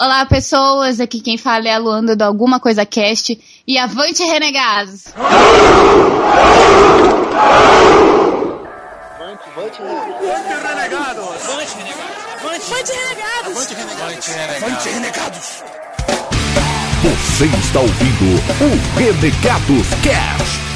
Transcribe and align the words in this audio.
Olá, 0.00 0.24
pessoas. 0.24 0.98
Aqui 0.98 1.20
quem 1.20 1.36
fala 1.36 1.68
é 1.68 1.74
a 1.74 1.78
Luanda 1.78 2.16
do 2.16 2.22
Alguma 2.22 2.58
Coisa 2.58 2.86
Cast. 2.86 3.38
E 3.66 3.76
avante, 3.76 4.22
renegados! 4.24 5.08
Avante, 9.18 9.42
avante, 9.50 9.82
renegados! 9.82 11.20
Avante, 11.52 11.82
renegados! 11.82 12.00
Avante, 12.40 12.94
renegados! 12.94 13.52
Avante, 13.52 13.74
renegados! 13.74 14.62
Avante, 14.62 14.88
renegados! 14.88 15.62
Você 17.02 17.44
está 17.44 17.80
ouvindo 17.80 18.24
o 18.62 18.98
Renegados 18.98 19.88
Cast. 20.02 20.69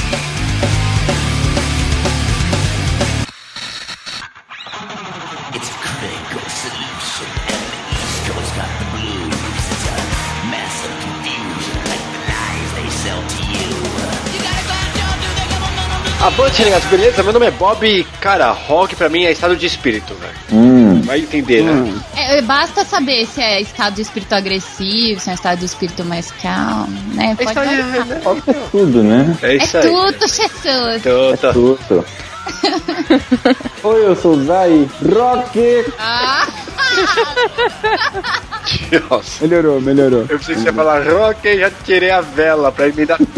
Avante, 16.37 16.59
renegados, 16.59 16.89
beleza? 16.89 17.23
Meu 17.23 17.33
nome 17.33 17.47
é 17.47 17.51
Bob 17.53 17.87
e, 17.87 18.03
cara, 18.21 18.51
rock 18.51 18.97
pra 18.97 19.09
mim 19.09 19.23
é 19.25 19.31
estado 19.31 19.57
de 19.57 19.67
espírito, 19.67 20.15
velho. 20.15 20.35
Hum. 20.53 21.01
Vai 21.03 21.21
entender, 21.21 21.63
né? 21.63 21.95
É, 22.17 22.43
basta 22.43 22.85
saber 22.85 23.25
se 23.27 23.41
é 23.41 23.61
estado 23.61 23.95
de 23.95 24.03
espírito 24.03 24.33
agressivo, 24.35 25.21
se 25.21 25.31
é 25.31 25.35
estado 25.35 25.61
de 25.61 25.67
espírito 25.67 26.05
mais 26.05 26.33
calmo, 26.43 26.89
né? 27.15 27.37
Pode 27.37 27.51
Isso 27.51 27.61
aí, 27.61 27.67
variar. 27.83 28.07
né? 28.07 28.21
Pode 28.25 28.41
ser 28.43 28.57
tudo, 28.73 29.03
né? 29.05 29.37
É 29.43 29.47
É 29.53 29.57
isso 29.57 29.77
aí. 29.79 29.83
tudo, 29.89 30.21
Jesus! 30.27 31.03
Tô, 31.05 31.33
É 31.33 31.53
tudo. 31.53 32.05
Oi, 33.83 34.07
eu 34.07 34.17
sou 34.17 34.33
o 34.33 34.45
Zay 34.45 34.89
Rock. 35.15 35.85
Ah, 35.99 36.47
Nossa. 39.11 39.47
Melhorou, 39.47 39.81
melhorou. 39.81 40.21
Eu 40.29 40.39
pensei 40.39 40.55
que 40.55 40.61
você 40.63 40.67
ia 40.69 40.73
falar 40.73 41.03
rock 41.03 41.47
e 41.47 41.59
já 41.59 41.71
tirei 41.71 42.11
a 42.11 42.21
vela 42.21 42.73
pra 42.73 42.89
emendar. 42.89 43.19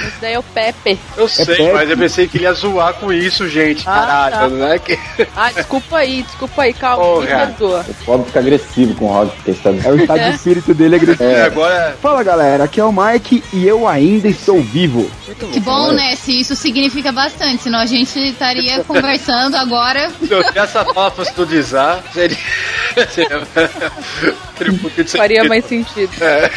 Esse 0.00 0.20
daí 0.20 0.34
é 0.34 0.38
o 0.38 0.42
Pepe. 0.42 0.98
Eu 1.16 1.28
sei, 1.28 1.44
Pepe? 1.44 1.72
mas 1.72 1.90
eu 1.90 1.96
pensei 1.96 2.26
que 2.26 2.38
ele 2.38 2.44
ia 2.44 2.52
zoar 2.52 2.94
com 2.94 3.12
isso, 3.12 3.48
gente. 3.48 3.82
Ah, 3.86 3.92
Caralho, 3.92 4.36
tá. 4.36 4.48
não 4.48 4.66
é 4.66 4.78
que. 4.78 4.98
Ah, 5.36 5.52
desculpa 5.52 5.98
aí, 5.98 6.22
desculpa 6.22 6.62
aí, 6.62 6.72
calma. 6.72 7.04
Porra. 7.04 7.20
Me 7.20 7.26
perdoa. 7.28 7.86
O 7.88 7.94
pobre 8.04 8.26
fica 8.26 8.38
agressivo 8.40 8.94
com 8.94 9.04
o 9.06 9.08
rock, 9.08 9.34
porque 9.36 9.50
está... 9.50 9.70
É 9.70 9.92
o 9.92 9.96
estado 9.96 10.20
de 10.22 10.30
espírito 10.30 10.74
dele 10.74 10.96
agressivo. 10.96 11.30
É. 11.30 11.44
Agora. 11.44 11.96
Fala 12.00 12.22
galera, 12.22 12.64
aqui 12.64 12.80
é 12.80 12.84
o 12.84 12.92
Mike 12.92 13.44
e 13.52 13.66
eu 13.66 13.86
ainda 13.86 14.28
estou 14.28 14.60
vivo. 14.62 15.10
que 15.52 15.60
bom, 15.60 15.92
né? 15.92 16.16
Se 16.16 16.40
isso 16.40 16.56
significa 16.56 17.12
bastante, 17.12 17.59
senão 17.62 17.78
a 17.78 17.86
gente 17.86 18.18
estaria 18.18 18.82
conversando 18.84 19.56
agora. 19.56 20.10
Se 20.10 20.58
essa 20.58 20.84
palavra 20.84 21.24
fosse 21.24 21.40
utilizar, 21.40 22.02
seria. 22.12 22.36
seria... 23.10 23.38
um 23.38 24.88
de 24.88 25.04
Faria 25.04 25.42
sentido. 25.42 25.48
mais 25.48 25.64
sentido. 25.64 26.12
É. 26.20 26.50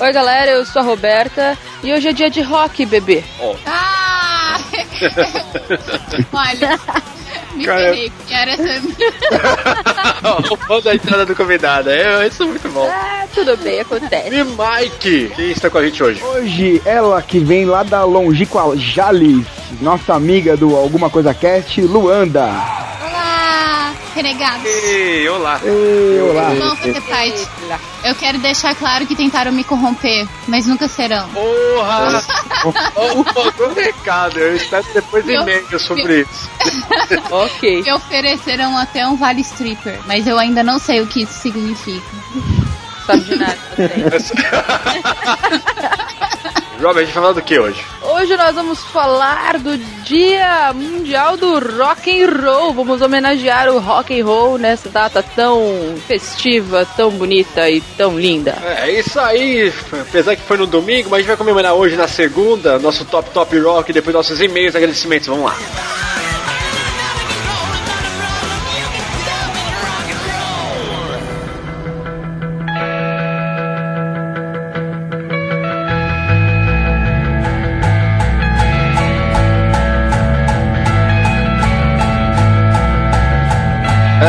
Oi, 0.00 0.12
galera, 0.12 0.50
eu 0.52 0.64
sou 0.66 0.82
a 0.82 0.84
Roberta 0.84 1.56
e 1.82 1.92
hoje 1.92 2.08
é 2.08 2.12
dia 2.12 2.30
de 2.30 2.42
rock, 2.42 2.84
bebê. 2.86 3.24
Ah! 3.66 4.58
Olha, 6.32 6.78
me 7.54 7.64
Cara, 7.64 7.80
ferrei, 7.80 8.10
porque 8.10 8.34
era 8.34 8.50
essa 8.52 8.82
Vamos 10.68 10.84
da 10.84 10.94
entrada 10.94 11.26
do 11.26 11.36
convidado. 11.36 11.90
É, 11.90 12.26
isso 12.26 12.42
é 12.42 12.46
muito 12.46 12.68
bom. 12.70 12.88
Ah, 12.90 13.26
tudo 13.34 13.56
bem, 13.58 13.80
acontece. 13.80 14.34
E 14.34 14.44
Mike, 14.44 15.32
quem 15.34 15.50
está 15.50 15.70
com 15.70 15.78
a 15.78 15.84
gente 15.84 16.02
hoje? 16.02 16.22
Hoje, 16.22 16.82
ela 16.84 17.20
que 17.22 17.38
vem 17.38 17.64
lá 17.64 17.82
da 17.82 18.04
longínqua 18.04 18.76
Jales, 18.76 19.46
nossa 19.80 20.14
amiga 20.14 20.56
do 20.56 20.76
Alguma 20.76 21.10
Coisa 21.10 21.34
Cast, 21.34 21.80
Luanda. 21.82 22.50
Olá, 23.54 23.94
renegados. 24.16 24.64
Ei, 24.66 25.28
olá. 25.28 25.60
Ei, 25.62 26.20
olá. 26.20 26.50
Bom 26.58 26.74
fazer 26.74 27.00
parte. 27.02 27.46
Eu 28.02 28.12
quero 28.16 28.38
deixar 28.38 28.74
claro 28.74 29.06
que 29.06 29.14
tentaram 29.14 29.52
me 29.52 29.62
corromper, 29.62 30.26
mas 30.48 30.66
nunca 30.66 30.88
serão. 30.88 31.28
Porra! 31.28 32.20
Um 32.66 33.72
recado, 33.74 34.40
eu 34.40 34.56
espero 34.56 34.84
depois 34.92 35.24
Meu- 35.24 35.42
e-mail 35.42 35.78
sobre 35.78 36.22
isso. 36.22 36.50
Ok. 37.30 37.82
Me 37.82 37.92
ofereceram 37.92 38.76
até 38.76 39.06
um 39.06 39.14
vale 39.16 39.42
stripper, 39.42 40.00
mas 40.04 40.26
eu 40.26 40.36
ainda 40.36 40.64
não 40.64 40.80
sei 40.80 41.00
o 41.00 41.06
que 41.06 41.22
isso 41.22 41.34
significa. 41.34 42.04
Sabe 43.06 43.20
de 43.22 43.36
nada. 43.36 43.56
não 43.78 44.18
sei. 44.18 44.34
Robert, 46.80 47.02
a 47.02 47.04
gente 47.04 47.14
vai 47.14 47.22
falar 47.22 47.32
do 47.32 47.42
que 47.42 47.58
hoje? 47.58 47.84
Hoje 48.02 48.36
nós 48.36 48.54
vamos 48.54 48.84
falar 48.84 49.58
do 49.58 49.76
Dia 50.04 50.72
Mundial 50.74 51.36
do 51.36 51.58
Rock 51.58 52.22
and 52.22 52.30
Roll. 52.30 52.72
Vamos 52.72 53.00
homenagear 53.00 53.68
o 53.68 53.78
rock 53.78 54.20
and 54.20 54.24
roll 54.24 54.58
nessa 54.58 54.88
data 54.88 55.22
tão 55.22 55.94
festiva, 56.06 56.86
tão 56.96 57.10
bonita 57.10 57.70
e 57.70 57.80
tão 57.96 58.18
linda. 58.18 58.56
É 58.78 58.90
isso 58.90 59.18
aí, 59.20 59.72
apesar 59.92 60.36
que 60.36 60.42
foi 60.42 60.56
no 60.56 60.66
domingo, 60.66 61.08
mas 61.10 61.14
a 61.14 61.18
gente 61.18 61.28
vai 61.28 61.36
comemorar 61.36 61.74
hoje 61.74 61.96
na 61.96 62.08
segunda, 62.08 62.78
nosso 62.78 63.04
Top 63.04 63.30
Top 63.30 63.58
Rock, 63.58 63.92
depois 63.92 64.14
nossos 64.14 64.40
e-mails, 64.40 64.74
agradecimentos, 64.74 65.28
vamos 65.28 65.44
lá. 65.44 65.56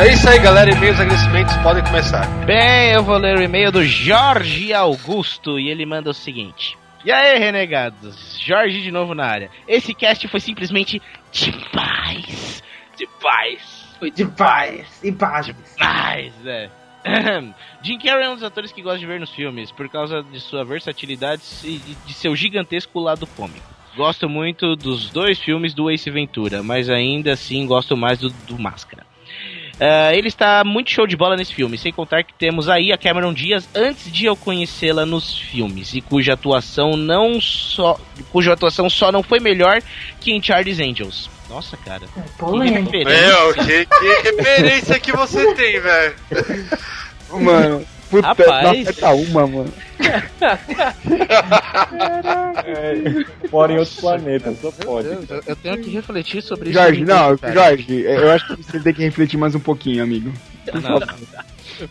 É 0.06 0.14
isso 0.14 0.30
aí, 0.30 0.40
galera, 0.40 0.70
e-mails, 0.72 1.00
agradecimentos, 1.00 1.56
podem 1.58 1.84
começar. 1.84 2.26
Bem, 2.46 2.92
eu 2.92 3.04
vou 3.04 3.18
ler 3.18 3.38
o 3.38 3.42
e-mail 3.42 3.72
do 3.72 3.84
Jorge 3.84 4.72
Augusto 4.74 5.60
e 5.60 5.70
ele 5.70 5.86
manda 5.86 6.10
o 6.12 6.14
seguinte. 6.14 6.78
E 7.04 7.12
aí, 7.12 7.38
renegados? 7.40 8.40
Jorge 8.40 8.82
de 8.82 8.92
novo 8.92 9.14
na 9.16 9.26
área. 9.26 9.50
Esse 9.68 9.94
cast 9.94 10.28
foi 10.28 10.40
simplesmente 10.40 11.02
demais. 11.32 12.62
Demais. 12.96 13.86
Foi 14.00 14.12
demais. 14.12 15.00
Demais. 15.04 15.56
Demais, 15.76 16.34
é. 16.46 16.70
Jim 17.82 17.98
Carrey 18.00 18.26
é 18.26 18.30
um 18.30 18.36
dos 18.36 18.44
atores 18.44 18.72
que 18.72 18.82
gosto 18.82 19.00
de 19.00 19.06
ver 19.06 19.20
nos 19.20 19.32
filmes, 19.32 19.72
por 19.72 19.88
causa 19.90 20.24
de 20.24 20.40
sua 20.40 20.64
versatilidade 20.64 21.42
e 21.64 21.78
de- 21.78 21.96
de 21.96 22.14
seu 22.14 22.36
gigantesco 22.36 23.00
lado 23.00 23.26
cômico. 23.28 23.66
Gosto 23.96 24.28
muito 24.30 24.76
dos 24.76 25.10
dois 25.10 25.40
filmes 25.40 25.74
do 25.74 25.90
Ace 25.90 26.10
Ventura, 26.12 26.62
mas 26.64 26.90
ainda 26.90 27.34
assim 27.34 27.66
gosto 27.66 27.96
mais 27.96 28.20
do, 28.20 28.30
do 28.30 28.60
Máscara. 28.60 29.06
Ah, 29.80 30.14
ele 30.14 30.28
está 30.28 30.64
muito 30.64 30.92
show 30.92 31.06
de 31.06 31.18
bola 31.18 31.36
nesse 31.36 31.54
filme, 31.54 31.78
sem 31.78 31.92
contar 31.92 32.24
que 32.24 32.34
temos 32.34 32.70
aí 32.70 32.92
a 32.92 32.98
Cameron 32.98 33.34
Diaz 33.34 33.68
antes 33.76 34.12
de 34.12 34.26
eu 34.26 34.36
conhecê-la 34.36 35.06
nos 35.06 35.38
filmes, 35.38 35.94
e 35.94 36.02
cuja 36.02 36.34
atuação 36.34 36.96
não 36.96 37.40
só. 37.42 38.00
cuja 38.32 38.54
atuação 38.54 38.90
só 38.90 39.12
não 39.12 39.22
foi 39.22 39.40
melhor 39.40 39.82
que 40.20 40.32
em 40.32 40.42
Charlie's 40.42 40.80
Angels. 40.80 41.30
Nossa, 41.50 41.78
cara. 41.78 42.06
Que 42.08 42.70
referência. 42.70 43.28
Meu, 43.28 43.54
que, 43.54 43.86
que 43.86 44.32
referência 44.32 45.00
que 45.00 45.12
você 45.12 45.54
tem, 45.54 45.80
velho. 45.80 46.16
Mano, 47.32 47.86
puta, 48.10 48.28
Rapaz. 48.28 48.86
nossa, 48.86 48.94
tá 48.94 49.14
uma, 49.14 49.48
mano. 49.48 49.74
Fora 53.50 53.74
em 53.74 53.78
outro 53.80 53.96
planeta, 54.02 54.54
só 54.62 54.72
pode. 54.72 55.08
Eu, 55.48 55.56
tenho 55.56 55.78
que 55.82 55.90
refletir 55.90 56.42
sobre 56.42 56.70
isso. 56.70 56.80
Jorge, 56.80 57.04
não, 57.06 57.38
cara. 57.38 57.54
Jorge, 57.54 58.02
eu 58.02 58.32
acho 58.32 58.56
que 58.56 58.64
você 58.64 58.80
tem 58.80 58.94
que 58.94 59.04
refletir 59.04 59.38
mais 59.38 59.56
um 59.56 59.60
pouquinho, 59.60 60.04
amigo. 60.04 60.32
Não, 60.74 60.82
não, 60.82 61.00
não. 61.00 61.08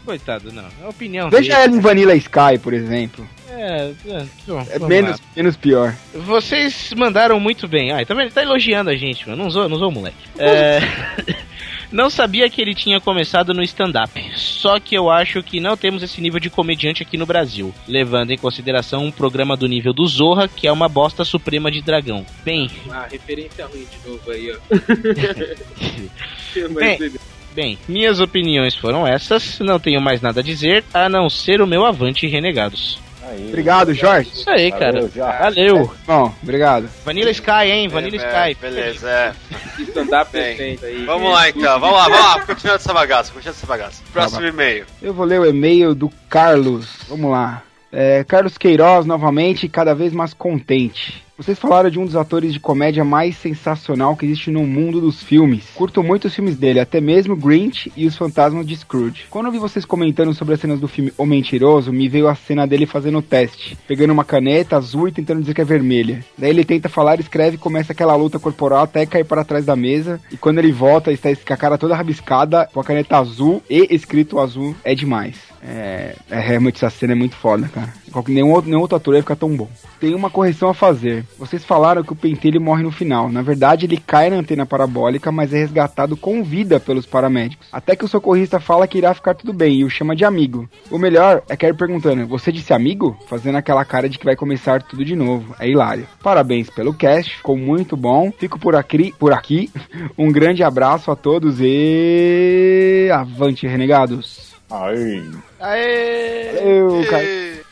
Coitado, 0.05 0.51
não. 0.53 0.65
É 0.65 0.85
a 0.85 0.89
opinião 0.89 1.29
Veja 1.29 1.55
dele. 1.55 1.65
ela 1.67 1.77
em 1.77 1.81
Vanilla 1.81 2.15
Sky, 2.17 2.59
por 2.63 2.73
exemplo. 2.73 3.29
É, 3.51 3.93
é, 4.09 4.25
bom, 4.47 4.67
É 4.71 4.79
menos, 4.79 5.21
lá. 5.21 5.27
menos 5.37 5.57
pior. 5.57 5.95
Vocês 6.15 6.93
mandaram 6.97 7.39
muito 7.39 7.69
bem. 7.69 7.93
Ah, 7.93 8.05
tá 8.05 8.15
vendo? 8.15 8.25
Ele 8.25 8.31
tá 8.33 8.43
elogiando 8.43 8.91
a 8.91 8.97
gente, 8.97 9.29
mano. 9.29 9.43
Não 9.43 9.49
usou, 9.49 9.69
não 9.69 9.77
usou 9.77 9.89
o 9.91 9.93
moleque. 9.93 10.17
É... 10.39 10.81
não 11.95 12.11
sabia 12.11 12.51
que 12.51 12.61
ele 12.61 12.75
tinha 12.75 13.01
começado 13.01 13.55
no 13.55 13.63
stand-up. 13.63 14.11
Só 14.35 14.81
que 14.81 14.97
eu 14.97 15.09
acho 15.09 15.41
que 15.45 15.61
não 15.61 15.77
temos 15.77 16.03
esse 16.03 16.21
nível 16.21 16.41
de 16.41 16.51
comediante 16.51 17.05
aqui 17.05 17.17
no 17.17 17.25
Brasil. 17.25 17.73
Levando 17.87 18.33
em 18.33 18.37
consideração 18.37 19.05
um 19.05 19.13
programa 19.13 19.57
do 19.57 19.69
nível 19.69 19.93
do 19.93 20.05
Zorra, 20.05 20.49
que 20.49 20.67
é 20.67 20.73
uma 20.73 20.89
bosta 20.89 21.25
suprema 21.25 21.71
de 21.71 21.81
dragão. 21.81 22.27
Bem, 22.45 22.69
Ah, 22.91 23.07
referência 23.09 23.65
ruim 23.67 23.87
de 23.87 24.11
novo 24.11 24.29
aí, 24.31 24.53
ó. 24.53 24.59
Bem, 26.75 27.13
bem, 27.53 27.79
minhas 27.89 28.21
opiniões 28.21 28.75
foram 28.75 29.07
essas. 29.07 29.59
Não 29.61 29.79
tenho 29.79 30.01
mais 30.01 30.21
nada 30.21 30.41
a 30.41 30.43
dizer, 30.43 30.85
a 30.93 31.09
não 31.09 31.29
ser 31.29 31.61
o 31.61 31.67
meu 31.67 31.85
avante 31.85 32.27
renegados. 32.27 32.99
Aí. 33.27 33.49
Obrigado, 33.49 33.95
Jorge. 33.95 34.31
Isso 34.33 34.49
aí, 34.51 34.71
cara. 34.71 35.01
Valeu. 35.09 35.11
Valeu. 35.17 35.95
Bom, 36.07 36.35
obrigado. 36.43 36.89
Vanilla 37.05 37.31
Sky, 37.31 37.71
hein? 37.71 37.89
Vanilla 37.89 38.17
É, 38.17 38.51
Sky. 38.51 38.61
Beleza, 38.61 39.09
é. 39.09 39.33
Stand-up 39.79 40.31
Bem, 40.33 40.57
decente 40.57 40.85
aí. 40.85 41.05
Vamos 41.05 41.33
lá 41.33 41.49
então, 41.49 41.81
vamos 41.81 41.97
lá, 41.97 42.05
vamos 42.09 42.19
lá, 42.25 42.41
continuando 42.47 42.77
essa 42.81 42.93
bagaça, 42.93 43.33
continuando 43.33 43.57
essa 43.57 43.67
bagaça. 43.67 44.03
Próximo 44.13 44.47
e-mail. 44.47 44.85
Eu 45.01 45.15
vou 45.15 45.25
ler 45.25 45.41
o 45.41 45.47
e-mail 45.47 45.95
do 45.95 46.11
Carlos. 46.29 46.99
Vamos 47.09 47.31
lá. 47.31 47.63
É, 47.91 48.25
Carlos 48.25 48.59
Queiroz, 48.59 49.07
novamente, 49.07 49.69
cada 49.69 49.95
vez 49.95 50.13
mais 50.13 50.35
contente. 50.35 51.24
Vocês 51.37 51.59
falaram 51.59 51.91
de 51.91 51.99
um 51.99 52.07
dos 52.07 52.15
atores 52.15 52.53
de 52.53 52.61
comédia 52.61 53.05
mais 53.05 53.37
sensacional 53.37 54.17
que 54.17 54.25
existe 54.25 54.53
no 54.53 54.65
mundo 54.65 55.01
dos 55.01 55.21
filmes. 55.21 55.69
Curto 55.75 56.01
muito 56.01 56.27
os 56.27 56.35
filmes 56.35 56.57
dele, 56.57 56.79
até 56.79 57.01
mesmo 57.01 57.35
Grinch 57.35 57.93
e 57.97 58.07
Os 58.07 58.17
Fantasmas 58.17 58.65
de 58.65 58.77
Scrooge. 58.77 59.25
Quando 59.29 59.47
eu 59.47 59.53
vi 59.53 59.59
vocês 59.59 59.85
comentando 59.85 60.33
sobre 60.33 60.55
as 60.55 60.61
cenas 60.61 60.79
do 60.79 60.87
filme 60.87 61.13
O 61.19 61.27
Mentiroso, 61.27 61.93
me 61.93 62.09
veio 62.09 62.29
a 62.29 62.37
cena 62.37 62.69
dele 62.69 62.87
fazendo 62.87 63.19
o 63.19 63.23
teste, 63.23 63.77
pegando 63.89 64.13
uma 64.13 64.25
caneta 64.25 64.77
azul 64.77 65.09
e 65.09 65.13
tentando 65.13 65.41
dizer 65.41 65.55
que 65.55 65.61
é 65.61 65.65
vermelha. 65.65 66.25
Daí 66.39 66.51
ele 66.51 66.65
tenta 66.65 66.89
falar, 66.89 67.19
escreve 67.19 67.57
e 67.57 67.59
começa 67.59 67.93
aquela 67.93 68.15
luta 68.15 68.39
corporal 68.39 68.85
até 68.85 69.05
cair 69.05 69.25
para 69.25 69.45
trás 69.45 69.65
da 69.65 69.75
mesa. 69.75 70.21
E 70.31 70.37
quando 70.37 70.61
ele 70.61 70.71
volta, 70.71 71.11
está 71.11 71.35
com 71.35 71.53
a 71.53 71.57
cara 71.57 71.77
toda 71.77 71.97
rabiscada, 71.97 72.69
com 72.73 72.79
a 72.79 72.85
caneta 72.85 73.19
azul 73.19 73.61
e 73.69 73.89
escrito 73.91 74.39
azul, 74.39 74.73
é 74.85 74.95
demais. 74.95 75.35
É, 75.67 76.15
é 76.31 76.39
realmente 76.41 76.77
essa 76.85 76.91
cena 76.91 77.13
é 77.13 77.17
muito 77.17 77.35
foda, 77.35 77.67
cara. 77.69 77.93
Nenhum 78.29 78.53
outro, 78.53 78.69
nenhum 78.69 78.83
outro 78.83 78.97
ator 78.97 79.15
ia 79.15 79.23
ficar 79.23 79.35
tão 79.35 79.57
bom. 79.57 79.69
Tem 79.99 80.15
uma 80.15 80.29
correção 80.29 80.69
a 80.69 80.75
fazer. 80.75 81.25
Vocês 81.39 81.65
falaram 81.65 82.03
que 82.03 82.13
o 82.13 82.17
pentelho 82.17 82.61
morre 82.61 82.83
no 82.83 82.93
final. 82.93 83.31
Na 83.31 83.41
verdade, 83.41 83.87
ele 83.87 83.97
cai 83.97 84.29
na 84.29 84.37
antena 84.37 84.67
parabólica, 84.67 85.33
mas 85.33 85.55
é 85.55 85.59
resgatado 85.59 86.17
com 86.17 86.45
vida 86.45 86.79
pelos 86.79 87.07
paramédicos. 87.07 87.67
Até 87.73 87.97
que 87.97 88.05
o 88.05 88.09
socorrista 88.09 88.61
fala 88.61 88.87
que 88.87 88.99
irá 88.99 89.15
ficar 89.15 89.35
tudo 89.35 89.53
bem 89.53 89.81
e 89.81 89.85
o 89.85 89.91
chama 89.91 90.15
de 90.15 90.25
amigo. 90.25 90.69
O 90.91 90.99
melhor 90.99 91.43
é 91.49 91.57
que 91.57 91.65
ele 91.65 91.75
perguntando: 91.75 92.27
Você 92.27 92.53
disse 92.53 92.75
amigo? 92.75 93.17
Fazendo 93.27 93.57
aquela 93.57 93.85
cara 93.85 94.09
de 94.09 94.19
que 94.19 94.25
vai 94.25 94.37
começar 94.37 94.83
tudo 94.83 95.05
de 95.05 95.17
novo. 95.17 95.55
É 95.59 95.69
hilário. 95.69 96.07
Parabéns 96.23 96.69
pelo 96.69 96.93
cast, 96.93 97.39
ficou 97.39 97.57
muito 97.57 97.97
bom. 97.97 98.31
Fico 98.39 98.59
por 98.59 98.77
aqui. 98.77 99.15
Por 99.19 99.33
aqui. 99.33 99.71
Um 100.17 100.31
grande 100.31 100.63
abraço 100.63 101.11
a 101.11 101.17
todos 101.17 101.57
e. 101.61 103.09
Avante, 103.13 103.67
renegados! 103.67 104.54
Ai. 104.77 105.23
Aê! 105.61 106.53
Valeu, 106.55 107.05
cara. 107.11 107.25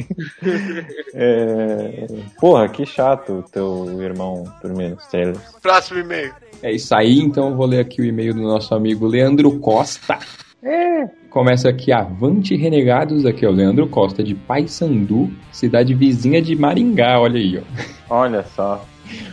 É... 1.14 2.06
Porra, 2.38 2.68
que 2.68 2.84
chato 2.84 3.38
o 3.38 3.42
teu 3.42 4.02
irmão 4.02 4.44
dormir 4.62 4.90
nos 4.90 5.06
trailers. 5.06 5.40
Próximo 5.62 6.00
e-mail. 6.00 6.32
É 6.62 6.72
isso 6.72 6.94
aí, 6.94 7.18
então 7.18 7.48
eu 7.48 7.56
vou 7.56 7.66
ler 7.66 7.80
aqui 7.80 8.02
o 8.02 8.04
e-mail 8.04 8.34
do 8.34 8.42
nosso 8.42 8.74
amigo 8.74 9.06
Leandro 9.06 9.58
Costa. 9.58 10.18
Começa 11.30 11.68
aqui, 11.68 11.92
Avante 11.92 12.56
Renegados, 12.56 13.24
aqui 13.24 13.44
é 13.44 13.48
o 13.48 13.52
Leandro 13.52 13.86
Costa, 13.86 14.20
de 14.20 14.34
Paysandu, 14.34 15.30
cidade 15.52 15.94
vizinha 15.94 16.42
de 16.42 16.56
Maringá, 16.56 17.20
olha 17.20 17.38
aí, 17.38 17.56
ó. 17.56 18.12
Olha 18.12 18.44
só. 18.56 18.84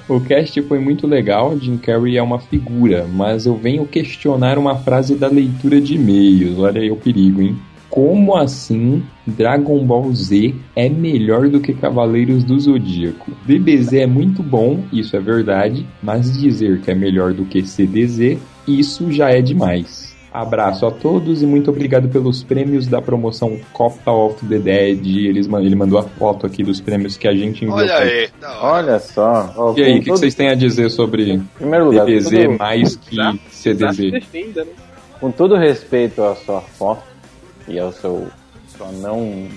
O 0.08 0.22
cast 0.22 0.62
foi 0.62 0.78
muito 0.78 1.08
legal, 1.08 1.58
Jim 1.60 1.76
Carrey 1.76 2.16
é 2.16 2.22
uma 2.22 2.38
figura, 2.38 3.08
mas 3.12 3.48
eu 3.48 3.56
venho 3.56 3.84
questionar 3.88 4.60
uma 4.60 4.76
frase 4.76 5.16
da 5.16 5.28
leitura 5.28 5.82
de 5.82 5.96
e-mails, 5.96 6.60
olha 6.60 6.80
aí 6.80 6.92
o 6.92 6.96
perigo, 6.96 7.42
hein? 7.42 7.58
Como 7.90 8.36
assim 8.36 9.02
Dragon 9.26 9.84
Ball 9.84 10.14
Z 10.14 10.54
é 10.76 10.88
melhor 10.88 11.50
do 11.50 11.60
que 11.60 11.74
Cavaleiros 11.74 12.44
do 12.44 12.60
Zodíaco? 12.60 13.32
DBZ 13.44 13.94
é 13.94 14.06
muito 14.06 14.44
bom, 14.44 14.84
isso 14.94 15.16
é 15.16 15.20
verdade, 15.20 15.84
mas 16.04 16.38
dizer 16.38 16.80
que 16.82 16.92
é 16.92 16.96
melhor 16.96 17.34
do 17.34 17.44
que 17.44 17.66
CDZ, 17.66 18.38
isso 18.68 19.12
já 19.12 19.32
é 19.32 19.42
demais. 19.42 20.07
Abraço 20.34 20.86
a 20.86 20.92
todos 20.92 21.42
e 21.42 21.46
muito 21.46 21.72
obrigado 21.72 22.10
pelos 22.10 22.44
prêmios 22.44 22.86
da 22.86 23.02
promoção 23.02 23.58
Copa 23.74 24.12
of 24.12 24.46
the 24.46 24.60
Dead. 24.60 25.06
Eles, 25.06 25.48
ele 25.48 25.76
mandou 25.76 25.98
a 25.98 26.04
foto 26.04 26.46
aqui 26.46 26.64
dos 26.64 26.80
prêmios 26.82 27.18
que 27.18 27.28
a 27.28 27.34
gente 27.34 27.64
enviou. 27.64 27.78
Olha 27.80 27.98
aí. 27.98 28.30
Olha 28.62 29.00
só. 29.00 29.54
Ó, 29.58 29.74
E 29.78 29.84
aí, 29.84 29.98
o 29.98 30.00
que, 30.02 30.06
todo- 30.08 30.18
vocês 30.20 30.36
têm 30.36 30.50
a 30.50 30.56
dizer 30.56 30.90
sobre 30.90 31.42
primeiro 31.56 31.86
lugar, 31.86 32.06
DBZ 32.06 32.30
todo, 32.46 32.58
mais 32.60 32.96
que 32.96 33.16
Tá 33.16 33.34
CDZ? 33.50 34.12
defenda, 34.12 34.64
né? 34.66 34.72
com 35.20 35.32
todo 35.32 35.56
respeito 35.56 36.22
à 36.24 36.36
sua 36.36 36.62
foto 36.62 37.02
e 37.68 37.80
ao 37.80 37.92
seu 37.92 38.28
sua 38.68 38.92
não, 38.92 39.48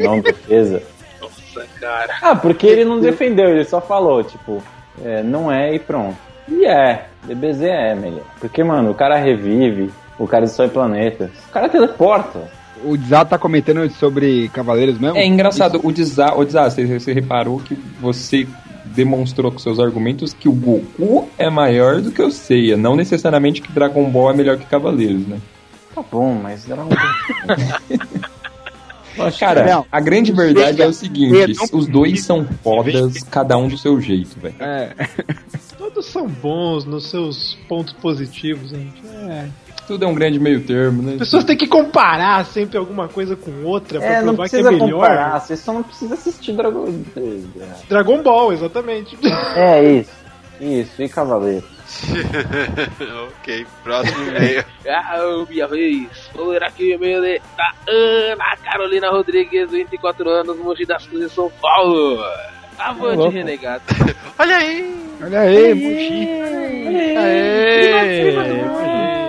não 0.00 0.18
defesa. 0.22 0.82
Nossa, 1.20 1.66
cara. 1.78 2.14
Ah, 2.22 2.34
porque 2.34 2.66
ele 2.66 2.84
não 2.84 2.98
defendeu, 2.98 3.50
ele 3.50 3.64
só 3.64 3.80
falou, 3.80 4.24
tipo, 4.24 4.60
é, 5.04 5.22
não 5.22 5.52
é 5.52 5.74
e 5.74 5.78
pronto. 5.78 6.16
E 6.48 6.64
é, 6.64 7.06
DBZ 7.24 7.62
é 7.62 7.94
melhor. 7.94 8.24
Porque, 8.40 8.62
mano, 8.64 8.90
o 8.90 8.94
cara 8.94 9.16
revive, 9.18 9.90
o 10.18 10.26
cara 10.26 10.44
destrói 10.46 10.68
planetas, 10.68 11.30
o 11.48 11.52
cara 11.52 11.68
teleporta. 11.68 12.50
O 12.84 12.96
Zá 12.96 13.24
tá 13.24 13.36
comentando 13.36 13.88
sobre 13.90 14.48
Cavaleiros 14.50 14.98
mesmo? 14.98 15.16
É 15.18 15.26
engraçado, 15.26 15.80
o 15.82 15.90
Desa- 15.92 16.34
o 16.34 16.44
desastre, 16.44 16.86
você 16.86 17.12
reparou 17.12 17.58
que 17.58 17.74
você 18.00 18.46
demonstrou 18.84 19.50
com 19.52 19.58
seus 19.58 19.78
argumentos 19.80 20.32
que 20.32 20.48
o 20.48 20.52
Goku 20.52 21.28
é 21.36 21.50
maior 21.50 22.00
do 22.00 22.10
que 22.12 22.22
o 22.22 22.30
Seiya, 22.30 22.76
não 22.76 22.94
necessariamente 22.96 23.60
que 23.60 23.70
Dragon 23.72 24.08
Ball 24.08 24.30
é 24.30 24.34
melhor 24.34 24.56
que 24.56 24.64
Cavaleiros, 24.64 25.26
né? 25.26 25.38
Tá 25.94 26.02
bom, 26.10 26.32
mas 26.34 26.64
Dragon 26.64 26.88
Ball. 26.88 26.98
Cara, 29.40 29.64
Não. 29.66 29.84
a 29.90 29.98
grande 30.00 30.30
verdade 30.30 30.80
é 30.80 30.86
o 30.86 30.92
seguinte, 30.92 31.52
os 31.72 31.88
dois 31.88 32.22
são 32.22 32.46
fodas, 32.62 33.20
cada 33.24 33.58
um 33.58 33.66
do 33.66 33.76
seu 33.76 34.00
jeito, 34.00 34.38
velho. 34.40 34.54
É. 34.60 34.92
São 36.18 36.26
bons 36.26 36.84
nos 36.84 37.10
seus 37.10 37.54
pontos 37.68 37.92
positivos, 37.92 38.70
gente. 38.70 39.00
É. 39.28 39.46
Tudo 39.86 40.04
é 40.04 40.08
um 40.08 40.14
grande 40.14 40.38
meio 40.40 40.62
termo, 40.66 41.00
né? 41.02 41.12
As 41.12 41.18
pessoas 41.20 41.44
têm 41.44 41.56
que 41.56 41.66
comparar 41.66 42.44
sempre 42.44 42.76
alguma 42.76 43.08
coisa 43.08 43.36
com 43.36 43.62
outra 43.64 44.00
pra 44.00 44.08
É, 44.08 44.16
não 44.22 44.34
provar 44.34 44.48
que 44.50 44.56
é 44.56 44.60
precisa 44.62 44.70
melhor. 44.84 45.00
comparar, 45.00 45.40
você 45.40 45.56
só 45.56 45.72
não 45.72 45.82
precisa 45.82 46.14
assistir 46.14 46.52
Dragon 46.52 46.86
Dragon 47.88 48.22
Ball, 48.22 48.52
exatamente. 48.52 49.16
É 49.56 49.82
isso, 50.00 50.10
isso, 50.60 51.00
e 51.02 51.08
Cavaleiro. 51.08 51.64
ok, 53.40 53.66
próximo 53.82 54.22
e-mail. 54.28 54.64
Ah, 54.90 55.44
minha 55.48 55.66
vez. 55.68 56.06
Vou 56.34 56.48
ler 56.48 56.62
aqui 56.64 56.92
o 56.92 56.94
e-mail 56.96 57.20
de- 57.22 57.40
da 57.56 57.72
Ana 57.88 58.56
Carolina 58.64 59.10
Rodrigues, 59.10 59.70
24 59.70 60.28
anos, 60.30 60.56
Mogi 60.58 60.84
das 60.86 61.06
Cruzes, 61.06 61.32
São 61.32 61.50
Paulo. 61.62 62.18
Avante, 62.78 63.16
louco. 63.16 63.32
renegado. 63.32 63.82
Olha 64.38 64.56
aí. 64.56 64.94
Olha 65.20 65.40
aí, 65.40 65.74
Muxi. 65.74 66.28
Aê! 67.18 69.27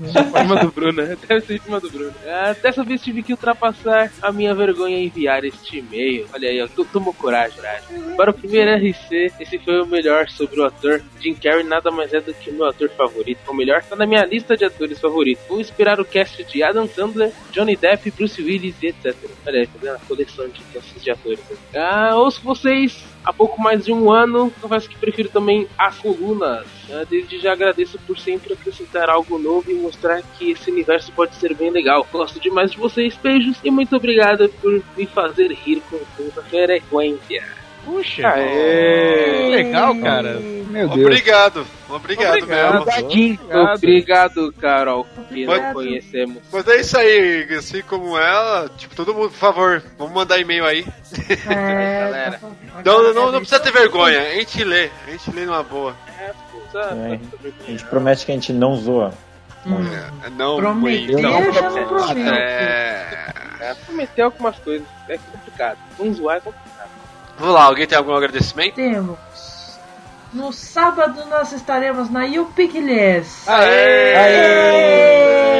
Em 0.00 0.42
cima 0.42 0.56
do 0.60 0.70
Bruno, 0.70 1.02
né? 1.02 1.16
Deve 1.26 1.40
ser 1.46 1.54
em 1.66 1.80
do 1.80 1.90
Bruno. 1.90 2.14
Ah, 2.26 2.54
dessa 2.60 2.84
vez 2.84 3.02
tive 3.02 3.22
que 3.22 3.32
ultrapassar 3.32 4.12
a 4.20 4.30
minha 4.30 4.54
vergonha 4.54 4.98
e 4.98 5.06
enviar 5.06 5.44
este 5.44 5.78
e-mail. 5.78 6.26
Olha 6.32 6.48
aí, 6.48 6.58
eu 6.58 6.68
tomou 6.86 7.14
coragem, 7.14 7.56
coragem. 7.56 8.16
Para 8.16 8.30
o 8.30 8.34
primeiro 8.34 8.70
RC, 8.76 9.32
esse 9.40 9.58
foi 9.58 9.80
o 9.80 9.86
melhor 9.86 10.28
sobre 10.28 10.60
o 10.60 10.64
ator. 10.64 11.02
Jim 11.20 11.34
Carrey 11.34 11.64
nada 11.64 11.90
mais 11.90 12.12
é 12.12 12.20
do 12.20 12.34
que 12.34 12.50
o 12.50 12.54
meu 12.54 12.66
ator 12.66 12.90
favorito. 12.90 13.40
O 13.48 13.54
melhor 13.54 13.82
tá 13.82 13.96
na 13.96 14.06
minha 14.06 14.24
lista 14.24 14.56
de 14.56 14.64
atores 14.64 15.00
favoritos. 15.00 15.44
Vou 15.48 15.60
inspirar 15.60 16.00
o 16.00 16.04
cast 16.04 16.44
de 16.44 16.62
Adam 16.62 16.86
Sandler, 16.86 17.32
Johnny 17.52 17.76
Depp, 17.76 18.10
Bruce 18.10 18.42
Willis 18.42 18.76
e 18.82 18.88
etc. 18.88 19.14
Olha 19.46 19.60
aí, 19.60 19.66
tá 19.66 19.78
vendo? 19.80 19.94
A 19.94 19.98
coleção 20.00 20.48
de 20.48 20.66
de 21.06 21.10
atores. 21.10 21.40
Ah, 21.74 22.16
ouço 22.16 22.42
vocês 22.42 23.04
há 23.26 23.32
pouco 23.32 23.60
mais 23.60 23.84
de 23.84 23.92
um 23.92 24.10
ano. 24.10 24.52
Confesso 24.60 24.88
que 24.88 24.96
prefiro 24.96 25.28
também 25.28 25.66
as 25.76 25.98
colunas. 25.98 26.64
Ah, 26.90 27.04
desde 27.08 27.40
já 27.40 27.52
agradeço 27.52 27.98
por 28.06 28.16
sempre 28.16 28.52
acrescentar 28.54 29.10
algo 29.10 29.36
novo 29.36 29.70
e 29.70 29.74
mostrar 29.74 30.22
que 30.22 30.52
esse 30.52 30.70
universo 30.70 31.12
pode 31.12 31.34
ser 31.34 31.52
bem 31.54 31.70
legal. 31.70 32.06
Gosto 32.12 32.38
demais 32.38 32.70
de 32.70 32.78
vocês, 32.78 33.16
beijos 33.16 33.58
e 33.64 33.70
muito 33.70 33.96
obrigado 33.96 34.48
por 34.60 34.80
me 34.96 35.06
fazer 35.06 35.50
rir 35.52 35.82
com 35.90 35.98
tanta 36.16 36.42
frequência. 36.42 37.65
Puxa, 37.86 38.28
Aê! 38.28 39.48
legal, 39.48 39.94
cara. 40.00 40.40
Meu 40.40 40.88
Deus. 40.88 41.00
Obrigado. 41.06 41.66
Obrigado, 41.88 42.42
Obrigado. 42.42 42.84
mesmo. 42.84 43.72
Obrigado, 43.74 44.52
Carol, 44.60 45.06
que 45.28 45.46
Mas- 45.46 45.62
não 45.62 45.72
conhecemos. 45.72 46.42
Mas 46.52 46.66
é 46.66 46.80
isso 46.80 46.98
aí, 46.98 47.46
assim 47.56 47.80
como 47.82 48.18
ela, 48.18 48.68
tipo, 48.76 48.94
todo 48.96 49.14
mundo, 49.14 49.30
por 49.30 49.38
favor, 49.38 49.82
vamos 49.96 50.12
mandar 50.12 50.38
e-mail 50.40 50.64
aí. 50.66 50.84
É, 51.48 52.00
Galera. 52.10 52.40
tá. 52.40 52.48
Não, 52.84 53.02
não, 53.04 53.14
não, 53.14 53.32
não 53.32 53.38
precisa 53.38 53.60
ter 53.60 53.72
vergonha, 53.72 54.20
a 54.20 54.34
gente 54.34 54.64
lê, 54.64 54.90
a 55.06 55.10
gente 55.12 55.30
lê 55.30 55.46
numa 55.46 55.62
boa. 55.62 55.94
É, 56.18 56.32
sabe? 56.72 57.00
É, 57.12 57.20
a 57.66 57.70
gente 57.70 57.84
promete 57.84 58.26
que 58.26 58.32
a 58.32 58.34
gente 58.34 58.52
não 58.52 58.74
zoa. 58.74 59.14
É, 59.64 60.30
não, 60.30 60.56
Prometeu, 60.56 61.18
não, 61.20 61.52
já 61.52 61.70
não 61.70 61.86
prometeu. 61.86 62.34
É... 62.34 63.26
É, 64.16 64.22
algumas 64.22 64.56
coisas 64.58 64.86
é 65.08 65.18
complicado. 65.18 65.78
Zoar 66.12 66.40
complicado. 66.40 66.75
Vamos 67.38 67.54
lá, 67.54 67.64
alguém 67.64 67.86
tem 67.86 67.98
algum 67.98 68.14
agradecimento? 68.14 68.74
Temos. 68.74 69.18
No 70.32 70.52
sábado 70.52 71.24
nós 71.26 71.52
estaremos 71.52 72.10
na 72.10 72.24
Yupikles. 72.24 73.48
Aê! 73.48 74.14
Aê! 74.16 75.56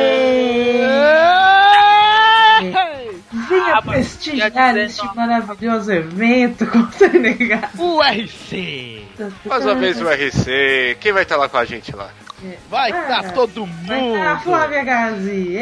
Venha 3.48 3.76
ah, 3.76 3.82
prestigiar 3.82 4.76
este 4.76 5.02
maravilhoso 5.14 5.92
evento 5.92 6.66
com 6.66 6.78
o 6.78 8.02
RC. 8.02 9.06
Mais 9.44 9.64
tá 9.64 9.70
uma 9.70 9.74
vez 9.76 10.00
o 10.00 10.08
RC. 10.08 10.96
Quem 11.00 11.12
vai 11.12 11.22
estar 11.22 11.36
lá 11.36 11.48
com 11.48 11.58
a 11.58 11.64
gente 11.64 11.94
lá? 11.94 12.10
É. 12.44 12.56
Vai 12.68 12.90
estar 12.90 13.18
ah, 13.18 13.22
tá 13.22 13.32
todo 13.32 13.66
mundo! 13.66 13.86
Vai 13.86 14.12
tá 14.12 14.32
a 14.32 14.38
Flávia 14.40 14.84
Gazi! 14.84 15.58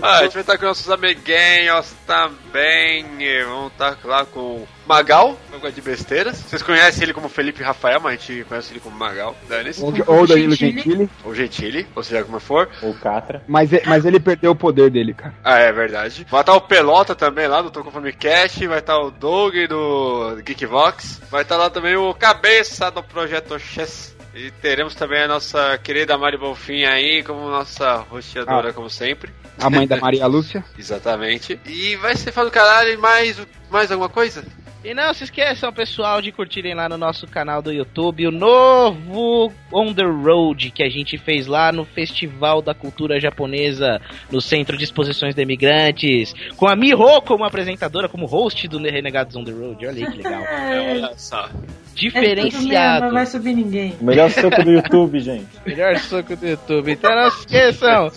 Ah, 0.00 0.18
a 0.18 0.22
gente 0.24 0.32
vai 0.32 0.42
estar 0.42 0.58
com 0.58 0.66
nossos 0.66 0.88
amiguinhos 0.88 1.92
também. 2.06 3.04
Vamos 3.44 3.72
estar 3.72 3.98
lá 4.04 4.24
com 4.24 4.40
o 4.40 4.68
Magal, 4.86 5.36
gosto 5.50 5.74
de 5.74 5.80
besteiras. 5.80 6.36
Vocês 6.38 6.62
conhecem 6.62 7.04
ele 7.04 7.12
como 7.14 7.28
Felipe 7.28 7.62
Rafael, 7.62 8.00
mas 8.00 8.12
a 8.14 8.16
gente 8.16 8.44
conhece 8.44 8.72
ele 8.72 8.80
como 8.80 8.96
Magal. 8.96 9.36
Dane-se. 9.48 9.82
Ou, 9.82 9.92
ou 10.06 10.26
Danilo 10.26 10.54
Gentili. 10.54 11.08
Ou 11.24 11.34
Gentili, 11.34 11.86
ou 11.94 12.02
seja, 12.02 12.24
como 12.24 12.40
for. 12.40 12.68
Ou 12.82 12.94
Catra. 12.94 13.42
Mas, 13.46 13.70
mas 13.86 14.04
ele 14.04 14.18
perdeu 14.18 14.52
o 14.52 14.56
poder 14.56 14.90
dele, 14.90 15.14
cara. 15.14 15.34
Ah, 15.44 15.58
é 15.58 15.72
verdade. 15.72 16.26
Vai 16.30 16.40
estar 16.40 16.54
o 16.54 16.60
Pelota 16.60 17.14
também 17.14 17.46
lá 17.46 17.62
do 17.62 17.70
Tô 17.70 17.82
Cast, 18.18 18.66
vai 18.66 18.78
estar 18.78 18.98
o 18.98 19.10
Doug 19.10 19.54
do 19.68 20.36
Geekvox, 20.44 21.20
vai 21.30 21.42
estar 21.42 21.56
lá 21.56 21.70
também 21.70 21.96
o 21.96 22.12
Cabeça 22.14 22.90
do 22.90 23.02
Projeto 23.02 23.58
Chess. 23.58 24.16
E 24.34 24.50
teremos 24.50 24.94
também 24.94 25.22
a 25.22 25.28
nossa 25.28 25.76
querida 25.78 26.16
Mari 26.16 26.38
Bonfim 26.38 26.84
aí 26.84 27.22
como 27.22 27.50
nossa 27.50 27.96
rosteadora, 27.96 28.70
Ah. 28.70 28.72
como 28.72 28.88
sempre. 28.88 29.30
A 29.58 29.70
mãe 29.70 29.86
da 29.86 29.96
Maria 29.96 30.26
Lúcia. 30.26 30.64
Exatamente. 30.78 31.58
E 31.66 31.96
vai 31.96 32.16
ser 32.16 32.32
fã 32.32 32.44
do 32.44 32.50
caralho 32.50 32.90
e 32.92 32.96
mais, 32.96 33.40
mais 33.70 33.90
alguma 33.90 34.08
coisa? 34.08 34.44
E 34.84 34.92
não 34.94 35.14
se 35.14 35.22
esqueçam, 35.22 35.72
pessoal, 35.72 36.20
de 36.20 36.32
curtirem 36.32 36.74
lá 36.74 36.88
no 36.88 36.98
nosso 36.98 37.24
canal 37.28 37.62
do 37.62 37.72
YouTube 37.72 38.26
o 38.26 38.32
novo 38.32 39.52
On 39.72 39.94
the 39.94 40.02
Road 40.02 40.72
que 40.72 40.82
a 40.82 40.90
gente 40.90 41.16
fez 41.16 41.46
lá 41.46 41.70
no 41.70 41.84
Festival 41.84 42.60
da 42.60 42.74
Cultura 42.74 43.20
Japonesa, 43.20 44.00
no 44.28 44.40
Centro 44.40 44.76
de 44.76 44.82
Exposições 44.82 45.36
de 45.36 45.42
Imigrantes, 45.42 46.34
com 46.56 46.66
a 46.66 46.74
Miho 46.74 47.22
como 47.22 47.44
apresentadora, 47.44 48.08
como 48.08 48.26
host 48.26 48.66
do 48.66 48.78
Renegados 48.78 49.36
On 49.36 49.44
the 49.44 49.52
Road. 49.52 49.86
Olha 49.86 50.04
aí 50.04 50.10
que 50.10 50.16
legal. 50.16 50.42
Olha 50.90 51.12
só. 51.16 51.48
É 51.94 52.00
Diferenciado. 52.00 53.06
não 53.06 53.12
vai 53.12 53.26
subir 53.26 53.54
ninguém. 53.54 53.94
O 54.00 54.04
melhor 54.04 54.30
soco 54.30 54.62
do 54.62 54.70
YouTube, 54.70 55.20
gente. 55.20 55.46
Melhor 55.66 55.96
soco 55.98 56.34
do 56.34 56.46
YouTube. 56.46 56.92
Então 56.92 57.14
não 57.14 57.30
se 57.30 57.40
esqueçam. 57.40 58.10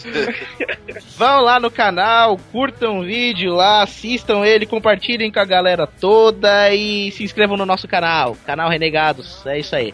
Vão 1.18 1.42
lá 1.42 1.60
no 1.60 1.70
canal, 1.70 2.38
curtam 2.52 3.00
o 3.00 3.04
vídeo 3.04 3.54
lá, 3.54 3.84
assistam 3.84 4.46
ele, 4.46 4.66
compartilhem 4.66 5.32
com 5.32 5.40
a 5.40 5.46
galera 5.46 5.86
toda 5.86 6.74
e 6.74 7.12
se 7.12 7.24
inscrevam 7.24 7.58
no 7.58 7.66
nosso 7.66 7.88
canal, 7.88 8.36
canal 8.46 8.70
Renegados. 8.70 9.46
É 9.46 9.60
isso 9.60 9.76
aí. 9.76 9.94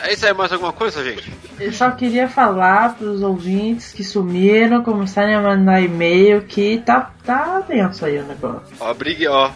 É 0.00 0.12
isso 0.12 0.26
aí, 0.26 0.32
mais 0.32 0.52
alguma 0.52 0.72
coisa, 0.72 1.02
gente? 1.02 1.30
Eu 1.58 1.72
só 1.72 1.90
queria 1.90 2.28
falar 2.28 2.94
pros 2.96 3.20
ouvintes 3.20 3.92
que 3.92 4.04
sumiram, 4.04 4.82
começarem 4.82 5.34
a 5.34 5.40
mandar 5.40 5.80
e-mail, 5.80 6.42
que 6.42 6.78
tá, 6.78 7.10
tá 7.24 7.60
denso 7.66 8.04
aí 8.04 8.18
o 8.18 8.24
negócio. 8.24 8.76
Ó, 8.78 8.94
brigue, 8.94 9.26
ó. 9.26 9.50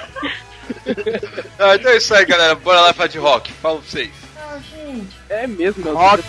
Ah, 1.59 1.75
então 1.75 1.91
é 1.91 1.97
isso 1.97 2.13
aí, 2.13 2.25
galera. 2.25 2.55
Bora 2.55 2.81
lá 2.81 2.93
falar 2.93 3.07
de 3.07 3.17
rock. 3.17 3.51
Falo 3.53 3.79
pra 3.79 3.89
vocês. 3.89 4.11
Não, 4.35 4.61
gente. 4.61 5.17
É 5.29 5.47
mesmo, 5.47 5.83
meu 5.83 5.95
Rock! 5.95 6.23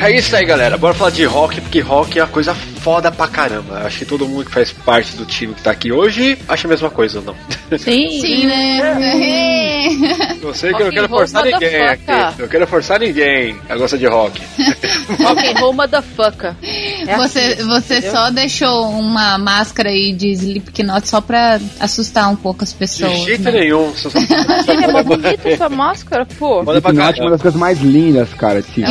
É 0.00 0.10
isso 0.16 0.34
aí, 0.34 0.44
galera. 0.44 0.76
Bora 0.78 0.94
falar 0.94 1.10
de 1.10 1.24
rock, 1.24 1.60
porque 1.60 1.80
rock 1.80 2.18
é 2.18 2.22
uma 2.22 2.28
coisa 2.28 2.54
foda 2.54 3.10
pra 3.12 3.28
caramba. 3.28 3.82
Acho 3.84 3.98
que 3.98 4.04
todo 4.06 4.26
mundo 4.26 4.46
que 4.46 4.50
faz 4.52 4.72
parte 4.72 5.14
do 5.16 5.24
time 5.26 5.52
que 5.54 5.62
tá 5.62 5.70
aqui 5.70 5.92
hoje 5.92 6.38
acha 6.48 6.66
a 6.66 6.70
mesma 6.70 6.88
coisa, 6.90 7.18
ou 7.18 7.24
não? 7.26 7.78
Sim. 7.78 8.20
Sim, 8.20 8.46
né? 8.46 9.88
Eu 10.42 10.54
sei 10.54 10.72
que 10.72 10.80
eu 10.82 10.86
não 10.86 10.92
quero 10.92 11.08
forçar 11.08 11.44
ninguém 11.44 11.82
aqui. 11.82 12.04
Eu 12.38 12.48
quero 12.48 12.66
forçar 12.66 13.00
ninguém 13.00 13.56
a 13.68 13.76
gostar 13.76 13.96
de 13.98 14.06
rock. 14.06 14.40
Rock 15.22 15.46
and 15.48 15.58
roll 15.60 15.72
motherfucker. 15.72 16.54
É 17.06 17.16
Você, 17.16 17.38
assim, 17.40 17.66
você 17.66 17.94
entendeu? 17.98 18.12
só 18.12 18.30
deixou 18.30 18.90
uma 18.90 19.36
máscara 19.38 19.88
aí 19.90 20.12
de 20.12 20.28
Slipknot 20.32 21.08
só 21.08 21.20
pra 21.20 21.58
assustar 21.78 22.30
um 22.30 22.36
pouco 22.36 22.62
as 22.64 22.70
De 22.70 22.76
pessoas. 22.78 23.18
jeito 23.24 23.42
né? 23.42 23.50
nenhum. 23.52 23.92
Só- 23.96 24.08
só- 24.64 24.72
Ele 24.72 24.84
é 24.84 25.02
bonita 25.02 25.48
essa 25.48 25.68
máscara, 25.68 26.26
pô. 26.38 26.64
Foda 26.64 26.80
pra 26.80 26.90
Slipknot 26.92 27.20
é 27.20 27.22
uma 27.24 27.30
das 27.32 27.42
coisas 27.42 27.58
mais 27.60 27.80
lindas, 27.80 28.32
cara, 28.34 28.62
de 28.62 28.84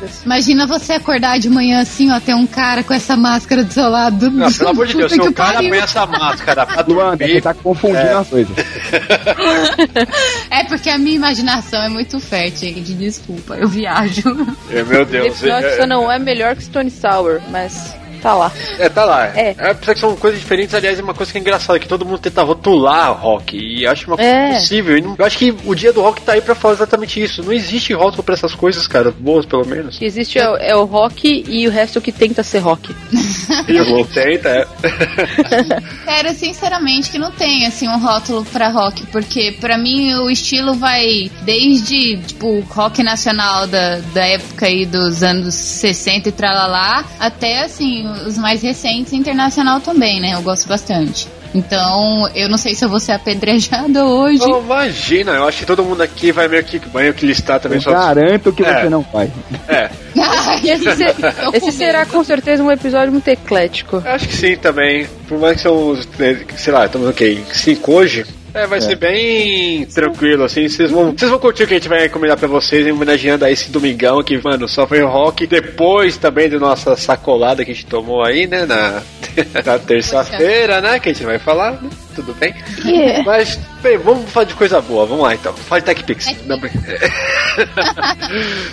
ver. 0.00 0.10
Imagina, 0.24 0.66
você 0.66 0.94
acordar 0.94 1.38
de 1.38 1.48
manhã 1.50 1.80
assim, 1.80 2.10
ó, 2.10 2.18
tem 2.20 2.34
um 2.34 2.46
cara 2.46 2.82
com 2.82 2.92
essa 2.94 3.16
máscara 3.16 3.64
do 3.64 3.72
seu 3.72 3.88
lado. 3.88 4.30
Não, 4.30 4.50
pelo 4.52 4.68
amor 4.70 4.86
de 4.86 4.94
Deus, 4.96 5.12
se 5.12 5.20
o 5.20 5.32
cara 5.32 5.54
pariu. 5.54 5.70
põe 5.70 5.78
essa 5.78 6.06
máscara 6.06 6.66
pra 6.66 6.84
Luan, 6.86 7.10
você 7.10 7.16
dormir. 7.26 7.42
tá 7.42 7.54
confundindo 7.54 7.98
É. 7.98 8.12
as 8.14 8.28
coisas. 8.28 8.56
É 10.50 10.64
porque 10.64 10.88
a 10.90 10.98
minha 10.98 11.16
imaginação 11.16 11.82
é 11.82 11.88
muito 11.88 12.18
fértil, 12.20 12.68
gente. 12.74 12.94
Desculpa, 12.94 13.54
eu 13.56 13.68
viajo. 13.68 14.22
É, 14.70 14.82
Meu 14.82 15.04
Deus. 15.04 15.36
Slipknot 15.36 15.76
só 15.76 15.82
É, 15.82 15.86
não 15.86 16.10
é 16.10 16.18
melhor 16.18 16.56
que 16.56 16.64
Stone 16.64 16.90
Sour, 16.90 17.40
mas 17.50 17.94
tá 18.18 18.34
lá. 18.34 18.52
é, 18.78 18.88
tá 18.88 19.04
lá. 19.04 19.26
É. 19.28 19.54
É. 19.58 19.70
apesar 19.70 19.94
que 19.94 20.00
são 20.00 20.14
coisas 20.16 20.38
diferentes, 20.40 20.74
aliás, 20.74 20.98
é 20.98 21.02
uma 21.02 21.14
coisa 21.14 21.30
que 21.32 21.38
é 21.38 21.40
engraçada, 21.40 21.78
que 21.78 21.88
todo 21.88 22.04
mundo 22.04 22.18
tenta 22.18 22.42
rotular 22.42 23.12
rock. 23.12 23.56
E 23.56 23.86
acho 23.86 24.06
uma 24.08 24.16
coisa 24.16 24.30
É. 24.30 24.50
impossível. 24.50 24.96
E 24.98 25.00
não- 25.00 25.16
Eu 25.18 25.24
acho 25.24 25.38
que 25.38 25.54
o 25.64 25.74
dia 25.74 25.92
do 25.92 26.00
rock 26.02 26.20
tá 26.22 26.32
aí 26.32 26.40
pra 26.40 26.54
falar 26.54 26.74
exatamente 26.74 27.22
isso. 27.22 27.42
Não 27.42 27.52
existe 27.52 27.92
rótulo 27.94 28.22
pra 28.22 28.34
essas 28.34 28.54
coisas, 28.54 28.86
cara. 28.86 29.10
Boas, 29.18 29.46
pelo 29.46 29.66
menos. 29.66 29.96
O 29.96 29.98
que 29.98 30.04
existe 30.04 30.38
é, 30.38 30.48
o- 30.50 30.56
é 30.56 30.76
o 30.76 30.84
rock 30.84 31.44
e 31.48 31.66
o 31.66 31.70
resto 31.70 32.00
que 32.00 32.12
tenta 32.12 32.42
ser 32.42 32.58
rock. 32.58 32.94
E 33.68 33.80
o 33.80 34.04
tenta, 34.06 34.48
é. 34.48 34.66
Sério, 36.04 36.34
sinceramente, 36.34 37.10
que 37.10 37.18
não 37.18 37.30
tem, 37.30 37.66
assim, 37.66 37.88
um 37.88 37.98
rótulo 37.98 38.44
pra 38.46 38.68
rock, 38.68 39.06
porque 39.06 39.56
pra 39.60 39.76
mim 39.76 40.14
o 40.14 40.30
estilo 40.30 40.74
vai 40.74 41.30
desde, 41.42 42.16
tipo, 42.18 42.60
rock 42.70 43.02
nacional 43.02 43.66
da, 43.66 43.96
da 44.12 44.26
época 44.26 44.66
aí 44.66 44.86
dos 44.86 45.22
anos 45.22 45.54
60 45.54 46.28
e 46.28 46.32
tralalá, 46.32 47.04
até, 47.18 47.62
assim, 47.62 48.07
os 48.26 48.36
mais 48.38 48.62
recentes 48.62 49.12
internacional 49.12 49.80
também, 49.80 50.20
né? 50.20 50.32
Eu 50.34 50.42
gosto 50.42 50.66
bastante. 50.68 51.28
Então, 51.54 52.28
eu 52.34 52.46
não 52.48 52.58
sei 52.58 52.74
se 52.74 52.84
eu 52.84 52.88
vou 52.90 53.00
ser 53.00 53.12
apedrejada 53.12 54.04
hoje. 54.06 54.42
Oh, 54.42 54.58
imagina, 54.60 55.32
eu 55.32 55.48
acho 55.48 55.58
que 55.60 55.66
todo 55.66 55.82
mundo 55.82 56.02
aqui 56.02 56.30
vai 56.30 56.46
meio 56.46 56.62
que, 56.62 56.80
meio 56.94 57.14
que 57.14 57.24
listar 57.24 57.58
também 57.58 57.78
Eu 57.78 57.82
suas- 57.82 57.94
garanto 57.96 58.52
que 58.52 58.62
É. 58.64 58.82
você 58.82 58.88
não 58.90 59.00
vai. 59.12 59.30
É, 59.66 59.88
Esse, 60.62 60.84
se- 60.96 61.14
esse 61.54 61.72
será 61.72 62.04
com 62.04 62.22
certeza 62.22 62.62
um 62.62 62.70
episódio 62.70 63.12
muito 63.12 63.28
eclético. 63.28 64.02
eu 64.04 64.10
acho 64.12 64.28
que 64.28 64.36
sim 64.36 64.56
também. 64.56 65.06
Por 65.26 65.38
mais 65.38 65.56
que 65.56 65.62
são, 65.62 65.94
né, 66.18 66.38
sei 66.56 66.72
lá, 66.72 66.84
estamos 66.86 67.08
ok, 67.08 67.42
cinco 67.52 67.92
hoje. 67.92 68.26
É, 68.58 68.66
vai 68.66 68.80
ser 68.80 68.96
bem 68.96 69.86
tranquilo, 69.86 70.42
assim. 70.42 70.68
Vocês 70.68 70.90
vão, 70.90 71.12
vocês 71.12 71.30
vão 71.30 71.38
curtir 71.38 71.62
o 71.62 71.66
que 71.68 71.74
a 71.74 71.76
gente 71.76 71.88
vai 71.88 72.00
recomendar 72.00 72.36
pra 72.36 72.48
vocês, 72.48 72.84
homenageando 72.92 73.44
a 73.44 73.50
esse 73.50 73.70
domingão 73.70 74.20
que, 74.20 74.36
mano, 74.36 74.68
só 74.68 74.84
foi 74.84 75.00
rock. 75.02 75.46
Depois 75.46 76.16
também 76.16 76.48
da 76.48 76.58
nossa 76.58 76.96
sacolada 76.96 77.64
que 77.64 77.70
a 77.70 77.74
gente 77.74 77.86
tomou 77.86 78.24
aí, 78.24 78.48
né, 78.48 78.66
na, 78.66 79.00
na 79.64 79.78
terça-feira, 79.78 80.80
né, 80.80 80.98
que 80.98 81.08
a 81.08 81.12
gente 81.12 81.24
vai 81.24 81.38
falar, 81.38 81.80
né? 81.80 81.88
Tudo 82.16 82.34
bem? 82.34 82.52
Yeah. 82.84 83.22
Mas, 83.22 83.60
bem, 83.80 83.96
vamos 83.96 84.28
falar 84.28 84.46
de 84.46 84.54
coisa 84.54 84.80
boa, 84.80 85.06
vamos 85.06 85.22
lá 85.22 85.36
então. 85.36 85.52
Fala 85.54 85.80
de 85.80 85.86
TechPix. 85.86 86.34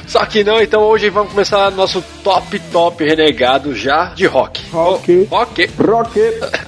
Só 0.08 0.26
que 0.26 0.44
não, 0.44 0.60
então 0.60 0.82
hoje 0.82 1.12
vamos 1.12 1.32
começar 1.32 1.70
nosso 1.70 2.04
top, 2.24 2.58
top 2.72 3.04
renegado 3.04 3.76
já 3.76 4.06
de 4.16 4.26
rock. 4.26 4.64
Rock. 4.72 5.28
Rock. 5.30 5.70
Rock. 5.78 6.20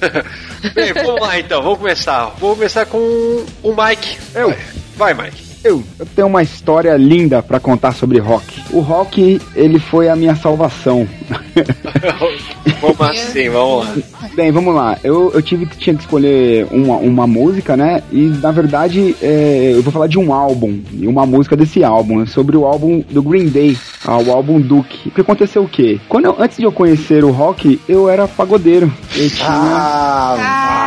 Bem, 0.74 0.92
vamos 0.92 1.20
lá 1.20 1.38
então, 1.38 1.62
vamos 1.62 1.78
começar. 1.78 2.26
Vou 2.38 2.54
começar 2.54 2.86
com 2.86 2.98
o 3.62 3.74
Mike. 3.76 4.18
Eu. 4.34 4.54
Vai, 4.96 5.14
Mike. 5.14 5.47
Eu, 5.64 5.82
eu 5.98 6.06
tenho 6.14 6.28
uma 6.28 6.42
história 6.42 6.96
linda 6.96 7.42
pra 7.42 7.58
contar 7.58 7.92
sobre 7.92 8.18
rock. 8.18 8.62
O 8.70 8.80
rock, 8.80 9.40
ele 9.54 9.78
foi 9.78 10.08
a 10.08 10.14
minha 10.16 10.36
salvação. 10.36 11.06
Vamos 12.80 13.00
assim, 13.00 13.48
vamos 13.50 13.84
lá. 13.86 13.94
Bem, 14.34 14.52
vamos 14.52 14.72
lá. 14.72 14.96
Eu, 15.02 15.32
eu 15.34 15.42
tive 15.42 15.66
que 15.66 15.76
tinha 15.76 15.96
que 15.96 16.02
escolher 16.02 16.64
uma, 16.70 16.94
uma 16.96 17.26
música, 17.26 17.76
né? 17.76 18.02
E 18.12 18.20
na 18.40 18.52
verdade 18.52 19.16
é, 19.20 19.72
eu 19.74 19.82
vou 19.82 19.92
falar 19.92 20.06
de 20.06 20.16
um 20.16 20.32
álbum 20.32 20.78
e 20.92 21.08
uma 21.08 21.26
música 21.26 21.56
desse 21.56 21.82
álbum, 21.82 22.22
é 22.22 22.26
sobre 22.26 22.56
o 22.56 22.64
álbum 22.64 23.02
do 23.10 23.20
Green 23.20 23.48
Day, 23.48 23.76
ah, 24.06 24.16
o 24.18 24.30
álbum 24.30 24.60
Duke. 24.60 25.08
Porque 25.10 25.22
aconteceu 25.22 25.64
o 25.64 25.68
quê? 25.68 25.98
Quando 26.08 26.26
eu- 26.26 26.36
antes 26.38 26.56
de 26.56 26.62
eu 26.64 26.70
conhecer 26.70 27.24
o 27.24 27.32
rock, 27.32 27.80
eu 27.88 28.08
era 28.08 28.28
pagodeiro. 28.28 28.92
Eu 29.16 29.28
tinha, 29.28 29.48
Ah, 29.50 30.36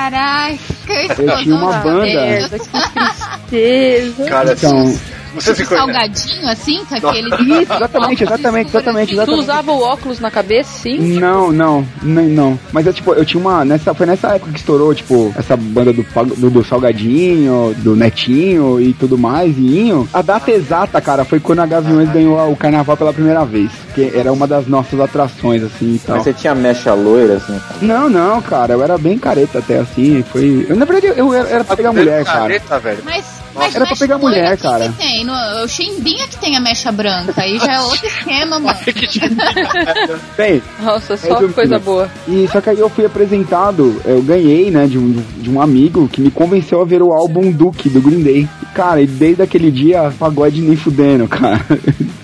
Caraca, 0.09 1.21
eu 1.21 1.37
tinha 1.43 1.55
uma 1.55 1.73
banda. 1.79 2.05
Merda, 2.05 2.57
que 2.57 2.69
tristeza. 2.69 4.25
Cara, 4.29 4.55
Então, 4.67 4.99
você 5.33 5.55
se 5.55 5.65
conhece. 5.65 5.85
salgadinho 5.85 6.49
assim, 6.49 6.85
com 6.85 6.95
aquele. 6.95 7.29
Isso, 7.61 7.73
exatamente, 7.73 8.23
exatamente, 8.23 8.69
exatamente, 8.69 9.09
Tu 9.09 9.13
exatamente. 9.15 9.41
usava 9.41 9.71
o 9.71 9.81
óculos 9.81 10.19
na 10.19 10.29
cabeça, 10.29 10.69
sim? 10.79 10.97
Não, 11.19 11.51
não, 11.51 11.87
nem 12.01 12.27
não. 12.27 12.59
Mas 12.71 12.85
é 12.87 12.93
tipo, 12.93 13.13
eu 13.13 13.25
tinha 13.25 13.39
uma. 13.39 13.63
Nessa, 13.63 13.93
foi 13.93 14.05
nessa 14.05 14.35
época 14.35 14.51
que 14.51 14.59
estourou, 14.59 14.93
tipo, 14.93 15.33
essa 15.37 15.55
banda 15.55 15.93
do, 15.93 16.03
do, 16.35 16.49
do 16.49 16.63
Salgadinho, 16.63 17.73
do 17.77 17.95
Netinho 17.95 18.79
e 18.81 18.93
tudo 18.93 19.17
mais, 19.17 19.57
e 19.57 19.79
Inho. 19.79 20.07
A 20.13 20.21
data 20.21 20.51
exata, 20.51 20.99
cara, 20.99 21.23
foi 21.23 21.39
quando 21.39 21.59
a 21.59 21.65
Gaviões 21.65 22.09
ganhou 22.11 22.51
o 22.51 22.55
carnaval 22.55 22.97
pela 22.97 23.13
primeira 23.13 23.45
vez. 23.45 23.71
Que 23.95 24.11
era 24.15 24.31
uma 24.31 24.47
das 24.47 24.67
nossas 24.67 24.99
atrações, 24.99 25.63
assim 25.63 25.95
e 25.95 25.99
tal. 25.99 26.15
mas 26.15 26.23
você 26.23 26.33
tinha 26.33 26.53
mecha 26.53 26.93
loira, 26.93 27.35
assim, 27.35 27.57
cara. 27.59 27.75
Não, 27.81 28.09
não, 28.09 28.41
cara, 28.41 28.73
eu 28.73 28.83
era 28.83 28.97
bem 28.97 29.17
careta 29.17 29.59
até 29.59 29.79
assim. 29.79 30.23
Foi. 30.31 30.65
Eu, 30.67 30.75
na 30.75 30.85
verdade, 30.85 31.13
eu 31.17 31.33
era, 31.33 31.47
era 31.47 31.63
pra 31.63 31.75
pegar 31.75 31.93
mulher, 31.93 32.23
cara. 32.25 32.41
Careta, 32.41 32.79
velho. 32.79 32.99
Mas, 33.05 33.40
mas 33.55 33.75
Era 33.75 33.85
pra 33.85 33.95
pegar 33.95 34.17
mulher, 34.17 34.57
cara. 34.57 34.89
Que 34.89 34.97
tem? 34.97 35.23
No, 35.25 35.33
o 35.63 35.67
Chimbinha 35.67 36.27
que 36.27 36.37
tem 36.37 36.55
a 36.55 36.59
mecha 36.59 36.91
branca. 36.91 37.33
Aí 37.37 37.57
já 37.59 37.73
é 37.75 37.81
outro 37.81 38.05
esquema, 38.07 38.59
mano. 38.59 38.77
Bem, 40.37 40.61
Nossa, 40.81 41.17
só 41.17 41.27
Resumindo. 41.33 41.53
coisa 41.53 41.79
boa. 41.79 42.09
E 42.27 42.47
só 42.51 42.61
que 42.61 42.69
aí 42.69 42.79
eu 42.79 42.89
fui 42.89 43.05
apresentado, 43.05 44.01
eu 44.05 44.21
ganhei, 44.21 44.71
né, 44.71 44.87
de 44.87 44.97
um, 44.97 45.11
de 45.37 45.49
um 45.49 45.61
amigo 45.61 46.07
que 46.07 46.21
me 46.21 46.31
convenceu 46.31 46.81
a 46.81 46.85
ver 46.85 47.01
o 47.01 47.11
álbum 47.11 47.51
Duke 47.51 47.89
do 47.89 48.01
Green 48.01 48.21
Day. 48.21 48.47
E, 48.61 48.65
cara, 48.73 49.01
e 49.01 49.07
desde 49.07 49.41
aquele 49.41 49.71
dia, 49.71 50.11
pagode 50.17 50.61
nem 50.61 50.75
fudendo, 50.75 51.27
cara. 51.29 51.65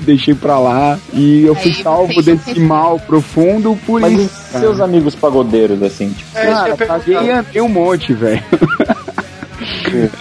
Deixei 0.02 0.34
pra 0.34 0.58
lá 0.58 0.98
e 1.14 1.44
eu 1.46 1.54
fui 1.54 1.72
Aí 1.72 1.84
salvo 1.84 2.22
desse 2.22 2.58
mal 2.62 2.98
profundo 2.98 3.78
por 3.86 4.00
Mas 4.00 4.18
isso. 4.18 4.60
seus 4.60 4.80
amigos 4.80 5.14
pagodeiros, 5.16 5.84
assim, 5.84 6.10
tipo, 6.12 6.38
É, 6.38 6.50
isso 6.52 6.64
que 6.64 6.70
eu 6.72 6.78
Cara, 6.78 7.00
paguei 7.00 7.16
e 7.16 7.32
andei 7.32 7.62
um 7.62 7.68
monte, 7.68 8.14
velho. 8.14 8.42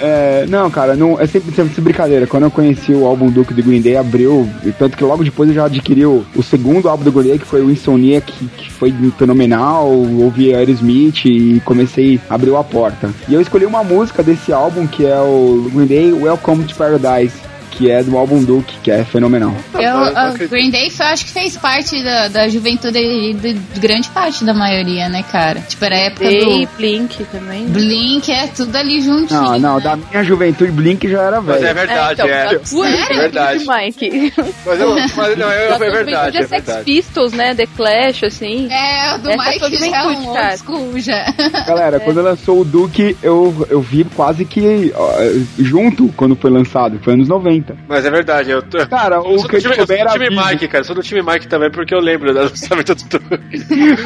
É, 0.00 0.46
não, 0.48 0.70
cara, 0.70 0.94
não, 0.94 1.20
é 1.20 1.26
sempre, 1.26 1.54
sempre 1.54 1.80
brincadeira. 1.80 2.26
Quando 2.26 2.44
eu 2.44 2.50
conheci 2.50 2.92
o 2.92 3.06
álbum 3.06 3.30
Duke 3.30 3.54
do 3.54 3.62
Green 3.62 3.80
Day, 3.80 3.96
abriu. 3.96 4.48
Tanto 4.78 4.96
que 4.96 5.04
logo 5.04 5.24
depois 5.24 5.48
eu 5.48 5.54
já 5.54 5.66
adquiri 5.66 6.04
o, 6.04 6.24
o 6.34 6.42
segundo 6.42 6.88
álbum 6.88 7.04
do 7.04 7.12
Green 7.12 7.28
Day, 7.28 7.38
que 7.38 7.46
foi 7.46 7.62
o 7.62 7.70
Insomniac, 7.70 8.32
que, 8.32 8.46
que 8.46 8.72
foi 8.72 8.94
fenomenal. 9.18 9.88
Ouvi 9.88 10.54
Aerosmith 10.54 11.24
e 11.24 11.60
comecei, 11.64 12.20
abriu 12.28 12.56
a 12.56 12.64
porta. 12.64 13.10
E 13.28 13.34
eu 13.34 13.40
escolhi 13.40 13.66
uma 13.66 13.82
música 13.82 14.22
desse 14.22 14.52
álbum, 14.52 14.86
que 14.86 15.04
é 15.04 15.18
o 15.18 15.70
Green 15.72 15.86
Day 15.86 16.12
Welcome 16.12 16.64
to 16.64 16.74
Paradise. 16.74 17.34
Que 17.76 17.90
é 17.90 18.02
do 18.02 18.16
álbum 18.16 18.42
Duke, 18.42 18.74
que 18.82 18.90
é 18.90 19.04
fenomenal. 19.04 19.54
Eu, 19.74 19.80
eu 19.82 19.90
não 19.92 20.02
a 20.16 20.28
acredito. 20.28 20.50
Green 20.50 20.70
Day 20.70 20.90
foi- 20.90 21.06
acho 21.06 21.24
que 21.26 21.30
fez 21.32 21.56
parte 21.56 22.02
da, 22.02 22.28
da 22.28 22.48
juventude 22.48 22.98
e 22.98 23.34
de, 23.34 23.52
de 23.54 23.80
grande 23.80 24.08
parte 24.08 24.44
da 24.44 24.54
maioria, 24.54 25.08
né, 25.08 25.22
cara? 25.30 25.60
Tipo, 25.60 25.84
era 25.84 25.94
a 25.94 25.98
época 25.98 26.24
Day, 26.24 26.66
do 26.66 26.68
Blink 26.76 27.24
também. 27.26 27.66
Blink, 27.66 28.32
é 28.32 28.46
tudo 28.46 28.74
ali 28.76 29.00
juntinho. 29.00 29.40
Não, 29.42 29.58
não, 29.58 29.76
né? 29.76 29.82
da 29.82 29.96
minha 29.96 30.24
juventude, 30.24 30.72
Blink 30.72 31.08
já 31.08 31.22
era 31.22 31.40
Mas 31.40 31.56
é 31.62 31.72
velho. 31.74 31.74
verdade, 31.86 32.12
então, 32.14 32.26
é. 32.28 32.44
tua 32.44 32.58
Sério? 32.58 32.66
juventude, 32.66 33.16
Verdade. 33.16 33.58
Mike. 33.68 34.32
Mas, 34.64 34.80
eu, 34.80 34.94
mas 35.16 35.38
não, 35.38 35.52
eu, 35.52 35.68
Da 35.68 35.74
é 35.74 35.78
tua 35.78 35.90
verdade, 35.90 36.36
é 36.36 36.40
é 36.40 36.46
Sex 36.46 36.64
verdade. 36.66 36.84
Pistols, 36.84 37.32
né? 37.32 37.54
The 37.54 37.66
Clash, 37.76 38.24
assim. 38.24 38.68
É, 38.70 39.14
o 39.14 39.18
do 39.18 39.30
Essa 39.30 39.42
é 39.42 39.52
Mike 39.52 39.76
já 39.90 39.96
é 40.02 40.06
um 40.06 40.28
old 40.28 40.58
school 40.58 40.98
já. 40.98 41.34
Galera, 41.66 42.00
quando 42.00 42.22
lançou 42.22 42.60
o 42.60 42.64
Duke, 42.64 43.16
eu, 43.22 43.66
eu 43.68 43.80
vi 43.80 44.04
quase 44.04 44.44
que 44.44 44.92
ó, 44.96 45.10
junto 45.58 46.08
quando 46.16 46.34
foi 46.36 46.50
lançado, 46.50 46.98
foi 47.02 47.12
anos 47.14 47.28
90. 47.28 47.65
Mas 47.88 48.04
é 48.04 48.10
verdade, 48.10 48.50
eu 48.50 48.62
tô. 48.62 48.86
Cara, 48.86 49.20
o 49.20 49.42
que 49.48 49.58
time, 49.60 49.74
eu 49.74 49.80
eu 49.80 49.86
sou 49.86 49.86
do 49.86 49.92
era 49.92 50.10
time. 50.12 50.30
Mike, 50.30 50.68
cara. 50.68 50.80
eu 50.80 50.84
Sou 50.84 50.94
do 50.94 51.02
time 51.02 51.22
Mike 51.22 51.48
também 51.48 51.70
porque 51.70 51.94
eu 51.94 52.00
lembro 52.00 52.32
do 52.32 52.40
lançamento 52.40 52.94
do 52.94 53.20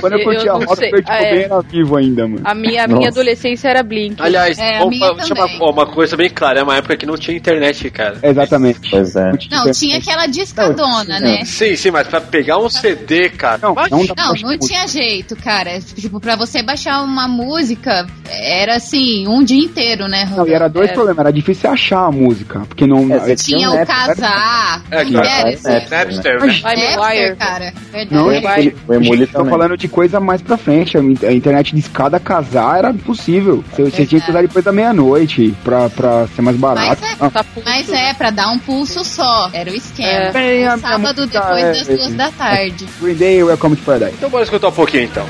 Quando 0.00 0.12
eu 0.18 0.24
curti 0.24 0.46
eu 0.46 0.56
a 0.56 0.58
não 0.58 0.74
tipo, 0.76 0.96
Ah, 1.06 1.22
é. 1.22 1.34
bem 1.34 1.42
era 1.44 1.60
vivo 1.60 1.96
ainda, 1.96 2.26
mano. 2.26 2.40
A 2.44 2.54
minha, 2.54 2.84
a 2.84 2.88
minha 2.88 3.08
adolescência 3.08 3.68
era 3.68 3.82
Blink. 3.82 4.20
Aliás, 4.20 4.58
É, 4.58 4.76
a 4.76 4.78
vamos- 4.80 4.96
minha 4.98 5.12
deixa 5.14 5.34
também. 5.34 5.56
uma, 5.58 5.70
uma 5.70 5.86
coisa 5.86 6.16
bem 6.16 6.30
clara, 6.30 6.60
é 6.60 6.62
uma 6.62 6.76
época 6.76 6.96
que 6.96 7.06
não 7.06 7.16
tinha 7.16 7.36
internet, 7.36 7.90
cara. 7.90 8.16
Exatamente. 8.22 8.90
pois 8.90 9.14
é. 9.16 9.32
Não, 9.50 9.70
tinha 9.72 9.98
aquela 9.98 10.26
discadona, 10.26 11.18
né? 11.20 11.44
Sim, 11.44 11.76
sim, 11.76 11.90
mas 11.90 12.06
pra 12.06 12.20
pegar 12.20 12.58
um 12.58 12.68
CD, 12.68 13.28
cara. 13.30 13.58
Não, 13.62 13.74
não 13.74 13.88
Não, 13.90 14.04
não 14.16 14.34
muito. 14.42 14.66
tinha 14.66 14.86
jeito, 14.86 15.36
cara. 15.36 15.78
Tipo, 15.80 16.20
pra 16.20 16.36
você 16.36 16.62
baixar 16.62 17.02
uma 17.02 17.26
música, 17.28 18.06
era 18.28 18.76
assim, 18.76 19.26
um 19.28 19.42
dia 19.42 19.58
inteiro, 19.64 20.06
né? 20.08 20.28
Não, 20.36 20.46
e 20.46 20.52
era 20.52 20.68
dois 20.68 20.86
Era. 20.88 20.94
problemas, 20.94 21.18
era 21.20 21.32
difícil 21.32 21.70
achar 21.70 22.06
a 22.06 22.10
música, 22.12 22.60
porque 22.68 22.86
não... 22.86 23.12
É, 23.14 23.34
Tinha 23.56 23.70
o 23.70 23.74
Napster, 23.74 23.96
casar. 24.16 24.82
É, 24.90 25.04
não 25.04 25.12
claro. 25.12 25.28
era 25.28 25.48
É, 25.50 25.52
é. 25.52 25.88
Napster, 25.88 26.40
né? 26.40 26.46
LimeWire. 26.46 26.96
Napster, 26.96 27.36
cara. 27.36 27.72
Não, 28.10 28.28
Verdade. 28.28 28.62
gente, 28.62 28.76
o 28.88 28.94
Emule 28.94 29.26
também. 29.26 29.50
falando 29.50 29.76
de 29.76 29.88
coisa 29.88 30.20
mais 30.20 30.40
pra 30.42 30.56
frente. 30.56 30.96
A, 30.96 31.00
in- 31.02 31.18
a 31.26 31.32
internet 31.32 31.74
de 31.74 31.80
escada 31.80 32.18
casar 32.20 32.78
era 32.78 32.90
impossível. 32.90 33.64
Você, 33.72 33.82
você 33.84 34.06
tinha 34.06 34.20
que 34.20 34.30
usar 34.30 34.42
depois 34.42 34.64
da 34.64 34.72
meia-noite 34.72 35.54
pra, 35.64 35.88
pra 35.90 36.26
ser 36.28 36.42
mais 36.42 36.56
barato. 36.56 36.86
Mas 37.00 37.02
é, 37.02 37.16
Ah, 37.20 37.30
Tá 37.30 37.44
puto. 37.44 37.62
mas 37.64 37.88
é, 37.92 38.14
pra 38.14 38.30
dar 38.30 38.48
um 38.50 38.58
pulso 38.58 39.04
só. 39.04 39.50
Era 39.52 39.70
o 39.70 39.74
esquema. 39.74 40.38
É. 40.38 40.76
Sábado 40.78 41.26
depois 41.26 41.64
é- 41.64 41.72
das 41.72 41.86
duas 41.86 42.14
da 42.14 42.30
tarde. 42.30 42.86
Green 43.00 43.14
Day, 43.14 43.42
Welcome 43.42 43.76
to 43.76 43.82
Paradise. 43.82 44.14
Então 44.16 44.30
bora 44.30 44.44
escutar 44.44 44.68
um 44.68 44.72
pouquinho 44.72 45.04
então. 45.04 45.26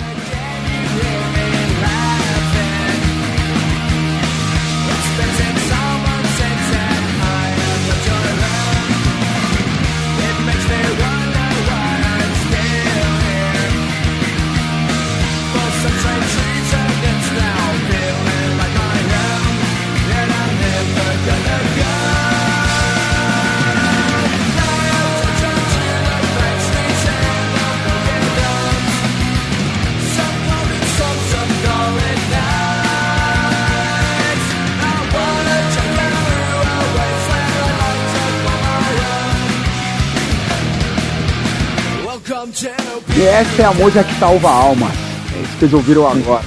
Essa 43.40 43.62
é 43.62 43.64
a 43.64 43.72
música 43.72 44.04
que 44.04 44.14
salva 44.18 44.50
almas. 44.50 44.92
É 45.34 45.40
isso 45.40 45.52
que 45.52 45.58
vocês 45.60 45.72
ouviram 45.72 46.06
agora. 46.06 46.44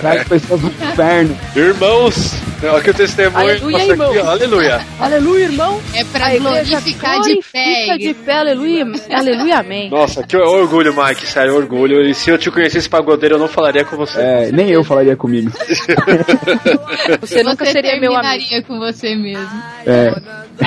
Traz 0.00 0.24
pessoas 0.26 0.60
do 0.60 0.66
inferno. 0.66 1.38
Irmãos, 1.54 2.34
Não, 2.62 2.76
aqui 2.76 2.90
o 2.90 2.94
testemunho. 2.94 3.38
Aleluia, 3.38 3.78
nossa, 3.78 3.90
irmão. 3.90 4.10
aqui, 4.10 4.18
ó, 4.18 4.30
aleluia. 4.30 4.86
Aleluia, 5.00 5.44
irmão. 5.44 5.82
É 5.94 6.04
pra 6.04 6.26
A 6.26 6.38
glorificar 6.38 7.20
de 7.22 7.40
pé. 7.52 7.96
de 7.98 8.14
pé, 8.14 8.32
aleluia. 8.34 8.86
Aleluia, 9.10 9.58
amém. 9.58 9.90
Nossa, 9.90 10.22
que 10.22 10.36
orgulho, 10.36 10.94
Mike, 10.94 11.26
sério, 11.26 11.56
orgulho. 11.56 12.02
E 12.08 12.14
se 12.14 12.30
eu 12.30 12.38
te 12.38 12.50
conhecesse 12.50 12.88
pagodeiro, 12.88 13.34
eu 13.34 13.38
não 13.40 13.48
falaria 13.48 13.84
com 13.84 13.96
você. 13.96 14.20
É, 14.20 14.52
nem 14.52 14.70
eu 14.70 14.84
falaria 14.84 15.16
comigo. 15.16 15.50
Você 17.20 17.42
nunca 17.42 17.64
seria 17.66 17.98
meu 17.98 18.14
amigo. 18.16 18.66
com 18.66 18.78
você 18.78 19.14
mesmo. 19.14 19.62
É, 19.86 20.10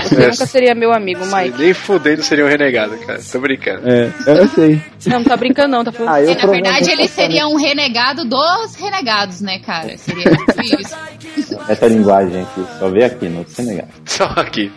Você 0.02 0.16
nunca 0.28 0.46
seria 0.46 0.76
meu 0.76 0.92
amigo, 0.94 1.22
Mike. 1.26 1.58
Nem 1.58 1.74
fudendo 1.74 2.24
seria 2.24 2.46
um 2.46 2.48
renegado, 2.50 2.98
cara. 2.98 3.20
Tô 3.32 3.40
brincando. 3.40 3.90
é, 3.90 4.12
eu 4.28 4.48
sei. 4.50 4.82
Não, 5.06 5.20
não 5.20 5.24
tá 5.24 5.38
brincando 5.38 5.70
não, 5.70 5.84
tá 5.84 5.92
falando. 5.92 6.14
Ah, 6.14 6.22
eu 6.22 6.32
É, 6.32 6.36
na 6.36 6.46
verdade, 6.48 6.92
ele 6.92 7.08
seria 7.08 7.48
um 7.48 7.56
renegado 7.56 8.26
dos 8.26 8.76
renegados, 8.76 9.42
né, 9.42 9.60
cara? 9.60 9.98
Seria 9.98 10.24
tipo 10.32 10.82
isso. 10.82 10.96
Essa 11.68 11.88
linguagem 11.88 12.42
aqui, 12.42 12.66
só 12.80 12.90
vê 12.90 13.04
aqui 13.06 13.28
no 13.28 13.48
Senegal. 13.48 13.88
Só 14.06 14.26
aqui. 14.36 14.72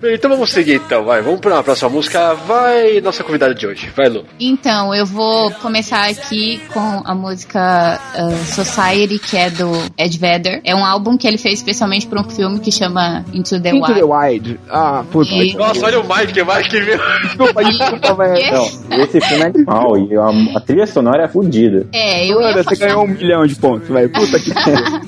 Bem, 0.00 0.14
então 0.14 0.30
vamos 0.30 0.50
seguir 0.50 0.74
então, 0.76 1.04
vai. 1.04 1.22
Vamos 1.22 1.40
pra 1.40 1.62
próxima 1.62 1.90
música. 1.90 2.34
Vai, 2.34 3.00
nossa 3.00 3.22
convidada 3.22 3.54
de 3.54 3.66
hoje. 3.66 3.90
Vai, 3.96 4.08
Lu. 4.08 4.24
Então, 4.40 4.94
eu 4.94 5.06
vou 5.06 5.50
começar 5.52 6.08
aqui 6.08 6.60
com 6.72 7.02
a 7.04 7.14
música 7.14 8.00
uh, 8.16 8.44
Society, 8.44 9.18
que 9.18 9.36
é 9.36 9.50
do 9.50 9.70
Ed 9.96 10.18
Vedder. 10.18 10.60
É 10.64 10.74
um 10.74 10.84
álbum 10.84 11.16
que 11.16 11.28
ele 11.28 11.38
fez 11.38 11.58
especialmente 11.58 12.06
para 12.06 12.20
um 12.20 12.28
filme 12.28 12.58
que 12.58 12.72
chama 12.72 13.24
Into 13.32 13.60
the 13.60 13.70
Into 13.70 13.82
Wild. 13.86 13.94
the 13.94 14.04
Wild. 14.04 14.60
Ah, 14.68 15.04
puta. 15.12 15.30
E- 15.32 15.54
Nossa, 15.54 15.84
olha 15.86 16.00
o 16.00 16.02
Mike, 16.02 16.40
o 16.40 16.46
Mike 16.46 16.80
viu. 16.80 16.98
Desculpa, 17.22 17.64
desculpa, 17.64 18.14
velho. 18.14 18.52
Não, 18.88 19.00
esse 19.04 19.20
filme 19.20 19.42
é 19.44 19.46
animal 19.46 19.98
e 19.98 20.16
a, 20.16 20.56
a 20.58 20.60
trilha 20.60 20.86
sonora 20.86 21.24
é 21.24 21.28
fodida. 21.28 21.86
É, 21.92 22.26
eu 22.26 22.40
ia 22.40 22.50
Mano, 22.52 22.64
você 22.64 22.76
ganhou 22.76 23.04
um 23.04 23.08
milhão 23.08 23.46
de 23.46 23.54
pontos, 23.56 23.88
velho. 23.88 24.10
Puta 24.10 24.38
que 24.40 24.52
pariu. 24.52 25.00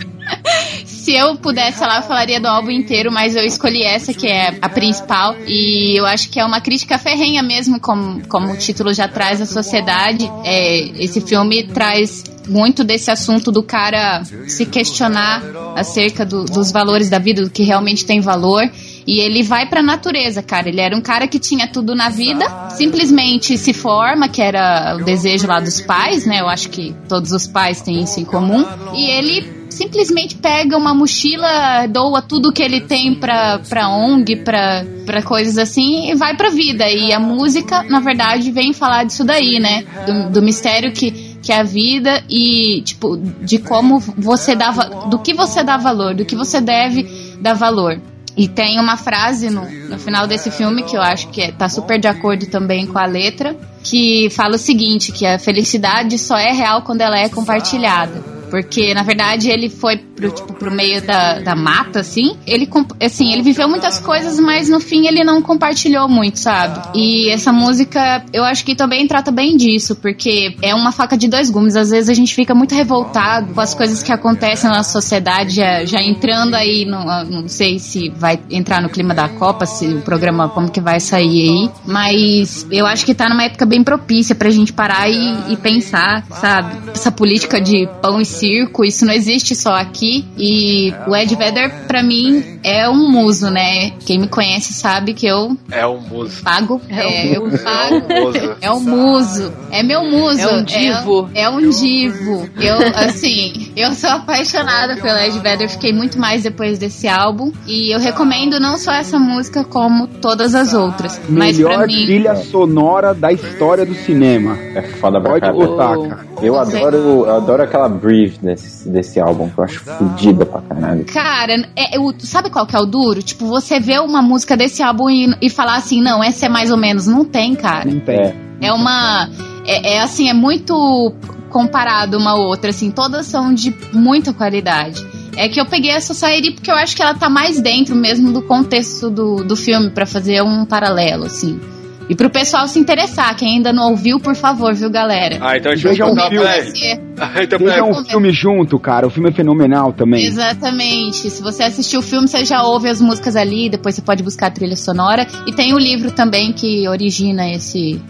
Se 1.06 1.14
eu 1.14 1.36
pudesse 1.36 1.78
falar, 1.78 1.98
eu 1.98 2.02
falaria 2.02 2.40
do 2.40 2.48
álbum 2.48 2.72
inteiro, 2.72 3.12
mas 3.12 3.36
eu 3.36 3.44
escolhi 3.44 3.80
essa, 3.84 4.12
que 4.12 4.26
é 4.26 4.58
a 4.60 4.68
principal. 4.68 5.36
E 5.46 5.94
eu 5.96 6.04
acho 6.04 6.28
que 6.28 6.40
é 6.40 6.44
uma 6.44 6.60
crítica 6.60 6.98
ferrenha 6.98 7.44
mesmo, 7.44 7.78
como, 7.78 8.26
como 8.26 8.52
o 8.52 8.56
título 8.56 8.92
já 8.92 9.06
traz 9.06 9.40
a 9.40 9.46
sociedade. 9.46 10.28
É, 10.44 10.78
esse 11.00 11.20
filme 11.20 11.62
traz 11.62 12.24
muito 12.48 12.82
desse 12.82 13.08
assunto 13.08 13.52
do 13.52 13.62
cara 13.62 14.24
se 14.48 14.66
questionar 14.66 15.44
acerca 15.76 16.26
do- 16.26 16.44
dos 16.44 16.72
valores 16.72 17.08
da 17.08 17.20
vida, 17.20 17.42
do 17.42 17.50
que 17.50 17.62
realmente 17.62 18.04
tem 18.04 18.20
valor. 18.20 18.68
E 19.06 19.20
ele 19.20 19.44
vai 19.44 19.66
pra 19.66 19.84
natureza, 19.84 20.42
cara. 20.42 20.68
Ele 20.68 20.80
era 20.80 20.96
um 20.96 21.00
cara 21.00 21.28
que 21.28 21.38
tinha 21.38 21.68
tudo 21.68 21.94
na 21.94 22.08
vida, 22.08 22.70
simplesmente 22.70 23.56
se 23.56 23.72
forma, 23.72 24.28
que 24.28 24.42
era 24.42 24.96
o 25.00 25.04
desejo 25.04 25.46
lá 25.46 25.60
dos 25.60 25.80
pais, 25.80 26.26
né? 26.26 26.40
Eu 26.40 26.48
acho 26.48 26.68
que 26.68 26.92
todos 27.08 27.30
os 27.30 27.46
pais 27.46 27.80
têm 27.80 28.02
isso 28.02 28.18
em 28.18 28.24
comum. 28.24 28.66
E 28.92 29.08
ele 29.08 29.55
simplesmente 29.76 30.36
pega 30.36 30.76
uma 30.76 30.94
mochila, 30.94 31.86
doa 31.86 32.22
tudo 32.22 32.52
que 32.52 32.62
ele 32.62 32.80
tem 32.80 33.14
pra, 33.14 33.58
pra 33.68 33.88
ONG, 33.88 34.36
pra, 34.36 34.84
pra 35.04 35.22
coisas 35.22 35.58
assim, 35.58 36.10
e 36.10 36.14
vai 36.14 36.36
pra 36.36 36.48
vida. 36.50 36.88
E 36.88 37.12
a 37.12 37.20
música, 37.20 37.82
na 37.84 38.00
verdade, 38.00 38.50
vem 38.50 38.72
falar 38.72 39.04
disso 39.04 39.24
daí, 39.24 39.58
né? 39.60 39.84
Do, 40.06 40.30
do 40.30 40.42
mistério 40.42 40.92
que, 40.92 41.10
que 41.42 41.52
é 41.52 41.60
a 41.60 41.62
vida 41.62 42.24
e, 42.28 42.80
tipo, 42.84 43.16
de 43.16 43.58
como 43.58 43.98
você 44.00 44.54
dá, 44.54 44.70
va- 44.70 45.06
do 45.08 45.18
que 45.18 45.34
você 45.34 45.62
dá 45.62 45.76
valor, 45.76 46.14
do 46.14 46.24
que 46.24 46.34
você 46.34 46.60
deve 46.60 47.36
dar 47.40 47.54
valor. 47.54 48.00
E 48.36 48.46
tem 48.48 48.78
uma 48.78 48.96
frase 48.98 49.48
no, 49.48 49.62
no 49.88 49.98
final 49.98 50.26
desse 50.26 50.50
filme 50.50 50.82
que 50.82 50.94
eu 50.96 51.00
acho 51.00 51.28
que 51.28 51.40
é, 51.40 51.52
tá 51.52 51.68
super 51.70 51.98
de 51.98 52.06
acordo 52.06 52.46
também 52.46 52.86
com 52.86 52.98
a 52.98 53.06
letra, 53.06 53.56
que 53.82 54.28
fala 54.30 54.56
o 54.56 54.58
seguinte, 54.58 55.10
que 55.12 55.24
a 55.24 55.38
felicidade 55.38 56.18
só 56.18 56.36
é 56.36 56.52
real 56.52 56.82
quando 56.82 57.00
ela 57.00 57.18
é 57.18 57.28
compartilhada. 57.30 58.35
Porque, 58.50 58.94
na 58.94 59.02
verdade, 59.02 59.50
ele 59.50 59.68
foi 59.68 59.96
pro, 59.96 60.30
tipo, 60.30 60.54
pro 60.54 60.70
meio 60.70 61.04
da, 61.04 61.40
da 61.40 61.54
mata, 61.54 62.00
assim. 62.00 62.36
Ele, 62.46 62.68
assim, 63.02 63.32
ele 63.32 63.42
viveu 63.42 63.68
muitas 63.68 63.98
coisas, 63.98 64.40
mas 64.40 64.68
no 64.68 64.80
fim 64.80 65.06
ele 65.06 65.22
não 65.22 65.42
compartilhou 65.42 66.08
muito, 66.08 66.38
sabe? 66.38 66.80
E 66.94 67.30
essa 67.30 67.52
música, 67.52 68.24
eu 68.32 68.44
acho 68.44 68.64
que 68.64 68.74
também 68.74 69.06
trata 69.06 69.30
bem 69.30 69.56
disso, 69.56 69.96
porque 69.96 70.56
é 70.62 70.74
uma 70.74 70.92
faca 70.92 71.16
de 71.16 71.28
dois 71.28 71.50
gumes. 71.50 71.76
Às 71.76 71.90
vezes 71.90 72.08
a 72.08 72.14
gente 72.14 72.34
fica 72.34 72.54
muito 72.54 72.74
revoltado 72.74 73.52
com 73.52 73.60
as 73.60 73.74
coisas 73.74 74.02
que 74.02 74.12
acontecem 74.12 74.70
na 74.70 74.82
sociedade, 74.82 75.56
já, 75.56 75.84
já 75.84 76.00
entrando 76.00 76.54
aí, 76.54 76.84
no, 76.84 77.04
não 77.24 77.48
sei 77.48 77.78
se 77.78 78.10
vai 78.10 78.38
entrar 78.50 78.80
no 78.80 78.88
clima 78.88 79.14
da 79.14 79.28
Copa, 79.28 79.66
se 79.66 79.86
o 79.86 80.02
programa 80.02 80.48
como 80.48 80.70
que 80.70 80.80
vai 80.80 81.00
sair 81.00 81.26
aí, 81.26 81.70
mas 81.86 82.66
eu 82.70 82.86
acho 82.86 83.04
que 83.04 83.14
tá 83.14 83.28
numa 83.28 83.44
época 83.44 83.66
bem 83.66 83.82
propícia 83.82 84.34
pra 84.34 84.50
gente 84.50 84.72
parar 84.72 85.08
e, 85.08 85.52
e 85.52 85.56
pensar, 85.56 86.24
sabe? 86.30 86.90
Essa 86.92 87.10
política 87.10 87.60
de 87.60 87.88
pão 88.00 88.20
e 88.20 88.24
circo, 88.38 88.84
isso 88.84 89.04
não 89.04 89.12
existe 89.12 89.54
só 89.54 89.74
aqui. 89.74 90.24
E 90.38 90.92
o 91.06 91.14
Ed 91.16 91.34
Vedder, 91.34 91.70
pra 91.86 92.02
mim, 92.02 92.58
é 92.62 92.88
um 92.88 93.10
muso, 93.10 93.50
né? 93.50 93.90
Quem 94.04 94.18
me 94.18 94.28
conhece 94.28 94.72
sabe 94.72 95.14
que 95.14 95.26
eu 95.26 95.56
É 95.70 95.86
um 95.86 96.00
muso. 96.00 96.42
pago. 96.42 96.80
É, 96.88 97.36
eu 97.36 97.42
pago. 97.62 98.02
muso. 98.08 98.56
É 98.60 98.70
um 98.70 98.80
muso. 98.80 99.52
É 99.70 99.82
meu 99.82 100.04
muso. 100.04 100.40
É 100.40 100.48
um 100.54 100.64
divo. 100.64 101.30
É, 101.34 101.42
é 101.42 101.48
um 101.48 101.68
divo. 101.70 102.48
Eu, 102.60 102.76
assim, 102.96 103.72
eu 103.76 103.92
sou 103.92 104.10
apaixonada 104.10 104.96
pelo 104.96 105.18
Ed 105.18 105.38
Vedder. 105.38 105.68
Fiquei 105.68 105.92
muito 105.92 106.18
mais 106.18 106.42
depois 106.42 106.78
desse 106.78 107.08
álbum. 107.08 107.52
E 107.66 107.94
eu 107.94 107.98
recomendo 107.98 108.58
não 108.60 108.76
só 108.78 108.92
essa 108.92 109.18
música, 109.18 109.64
como 109.64 110.06
todas 110.06 110.54
as 110.54 110.74
outras. 110.74 111.20
Melhor 111.28 111.86
mim. 111.86 112.04
trilha 112.04 112.36
sonora 112.36 113.14
da 113.14 113.32
história 113.32 113.84
do 113.84 113.94
cinema. 113.94 114.56
É 114.74 114.82
foda 114.82 115.20
pra 115.20 115.30
Pode 115.38 115.52
botar, 115.52 115.96
cara. 116.08 116.26
Eu 116.42 116.58
adoro, 116.58 116.96
eu 116.96 117.34
adoro 117.34 117.62
aquela 117.62 117.88
desse, 118.30 118.88
desse 118.88 119.20
álbum, 119.20 119.48
que 119.48 119.58
eu 119.58 119.64
acho 119.64 119.80
fodida 119.80 120.44
pra 120.46 120.60
caralho. 120.62 121.04
Cara, 121.06 121.54
é, 121.76 121.98
o- 121.98 122.14
sabe 122.18 122.50
qual 122.50 122.66
que 122.66 122.76
é 122.76 122.80
o 122.80 122.86
duro? 122.86 123.22
Tipo, 123.22 123.46
você 123.46 123.78
vê 123.80 123.98
uma 123.98 124.20
música 124.22 124.56
desse 124.56 124.82
álbum 124.82 125.08
e, 125.10 125.34
e 125.40 125.48
falar 125.50 125.76
assim, 125.76 126.02
não, 126.02 126.22
essa 126.22 126.46
é 126.46 126.48
mais 126.48 126.70
ou 126.70 126.76
menos. 126.76 127.06
Não 127.06 127.24
tem, 127.24 127.54
cara. 127.54 127.90
Não 127.90 128.00
tem. 128.00 128.16
É, 128.16 128.34
É 128.60 128.72
uma. 128.72 129.28
É, 129.66 129.94
é 129.94 130.00
assim, 130.00 130.28
é 130.28 130.34
muito 130.34 131.12
comparado 131.50 132.18
uma 132.18 132.32
a 132.32 132.34
outra, 132.36 132.70
assim, 132.70 132.90
todas 132.90 133.26
são 133.26 133.52
de 133.54 133.74
muita 133.92 134.32
qualidade. 134.32 135.04
É 135.36 135.48
que 135.48 135.60
eu 135.60 135.66
peguei 135.66 135.90
a 135.94 136.00
Society 136.00 136.52
porque 136.52 136.70
eu 136.70 136.74
acho 136.74 136.96
que 136.96 137.02
ela 137.02 137.14
tá 137.14 137.28
mais 137.28 137.60
dentro 137.60 137.94
mesmo 137.94 138.32
do 138.32 138.42
contexto 138.42 139.10
do, 139.10 139.44
do 139.44 139.54
filme, 139.56 139.90
pra 139.90 140.06
fazer 140.06 140.42
um 140.42 140.64
paralelo, 140.64 141.24
assim. 141.26 141.60
E 142.08 142.14
pro 142.14 142.30
pessoal 142.30 142.68
se 142.68 142.78
interessar, 142.78 143.34
quem 143.36 143.56
ainda 143.56 143.72
não 143.72 143.90
ouviu, 143.90 144.20
por 144.20 144.36
favor, 144.36 144.72
viu, 144.74 144.88
galera? 144.88 145.38
Ah, 145.40 145.56
então 145.56 145.72
a 145.72 145.74
gente 145.74 145.82
vai 145.84 145.92
Veja 145.92 146.04
um 146.06 146.10
contar 146.10 146.28
filme. 146.30 147.06
Ah, 147.18 147.42
então, 147.42 147.58
Veja 147.58 147.82
um 147.82 148.04
filme 148.04 148.30
junto, 148.30 148.78
cara. 148.78 149.06
O 149.06 149.10
filme 149.10 149.30
é 149.30 149.32
fenomenal 149.32 149.92
também. 149.92 150.24
Exatamente. 150.26 151.30
Se 151.30 151.42
você 151.42 151.62
assistiu 151.62 152.00
o 152.00 152.02
filme, 152.02 152.28
você 152.28 152.44
já 152.44 152.62
ouve 152.62 152.88
as 152.90 153.00
músicas 153.00 153.34
ali, 153.36 153.70
depois 153.70 153.94
você 153.94 154.02
pode 154.02 154.22
buscar 154.22 154.48
a 154.48 154.50
trilha 154.50 154.76
sonora. 154.76 155.26
E 155.46 155.52
tem 155.52 155.72
o 155.74 155.78
livro 155.78 156.10
também 156.10 156.52
que 156.52 156.86
origina 156.86 157.50
esse, 157.50 158.00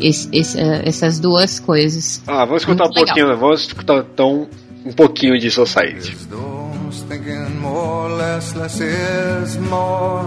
esse- 0.00 0.28
esse, 0.32 0.58
eh, 0.58 0.82
essas 0.86 1.20
duas 1.20 1.60
coisas. 1.60 2.22
Ah, 2.26 2.44
vamos 2.46 2.62
escutar 2.62 2.84
um 2.84 2.86
Muito 2.86 2.98
legal. 3.00 3.14
pouquinho, 3.14 3.38
vamos 3.38 3.60
escutar 3.60 3.98
então 4.14 4.48
um 4.84 4.92
pouquinho 4.92 5.38
de 5.38 5.50
Society. 5.50 6.16
Those 6.30 7.04
thinking 7.06 7.54
more, 7.60 8.10
less, 8.14 8.56
less 8.56 8.80
is 8.82 9.56
more. 9.58 10.26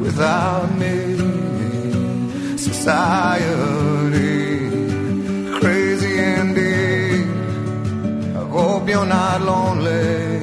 without 0.00 0.68
me. 0.78 0.96
Society, 2.56 3.84
crazy 5.60 6.18
indeed. 6.18 7.26
I 8.36 8.44
hope 8.50 8.88
you're 8.88 9.06
not 9.06 9.42
lonely 9.42 10.40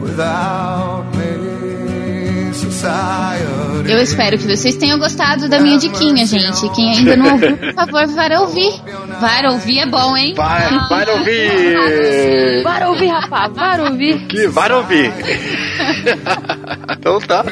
without 0.00 1.04
me. 1.16 2.52
Society. 2.52 3.90
Eu 3.90 4.00
espero 4.00 4.38
que 4.38 4.46
vocês 4.46 4.76
tenham 4.76 4.98
gostado 4.98 5.48
da 5.48 5.58
minha 5.58 5.78
diquinha, 5.78 6.24
gente. 6.26 6.68
Quem 6.74 6.90
ainda 6.90 7.16
não 7.16 7.32
ouviu, 7.32 7.56
por 7.56 7.74
favor, 7.74 8.06
vai 8.06 8.36
ouvir. 8.36 8.72
Vai 9.20 9.46
ouvir 9.46 9.78
é 9.80 9.86
bom, 9.86 10.16
hein? 10.16 10.34
Vai, 10.34 10.78
vai 10.88 11.10
ouvir! 11.10 12.62
Vai 12.62 12.86
ouvir, 12.86 13.08
rapaz, 13.08 13.52
vai 13.52 13.80
ouvir. 13.80 14.26
Que 14.26 14.46
vai 14.46 14.72
ouvir! 14.72 15.12
então 16.90 17.20
tá. 17.20 17.44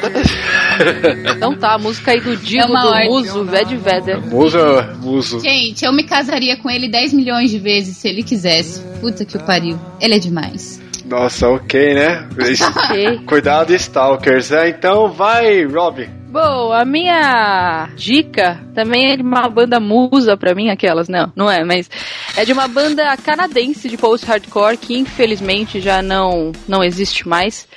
Então 1.35 1.55
tá, 1.57 1.75
a 1.75 1.77
música 1.77 2.11
aí 2.11 2.21
do 2.21 2.35
Divo, 2.35 2.63
É 2.63 2.81
do 2.81 2.87
ordem. 2.87 3.09
Muso, 3.09 3.45
Ved 3.45 3.75
Vedder. 3.77 4.21
Muso, 4.21 4.57
muso. 5.01 5.39
Gente, 5.39 5.85
eu 5.85 5.93
me 5.93 6.03
casaria 6.03 6.57
com 6.57 6.69
ele 6.69 6.87
10 6.87 7.13
milhões 7.13 7.49
de 7.49 7.59
vezes 7.59 7.97
se 7.97 8.07
ele 8.07 8.23
quisesse. 8.23 8.81
Puta 8.99 9.25
que 9.25 9.37
o 9.37 9.43
pariu. 9.43 9.79
Ele 9.99 10.15
é 10.15 10.19
demais. 10.19 10.81
Nossa, 11.05 11.49
ok, 11.49 11.93
né? 11.95 12.27
Cuidado, 13.25 13.73
Stalkers. 13.73 14.51
É, 14.51 14.69
então 14.69 15.11
vai, 15.11 15.65
Rob. 15.65 16.07
Bom, 16.29 16.71
a 16.71 16.85
minha 16.85 17.89
dica 17.95 18.59
também 18.75 19.13
é 19.13 19.17
de 19.17 19.23
uma 19.23 19.49
banda 19.49 19.79
musa 19.79 20.37
pra 20.37 20.53
mim, 20.53 20.69
aquelas, 20.69 21.09
não, 21.09 21.33
não 21.35 21.49
é, 21.49 21.63
mas 21.63 21.89
é 22.37 22.45
de 22.45 22.53
uma 22.53 22.67
banda 22.67 23.17
canadense 23.17 23.89
de 23.89 23.97
post-hardcore 23.97 24.77
que 24.77 24.95
infelizmente 24.95 25.81
já 25.81 26.03
não, 26.03 26.51
não 26.67 26.83
existe 26.83 27.27
mais. 27.27 27.67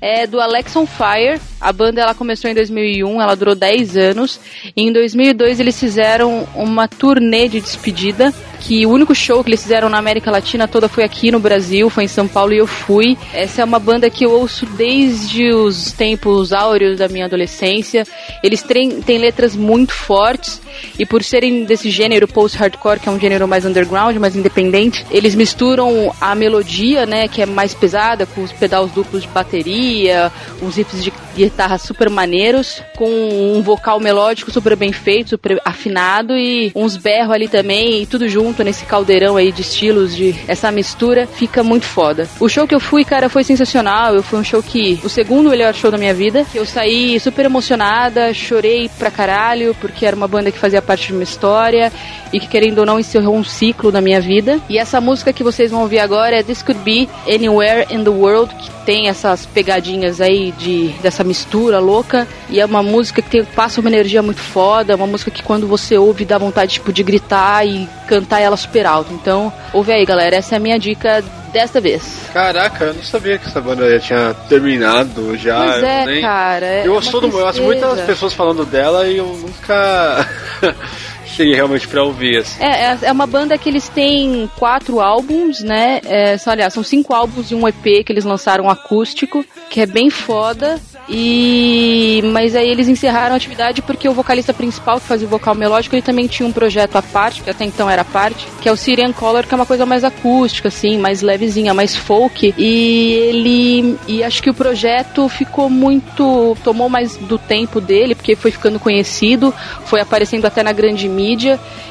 É 0.00 0.26
do 0.26 0.40
Alex 0.40 0.74
on 0.76 0.86
Fire. 0.86 1.40
A 1.60 1.72
banda 1.72 2.00
ela 2.00 2.14
começou 2.14 2.50
em 2.50 2.54
2001, 2.54 3.20
ela 3.20 3.34
durou 3.34 3.54
10 3.54 3.96
anos. 3.96 4.40
E 4.76 4.82
em 4.82 4.92
2002 4.92 5.60
eles 5.60 5.78
fizeram 5.78 6.46
uma 6.54 6.86
turnê 6.86 7.48
de 7.48 7.60
despedida. 7.60 8.32
Que 8.60 8.86
o 8.86 8.90
único 8.90 9.14
show 9.14 9.42
que 9.42 9.50
eles 9.50 9.62
fizeram 9.62 9.88
na 9.88 9.98
América 9.98 10.30
Latina 10.30 10.66
toda 10.66 10.88
foi 10.88 11.04
aqui 11.04 11.30
no 11.30 11.38
Brasil, 11.38 11.88
foi 11.90 12.04
em 12.04 12.08
São 12.08 12.26
Paulo 12.26 12.52
e 12.52 12.58
eu 12.58 12.66
fui. 12.66 13.16
Essa 13.32 13.62
é 13.62 13.64
uma 13.64 13.78
banda 13.78 14.10
que 14.10 14.24
eu 14.24 14.30
ouço 14.30 14.66
desde 14.66 15.52
os 15.52 15.92
tempos 15.92 16.52
áureos 16.52 16.98
da 16.98 17.08
minha 17.08 17.26
adolescência. 17.26 18.06
Eles 18.42 18.62
têm, 18.62 19.00
têm 19.02 19.18
letras 19.18 19.54
muito 19.54 19.92
fortes 19.92 20.60
e 20.98 21.06
por 21.06 21.22
serem 21.22 21.64
desse 21.64 21.90
gênero 21.90 22.26
post-hardcore, 22.28 23.00
que 23.00 23.08
é 23.08 23.12
um 23.12 23.18
gênero 23.18 23.46
mais 23.46 23.64
underground, 23.64 24.16
mais 24.16 24.36
independente, 24.36 25.04
eles 25.10 25.34
misturam 25.34 26.14
a 26.20 26.34
melodia, 26.34 27.06
né, 27.06 27.28
que 27.28 27.42
é 27.42 27.46
mais 27.46 27.74
pesada, 27.74 28.26
com 28.26 28.42
os 28.42 28.52
pedais 28.52 28.90
duplos 28.92 29.22
de 29.22 29.28
bateria, 29.28 30.32
uns 30.62 30.76
riffs 30.76 31.02
de 31.02 31.12
guitarra 31.34 31.78
super 31.78 32.08
maneiros, 32.08 32.82
com 32.96 33.08
um 33.56 33.62
vocal 33.62 34.00
melódico 34.00 34.50
super 34.50 34.76
bem 34.76 34.92
feito, 34.92 35.30
super 35.30 35.60
afinado 35.64 36.36
e 36.36 36.72
uns 36.74 36.96
berros 36.96 37.34
ali 37.34 37.48
também, 37.48 38.02
e 38.02 38.06
tudo 38.06 38.28
junto 38.28 38.45
nesse 38.62 38.84
caldeirão 38.84 39.36
aí 39.36 39.52
de 39.52 39.62
estilos, 39.62 40.14
de 40.14 40.34
essa 40.46 40.70
mistura, 40.70 41.26
fica 41.26 41.62
muito 41.62 41.86
foda. 41.86 42.28
O 42.40 42.48
show 42.48 42.66
que 42.66 42.74
eu 42.74 42.80
fui, 42.80 43.04
cara, 43.04 43.28
foi 43.28 43.44
sensacional. 43.44 44.14
Eu 44.14 44.22
fui 44.22 44.38
um 44.38 44.44
show 44.44 44.62
que, 44.62 45.00
o 45.04 45.08
segundo 45.08 45.50
melhor 45.50 45.74
show 45.74 45.90
da 45.90 45.98
minha 45.98 46.14
vida, 46.14 46.44
eu 46.54 46.64
saí 46.64 47.18
super 47.20 47.44
emocionada, 47.44 48.32
chorei 48.34 48.90
pra 48.98 49.10
caralho, 49.10 49.74
porque 49.80 50.04
era 50.04 50.16
uma 50.16 50.28
banda 50.28 50.50
que 50.50 50.58
fazia 50.58 50.82
parte 50.82 51.08
de 51.08 51.12
uma 51.12 51.22
história 51.22 51.92
e 52.32 52.40
que, 52.40 52.48
querendo 52.48 52.78
ou 52.78 52.86
não, 52.86 52.98
encerrou 52.98 53.36
um 53.36 53.44
ciclo 53.44 53.90
na 53.92 54.00
minha 54.00 54.20
vida. 54.20 54.60
E 54.68 54.78
essa 54.78 55.00
música 55.00 55.32
que 55.32 55.44
vocês 55.44 55.70
vão 55.70 55.82
ouvir 55.82 55.98
agora 55.98 56.36
é 56.36 56.42
This 56.42 56.62
Could 56.62 56.82
Be 56.82 57.08
Anywhere 57.26 57.86
in 57.90 58.04
the 58.04 58.10
World, 58.10 58.54
que 58.54 58.70
tem 58.86 59.08
essas 59.08 59.44
pegadinhas 59.44 60.20
aí 60.20 60.52
de 60.52 60.94
dessa 61.02 61.24
mistura 61.24 61.80
louca 61.80 62.26
e 62.48 62.60
é 62.60 62.64
uma 62.64 62.82
música 62.82 63.20
que 63.20 63.28
tem, 63.28 63.44
passa 63.44 63.80
uma 63.80 63.90
energia 63.90 64.22
muito 64.22 64.40
foda, 64.40 64.94
uma 64.94 65.08
música 65.08 65.30
que 65.30 65.42
quando 65.42 65.66
você 65.66 65.98
ouve 65.98 66.24
dá 66.24 66.38
vontade 66.38 66.74
tipo 66.74 66.92
de 66.92 67.02
gritar 67.02 67.66
e 67.66 67.88
cantar 68.06 68.40
ela 68.40 68.56
super 68.56 68.86
alto. 68.86 69.12
Então, 69.12 69.52
ouve 69.72 69.92
aí, 69.92 70.04
galera, 70.04 70.36
essa 70.36 70.54
é 70.54 70.56
a 70.56 70.60
minha 70.60 70.78
dica 70.78 71.22
desta 71.52 71.80
vez. 71.80 72.28
Caraca, 72.32 72.84
eu 72.84 72.94
não 72.94 73.02
sabia 73.02 73.38
que 73.38 73.46
essa 73.46 73.60
banda 73.60 73.88
já 73.90 74.00
tinha 74.00 74.34
terminado 74.48 75.36
já. 75.38 75.56
Pois 75.56 75.82
é, 75.82 76.02
eu 76.02 76.06
nem- 76.06 76.20
cara, 76.20 76.66
é 76.66 76.86
eu 76.86 76.92
ouço 76.92 77.10
todo 77.10 77.28
mundo, 77.28 77.40
eu 77.40 77.46
ouço 77.46 77.62
muitas 77.62 78.00
pessoas 78.02 78.32
falando 78.32 78.64
dela 78.66 79.06
e 79.06 79.16
eu 79.16 79.26
nunca 79.26 80.26
cheguei 81.36 81.54
realmente 81.54 81.86
pra 81.86 82.02
ouvir 82.02 82.38
assim. 82.38 82.62
É, 82.62 82.92
é, 82.92 82.98
é 83.02 83.12
uma 83.12 83.26
banda 83.26 83.56
que 83.58 83.68
eles 83.68 83.88
têm 83.88 84.50
quatro 84.56 85.00
álbuns, 85.00 85.60
né? 85.60 86.00
É, 86.04 86.38
só, 86.38 86.50
aliás, 86.50 86.72
são 86.72 86.82
cinco 86.82 87.14
álbuns 87.14 87.50
e 87.50 87.54
um 87.54 87.68
EP 87.68 88.04
que 88.04 88.12
eles 88.12 88.24
lançaram 88.24 88.70
acústico, 88.70 89.44
que 89.68 89.80
é 89.80 89.86
bem 89.86 90.10
foda. 90.10 90.80
E 91.08 92.20
mas 92.32 92.56
aí 92.56 92.68
eles 92.68 92.88
encerraram 92.88 93.34
a 93.34 93.36
atividade 93.36 93.80
porque 93.80 94.08
o 94.08 94.12
vocalista 94.12 94.52
principal 94.52 94.98
que 94.98 95.06
fazia 95.06 95.26
o 95.26 95.30
vocal 95.30 95.54
melódico, 95.54 95.94
ele 95.94 96.02
também 96.02 96.26
tinha 96.26 96.48
um 96.48 96.52
projeto 96.52 96.96
à 96.96 97.02
parte, 97.02 97.42
que 97.42 97.50
até 97.50 97.64
então 97.64 97.88
era 97.88 98.04
parte, 98.04 98.46
que 98.60 98.68
é 98.68 98.72
o 98.72 98.76
Syrian 98.76 99.12
Color, 99.12 99.46
que 99.46 99.54
é 99.54 99.56
uma 99.56 99.66
coisa 99.66 99.86
mais 99.86 100.02
acústica 100.02 100.68
assim, 100.68 100.98
mais 100.98 101.22
levezinha, 101.22 101.72
mais 101.72 101.94
folk. 101.94 102.54
E 102.58 103.12
ele 103.12 103.96
e 104.08 104.24
acho 104.24 104.42
que 104.42 104.50
o 104.50 104.54
projeto 104.54 105.28
ficou 105.28 105.70
muito 105.70 106.56
tomou 106.64 106.88
mais 106.88 107.16
do 107.16 107.38
tempo 107.38 107.80
dele, 107.80 108.14
porque 108.14 108.34
foi 108.34 108.50
ficando 108.50 108.80
conhecido, 108.80 109.54
foi 109.84 110.00
aparecendo 110.00 110.44
até 110.46 110.62
na 110.62 110.72
grande 110.72 111.08
mídia. 111.08 111.25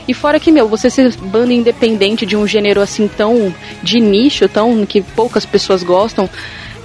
E 0.08 0.14
fora 0.14 0.40
que, 0.40 0.52
meu, 0.52 0.68
você 0.68 0.90
ser 0.90 1.16
banda 1.18 1.54
independente 1.54 2.26
de 2.26 2.36
um 2.36 2.48
gênero 2.48 2.82
assim 2.82 3.08
tão 3.08 3.54
de 3.82 4.00
nicho, 4.00 4.48
tão 4.48 4.86
que 4.86 5.02
poucas 5.02 5.46
pessoas 5.46 5.84
gostam, 5.84 6.30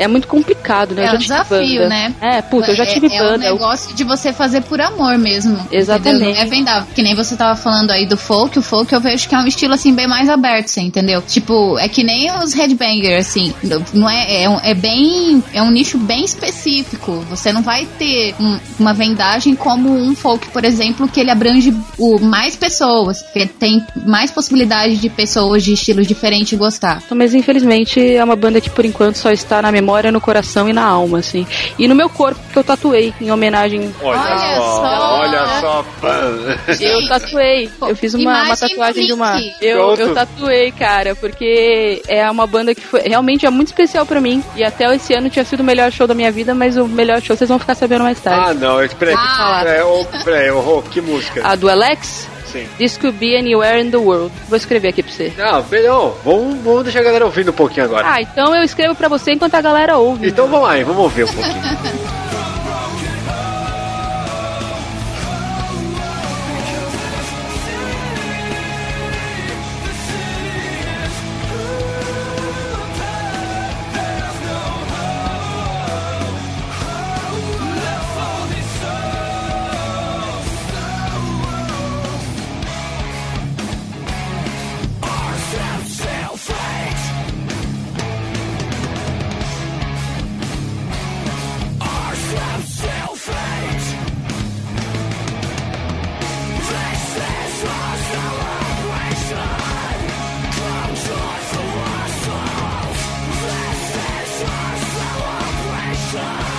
é 0.00 0.08
muito 0.08 0.26
complicado, 0.26 0.94
né? 0.94 1.04
É 1.06 1.12
um 1.12 1.18
desafio, 1.18 1.88
né? 1.88 2.12
É, 2.20 2.42
puta, 2.42 2.70
eu 2.70 2.74
já 2.74 2.84
É- 2.84 2.86
tive 2.86 3.06
é, 3.06 3.18
banda. 3.18 3.44
É 3.44 3.50
um 3.50 3.54
negócio 3.54 3.94
de 3.94 4.02
você 4.04 4.32
fazer 4.32 4.62
por 4.62 4.80
amor 4.80 5.16
mesmo. 5.18 5.58
Exatamente. 5.70 6.16
entendeu? 6.22 6.34
Não 6.34 6.42
é 6.42 6.46
vendável. 6.46 6.88
Que 6.94 7.02
nem 7.02 7.14
você 7.14 7.36
tava 7.36 7.54
falando 7.56 7.90
aí 7.90 8.06
do 8.06 8.16
folk. 8.16 8.58
O 8.58 8.62
folk 8.62 8.92
eu 8.92 9.00
vejo 9.00 9.28
que 9.28 9.34
é 9.34 9.38
um 9.38 9.46
estilo 9.46 9.74
assim 9.74 9.94
bem 9.94 10.06
mais 10.08 10.28
aberto, 10.28 10.68
você 10.68 10.80
entendeu? 10.80 11.22
Tipo, 11.22 11.78
é 11.78 11.88
que 11.88 12.02
nem 12.02 12.30
os 12.42 12.52
headbangers, 12.54 13.26
assim. 13.28 13.54
Não 13.92 14.08
é, 14.08 14.44
é, 14.44 14.70
é 14.70 14.74
bem. 14.74 15.42
É 15.52 15.62
um 15.62 15.70
nicho 15.70 15.98
bem 15.98 16.24
específico. 16.24 17.24
Você 17.28 17.52
não 17.52 17.62
vai 17.62 17.86
ter 17.98 18.34
um- 18.40 18.58
uma 18.78 18.92
vendagem 18.94 19.54
como 19.54 19.90
um 19.94 20.14
folk, 20.14 20.48
por 20.48 20.64
exemplo, 20.64 21.06
que 21.08 21.20
ele 21.20 21.30
abrange 21.30 21.74
o, 21.98 22.18
mais 22.18 22.56
pessoas. 22.56 23.22
Que 23.32 23.46
tem 23.46 23.84
mais 24.06 24.30
possibilidade 24.30 24.96
de 24.96 25.08
pessoas 25.08 25.62
de 25.62 25.72
estilos 25.72 26.06
diferentes 26.06 26.58
gostar. 26.58 27.02
Mas 27.10 27.34
infelizmente 27.34 28.00
é 28.14 28.22
uma 28.24 28.36
banda 28.36 28.60
que 28.60 28.70
por 28.70 28.84
enquanto 28.84 29.16
só 29.16 29.30
está 29.30 29.60
na 29.60 29.70
memória, 29.70 29.89
no 30.12 30.20
coração 30.20 30.68
e 30.68 30.72
na 30.72 30.85
alma, 30.85 31.18
assim. 31.18 31.46
E 31.79 31.87
no 31.88 31.94
meu 31.94 32.09
corpo, 32.09 32.40
que 32.53 32.59
eu 32.59 32.64
tatuei 32.64 33.12
em 33.20 33.31
homenagem. 33.31 33.94
Olha, 34.03 34.18
Olha 34.20 34.57
só, 34.57 35.20
olha 35.20 35.46
só. 35.61 35.85
Eu 36.81 37.09
tatuei. 37.09 37.70
Eu 37.83 37.96
fiz 37.96 38.14
uma, 38.14 38.44
uma 38.44 38.57
tatuagem 38.57 39.07
de 39.07 39.12
uma. 39.12 39.40
Eu, 39.61 39.94
eu 39.94 40.14
tatuei, 40.14 40.72
cara, 40.72 41.14
porque 41.14 42.03
é 42.09 42.31
uma 42.31 42.46
banda 42.46 42.74
que 42.74 42.81
foi 42.81 43.00
realmente 43.03 43.46
é 43.46 43.50
muito 43.50 43.68
especial 43.68 44.05
pra 44.07 44.20
mim. 44.20 44.42
E 44.57 44.64
até 44.64 44.92
esse 44.94 45.14
ano 45.14 45.31
tinha 45.31 45.44
sido 45.44 45.61
o 45.61 45.64
melhor 45.64 45.90
show 45.92 46.07
da 46.07 46.14
minha 46.14 46.31
vida, 46.31 46.55
mas 46.55 46.76
o 46.76 46.87
melhor 46.87 47.20
show 47.20 47.37
vocês 47.37 47.48
vão 47.48 47.59
ficar 47.59 47.74
sabendo 47.74 48.05
mais 48.05 48.20
tarde. 48.20 48.50
Ah, 48.50 48.55
não, 48.55 48.76
peraí, 48.98 49.14
Ah. 49.16 49.61
peraí, 49.62 50.24
peraí, 50.24 50.50
ô, 50.50 50.61
Rô, 50.61 50.83
que 50.83 51.00
música? 51.00 51.40
A 51.46 51.55
do 51.55 51.68
Alex? 51.68 52.29
Sim. 52.52 52.66
This 52.78 52.96
could 52.96 53.18
be 53.18 53.36
anywhere 53.36 53.80
in 53.80 53.90
the 53.90 53.96
world. 53.98 54.32
Vou 54.48 54.56
escrever 54.56 54.88
aqui 54.88 55.02
pra 55.02 55.12
você. 55.12 55.32
Não, 55.36 55.64
melhor, 55.70 56.16
vamos, 56.24 56.58
vamos 56.62 56.84
deixar 56.84 57.00
a 57.00 57.04
galera 57.04 57.24
ouvindo 57.24 57.50
um 57.50 57.54
pouquinho 57.54 57.86
agora. 57.86 58.06
Ah, 58.10 58.20
então 58.20 58.54
eu 58.54 58.62
escrevo 58.62 58.94
pra 58.94 59.08
você 59.08 59.32
enquanto 59.32 59.54
a 59.54 59.60
galera 59.60 59.96
ouve. 59.96 60.28
Então 60.28 60.48
vamos 60.48 60.68
aí, 60.68 60.82
vamos 60.82 61.02
ouvir 61.02 61.24
um 61.24 61.28
pouquinho. 61.28 62.20
Bye. 106.20 106.49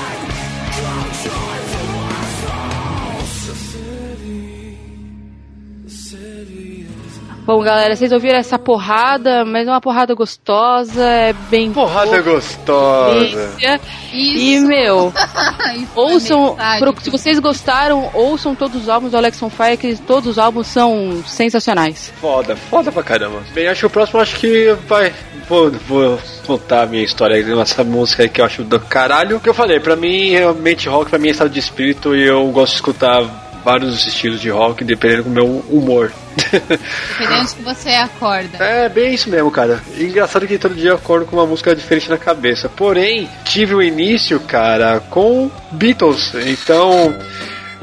Bom, 7.51 7.61
galera, 7.61 7.93
vocês 7.97 8.13
ouviram 8.13 8.37
essa 8.39 8.57
porrada, 8.57 9.43
mas 9.43 9.67
é 9.67 9.71
uma 9.71 9.81
porrada 9.81 10.15
gostosa, 10.15 11.03
é 11.03 11.33
bem. 11.49 11.69
Porrada 11.73 12.07
fofa, 12.07 12.21
gostosa. 12.21 13.51
E, 14.13 14.57
meu, 14.61 15.11
ouçam. 15.93 16.55
pro- 16.79 16.95
se 17.01 17.09
vocês 17.09 17.39
gostaram, 17.39 18.09
ouçam 18.13 18.55
todos 18.55 18.83
os 18.83 18.87
álbuns 18.87 19.11
do 19.11 19.17
Alex 19.17 19.43
on 19.43 19.49
Fire, 19.49 19.75
que 19.75 19.97
todos 19.97 20.29
os 20.29 20.39
álbuns 20.39 20.67
são 20.67 21.21
sensacionais. 21.27 22.13
Foda, 22.21 22.55
foda 22.55 22.89
pra 22.89 23.03
caramba. 23.03 23.41
Bem, 23.53 23.67
acho 23.67 23.81
que 23.81 23.85
o 23.87 23.89
próximo 23.89 24.21
acho 24.21 24.37
que 24.37 24.73
vai. 24.87 25.11
Vou, 25.49 25.69
vou 25.89 26.19
contar 26.47 26.83
a 26.83 26.85
minha 26.85 27.03
história 27.03 27.35
aí 27.35 27.43
nessa 27.43 27.83
música 27.83 28.23
aí 28.23 28.29
que 28.29 28.39
eu 28.39 28.45
acho 28.45 28.63
do 28.63 28.79
caralho. 28.79 29.35
O 29.35 29.39
que 29.41 29.49
eu 29.49 29.53
falei, 29.53 29.77
pra 29.77 29.97
mim, 29.97 30.29
realmente 30.29 30.87
rock 30.87 31.09
pra 31.09 31.19
mim 31.19 31.27
é 31.27 31.31
estado 31.31 31.49
de 31.49 31.59
espírito 31.59 32.15
e 32.15 32.23
eu 32.25 32.47
gosto 32.47 32.71
de 32.71 32.75
escutar 32.77 33.50
vários 33.63 34.05
estilos 34.05 34.41
de 34.41 34.49
rock, 34.49 34.83
dependendo 34.83 35.23
do 35.23 35.29
meu 35.29 35.45
humor. 35.69 36.11
Dependendo 36.51 37.47
de 37.47 37.55
que 37.55 37.63
você 37.63 37.89
acorda. 37.89 38.63
É 38.63 38.89
bem 38.89 39.13
isso 39.13 39.29
mesmo, 39.29 39.51
cara. 39.51 39.81
E 39.97 40.03
engraçado 40.03 40.47
que 40.47 40.57
todo 40.57 40.75
dia 40.75 40.91
eu 40.91 40.95
acordo 40.95 41.25
com 41.25 41.35
uma 41.35 41.45
música 41.45 41.75
diferente 41.75 42.09
na 42.09 42.17
cabeça. 42.17 42.69
Porém, 42.69 43.29
tive 43.45 43.75
o 43.75 43.81
início, 43.81 44.39
cara, 44.39 44.99
com 44.99 45.49
Beatles. 45.71 46.33
Então, 46.45 47.13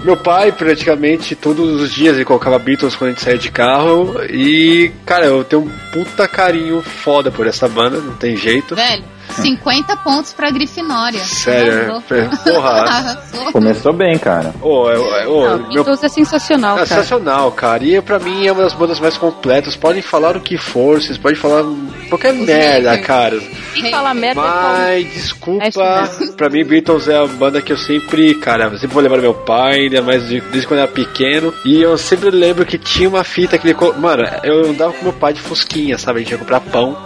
meu 0.05 0.17
pai 0.17 0.53
praticamente 0.53 1.35
todos 1.35 1.81
os 1.81 1.93
dias 1.93 2.15
ele 2.15 2.25
colocava 2.25 2.59
Beatles 2.59 2.95
quando 2.95 3.11
a 3.11 3.13
gente 3.13 3.23
saía 3.23 3.39
de 3.39 3.51
carro. 3.51 4.15
E, 4.31 4.93
cara, 5.05 5.27
eu 5.27 5.45
tenho 5.45 5.63
um 5.63 5.71
puta 5.93 6.29
carinho 6.29 6.83
foda 6.83 7.31
por 7.31 7.47
essa 7.47 7.69
banda, 7.69 7.99
não 7.99 8.15
tem 8.15 8.37
jeito. 8.37 8.75
Velho, 8.75 9.05
50 9.43 9.97
pontos 9.99 10.33
pra 10.33 10.51
Grifinória. 10.51 11.21
Sério, 11.25 12.03
é, 12.11 12.29
porra. 12.53 13.23
Começou 13.53 13.93
bem, 13.93 14.19
cara. 14.19 14.55
Ô, 14.61 14.91
eu- 14.91 15.05
eu- 15.05 15.33
ô, 15.33 15.49
Não, 15.49 15.59
meu 15.59 15.85
Beatles 15.85 16.05
é 16.05 16.09
sensacional, 16.09 16.73
É 16.77 16.85
cara. 16.85 16.87
sensacional, 16.87 17.53
cara. 17.53 17.85
E 17.85 18.01
pra 18.01 18.19
mim 18.19 18.47
é 18.47 18.53
uma 18.53 18.63
das 18.63 18.75
bandas 18.75 19.01
mais 19.01 19.17
completas. 19.17 19.77
Podem 19.77 20.03
falar 20.03 20.37
o 20.37 20.41
que 20.41 20.57
for, 20.59 21.01
vocês 21.01 21.17
podem 21.19 21.37
falar 21.39 21.65
qualquer 22.09 22.33
merda, 22.35 22.91
haters. 22.91 23.07
cara. 23.07 23.41
Quem 23.75 23.91
fala 23.91 24.15
merda 24.15 24.41
é 24.41 24.45
Mas, 24.45 25.07
É 25.07 25.09
desculpa, 25.09 25.67
isso 25.67 26.33
pra 26.37 26.49
mim 26.49 26.65
Beatles 26.65 27.09
é 27.09 27.17
a 27.17 27.27
banda 27.27 27.63
que 27.63 27.73
eu 27.73 27.79
sempre, 27.79 28.35
cara, 28.35 28.65
eu 28.65 28.79
sempre 28.79 28.89
vou 28.95 29.03
lembrar 29.03 29.21
meu 29.21 29.35
pai, 29.35 29.81
ainda 29.85 30.03
mais 30.03 30.27
de- 30.29 30.41
desde 30.41 30.67
quando 30.67 30.79
eu 30.81 30.85
era 30.85 30.93
pequeno. 30.93 31.53
E 31.65 31.81
eu 31.81 31.97
sempre 31.99 32.31
lembro 32.31 32.65
que 32.67 32.79
tinha 32.79 33.09
uma 33.09 33.25
fita 33.25 33.57
que 33.59 33.67
ele. 33.69 33.77
Mano, 33.99 34.25
eu 34.43 34.71
andava 34.71 34.93
com 34.93 35.05
meu 35.05 35.13
pai 35.13 35.33
de 35.33 35.41
Fusquinha, 35.41 35.97
sabe? 35.99 36.19
A 36.21 36.23
gente 36.23 36.33
ia 36.33 36.39
comprar 36.39 36.61
pão. 36.61 36.97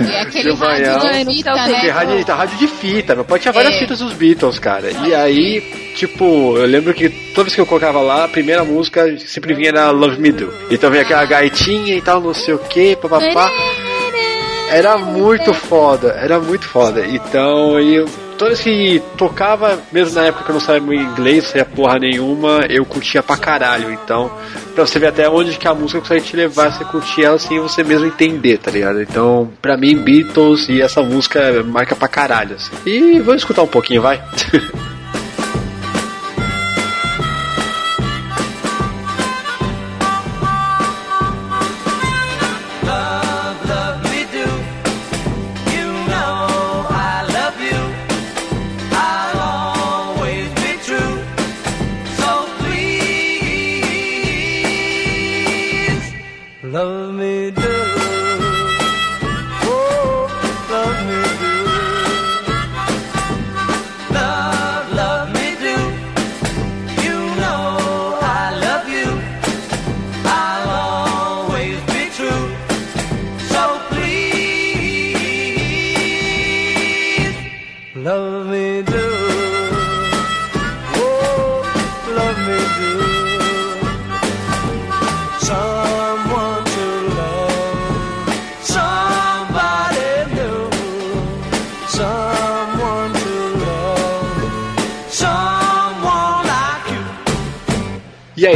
E 0.00 0.16
aquele 0.20 0.42
Seu 0.44 0.56
Baião. 0.56 0.98
Fita, 1.44 1.54
né? 1.54 1.80
Tem 1.80 1.90
rádio, 1.90 2.24
tá, 2.24 2.34
rádio 2.34 2.58
de 2.58 2.66
fita. 2.66 3.14
Meu 3.14 3.24
pai 3.24 3.38
tinha 3.38 3.52
várias 3.52 3.74
É. 3.74 3.78
fitas 3.78 3.98
dos 3.98 4.12
Beatles, 4.12 4.58
cara. 4.58 4.90
E 5.06 5.14
aí, 5.14 5.60
tipo, 5.94 6.56
eu 6.56 6.66
lembro 6.66 6.92
que 6.94 7.08
toda 7.08 7.44
vez 7.44 7.54
que 7.54 7.60
eu 7.60 7.66
colocava 7.66 8.00
lá, 8.00 8.24
a 8.24 8.28
primeira 8.28 8.64
música 8.64 9.16
sempre 9.26 9.54
vinha 9.54 9.72
na 9.72 9.90
Love 9.90 10.18
Me 10.20 10.32
Do. 10.32 10.52
Então 10.70 10.90
vinha 10.90 11.02
aquela 11.02 11.24
gaitinha 11.24 11.94
e 11.96 12.00
tal, 12.02 12.20
não 12.20 12.34
sei 12.34 12.54
o 12.54 12.58
que, 12.58 12.96
papapá. 12.96 13.50
Era 14.70 14.96
muito 14.98 15.52
foda, 15.52 16.16
era 16.20 16.38
muito 16.38 16.68
foda. 16.68 17.04
Então, 17.04 17.78
eu. 17.80 18.06
Vez 18.46 18.60
que 18.60 19.02
tocava, 19.16 19.78
mesmo 19.92 20.14
na 20.14 20.26
época 20.26 20.44
que 20.44 20.50
eu 20.50 20.54
não 20.54 20.60
sabia 20.60 21.00
inglês, 21.00 21.52
não 21.54 21.64
porra 21.64 21.98
nenhuma, 21.98 22.60
eu 22.68 22.84
curtia 22.84 23.22
pra 23.22 23.36
caralho. 23.36 23.92
Então, 23.92 24.30
pra 24.74 24.86
você 24.86 24.98
ver 24.98 25.08
até 25.08 25.28
onde 25.28 25.56
que 25.56 25.68
a 25.68 25.74
música 25.74 26.00
consegue 26.00 26.24
te 26.24 26.36
levar, 26.36 26.72
você 26.72 26.84
curtir 26.84 27.24
ela 27.24 27.38
sem 27.38 27.60
você 27.60 27.82
mesmo 27.82 28.06
entender, 28.06 28.58
tá 28.58 28.70
ligado? 28.70 29.00
Então, 29.00 29.50
pra 29.60 29.76
mim, 29.76 29.96
Beatles 29.96 30.68
e 30.68 30.80
essa 30.80 31.02
música 31.02 31.62
marca 31.64 31.94
pra 31.94 32.08
caralho. 32.08 32.56
Assim. 32.56 32.72
E 32.86 33.20
vamos 33.20 33.42
escutar 33.42 33.62
um 33.62 33.68
pouquinho, 33.68 34.02
vai? 34.02 34.22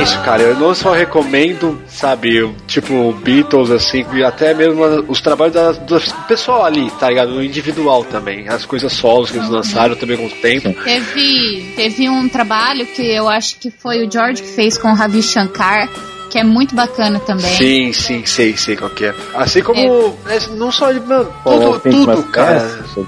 Isso, 0.04 0.20
cara. 0.20 0.42
Eu 0.42 0.56
não 0.56 0.74
só 0.74 0.92
recomendo, 0.92 1.82
sabe, 1.88 2.54
tipo, 2.66 3.12
Beatles, 3.12 3.70
assim, 3.70 4.04
e 4.12 4.22
até 4.22 4.52
mesmo 4.52 4.84
os 5.08 5.18
trabalhos 5.22 5.78
do 5.78 5.98
pessoal 6.28 6.62
ali, 6.62 6.90
tá 6.90 7.08
ligado? 7.08 7.30
No 7.30 7.42
individual 7.42 8.04
também. 8.04 8.46
As 8.46 8.66
coisas 8.66 8.92
solos 8.92 9.30
que 9.30 9.38
eles 9.38 9.48
lançaram 9.48 9.96
também 9.96 10.18
com 10.18 10.26
o 10.26 10.30
tempo. 10.30 10.74
Teve, 10.84 11.72
teve 11.74 12.10
um 12.10 12.28
trabalho 12.28 12.86
que 12.86 13.02
eu 13.02 13.30
acho 13.30 13.56
que 13.58 13.70
foi 13.70 14.06
o 14.06 14.10
George 14.10 14.42
que 14.42 14.48
fez 14.48 14.76
com 14.76 14.92
o 14.92 14.94
Ravi 14.94 15.22
Shankar, 15.22 15.88
que 16.34 16.38
é 16.40 16.42
muito 16.42 16.74
bacana 16.74 17.20
também. 17.20 17.44
Sim, 17.44 17.92
sim, 17.92 18.26
sei, 18.26 18.56
sei 18.56 18.74
qual 18.74 18.90
que 18.90 19.04
é. 19.04 19.14
Assim 19.36 19.62
como. 19.62 19.78
é, 20.26 20.40
não 20.56 20.72
só. 20.72 20.92
Mano, 20.92 21.32
Qual 21.44 21.62
é 21.62 21.68
o 21.68 21.78
tudo, 21.78 22.06
tudo, 22.06 22.22
cara. 22.24 22.58
Pass? 22.58 22.98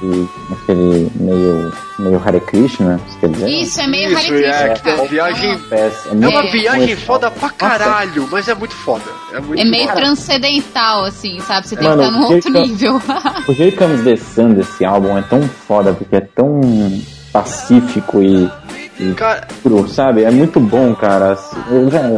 Aquele, 0.63 1.11
meio, 1.17 1.73
meio 1.99 2.23
Hare 2.25 2.39
Krishna, 2.39 3.01
você 3.05 3.19
quer 3.19 3.29
dizer? 3.31 3.49
Isso, 3.49 3.81
é 3.81 3.87
meio 3.89 4.07
Isso, 4.11 4.17
Hare 4.17 4.29
Krishna, 4.29 4.55
é, 4.55 4.69
cara. 4.77 5.03
é 5.03 5.09
viagem. 5.09 5.59
Pass, 5.59 6.07
É 6.07 6.29
uma 6.29 6.43
viagem 6.53 6.95
foda 6.95 7.29
pra 7.29 7.51
caralho, 7.51 8.29
mas 8.31 8.47
é 8.47 8.55
muito 8.55 8.77
foda. 8.77 9.11
É, 9.33 9.41
muito 9.41 9.61
É 9.61 9.65
meio 9.65 9.89
foda. 9.89 10.01
transcendental, 10.03 11.05
assim, 11.05 11.41
sabe? 11.41 11.67
Você 11.67 11.75
tem 11.75 11.89
Mano, 11.89 12.03
que 12.03 12.07
estar 12.09 12.17
num 12.21 12.27
outro 12.33 12.53
que 12.53 12.61
nível. 12.61 13.03
O 13.49 13.53
jeito 13.55 13.77
que 13.77 14.05
The 14.05 14.17
Sun 14.17 14.51
desse 14.55 14.85
álbum 14.85 15.19
é 15.19 15.23
tão 15.23 15.43
foda, 15.67 15.93
porque 15.93 16.15
é 16.15 16.21
tão 16.21 16.61
pacífico 17.33 18.23
e 18.23 18.49
Cara, 19.17 19.47
cru, 19.63 19.89
sabe? 19.89 20.23
É 20.25 20.31
muito 20.31 20.59
bom, 20.61 20.95
cara. 20.95 21.37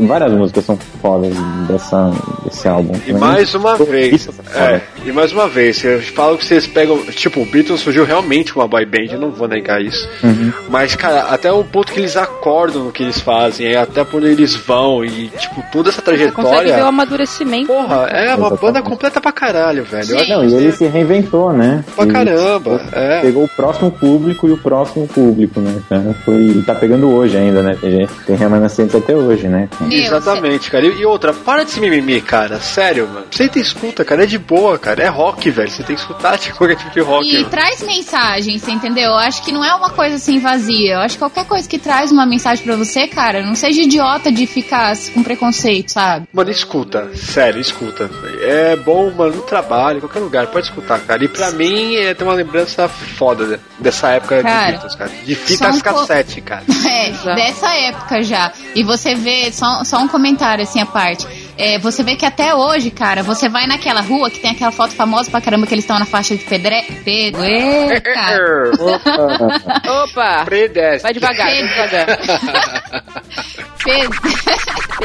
Várias 0.07 0.33
músicas 0.33 0.65
são 0.65 0.77
fodas 1.01 1.33
dessa, 1.67 2.11
desse 2.45 2.69
álbum. 2.69 2.95
E 3.07 3.13
mais 3.13 3.55
uma 3.55 3.77
vez, 3.77 4.15
Isso 4.23 4.35
é 4.55 4.59
é, 4.59 4.81
e 5.05 5.13
mais 5.13 5.33
uma 5.33 5.49
vez, 5.49 5.83
eu 5.85 6.01
falo 6.01 6.37
que 6.39 6.45
vocês 6.45 6.67
pegam, 6.67 6.99
tipo, 7.07 7.41
o 7.41 7.47
Beatles 7.47 7.81
surgiu 7.81 8.05
realmente 8.05 8.55
uma 8.55 8.67
boy 8.67 8.85
band, 8.85 9.13
eu 9.13 9.21
não 9.21 9.31
vou 9.31 9.49
negar 9.49 9.83
isso. 9.83 10.09
Uhum. 10.23 10.53
Mas, 10.69 10.95
cara, 10.95 11.23
até 11.31 11.51
o 11.53 11.65
ponto 11.65 11.93
que 11.93 12.01
eles 12.01 12.17
acordam 12.17 12.85
no 12.85 12.93
que 12.93 13.03
eles 13.03 13.21
fazem, 13.21 13.75
até 13.77 14.05
por 14.05 14.19
onde 14.23 14.33
eles 14.33 14.55
vão, 14.55 15.05
e, 15.05 15.29
tipo, 15.29 15.63
toda 15.73 15.91
essa 15.91 16.01
Você 16.03 16.11
consegue 16.11 16.25
ver 16.25 16.43
o 16.43 16.43
trajetória. 16.51 16.85
amadurecimento. 16.85 17.67
Porra, 17.67 18.07
é 18.11 18.35
uma 18.35 18.49
Exatamente. 18.49 18.61
banda 18.61 18.83
completa 18.83 19.21
pra 19.21 19.33
caralho, 19.33 19.85
velho. 19.85 20.17
Acho 20.17 20.31
Não, 20.31 20.45
e 20.45 20.55
ele 20.55 20.73
se 20.73 20.87
reinventou, 20.87 21.53
né? 21.53 21.85
Pra 21.95 22.05
Ele 22.05 22.13
caramba, 22.13 22.81
é. 22.93 23.21
Pegou 23.21 23.45
o 23.45 23.49
próximo 23.49 23.91
público 23.91 24.49
e 24.49 24.53
o 24.53 24.57
próximo 24.59 25.07
público, 25.07 25.61
né? 25.61 25.81
Então, 25.87 26.15
foi, 26.25 26.63
tá 26.73 26.75
pegando 26.75 27.11
hoje 27.11 27.37
ainda, 27.37 27.63
né? 27.63 27.77
Tem, 27.81 27.91
gente, 27.91 28.13
tem 28.27 28.37
remanescentes 28.37 28.95
até 28.95 29.15
hoje, 29.15 29.49
né? 29.49 29.69
Meu, 29.81 29.91
Exatamente, 29.93 30.71
cara. 30.71 30.87
E, 30.87 31.01
e 31.01 31.07
outra, 31.07 31.33
para 31.33 31.65
de 31.65 31.71
se 31.71 31.81
mimimi, 31.81 32.21
cara. 32.21 32.61
Sério, 32.61 33.09
mano. 33.09 33.27
Você 33.31 33.49
tem 33.49 33.63
escuta, 33.63 34.05
cara. 34.05 34.25
É 34.25 34.27
de 34.27 34.39
boa, 34.39 34.79
cara. 34.79 35.03
É 35.03 35.09
rock, 35.09 35.51
velho. 35.51 35.71
Você 35.71 35.83
tem 35.83 35.97
que 35.97 36.03
escutar 36.03 36.37
de 36.39 36.53
qualquer 36.53 36.77
tipo 36.77 36.91
de 36.91 37.01
rock. 37.01 37.27
E 37.29 37.39
mano. 37.39 37.49
traz 37.51 37.83
mensagem, 37.83 38.59
você 38.59 38.71
entendeu? 38.71 39.05
Eu 39.11 39.17
acho 39.17 39.43
que 39.43 39.51
não 39.53 39.65
é 39.65 39.75
uma 39.75 39.91
coisa 39.91 40.17
assim 40.17 40.39
vazia. 40.39 40.95
Eu 40.95 41.01
acho 41.01 41.15
que 41.15 41.19
qualquer 41.21 41.45
coisa 41.47 41.69
que 41.69 41.79
traz 41.79 42.13
uma 42.13 42.27
mensagem 42.27 42.65
pra 42.65 42.77
você, 42.77 43.07
cara, 43.07 43.43
não 43.45 43.55
seja 43.55 43.83
idiota 43.83 44.31
de 44.31 44.47
ficar 44.47 44.95
com 45.15 45.23
preconceito, 45.23 45.93
sabe? 45.93 46.27
Mano, 46.33 46.51
escuta. 46.51 47.09
Sério, 47.15 47.61
escuta. 47.61 48.11
É 48.41 48.77
bom, 48.77 49.11
mano, 49.11 49.37
no 49.37 49.43
trabalho, 49.43 49.99
em 49.99 50.01
qualquer 50.01 50.21
lugar. 50.21 50.47
Pode 50.49 50.67
escutar, 50.67 50.99
cara. 51.01 51.25
E 51.25 51.29
pra 51.29 51.51
mim, 51.53 51.95
é, 51.97 52.15
tem 52.15 52.27
uma 52.27 52.35
lembrança 52.35 52.89
foda 52.89 53.47
de- 53.47 53.61
dessa 53.79 54.11
época 54.11 54.43
Cara, 54.43 54.67
de 54.67 54.73
Beatles, 54.73 54.95
cara. 54.95 55.11
De 55.25 55.35
fitas 55.35 55.77
um 55.77 55.81
cassete, 55.81 56.41
cara. 56.41 56.58
É, 56.89 57.11
dessa 57.35 57.69
época 57.75 58.23
já. 58.23 58.51
E 58.75 58.83
você 58.83 59.15
vê, 59.15 59.53
só, 59.53 59.85
só 59.85 59.99
um 59.99 60.09
comentário 60.09 60.65
assim 60.65 60.81
a 60.81 60.87
parte. 60.87 61.27
É, 61.57 61.79
você 61.79 62.03
vê 62.03 62.17
que 62.17 62.25
até 62.25 62.55
hoje, 62.55 62.91
cara, 62.91 63.23
você 63.23 63.49
vai 63.49 63.67
naquela 63.67 64.01
rua 64.01 64.31
que 64.31 64.41
tem 64.41 64.53
aquela 64.53 64.73
foto 64.73 64.95
famosa 64.95 65.31
pra 65.31 65.41
caramba 65.41 65.67
que 65.67 65.75
eles 65.75 65.85
estão 65.85 65.99
na 65.99 66.07
faixa 66.07 66.37
de 66.37 66.45
pedre... 66.45 66.83
pedro. 67.05 67.43
Eita! 67.45 68.73
Opa! 70.05 70.45
Predestre. 70.45 71.03
Vai 71.03 71.13
devagar, 71.13 71.47
vai 71.47 71.69
devagar. 71.69 72.19
Pedro. 73.85 74.21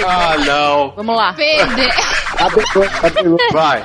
Ah, 0.06 0.36
não. 0.46 0.94
Vamos 0.96 1.16
lá. 1.16 1.34
Pedro. 1.34 1.88
Vai. 3.52 3.84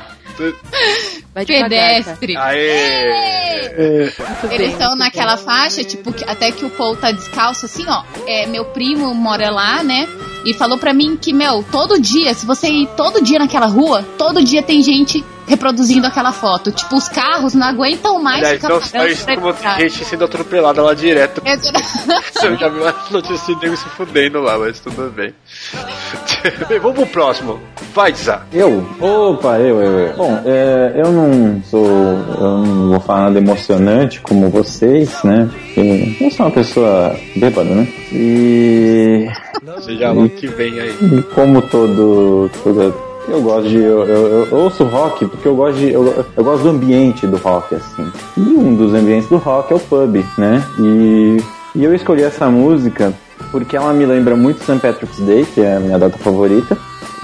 Vai 1.35 1.45
Pedestre. 1.45 2.37
Aê! 2.37 4.13
Eles 4.51 4.73
estão 4.73 4.97
naquela 4.97 5.37
faixa, 5.37 5.85
tipo, 5.85 6.13
que- 6.13 6.25
até 6.25 6.51
que 6.51 6.65
o 6.65 6.71
Paul 6.71 6.97
tá 6.97 7.11
descalço, 7.13 7.67
assim, 7.67 7.85
ó. 7.89 8.03
É, 8.27 8.47
meu 8.47 8.65
primo 8.67 9.15
mora 9.15 9.51
lá, 9.51 9.83
né? 9.83 10.09
E 10.45 10.55
falou 10.55 10.79
pra 10.79 10.95
mim 10.95 11.17
que, 11.21 11.33
meu, 11.33 11.65
todo 11.71 12.01
dia, 12.01 12.33
se 12.35 12.47
você 12.47 12.69
ir 12.69 12.89
todo 12.97 13.23
dia 13.23 13.39
naquela 13.39 13.67
rua, 13.67 14.03
todo 14.17 14.43
dia 14.43 14.63
tem 14.63 14.83
gente 14.83 15.25
reproduzindo 15.47 16.07
aquela 16.07 16.31
foto. 16.33 16.71
Tipo, 16.71 16.97
os 16.97 17.09
carros 17.09 17.55
não 17.55 17.67
aguentam 17.67 18.23
mais 18.23 18.39
Aliás, 18.39 18.57
ficar 18.57 18.69
não 18.69 18.81
parando 18.81 18.91
faz 19.17 19.23
pra 19.25 19.37
como 19.37 19.79
gente 19.81 20.05
sendo 20.05 20.25
atropelada 20.25 20.83
lá 20.83 20.95
direto. 20.95 21.43
É, 21.45 21.55
Eu 21.55 21.61
já 22.59 22.69
vi 22.69 22.79
uma 22.79 22.95
notícia 23.11 23.55
de 23.55 23.61
nego 23.63 23.77
se 23.77 23.85
fudendo 23.91 24.41
lá, 24.41 24.59
mas 24.59 24.79
tudo 24.79 25.11
bem. 25.11 25.35
bem, 26.69 26.79
vamos 26.79 26.97
pro 26.99 27.07
próximo. 27.07 27.59
Vai, 27.95 28.15
Zá. 28.15 28.43
Eu? 28.53 28.85
Opa, 29.01 29.59
eu, 29.59 29.81
eu, 29.81 29.99
eu. 30.01 30.17
Bom, 30.17 30.41
é, 30.45 30.93
eu 30.97 31.11
não 31.13 31.63
sou. 31.65 31.87
Eu 31.87 32.59
não 32.65 32.89
vou 32.91 33.01
falar 33.01 33.23
nada 33.25 33.39
emocionante 33.39 34.21
como 34.21 34.49
vocês, 34.49 35.23
né? 35.25 35.49
Porque 35.75 36.17
eu 36.21 36.31
sou 36.31 36.47
uma 36.47 36.53
pessoa 36.53 37.17
bêbada, 37.37 37.71
né? 37.75 37.89
E. 38.13 39.29
Seja 39.81 40.13
o 40.13 40.29
que 40.29 40.47
vem 40.47 40.79
aí. 40.81 40.91
E 41.01 41.23
como 41.35 41.61
todo, 41.63 42.51
toda 42.63 42.93
Eu 43.29 43.43
gosto 43.43 43.69
de. 43.69 43.77
Eu, 43.79 44.05
eu- 44.05 44.47
eu 44.51 44.57
ouço 44.59 44.85
rock 44.85 45.27
porque 45.27 45.47
eu 45.49 45.55
gosto 45.57 45.79
de. 45.79 45.93
Eu, 45.93 46.25
eu 46.37 46.45
gosto 46.45 46.63
do 46.63 46.71
ambiente 46.71 47.27
do 47.27 47.37
rock, 47.37 47.75
assim. 47.75 48.07
E 48.37 48.41
um 48.41 48.75
dos 48.75 48.95
ambientes 48.95 49.29
do 49.29 49.37
rock 49.37 49.73
é 49.73 49.77
o 49.77 49.81
pub, 49.81 50.25
né? 50.37 50.63
E, 50.79 51.37
e 51.75 51.85
eu 51.85 51.95
escolhi 51.95 52.23
essa 52.23 52.49
música 52.51 53.13
porque 53.51 53.77
ela 53.77 53.93
me 53.93 54.05
lembra 54.07 54.37
muito 54.37 54.61
St. 54.63 54.79
Patrick's 54.79 55.21
Day, 55.21 55.45
que 55.55 55.61
é 55.61 55.77
a 55.77 55.81
minha 55.81 55.99
data 55.99 56.17
favorita. 56.19 56.77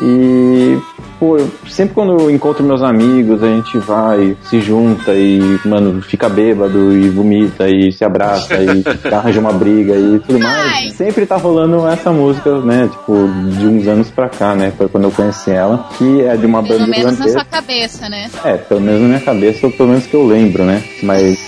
E, 0.03 0.77
pô, 1.21 1.39
eu- 1.39 1.49
sempre 1.69 1.95
quando 1.95 2.19
eu 2.19 2.29
encontro 2.31 2.65
meus 2.65 2.83
amigos, 2.83 3.43
a 3.43 3.47
gente 3.47 3.79
vai, 3.79 4.37
se 4.43 4.61
junta 4.61 5.13
e, 5.15 5.39
mano, 5.65 6.03
fica 6.03 6.29
bêbado 6.29 6.93
e 6.97 7.09
vomita 7.09 7.69
e 7.69 7.93
se 7.93 8.05
abraça 8.05 8.55
e 8.57 8.83
arranja 9.15 9.39
uma 9.39 9.53
briga 9.53 9.95
e 9.95 10.19
tudo 10.27 10.41
mais. 10.41 10.95
Sempre 10.95 11.25
tá 11.27 11.37
rolando 11.37 11.87
essa 11.87 12.11
música, 12.11 12.59
né, 12.61 12.89
tipo, 12.91 13.15
de 13.57 13.67
uns 13.67 13.87
anos 13.87 14.11
pra 14.11 14.29
cá, 14.29 14.55
né, 14.57 14.73
foi 14.77 14.89
quando 14.89 15.05
eu 15.05 15.11
conheci 15.13 15.53
ela, 15.53 15.89
que 15.97 16.23
é 16.23 16.37
de 16.37 16.45
uma 16.47 16.61
Pelo 16.63 16.81
banda 16.81 16.91
menos 16.91 17.19
na 17.19 17.29
sua 17.29 17.45
cabeça, 17.45 18.09
né? 18.09 18.29
É, 18.45 18.55
pelo 18.57 18.81
menos 18.81 19.01
na 19.01 19.07
minha 19.09 19.21
cabeça, 19.21 19.67
ou 19.67 19.73
pelo 19.73 19.91
menos 19.91 20.07
que 20.07 20.15
eu 20.15 20.27
lembro, 20.27 20.65
né, 20.65 20.83
mas 21.05 21.39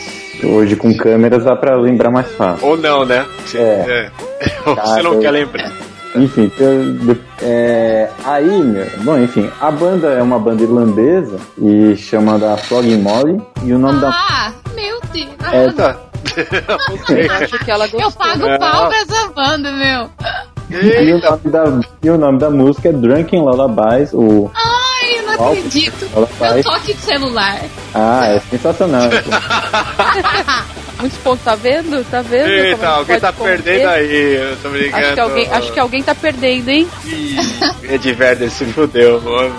hoje 0.44 0.76
com 0.76 0.94
câmeras 0.96 1.44
dá 1.44 1.54
pra 1.56 1.76
lembrar 1.76 2.10
mais 2.10 2.30
fácil. 2.32 2.66
Ou 2.66 2.76
não, 2.76 3.04
né? 3.04 3.24
É. 3.54 4.10
Ou 4.66 4.74
Você 4.74 5.02
não 5.02 5.18
quer 5.20 5.30
lembrar. 5.30 5.70
Enfim, 6.14 6.50
eu- 6.58 7.16
é, 7.42 8.08
aí, 8.24 8.62
meu, 8.62 8.86
bom, 9.04 9.18
enfim, 9.18 9.50
a 9.60 9.70
banda 9.70 10.08
é 10.08 10.22
uma 10.22 10.38
banda 10.38 10.62
irlandesa 10.62 11.36
e 11.60 11.94
chama 11.96 12.38
da 12.38 12.56
Flogging 12.56 13.02
Molly 13.02 13.38
e 13.62 13.72
o 13.74 13.78
nome 13.78 14.00
da 14.00 14.08
Ah, 14.08 14.52
meu 14.74 14.98
Deus. 15.12 15.28
é, 15.52 15.70
tá. 15.72 15.96
Ela 17.66 17.86
gostou. 17.86 18.00
Eu 18.00 18.10
pago 18.12 18.46
É. 18.46 18.58
pau 18.58 18.88
pra 18.88 18.98
essa 18.98 19.28
banda, 19.28 19.70
meu. 19.72 20.10
e, 20.70 21.12
o 21.12 21.20
nome 21.20 21.40
da, 21.44 21.64
e 22.02 22.10
o 22.10 22.18
nome 22.18 22.38
da 22.38 22.50
música 22.50 22.88
é 22.88 22.92
Drunken 22.92 23.40
Lullabies, 23.42 24.12
o 24.12 24.50
eu 24.50 24.50
não 25.36 25.52
acredito. 25.52 26.10
Ela 26.14 26.54
Meu 26.54 26.62
toque 26.62 26.94
de 26.94 27.00
celular. 27.00 27.60
Ah, 27.94 28.26
é 28.26 28.40
sensacional. 28.40 29.08
Muitos 30.98 31.18
pontos, 31.18 31.44
tá 31.44 31.54
vendo? 31.54 32.04
Tá 32.10 32.22
vendo? 32.22 32.46
a 32.46 32.50
Eita, 32.50 32.70
gente 32.76 32.84
alguém 32.86 33.20
tá 33.20 33.32
conter? 33.32 33.62
perdendo 33.62 33.88
aí, 33.88 34.34
eu 34.36 34.56
tô 34.62 34.68
brincando. 34.70 35.04
Acho 35.04 35.14
que, 35.14 35.20
alguém, 35.20 35.48
acho 35.52 35.72
que 35.72 35.80
alguém 35.80 36.02
tá 36.02 36.14
perdendo, 36.14 36.68
hein? 36.70 36.88
Ed 37.82 38.12
Vedder 38.12 38.50
se 38.50 38.64
fudeu. 38.66 39.20
mano. 39.20 39.54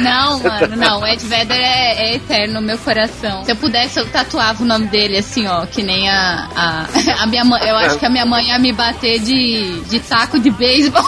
Não, 0.00 0.40
mano, 0.40 0.76
não. 0.76 1.00
O 1.00 1.06
Ed 1.06 1.24
Vedder 1.24 1.56
é, 1.56 2.10
é 2.10 2.14
eterno 2.16 2.54
no 2.54 2.62
meu 2.62 2.78
coração. 2.78 3.44
Se 3.44 3.52
eu 3.52 3.56
pudesse, 3.56 4.00
eu 4.00 4.06
tatuava 4.08 4.62
o 4.62 4.66
nome 4.66 4.86
dele 4.86 5.18
assim, 5.18 5.46
ó, 5.46 5.64
que 5.66 5.82
nem 5.82 6.08
a. 6.10 6.48
A, 6.56 6.86
a 7.22 7.26
minha 7.26 7.44
mãe. 7.44 7.60
Eu 7.64 7.76
acho 7.76 7.98
que 7.98 8.06
a 8.06 8.10
minha 8.10 8.26
mãe 8.26 8.48
ia 8.48 8.58
me 8.58 8.72
bater 8.72 9.20
de, 9.20 9.80
de 9.82 10.00
taco 10.00 10.38
de 10.40 10.50
beisebol. 10.50 11.02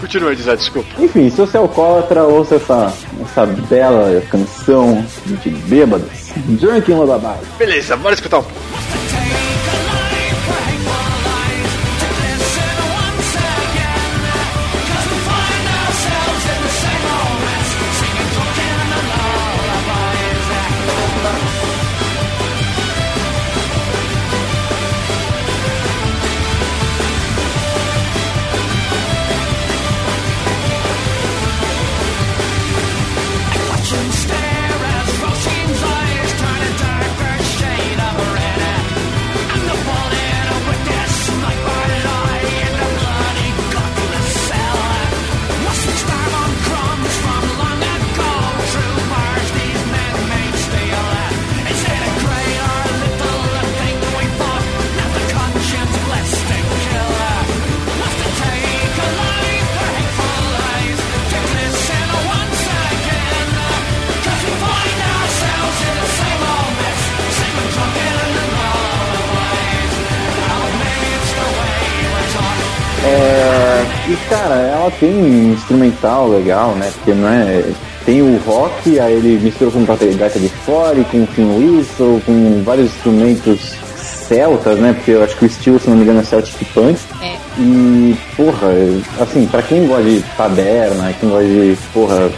Continua, 0.00 0.34
Dizé, 0.34 0.56
desculpa. 0.56 0.88
Enfim, 1.02 1.28
se 1.30 1.36
você 1.36 1.56
é 1.56 1.60
alcoólatra, 1.60 2.22
ouça 2.24 2.56
essa, 2.56 2.92
essa 3.22 3.46
bela 3.46 4.22
canção 4.30 5.04
de 5.42 5.50
bêbados. 5.50 6.30
Drunken 6.36 6.94
Lullabies. 6.96 7.48
Beleza, 7.58 7.96
bora 7.96 8.14
escutar 8.14 8.38
um 8.38 8.42
pouco. 8.42 8.99
Ela 74.70 74.90
tem 74.98 75.10
um 75.14 75.52
instrumental 75.52 76.28
legal, 76.28 76.72
né? 76.72 76.90
Porque 76.94 77.12
não 77.12 77.28
é. 77.28 77.64
Tem 78.06 78.22
o 78.22 78.38
rock, 78.46 78.98
aí 78.98 79.12
ele 79.12 79.38
mistura 79.42 79.70
com 79.70 79.84
gaita 79.84 80.38
de 80.38 80.48
fole, 80.48 81.04
com 81.10 81.26
fin 81.26 81.44
whistle, 81.58 82.20
com 82.24 82.62
vários 82.64 82.86
instrumentos 82.94 83.74
celtas, 84.30 84.78
né? 84.78 84.92
Porque 84.94 85.10
eu 85.10 85.22
acho 85.22 85.36
que 85.36 85.44
o 85.44 85.46
estilo, 85.46 85.78
se 85.78 85.90
não 85.90 85.96
me 85.96 86.02
engano, 86.04 86.20
é 86.20 86.24
Celtic 86.24 86.64
Punk. 86.72 86.98
É. 87.20 87.36
E, 87.58 88.16
porra, 88.36 88.68
assim, 89.20 89.46
pra 89.46 89.60
quem 89.60 89.86
gosta 89.86 90.04
de 90.04 90.22
taberna, 90.36 91.12
quem 91.20 91.28
gosta 91.28 91.44
de, 91.44 91.76
porra, 91.92 92.30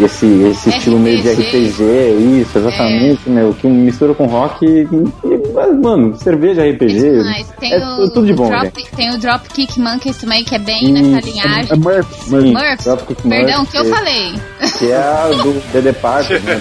esse, 0.00 0.26
esse 0.26 0.68
estilo 0.68 0.98
meio 0.98 1.20
de 1.22 1.30
RPG, 1.30 2.42
isso, 2.42 2.58
exatamente, 2.58 3.28
meu, 3.28 3.52
que 3.54 3.66
mistura 3.66 4.14
com 4.14 4.26
rock 4.26 4.64
e, 4.64 4.86
e- 5.24 5.39
mas, 5.54 5.78
mano, 5.78 6.16
cerveja 6.16 6.62
RPG. 6.62 7.22
Mas 7.24 7.46
tem 7.58 7.72
é 7.72 7.78
o, 7.78 8.08
tudo, 8.10 8.26
de 8.26 8.32
bom, 8.32 8.46
o 8.46 8.50
drop, 8.50 8.84
tem 8.96 9.10
o 9.14 9.18
Dropkick 9.18 9.78
Monkeys 9.80 10.16
também, 10.18 10.44
que 10.44 10.54
é 10.54 10.58
bem 10.58 10.88
Hum, 10.88 10.92
nessa 10.92 11.26
linhagem. 11.26 11.72
é 11.72 11.76
Murphy, 11.76 12.14
Sim, 12.24 12.52
Murphs. 12.52 12.84
Dropkick 12.84 13.22
Perdão, 13.28 13.54
o 13.54 13.58
Murphys, 13.58 13.70
que 13.70 13.78
eu 13.78 13.84
falei? 13.96 14.34
Que 14.78 14.90
é 14.90 14.96
a 14.96 15.28
do 15.42 15.60
The 15.72 15.80
Departed, 15.80 16.40
né? 16.44 16.60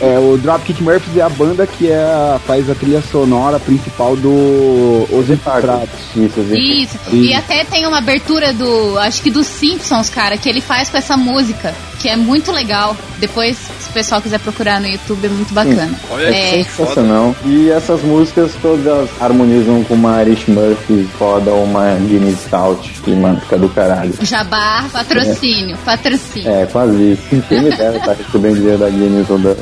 É, 0.00 0.18
o 0.18 0.36
Dropkick 0.38 0.82
Murphys 0.82 1.16
é 1.16 1.22
a 1.22 1.28
banda 1.28 1.66
que 1.66 1.90
é, 1.90 2.38
faz 2.46 2.68
a 2.70 2.74
trilha 2.74 3.02
sonora 3.02 3.58
principal 3.60 4.16
do 4.16 5.06
Os 5.10 5.30
Infiltrados. 5.30 5.88
Isso, 6.16 6.40
Isso. 6.40 6.98
E 7.12 7.34
até 7.34 7.64
tem 7.64 7.86
uma 7.86 7.98
abertura 7.98 8.52
do, 8.52 8.98
acho 8.98 9.22
que 9.22 9.30
dos 9.30 9.46
Simpsons, 9.46 10.08
cara, 10.10 10.36
que 10.36 10.48
ele 10.48 10.60
faz 10.60 10.88
com 10.90 10.96
essa 10.98 11.16
música, 11.16 11.74
que 12.04 12.08
é 12.10 12.16
muito 12.16 12.52
legal. 12.52 12.94
Depois, 13.18 13.56
se 13.56 13.88
o 13.88 13.92
pessoal 13.94 14.20
quiser 14.20 14.38
procurar 14.38 14.78
no 14.78 14.86
YouTube, 14.86 15.24
é 15.24 15.28
muito 15.30 15.54
bacana. 15.54 15.90
É, 16.18 16.60
É, 16.60 16.64
sensacional. 16.64 17.34
E 17.46 17.70
essas 17.70 18.02
músicas 18.02 18.52
todas 18.60 19.08
harmonizam 19.18 19.82
com 19.84 19.94
uma 19.94 20.20
Irish 20.20 20.46
Murphy 20.46 21.08
foda 21.18 21.50
ou 21.50 21.64
uma 21.64 21.94
Guinness 21.94 22.40
Stout, 22.40 23.00
que, 23.02 23.10
mano, 23.12 23.40
fica 23.40 23.56
do 23.56 23.70
caralho. 23.70 24.12
Jabá, 24.20 24.84
patrocínio, 24.92 25.78
patrocínio. 25.78 26.50
É, 26.50 26.66
quase 26.66 27.12
isso. 27.12 27.22
Quem 27.48 27.62
me 27.62 27.70
dera 27.70 27.98
tá 28.00 28.12
recebendo 28.12 28.56
dinheiro 28.56 28.78
da 28.78 28.90
Guinness 28.90 29.30
ou 29.30 29.38
da... 29.38 29.56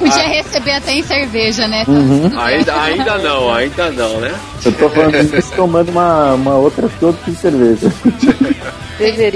Podia 0.00 0.26
receber 0.26 0.72
até 0.72 0.94
em 0.94 1.02
cerveja, 1.04 1.68
né? 1.68 1.84
Uhum. 1.86 2.28
Ainda, 2.40 2.82
ainda 2.82 3.18
não, 3.18 3.54
ainda 3.54 3.90
não, 3.92 4.20
né? 4.20 4.34
Eu 4.64 4.72
tô 4.72 4.90
falando 4.90 5.14
isso 5.38 5.52
tomando 5.54 5.90
uma, 5.90 6.34
uma 6.34 6.54
outra 6.56 6.90
outra 7.00 7.30
de 7.30 7.38
cerveja. 7.38 7.86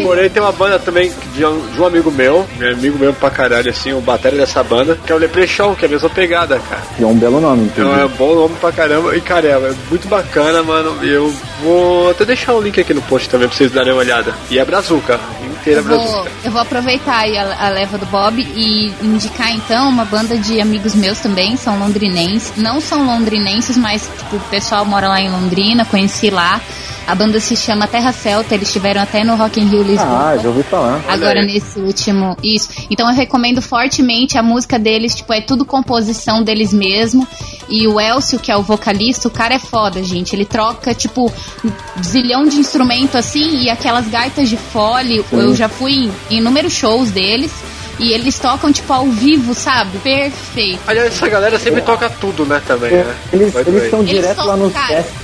Porém, 0.05 0.29
tem 0.31 0.43
uma 0.43 0.53
banda 0.53 0.79
também 0.79 1.13
de 1.35 1.45
um, 1.45 1.67
de 1.73 1.81
um 1.81 1.87
amigo 1.87 2.11
meu, 2.11 2.47
meu 2.59 2.73
amigo 2.73 2.99
meu 2.99 3.13
pra 3.13 3.31
caralho, 3.31 3.71
assim, 3.71 3.93
o 3.93 4.01
batera 4.01 4.37
dessa 4.37 4.63
banda, 4.63 4.99
que 5.05 5.11
é 5.11 5.15
o 5.15 5.19
Leprechaun, 5.19 5.75
que 5.75 5.85
é 5.85 5.89
a 5.89 5.91
mesma 5.91 6.11
pegada, 6.11 6.59
cara. 6.69 6.83
Que 6.97 7.03
é 7.03 7.07
um 7.07 7.15
belo 7.15 7.41
nome, 7.41 7.65
Então 7.65 7.85
inclusive. 7.85 8.03
é 8.03 8.07
um 8.07 8.17
bom 8.17 8.35
nome 8.35 8.55
pra 8.61 8.73
caramba. 8.73 9.17
E, 9.17 9.21
cara, 9.21 9.49
é 9.49 9.75
muito 9.89 10.07
bacana, 10.09 10.63
mano. 10.63 10.99
E 11.05 11.09
eu 11.11 11.35
vou 11.63 12.11
até 12.11 12.25
deixar 12.25 12.55
o 12.55 12.61
link 12.61 12.79
aqui 12.81 12.93
no 12.95 13.03
post 13.03 13.29
também 13.29 13.49
pra 13.49 13.57
vocês 13.57 13.71
darem 13.73 13.93
uma 13.93 14.01
olhada. 14.01 14.35
E 14.51 14.59
é 14.59 14.65
Brazuca, 14.65 15.19
inteira 15.43 15.81
Eu 15.81 15.85
vou, 15.85 15.99
Brazuca. 15.99 16.31
eu 16.45 16.51
vou 16.51 16.61
aproveitar 16.61 17.19
aí 17.21 17.37
a, 17.39 17.67
a 17.67 17.69
leva 17.71 17.97
do 17.99 18.07
Bob 18.07 18.41
e 18.41 18.93
indicar 19.03 19.51
então 19.53 19.89
uma 19.89 20.05
banda 20.05 20.37
de 20.37 20.61
amigos 20.61 20.95
meus 20.95 21.19
também, 21.21 21.57
são 21.57 21.79
londrinenses. 21.79 22.53
Não 22.57 22.81
são 22.81 23.05
londrinenses, 23.07 23.77
mas 23.77 24.03
tipo, 24.19 24.37
o 24.37 24.41
pessoal 24.51 24.85
mora 24.85 25.09
lá 25.09 25.21
em 25.21 25.31
Londrina, 25.31 25.85
conheci 25.85 26.31
lá. 26.31 26.61
A 27.07 27.15
banda 27.15 27.39
se 27.39 27.55
chama 27.55 27.87
Terra 27.87 28.13
Celta, 28.13 28.55
eles 28.55 28.69
estiveram 28.69 29.03
até 29.03 29.23
no 29.23 29.37
Rock 29.37 29.61
in 29.61 29.67
Rio 29.67 29.83
Lisboa. 29.83 30.31
Ah, 30.31 30.39
já 30.39 30.49
ouvi 30.49 30.63
falar. 30.63 31.05
Agora 31.09 31.43
nesse 31.43 31.79
último, 31.79 32.37
isso. 32.43 32.69
Então 32.91 33.09
eu 33.09 33.15
recomendo 33.15 33.61
fortemente 33.61 34.39
a 34.39 34.43
música 34.43 34.79
deles, 34.79 35.15
tipo, 35.15 35.33
é 35.33 35.41
tudo 35.41 35.65
composição 35.65 36.43
deles 36.43 36.73
mesmo. 36.73 37.27
E 37.69 37.87
o 37.87 38.01
Elcio, 38.01 38.39
que 38.39 38.51
é 38.51 38.57
o 38.57 38.63
vocalista, 38.63 39.29
o 39.29 39.31
cara 39.31 39.55
é 39.55 39.59
foda, 39.59 40.03
gente. 40.03 40.35
Ele 40.35 40.45
troca, 40.45 40.95
tipo, 40.95 41.31
um 41.65 42.03
zilhão 42.03 42.45
de 42.47 42.57
instrumento 42.57 43.17
assim 43.17 43.63
e 43.63 43.71
aquelas 43.71 44.07
gaitas 44.09 44.49
de 44.49 44.57
fole. 44.57 45.23
Sim. 45.29 45.37
Eu 45.37 45.55
já 45.55 45.69
fui 45.69 46.11
em 46.31 46.39
inúmeros 46.39 46.73
shows 46.73 47.11
deles. 47.11 47.53
E 47.99 48.13
eles 48.13 48.39
tocam, 48.39 48.73
tipo, 48.73 48.93
ao 48.93 49.07
vivo, 49.07 49.55
sabe? 49.55 49.99
Perfeito. 49.99 50.81
Aliás, 50.87 51.09
essa 51.15 51.29
galera 51.29 51.59
sempre 51.59 51.81
toca 51.83 52.11
tudo, 52.11 52.45
né, 52.45 52.61
também, 52.67 52.91
né? 52.91 53.15
Eles 53.33 53.55
eles 53.55 53.85
estão 53.85 54.01
Eles 54.01 54.11
direto 54.11 54.37
são- 54.37 54.47
lá 54.47 54.57
no 54.57 54.73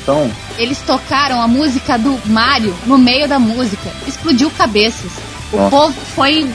então. 0.02 0.30
Eles 0.56 0.78
tocaram 0.86 1.40
a 1.42 1.48
música 1.48 1.98
do 1.98 2.18
Mario 2.26 2.74
no 2.86 2.96
meio 2.96 3.26
da 3.28 3.38
música. 3.38 3.90
Explodiu 4.06 4.50
cabeças. 4.50 5.10
O 5.52 5.68
povo 5.68 5.94
foi. 6.14 6.48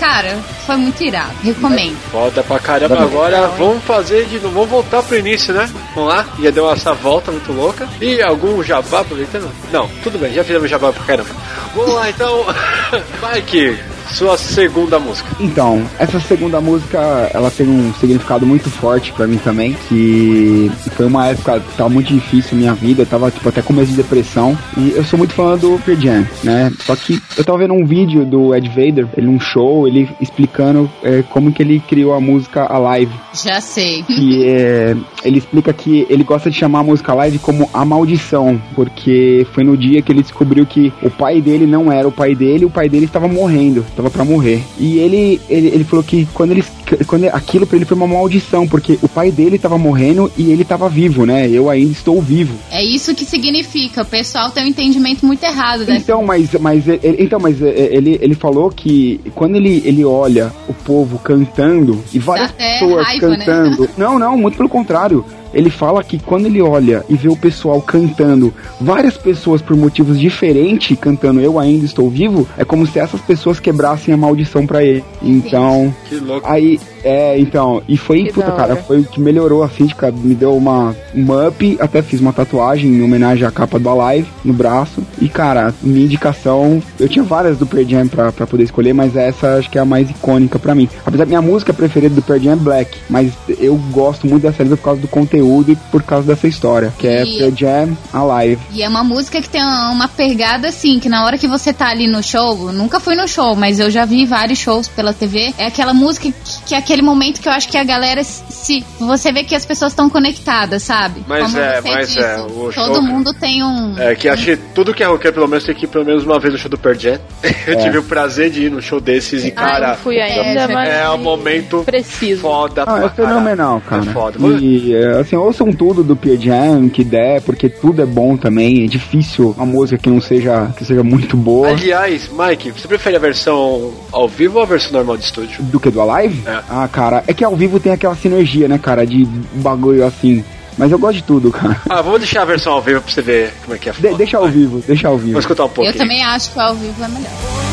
Cara, 0.00 0.36
foi 0.66 0.76
muito 0.76 1.02
irado. 1.02 1.32
Recomendo. 1.42 1.96
Foda 2.10 2.42
pra 2.42 2.58
caramba. 2.58 3.02
Agora 3.02 3.48
vamos 3.58 3.82
fazer 3.84 4.26
de 4.26 4.38
novo. 4.38 4.54
Vamos 4.54 4.70
voltar 4.70 5.02
pro 5.02 5.16
início, 5.16 5.52
né? 5.54 5.68
Vamos 5.94 6.10
lá. 6.10 6.26
Já 6.40 6.50
deu 6.50 6.70
essa 6.70 6.94
volta 6.94 7.32
muito 7.32 7.52
louca. 7.52 7.88
E 8.00 8.20
algum 8.22 8.62
jabá 8.62 9.00
aproveitando? 9.00 9.50
Não, 9.72 9.88
tudo 10.02 10.18
bem, 10.18 10.32
já 10.32 10.44
fizemos 10.44 10.70
jabá 10.70 10.92
pra 10.92 11.04
caramba. 11.04 11.30
Vamos 11.74 11.94
lá 11.94 12.10
então. 12.10 12.44
Mike, 13.34 13.78
sua 14.10 14.36
segunda 14.36 14.98
música. 14.98 15.28
Então, 15.40 15.84
essa 15.98 16.18
segunda 16.20 16.60
música, 16.60 16.98
ela 17.32 17.50
tem 17.50 17.68
um 17.68 17.92
significado 17.94 18.46
muito 18.46 18.70
forte 18.70 19.12
pra 19.12 19.26
mim 19.26 19.38
também, 19.38 19.76
que 19.88 20.70
foi 20.96 21.06
uma 21.06 21.26
época 21.28 21.60
que 21.60 21.76
tava 21.76 21.88
muito 21.88 22.12
difícil 22.12 22.52
na 22.52 22.58
minha 22.58 22.74
vida, 22.74 23.02
eu 23.02 23.06
tava 23.06 23.30
tipo 23.30 23.48
até 23.48 23.62
com 23.62 23.72
medo 23.72 23.86
de 23.86 23.96
depressão, 23.96 24.56
e 24.76 24.92
eu 24.96 25.04
sou 25.04 25.18
muito 25.18 25.34
fã 25.34 25.56
do 25.56 25.78
Pearl 25.84 26.00
Jam, 26.00 26.26
né? 26.42 26.72
Só 26.84 26.96
que 26.96 27.20
eu 27.36 27.44
tava 27.44 27.58
vendo 27.58 27.74
um 27.74 27.84
vídeo 27.84 28.24
do 28.24 28.54
Ed 28.54 28.68
Vader, 28.68 29.06
ele 29.16 29.26
num 29.26 29.40
show, 29.40 29.67
ele 29.86 30.08
explicando 30.20 30.90
é, 31.02 31.22
como 31.22 31.52
que 31.52 31.62
ele 31.62 31.80
criou 31.80 32.14
a 32.14 32.20
música 32.20 32.66
Alive, 32.70 33.12
Já 33.32 33.60
sei. 33.60 34.02
que 34.02 34.46
é, 34.46 34.96
ele 35.24 35.38
explica 35.38 35.72
que 35.72 36.06
ele 36.08 36.24
gosta 36.24 36.50
de 36.50 36.56
chamar 36.56 36.80
a 36.80 36.84
música 36.84 37.14
live 37.14 37.38
como 37.38 37.68
a 37.72 37.84
maldição, 37.84 38.60
porque 38.74 39.46
foi 39.52 39.64
no 39.64 39.76
dia 39.76 40.02
que 40.02 40.12
ele 40.12 40.22
descobriu 40.22 40.66
que 40.66 40.92
o 41.02 41.10
pai 41.10 41.40
dele 41.40 41.66
não 41.66 41.90
era 41.90 42.06
o 42.06 42.12
pai 42.12 42.34
dele, 42.34 42.64
o 42.64 42.70
pai 42.70 42.88
dele 42.88 43.06
estava 43.06 43.28
morrendo, 43.28 43.80
estava 43.80 44.10
para 44.10 44.24
morrer. 44.24 44.62
E 44.78 44.98
ele, 44.98 45.40
ele 45.48 45.68
ele 45.68 45.84
falou 45.84 46.04
que 46.04 46.26
quando 46.34 46.50
ele 46.52 46.64
quando 47.06 47.24
aquilo 47.26 47.66
para 47.66 47.76
ele 47.76 47.84
foi 47.84 47.96
uma 47.96 48.06
maldição, 48.06 48.66
porque 48.66 48.98
o 49.02 49.08
pai 49.08 49.30
dele 49.30 49.56
estava 49.56 49.78
morrendo 49.78 50.30
e 50.36 50.50
ele 50.50 50.62
estava 50.62 50.88
vivo, 50.88 51.26
né? 51.26 51.48
Eu 51.48 51.68
ainda 51.68 51.92
estou 51.92 52.20
vivo. 52.20 52.56
É 52.70 52.82
isso 52.82 53.14
que 53.14 53.24
significa. 53.24 54.02
O 54.02 54.06
pessoal 54.06 54.50
tem 54.50 54.64
um 54.64 54.66
entendimento 54.66 55.24
muito 55.26 55.42
errado 55.42 55.84
dessa. 55.84 55.98
Então, 55.98 56.24
mas, 56.24 56.52
mas 56.54 56.86
ele, 56.88 57.16
então, 57.18 57.38
mas 57.38 57.60
é, 57.62 57.94
ele, 57.94 58.18
ele 58.20 58.34
falou 58.34 58.70
que 58.70 59.20
quando 59.34 59.56
ele, 59.56 59.82
ele 59.84 60.04
olha 60.04 60.52
o 60.68 60.74
povo 60.74 61.18
cantando 61.18 62.02
e 62.12 62.18
várias 62.18 62.50
pessoas 62.52 63.06
raiva, 63.06 63.28
né? 63.28 63.36
cantando, 63.38 63.88
não, 63.96 64.18
não, 64.18 64.36
muito 64.36 64.56
pelo 64.56 64.68
contrário. 64.68 65.24
Ele 65.52 65.70
fala 65.70 66.02
que 66.04 66.18
quando 66.18 66.46
ele 66.46 66.60
olha 66.60 67.04
e 67.08 67.16
vê 67.16 67.28
o 67.28 67.36
pessoal 67.36 67.80
cantando, 67.80 68.52
várias 68.80 69.16
pessoas 69.16 69.62
por 69.62 69.76
motivos 69.76 70.18
diferentes 70.18 70.96
cantando 70.98 71.40
Eu 71.40 71.58
Ainda 71.58 71.84
Estou 71.84 72.10
Vivo, 72.10 72.46
é 72.56 72.64
como 72.64 72.86
se 72.86 72.98
essas 72.98 73.20
pessoas 73.20 73.58
quebrassem 73.58 74.12
a 74.12 74.16
maldição 74.16 74.66
pra 74.66 74.82
ele. 74.82 75.04
Então, 75.22 75.94
Que 76.08 76.16
louco. 76.16 76.46
aí, 76.46 76.78
é, 77.02 77.38
então, 77.38 77.82
e 77.88 77.96
foi, 77.96 78.24
Que 78.24 78.32
puta, 78.34 78.50
da 78.50 78.52
cara, 78.52 78.76
foi 78.76 79.00
o 79.00 79.04
que 79.04 79.20
melhorou 79.20 79.62
assim, 79.62 79.86
de 79.86 79.94
cara, 79.94 80.12
me 80.12 80.34
deu 80.34 80.56
uma, 80.56 80.94
uma 81.14 81.48
up, 81.48 81.78
até 81.80 82.02
fiz 82.02 82.20
uma 82.20 82.32
tatuagem 82.32 82.90
em 82.90 83.02
homenagem 83.02 83.46
à 83.46 83.50
capa 83.50 83.78
do 83.78 83.88
Alive 83.88 84.28
no 84.44 84.52
braço. 84.52 85.02
E, 85.20 85.28
cara, 85.28 85.74
minha 85.82 86.04
indicação, 86.04 86.82
eu 86.98 87.08
tinha 87.08 87.24
várias 87.24 87.58
do 87.58 87.66
Pearl 87.66 87.88
Jam 87.88 88.08
pra, 88.08 88.30
pra 88.32 88.46
poder 88.46 88.64
escolher, 88.64 88.92
mas 88.92 89.16
essa 89.16 89.56
acho 89.56 89.70
que 89.70 89.78
é 89.78 89.80
a 89.80 89.84
mais 89.84 90.10
icônica 90.10 90.58
pra 90.58 90.74
mim. 90.74 90.88
Apesar 91.04 91.26
minha 91.26 91.42
música 91.42 91.72
preferida 91.72 92.14
do 92.14 92.22
Pearl 92.22 92.42
Jam 92.42 92.52
é 92.52 92.56
Black, 92.56 92.98
mas 93.08 93.32
eu 93.58 93.76
gosto 93.90 94.26
muito 94.26 94.42
dessa 94.42 94.62
letra 94.62 94.76
por 94.76 94.84
causa 94.84 95.00
do 95.00 95.08
conteúdo 95.08 95.37
e 95.72 95.76
por 95.90 96.02
causa 96.02 96.26
dessa 96.26 96.46
história, 96.48 96.92
que 96.98 97.06
é 97.06 97.24
Pearl 97.24 97.52
Jam 97.56 97.96
Alive. 98.12 98.60
E 98.72 98.82
é 98.82 98.88
uma 98.88 99.04
música 99.04 99.40
que 99.40 99.48
tem 99.48 99.62
uma 99.62 100.08
pegada 100.08 100.68
assim, 100.68 100.98
que 100.98 101.08
na 101.08 101.24
hora 101.24 101.36
que 101.38 101.46
você 101.48 101.72
tá 101.72 101.88
ali 101.88 102.06
no 102.06 102.22
show, 102.22 102.68
eu 102.68 102.72
nunca 102.72 103.00
fui 103.00 103.14
no 103.14 103.26
show, 103.28 103.54
mas 103.56 103.78
eu 103.80 103.90
já 103.90 104.04
vi 104.04 104.24
vários 104.26 104.58
shows 104.58 104.88
pela 104.88 105.12
TV. 105.12 105.52
É 105.58 105.66
aquela 105.66 105.92
música 105.94 106.30
que, 106.30 106.34
que 106.66 106.74
é 106.74 106.78
aquele 106.78 107.02
momento 107.02 107.40
que 107.40 107.48
eu 107.48 107.52
acho 107.52 107.68
que 107.68 107.76
a 107.76 107.84
galera 107.84 108.22
se. 108.24 108.84
Você 108.98 109.32
vê 109.32 109.44
que 109.44 109.54
as 109.54 109.64
pessoas 109.64 109.92
estão 109.92 110.08
conectadas, 110.10 110.82
sabe? 110.82 111.22
Mas 111.26 111.44
Como 111.44 111.58
é, 111.58 111.80
mas 111.80 112.08
disse, 112.08 112.20
é, 112.20 112.36
o 112.40 112.70
Todo 112.74 112.94
show- 112.94 113.02
mundo 113.02 113.32
tem 113.34 113.62
um. 113.64 113.94
É, 113.98 114.14
que 114.14 114.28
acho 114.28 114.44
que 114.44 114.56
tudo 114.74 114.92
que 114.94 115.02
é 115.02 115.06
roqueiro, 115.06 115.34
pelo 115.34 115.48
menos, 115.48 115.64
tem 115.64 115.74
que 115.74 115.84
ir 115.84 115.88
pelo 115.88 116.04
menos 116.04 116.24
uma 116.24 116.38
vez 116.38 116.52
no 116.52 116.58
show 116.58 116.70
do 116.70 116.78
Pearl 116.78 116.98
Jam. 116.98 117.18
Eu 117.66 117.74
É. 117.74 117.76
tive 117.76 117.98
o 117.98 118.02
prazer 118.02 118.50
de 118.50 118.64
ir 118.64 118.70
num 118.70 118.80
show 118.80 119.00
desses 119.00 119.44
e, 119.44 119.48
Ah, 119.48 119.60
cara, 119.60 119.88
não 119.88 119.96
fui 119.96 120.20
ainda, 120.20 120.60
é, 120.60 120.66
mas 120.68 120.88
é 120.88 121.08
um 121.10 121.18
momento 121.18 121.82
preciso. 121.84 122.40
foda 122.42 122.84
Ah, 122.86 123.04
é 123.04 123.08
fenomenal, 123.10 123.80
cara. 123.88 124.02
É 124.02 124.12
foda. 124.12 124.38
E, 124.60 124.94
é, 124.94 125.20
assim, 125.28 125.36
ouçam 125.36 125.72
tudo 125.72 126.02
do 126.02 126.16
Pearl 126.16 126.40
Jam 126.40 126.88
que 126.88 127.04
der, 127.04 127.40
porque 127.42 127.68
tudo 127.68 128.02
é 128.02 128.06
bom 128.06 128.36
também. 128.36 128.84
É 128.84 128.86
difícil 128.86 129.54
uma 129.56 129.66
música 129.66 129.98
que 130.00 130.08
não 130.10 130.20
seja, 130.20 130.72
que 130.76 130.84
seja 130.84 131.02
muito 131.02 131.36
boa. 131.36 131.68
Aliás, 131.68 132.28
Mike, 132.36 132.72
você 132.72 132.88
prefere 132.88 133.16
a 133.16 133.20
versão 133.20 133.92
ao 134.10 134.28
vivo 134.28 134.56
ou 134.56 134.62
a 134.62 134.66
versão 134.66 134.92
normal 134.92 135.16
de 135.16 135.24
estúdio? 135.24 135.62
Do 135.62 135.78
que 135.78 135.90
do 135.90 136.00
Alive? 136.00 136.42
É. 136.46 136.60
Ah, 136.68 136.88
cara, 136.90 137.22
é 137.26 137.34
que 137.34 137.44
ao 137.44 137.54
vivo 137.56 137.78
tem 137.78 137.92
aquela 137.92 138.16
sinergia, 138.16 138.66
né, 138.68 138.78
cara, 138.78 139.06
de 139.06 139.24
bagulho 139.54 140.04
assim. 140.06 140.42
Mas 140.76 140.92
eu 140.92 140.98
gosto 140.98 141.16
de 141.16 141.24
tudo, 141.24 141.50
cara. 141.50 141.80
Ah, 141.90 142.00
vamos 142.00 142.20
deixar 142.20 142.42
a 142.42 142.44
versão 142.44 142.72
ao 142.72 142.80
vivo 142.82 143.00
pra 143.00 143.12
você 143.12 143.20
ver 143.20 143.52
como 143.64 143.74
é 143.74 143.78
que 143.78 143.88
é 143.88 143.92
De- 143.92 144.14
deixa 144.14 144.38
ao 144.38 144.46
vivo, 144.48 144.82
deixa 144.86 145.08
ao 145.08 145.16
vivo. 145.18 145.32
Vamos 145.32 145.44
escutar 145.44 145.64
um 145.64 145.68
pouquinho. 145.68 145.92
Eu 145.94 145.98
também 145.98 146.22
acho 146.22 146.52
que 146.52 146.58
o 146.58 146.62
ao 146.62 146.74
vivo 146.76 147.02
é 147.04 147.08
melhor. 147.08 147.67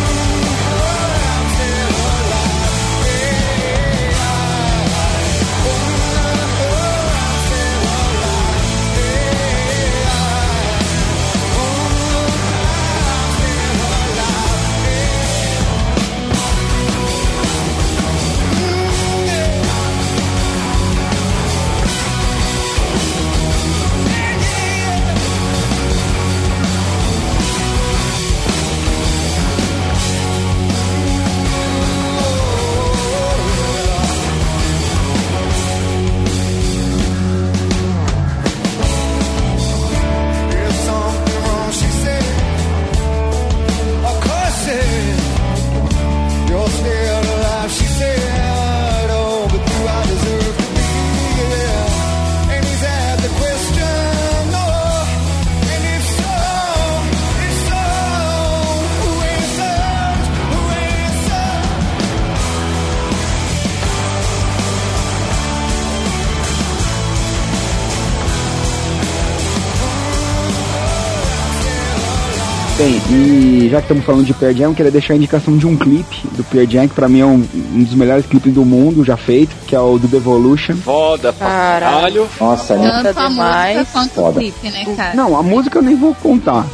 Bem, 72.78 73.01
e 73.09 73.69
já 73.71 73.78
que 73.78 73.84
estamos 73.86 74.03
falando 74.03 74.26
de 74.26 74.34
Pearl 74.34 74.53
Jam, 74.53 74.65
eu 74.71 74.73
queria 74.76 74.91
deixar 74.91 75.13
a 75.13 75.15
indicação 75.15 75.55
de 75.55 75.65
um 75.65 75.78
clipe 75.78 76.28
do 76.36 76.43
Pearl 76.43 76.69
Jam, 76.69 76.88
que 76.89 76.93
pra 76.93 77.07
mim 77.07 77.21
é 77.21 77.26
um, 77.26 77.41
um 77.73 77.84
dos 77.86 77.93
melhores 77.93 78.26
clipes 78.26 78.53
do 78.53 78.65
mundo 78.65 79.01
já 79.05 79.15
feito, 79.15 79.55
que 79.65 79.73
é 79.73 79.80
o 79.80 79.97
do 79.97 80.09
Devolution. 80.09 80.76
Foda 80.76 81.32
pra 81.32 81.47
Caralho. 81.47 82.28
Nossa, 82.38 82.76
né? 82.76 82.99
Tanto 83.01 83.17
a 83.17 83.28
demais. 83.30 83.78
música 83.78 83.91
quanto 83.93 84.11
o 84.11 84.13
Foda. 84.15 84.39
clipe, 84.41 84.69
né, 84.69 84.86
cara? 84.97 85.15
Não, 85.15 85.38
a 85.38 85.41
música 85.41 85.78
eu 85.78 85.84
nem 85.84 85.95
vou 85.95 86.13
contar. 86.15 86.65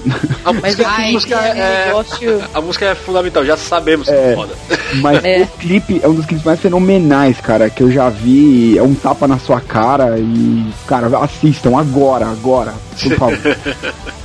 A 0.43 0.51
música, 0.51 0.87
a 0.87 0.91
Ai, 0.91 1.11
música 1.11 1.35
é 1.35 1.37
um 1.53 1.55
é, 1.55 1.85
negócio- 1.85 2.41
a 2.51 2.61
música 2.61 2.85
é 2.87 2.95
fundamental, 2.95 3.45
já 3.45 3.55
sabemos 3.55 4.07
que 4.07 4.13
É. 4.15 4.31
é 4.31 4.35
foda. 4.35 4.55
Mas 4.95 5.23
É. 5.23 5.41
o 5.43 5.47
clipe 5.59 6.01
é 6.03 6.07
um 6.07 6.15
dos 6.15 6.25
clipes 6.25 6.43
mais 6.43 6.59
fenomenais, 6.59 7.39
cara, 7.39 7.69
que 7.69 7.83
eu 7.83 7.91
já 7.91 8.09
vi. 8.09 8.75
É 8.75 8.81
um 8.81 8.95
tapa 8.95 9.27
na 9.27 9.37
sua 9.37 9.61
cara 9.61 10.17
e, 10.17 10.65
cara, 10.87 11.15
assistam 11.19 11.77
agora, 11.77 12.25
agora, 12.25 12.73
por 12.99 13.11
favor. 13.17 13.37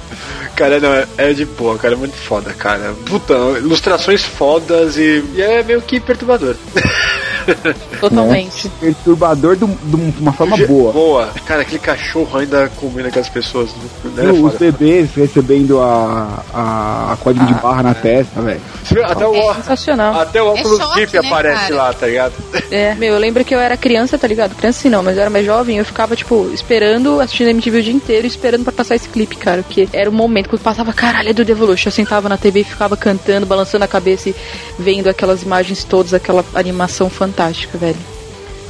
Cara, 0.57 0.81
não, 0.81 0.93
é, 0.95 1.07
é 1.19 1.33
de 1.35 1.45
boa, 1.45 1.77
cara, 1.77 1.95
é 1.95 1.97
muito 1.97 2.17
foda, 2.17 2.53
cara. 2.55 2.95
Puta, 3.05 3.35
ilustrações 3.59 4.25
fodas 4.25 4.97
e, 4.97 5.23
e 5.35 5.43
é 5.43 5.63
meio 5.63 5.83
que 5.83 6.01
perturbador. 6.01 6.57
Totalmente. 8.01 8.69
Perturbador 8.81 9.57
de, 9.57 9.65
um- 9.65 9.69
um- 9.95 10.13
uma 10.21 10.33
forma 10.33 10.57
boa. 10.67 10.93
Boa. 10.93 11.29
Cara, 11.47 11.63
aquele 11.63 11.79
cachorro 11.79 12.39
ainda 12.39 12.71
comendo 12.77 13.09
aquelas 13.09 13.29
pessoas. 13.29 13.71
Né? 14.15 14.25
É 14.27 14.33
os 14.33 14.55
bebês 14.55 15.11
recebendo 15.15 15.81
a, 15.81 16.43
a, 16.53 17.13
a 17.13 17.17
código 17.17 17.47
de 17.47 17.55
barra 17.55 17.83
na 17.83 17.95
testa, 17.95 18.41
velho. 18.41 18.61
Até 19.05 19.27
o, 19.27 19.35
É 19.35 19.55
sensacional. 19.55 20.21
até 20.21 20.43
o 20.43 20.47
É 20.57 20.61
óculos 20.61 20.79
choque, 20.79 21.01
VIP 21.01 21.13
né, 21.21 21.27
aparece 21.27 21.63
cara? 21.63 21.75
lá, 21.75 21.93
tá 21.93 22.07
ligado? 22.07 22.33
É, 22.71 22.95
meu, 22.95 23.15
eu 23.15 23.19
lembro 23.21 23.45
que 23.45 23.55
eu 23.55 23.59
era 23.61 23.77
criança, 23.77 24.19
tá 24.19 24.27
ligado? 24.27 24.55
Criança 24.55 24.81
sim 24.81 24.89
não, 24.89 25.03
mas 25.03 25.17
eu 25.17 25.23
era 25.23 25.31
mais 25.31 25.45
jovem, 25.45 25.79
eu 25.79 25.85
ficava, 25.85 26.15
tipo, 26.17 26.51
esperando, 26.53 27.21
assistindo 27.21 27.49
a 27.49 27.51
MTV 27.51 27.79
o 27.79 27.83
dia 27.83 27.93
inteiro, 27.93 28.27
esperando 28.27 28.65
pra 28.65 28.73
passar 28.73 28.95
esse 28.97 29.09
clipe, 29.09 29.37
cara. 29.37 29.63
Porque 29.63 29.89
era 29.93 30.09
o 30.09 30.13
momento 30.13 30.49
quando 30.49 30.63
passava, 30.63 30.93
caralho, 30.93 31.31
é 31.31 31.33
do 31.33 31.45
Devolution. 31.45 31.89
Eu 31.89 31.93
sentava 31.93 32.29
na 32.29 32.37
TV 32.37 32.61
e 32.61 32.65
ficava 32.65 32.97
cantando, 32.97 33.47
balançando 33.47 33.85
a 33.85 33.89
cabeça 33.89 34.29
e 34.31 34.35
vendo 34.79 35.09
aquelas 35.09 35.43
imagens 35.43 35.85
todas, 35.85 36.13
aquela 36.15 36.45
animação 36.55 37.09
fantástica, 37.09 37.36
velho. 37.79 37.97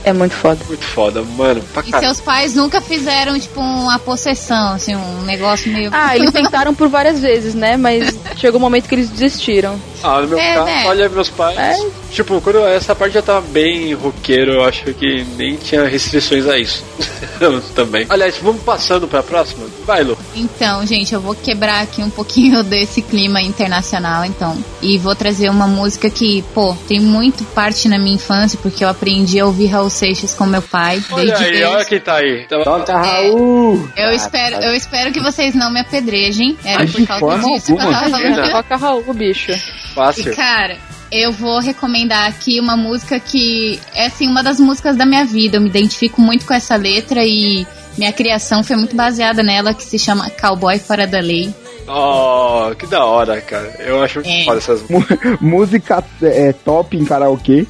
É 0.04 0.12
muito 0.12 0.34
foda. 0.36 0.60
Muito 0.68 0.84
foda, 0.84 1.20
mano. 1.36 1.60
Pra 1.74 1.82
E 1.84 1.90
seus 1.98 2.20
pais 2.20 2.54
nunca 2.54 2.80
fizeram, 2.80 3.36
tipo, 3.40 3.58
uma 3.60 3.98
possessão, 3.98 4.74
assim, 4.74 4.94
um 4.94 5.22
negócio 5.22 5.68
meio. 5.72 5.90
Ah, 5.92 6.14
eles 6.16 6.30
tentaram 6.32 6.72
por 6.72 6.88
várias 6.88 7.18
vezes, 7.20 7.56
né? 7.56 7.76
Mas 7.76 8.16
chegou 8.36 8.60
um 8.60 8.62
momento 8.62 8.88
que 8.88 8.94
eles 8.94 9.10
desistiram. 9.10 9.76
Ah, 10.04 10.20
no 10.20 10.28
meu 10.28 10.38
É, 10.38 10.54
caso, 10.54 10.64
né? 10.66 10.84
olha, 10.86 11.08
meus 11.08 11.28
pais. 11.28 11.58
É. 11.58 11.74
Tipo, 12.12 12.40
quando 12.40 12.60
essa 12.68 12.94
parte 12.94 13.14
já 13.14 13.22
tava 13.22 13.40
bem 13.48 13.94
roqueiro, 13.94 14.52
eu 14.52 14.64
acho 14.64 14.84
que 14.94 15.24
nem 15.36 15.56
tinha 15.56 15.84
restrições 15.88 16.46
a 16.46 16.56
isso. 16.56 16.84
Também. 17.74 18.06
Aliás, 18.08 18.36
vamos 18.40 18.62
passando 18.62 19.08
pra 19.08 19.24
próxima? 19.24 19.66
Vai, 19.84 20.04
Lu. 20.04 20.16
Então, 20.36 20.86
gente, 20.86 21.14
eu 21.14 21.20
vou 21.20 21.34
quebrar 21.34 21.82
aqui 21.82 22.02
um 22.02 22.10
pouquinho 22.10 22.62
desse 22.64 23.00
clima 23.02 23.40
internacional, 23.40 24.24
então. 24.24 24.56
E 24.82 24.98
vou 24.98 25.14
trazer 25.14 25.48
uma 25.48 25.66
música 25.66 26.10
que, 26.10 26.42
pô, 26.54 26.74
tem 26.86 27.00
muito 27.00 27.44
parte 27.44 27.88
na 27.88 27.98
minha 27.98 28.16
infância, 28.16 28.58
porque 28.62 28.84
eu 28.84 28.88
aprendi 28.88 29.40
a 29.40 29.46
ouvir 29.46 29.66
Raul 29.66 29.90
Seixas 29.90 30.34
com 30.34 30.44
meu 30.46 30.62
pai. 30.62 31.02
Olha 31.10 31.24
desde 31.26 31.44
aí, 31.44 31.50
bebê. 31.52 31.64
olha 31.64 31.84
quem 31.84 32.00
tá 32.00 32.16
aí. 32.16 32.46
Toca 32.46 32.98
Raul! 32.98 33.88
Eu 33.96 34.12
espero, 34.12 34.56
eu 34.56 34.74
espero 34.74 35.12
que 35.12 35.20
vocês 35.20 35.54
não 35.54 35.70
me 35.70 35.80
apedrejem. 35.80 36.56
Era 36.64 36.80
Ai, 36.80 36.86
por 36.86 37.06
causa 37.06 37.38
disso 37.38 37.66
que 37.66 37.72
eu 37.72 37.80
alguma. 37.80 37.98
tava 37.98 38.10
falando. 38.10 38.50
Toca 38.50 38.76
Raul, 38.76 39.14
bicho. 39.14 39.52
Fácil. 39.94 40.32
E, 40.32 40.36
cara, 40.36 40.76
eu 41.10 41.32
vou 41.32 41.60
recomendar 41.60 42.28
aqui 42.28 42.60
uma 42.60 42.76
música 42.76 43.18
que 43.20 43.80
é 43.94 44.06
assim 44.06 44.28
uma 44.28 44.42
das 44.42 44.58
músicas 44.58 44.96
da 44.96 45.06
minha 45.06 45.24
vida. 45.24 45.56
Eu 45.56 45.60
me 45.60 45.68
identifico 45.68 46.20
muito 46.20 46.44
com 46.44 46.52
essa 46.52 46.76
letra 46.76 47.24
e 47.24 47.66
minha 47.96 48.12
criação 48.12 48.62
foi 48.62 48.76
muito 48.76 48.94
baseada 48.96 49.42
nela, 49.42 49.72
que 49.74 49.82
se 49.84 49.98
chama 49.98 50.28
Cowboy 50.30 50.78
Fora 50.78 51.06
da 51.06 51.20
Lei. 51.20 51.52
Oh, 51.88 52.74
que 52.76 52.86
da 52.86 53.04
hora, 53.04 53.40
cara. 53.40 53.74
Eu 53.78 54.02
acho 54.02 54.20
É. 54.24 54.44
foda 54.44 54.58
essas 54.58 54.82
Mu- 54.88 55.04
Música 55.40 56.02
é, 56.22 56.52
top 56.52 56.96
em 56.96 57.04
karaokê. 57.04 57.66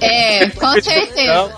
É, 0.00 0.48
com 0.50 0.80
certeza. 0.82 1.52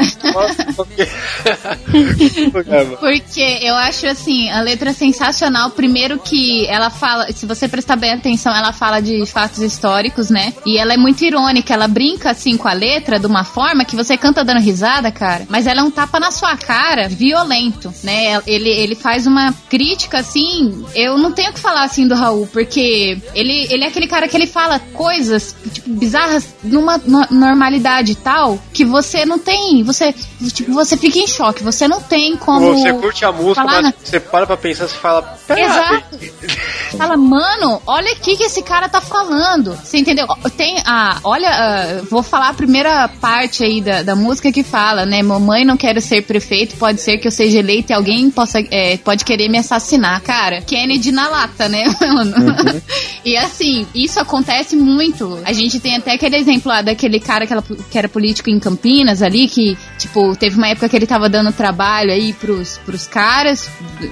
Porque 3.01 3.59
eu 3.63 3.75
acho 3.75 4.07
assim, 4.07 4.51
a 4.51 4.61
letra 4.61 4.91
é 4.91 4.93
sensacional. 4.93 5.71
Primeiro 5.71 6.19
que 6.19 6.67
ela 6.67 6.91
fala, 6.91 7.31
se 7.33 7.47
você 7.47 7.69
prestar 7.69 7.97
bem 7.97 8.13
atenção, 8.13 8.55
ela 8.55 8.73
fala 8.73 9.01
de 9.01 9.25
fatos 9.27 9.61
históricos, 9.61 10.31
né? 10.31 10.53
E 10.67 10.79
ela 10.79 10.93
é 10.95 10.97
muito 10.97 11.23
irônica, 11.25 11.73
ela 11.73 11.89
brinca 11.89 12.31
assim 12.31 12.57
com 12.57 12.69
a 12.69 12.73
letra 12.73 13.19
de 13.19 13.27
uma 13.27 13.45
forma 13.45 13.85
que 13.85 13.97
você 13.97 14.17
canta 14.17 14.45
dando 14.45 14.61
risada, 14.61 15.11
cara. 15.11 15.45
Mas 15.49 15.67
ela 15.67 15.81
é 15.81 15.83
um 15.83 15.91
tapa 15.91 16.19
na 16.21 16.31
sua 16.31 16.57
cara 16.57 17.09
violento, 17.09 17.93
né? 18.03 18.41
Ele, 18.47 18.69
ele 18.69 18.95
faz 18.95 19.27
uma 19.27 19.53
crítica 19.69 20.19
assim. 20.19 20.85
Eu 20.95 21.19
não 21.19 21.33
tenho 21.33 21.51
o 21.51 21.55
que 21.55 21.61
falar 21.61 21.85
assim 21.85 22.07
do 22.07 22.15
Raul, 22.15 22.47
porque 22.53 23.19
ele, 23.35 23.67
ele 23.71 23.85
é 23.85 23.89
aquele 23.89 24.07
cara 24.07 24.29
que 24.29 24.37
ele 24.37 24.47
fala 24.47 24.79
coisas 24.93 25.55
tipo, 25.73 25.91
bizarras 25.91 26.47
numa 26.63 26.99
no- 26.99 27.27
normalidade 27.31 28.12
tal 28.15 28.59
que 28.73 28.85
você 28.85 29.25
não 29.25 29.39
tem. 29.39 29.83
Você, 29.85 30.15
tipo, 30.53 30.73
você 30.73 30.97
fica 30.97 31.19
em 31.19 31.27
choque. 31.27 31.63
Você 31.63 31.87
não 31.89 32.01
tem 32.01 32.37
como. 32.37 32.75
Você 32.75 32.93
curte 32.95 33.25
a 33.25 33.33
música, 33.33 33.67
falar, 33.67 33.83
mas 33.83 33.85
né? 33.85 33.95
você 34.03 34.21
para 34.21 34.47
pra 34.47 34.57
pensar 34.57 34.87
e 34.87 34.89
fala. 34.89 35.23
"Pera 35.47 35.61
Exato. 35.61 36.19
Aí." 36.93 36.99
Fala, 36.99 37.17
mano, 37.17 37.81
olha 37.87 38.13
aqui 38.13 38.37
que 38.37 38.45
esse 38.45 38.63
cara 38.63 38.89
tá 38.89 39.01
falando. 39.01 39.75
Você 39.77 39.99
entendeu? 39.99 40.27
Tem 40.57 40.79
a. 40.85 41.19
Olha, 41.25 41.49
ah, 41.51 42.03
vou 42.11 42.23
falar 42.23 42.49
a 42.49 42.55
primeira 42.55 43.09
parte 43.09 43.65
aí 43.65 43.81
da, 43.81 44.03
da 44.03 44.17
música 44.17 44.53
que 44.53 44.63
fala, 44.63 45.05
né? 45.07 45.23
Mamãe, 45.23 45.65
não 45.65 45.77
quero 45.77 46.01
ser 46.01 46.23
prefeito, 46.23 46.77
pode 46.77 47.01
ser 47.01 47.19
que 47.19 47.27
eu 47.27 47.33
seja 47.33 47.59
eleito 47.59 47.93
e 47.93 47.95
alguém 47.95 48.31
possa, 48.31 48.59
é, 48.71 48.97
pode 48.99 49.25
querer 49.25 49.49
me 49.49 49.59
assassinar. 49.59 50.21
Cara, 50.23 50.61
Kennedy 50.63 51.13
na 51.13 51.29
lata, 51.29 51.69
né, 51.69 51.85
mano? 52.01 52.83
e 53.25 53.37
assim, 53.37 53.87
isso 53.95 54.19
acontece 54.21 54.77
muito. 54.77 55.39
A 55.45 55.53
gente 55.53 55.81
tem 55.81 55.97
até 55.97 56.13
aquele 56.13 56.37
exemplo 56.37 56.71
lá 56.71 56.83
daquele 56.83 57.19
cara 57.21 57.47
que, 57.47 57.53
ela- 57.53 57.65
que 57.91 57.99
era 57.99 58.09
político 58.09 58.51
em 58.51 58.59
Campinas 58.59 59.23
ali, 59.23 59.49
que, 59.49 59.77
tipo, 59.99 60.35
teve 60.37 60.57
uma 60.57 60.69
época 60.69 60.89
que 60.89 60.97
ele 60.97 61.07
tava 61.07 61.29
dando 61.29 61.53
trabalho 61.53 62.13
aí 62.13 62.33
pros, 62.33 62.79
pros 62.85 63.07
caras, 63.07 63.69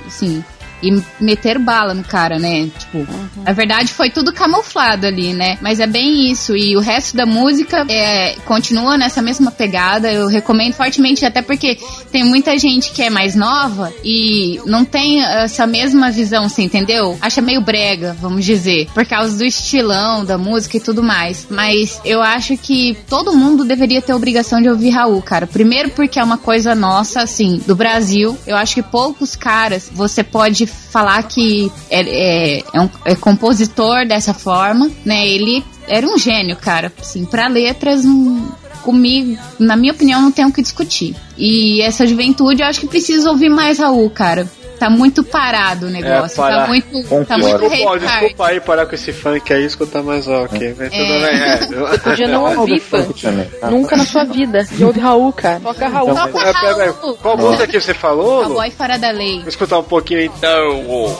assim, 0.06 0.44
e 0.82 1.02
meter 1.20 1.58
bala 1.58 1.94
no 1.94 2.04
cara, 2.04 2.38
né? 2.38 2.70
Tipo, 2.78 3.06
na 3.44 3.52
verdade 3.52 3.92
foi 3.92 4.10
tudo 4.10 4.32
camuflado 4.32 5.06
ali, 5.06 5.32
né? 5.32 5.58
Mas 5.60 5.80
é 5.80 5.86
bem 5.86 6.30
isso. 6.30 6.56
E 6.56 6.76
o 6.76 6.80
resto 6.80 7.16
da 7.16 7.26
música 7.26 7.84
é, 7.88 8.34
continua 8.44 8.96
nessa 8.96 9.22
mesma 9.22 9.50
pegada. 9.50 10.10
Eu 10.10 10.26
recomendo 10.26 10.74
fortemente, 10.74 11.24
até 11.24 11.42
porque 11.42 11.78
tem 12.10 12.24
muita 12.24 12.58
gente 12.58 12.92
que 12.92 13.02
é 13.02 13.10
mais 13.10 13.34
nova 13.34 13.92
e 14.04 14.60
não 14.66 14.84
tem 14.84 15.22
essa 15.22 15.66
mesma 15.66 16.10
visão, 16.10 16.48
você 16.48 16.62
entendeu? 16.62 17.18
Acha 17.20 17.40
meio 17.40 17.60
brega, 17.60 18.16
vamos 18.20 18.44
dizer, 18.44 18.88
por 18.94 19.06
causa 19.06 19.36
do 19.36 19.44
estilão 19.44 20.24
da 20.24 20.38
música 20.38 20.76
e 20.76 20.80
tudo 20.80 21.02
mais. 21.02 21.46
Mas 21.50 22.00
eu 22.04 22.22
acho 22.22 22.56
que 22.56 22.96
todo 23.08 23.36
mundo 23.36 23.64
deveria 23.64 24.02
ter 24.02 24.12
a 24.12 24.16
obrigação 24.16 24.60
de 24.60 24.68
ouvir 24.68 24.90
Raul, 24.90 25.20
cara. 25.22 25.46
Primeiro 25.46 25.90
porque 25.90 26.18
é 26.18 26.24
uma 26.24 26.38
coisa 26.38 26.74
nossa, 26.74 27.22
assim, 27.22 27.60
do 27.66 27.74
Brasil. 27.74 28.36
Eu 28.46 28.56
acho 28.56 28.74
que 28.74 28.82
poucos 28.82 29.36
caras 29.36 29.90
você 29.92 30.22
pode 30.22 30.66
falar 30.70 31.22
que 31.24 31.70
é, 31.90 32.00
é, 32.00 32.64
é 32.72 32.80
um 32.80 32.88
é 33.04 33.14
compositor 33.14 34.06
dessa 34.06 34.34
forma, 34.34 34.90
né? 35.04 35.26
Ele 35.26 35.64
era 35.86 36.06
um 36.06 36.18
gênio, 36.18 36.56
cara. 36.56 36.92
Assim, 37.00 37.24
pra 37.24 37.48
letras, 37.48 38.04
hum, 38.04 38.48
comigo, 38.82 39.38
na 39.58 39.76
minha 39.76 39.92
opinião, 39.92 40.20
não 40.20 40.32
tem 40.32 40.44
o 40.44 40.52
que 40.52 40.62
discutir. 40.62 41.14
E 41.36 41.80
essa 41.82 42.06
juventude, 42.06 42.62
eu 42.62 42.68
acho 42.68 42.80
que 42.80 42.86
precisa 42.86 43.30
ouvir 43.30 43.48
mais 43.48 43.78
Raul, 43.78 44.08
cara. 44.10 44.50
Tá 44.80 44.88
muito 44.90 45.22
parado 45.22 45.86
o 45.86 45.90
negócio. 45.90 46.36
parar. 46.36 46.62
tá 46.62 46.66
muito, 46.68 46.86
tá 47.26 47.36
muito 47.36 47.58
Desculpa, 47.68 47.98
desculpa 47.98 48.46
aí 48.46 48.60
parar 48.60 48.86
com 48.86 48.94
esse 48.94 49.12
funk 49.12 49.52
aí, 49.52 49.66
escutar 49.66 50.02
mais 50.02 50.26
ok. 50.26 50.74
Mas 50.78 50.90
tudo 50.90 51.02
É. 51.02 51.30
bem, 51.30 51.84
é. 51.92 51.98
Podia 51.98 52.26
não 52.32 52.58
ouvir 52.58 52.80
funk. 52.80 53.22
Nunca 53.70 53.94
na 53.96 54.06
sua 54.06 54.24
vida. 54.24 54.66
E 54.78 54.82
ouve 54.82 54.98
Raul, 54.98 55.32
cara. 55.34 55.60
Toca 55.60 55.86
Raul. 55.86 56.10
Então, 56.12 56.26
é, 56.40 56.52
pera 56.52 56.84
aí, 56.84 56.92
Qual 57.20 57.36
música 57.36 57.66
que 57.66 57.78
você 57.78 57.92
falou? 57.92 58.42
Cowboy 58.44 58.70
fora 58.70 58.98
da 58.98 59.10
lei. 59.10 59.40
Vou 59.40 59.48
escutar 59.48 59.78
um 59.78 59.84
pouquinho 59.84 60.22
então. 60.22 60.90
ô. 60.90 61.14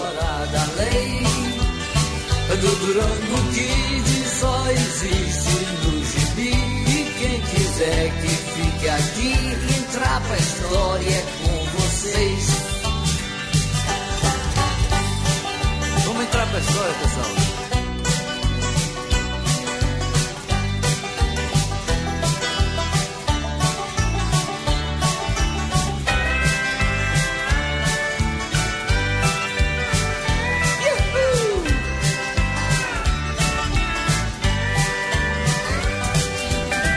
Do 2.51 2.67
Durango 2.77 3.50
Kid 3.50 3.50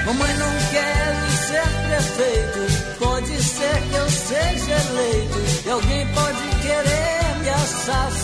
Mamãe 0.05 0.33
não 0.35 0.51
quero 0.71 1.31
ser 1.47 1.63
prefeito. 1.87 2.99
Pode 2.99 3.41
ser 3.41 3.81
que 3.89 3.95
eu 3.95 4.09
seja 4.09 4.71
eleito. 4.89 5.39
E 5.65 5.69
alguém 5.69 6.07
pode 6.07 6.61
querer 6.61 7.39
me 7.41 7.49
assassinar. 7.49 8.22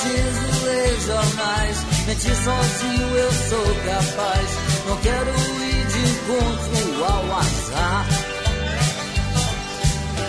Preciso 0.00 0.64
ler 0.64 1.00
jornais. 1.00 1.76
Mentir 2.06 2.34
sozinho 2.34 3.16
eu 3.16 3.32
sou 3.32 3.74
capaz. 3.84 4.50
Não 4.86 4.96
quero 4.98 5.30
ir 5.30 5.86
de 5.86 5.98
encontro 5.98 7.04
ao 7.04 7.38
azar. 7.38 8.06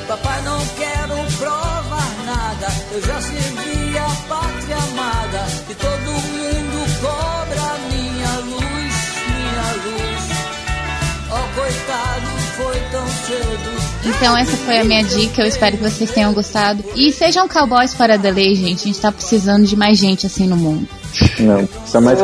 Papai, 0.07 0.41
não 0.41 0.59
quero 0.78 1.38
provar 1.38 2.11
nada. 2.26 2.67
Eu 2.91 3.01
já 3.01 3.22
servi 3.22 3.97
a 3.97 4.09
pátria 4.28 4.78
amada. 4.78 5.47
E 5.69 5.76
todo 5.76 6.11
mundo 6.11 7.01
cobra 7.01 7.78
minha 7.89 8.34
luz, 8.39 8.93
minha 9.28 9.69
luz. 9.86 10.24
Oh, 11.34 11.55
coitado, 11.55 12.28
foi 12.57 12.80
tão 12.91 13.07
cedo. 13.07 13.81
Então 14.22 14.38
essa 14.38 14.55
foi 14.55 14.78
a 14.78 14.84
minha 14.84 15.03
dica, 15.03 15.41
eu 15.41 15.47
espero 15.47 15.78
que 15.78 15.82
vocês 15.82 16.11
tenham 16.11 16.32
gostado. 16.32 16.84
E 16.95 17.11
sejam 17.11 17.47
cowboys 17.47 17.91
fora 17.91 18.19
da 18.19 18.30
lei, 18.30 18.53
gente. 18.53 18.82
A 18.82 18.86
gente 18.86 19.01
tá 19.01 19.11
precisando 19.11 19.65
de 19.65 19.76
mais 19.76 19.97
gente 19.97 20.28
assim 20.28 20.45
no 20.45 20.55
mundo. 20.55 20.88
Não, 21.39 21.65
precisa 21.65 21.99
mais 21.99 22.19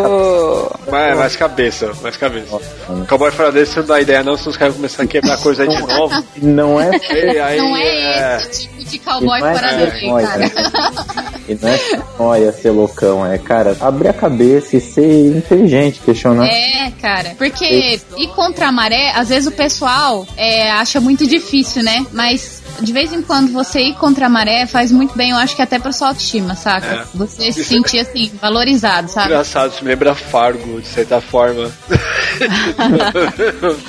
Mais, 0.87 1.17
mais 1.17 1.35
cabeça, 1.35 1.91
mais 2.03 2.15
cabeça. 2.15 2.61
Cowboy 3.09 3.31
fora 3.31 3.51
desse, 3.51 3.73
você 3.73 3.79
não 3.79 3.87
dá 3.87 3.99
ideia 3.99 4.23
não, 4.23 4.37
se 4.37 4.47
os 4.47 4.55
caras 4.55 4.75
começarem 4.75 5.07
a 5.07 5.11
quebrar 5.11 5.37
coisa 5.39 5.63
aí 5.63 5.69
de 5.69 5.81
novo. 5.87 6.23
Não 6.39 6.79
é. 6.79 6.91
Aí, 7.09 7.39
aí, 7.39 7.57
não 7.57 7.75
é, 7.75 7.87
é. 7.87 8.37
esse 8.37 8.61
tipo 8.61 8.76
de 8.89 8.99
cowboy 8.99 9.39
não 9.39 9.47
é 9.47 9.53
fora 9.53 9.71
da 9.71 9.77
lei, 9.77 9.91
vergonha, 9.91 10.27
cara. 10.27 10.39
né? 10.39 10.51
E 11.47 11.55
não 11.55 11.69
é 11.69 11.79
olha 12.19 12.51
ser 12.51 12.71
loucão, 12.71 13.25
é, 13.25 13.37
cara, 13.37 13.77
abrir 13.79 14.09
a 14.09 14.13
cabeça 14.13 14.75
e 14.75 14.81
ser 14.81 15.37
inteligente, 15.37 16.01
questionar. 16.03 16.45
É, 16.45 16.91
cara. 17.01 17.35
Porque 17.37 17.99
ir 18.17 18.27
contra 18.35 18.67
a 18.67 18.71
maré, 18.71 19.11
às 19.15 19.29
vezes 19.29 19.47
o 19.47 19.51
pessoal 19.51 20.27
é, 20.35 20.71
acha 20.71 20.99
muito 20.99 21.25
difícil, 21.25 21.83
né? 21.83 22.05
Mas 22.11 22.61
de 22.81 22.93
vez 22.93 23.11
em 23.11 23.21
quando 23.21 23.51
você 23.51 23.79
ir 23.81 23.95
contra 23.95 24.27
a 24.27 24.29
maré 24.29 24.65
faz 24.65 24.91
muito 24.91 25.15
bem, 25.15 25.31
eu 25.31 25.37
acho 25.37 25.55
que 25.55 25.61
até 25.61 25.79
pra 25.79 25.91
sua 25.91 26.09
autoestima, 26.09 26.55
saca? 26.55 26.87
É. 26.87 27.03
Você 27.15 27.51
se 27.51 27.63
sentir 27.63 27.99
assim, 27.99 28.31
valorizado, 28.41 29.09
sabe? 29.09 29.27
Engraçado, 29.29 29.73
isso 29.73 29.83
me 29.83 29.89
lembra 29.89 30.13
Fargo, 30.13 30.79
de 30.81 30.87
certa 30.87 31.19
forma. 31.19 31.71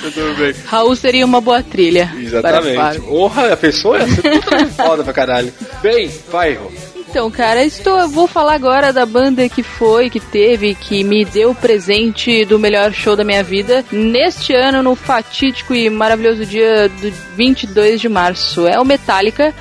Tudo 0.01 0.35
bem. 0.39 0.53
Raul 0.65 0.95
seria 0.95 1.25
uma 1.25 1.41
boa 1.41 1.61
trilha. 1.61 2.07
para 2.07 2.21
Exatamente. 2.21 2.75
Fargo. 2.75 3.07
Porra, 3.07 3.53
a 3.53 3.57
pessoa 3.57 3.99
ia 3.99 4.07
ser 4.07 4.21
totalmente 4.21 4.73
foda 4.89 5.03
pra 5.03 5.13
caralho. 5.13 5.53
Bem, 5.83 6.11
vai, 6.31 6.55
Rô. 6.55 6.88
Então, 7.09 7.31
cara, 7.31 7.65
estou, 7.65 7.97
eu 7.97 8.07
vou 8.07 8.27
falar 8.27 8.53
agora 8.53 8.93
da 8.93 9.03
banda 9.03 9.49
que 9.49 9.63
foi, 9.63 10.11
que 10.11 10.19
teve, 10.19 10.75
que 10.75 11.03
me 11.03 11.25
deu 11.25 11.49
o 11.49 11.55
presente 11.55 12.45
do 12.45 12.59
melhor 12.59 12.93
show 12.93 13.15
da 13.15 13.23
minha 13.23 13.41
vida 13.41 13.83
neste 13.91 14.53
ano, 14.53 14.83
no 14.83 14.95
fatídico 14.95 15.73
e 15.73 15.89
maravilhoso 15.89 16.45
dia 16.45 16.87
do 16.87 17.11
22 17.35 17.99
de 17.99 18.07
março. 18.07 18.67
É 18.67 18.79
o 18.79 18.85
Metallica. 18.85 19.55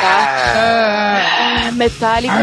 Tá? 0.00 1.72
Metallica. 1.74 2.34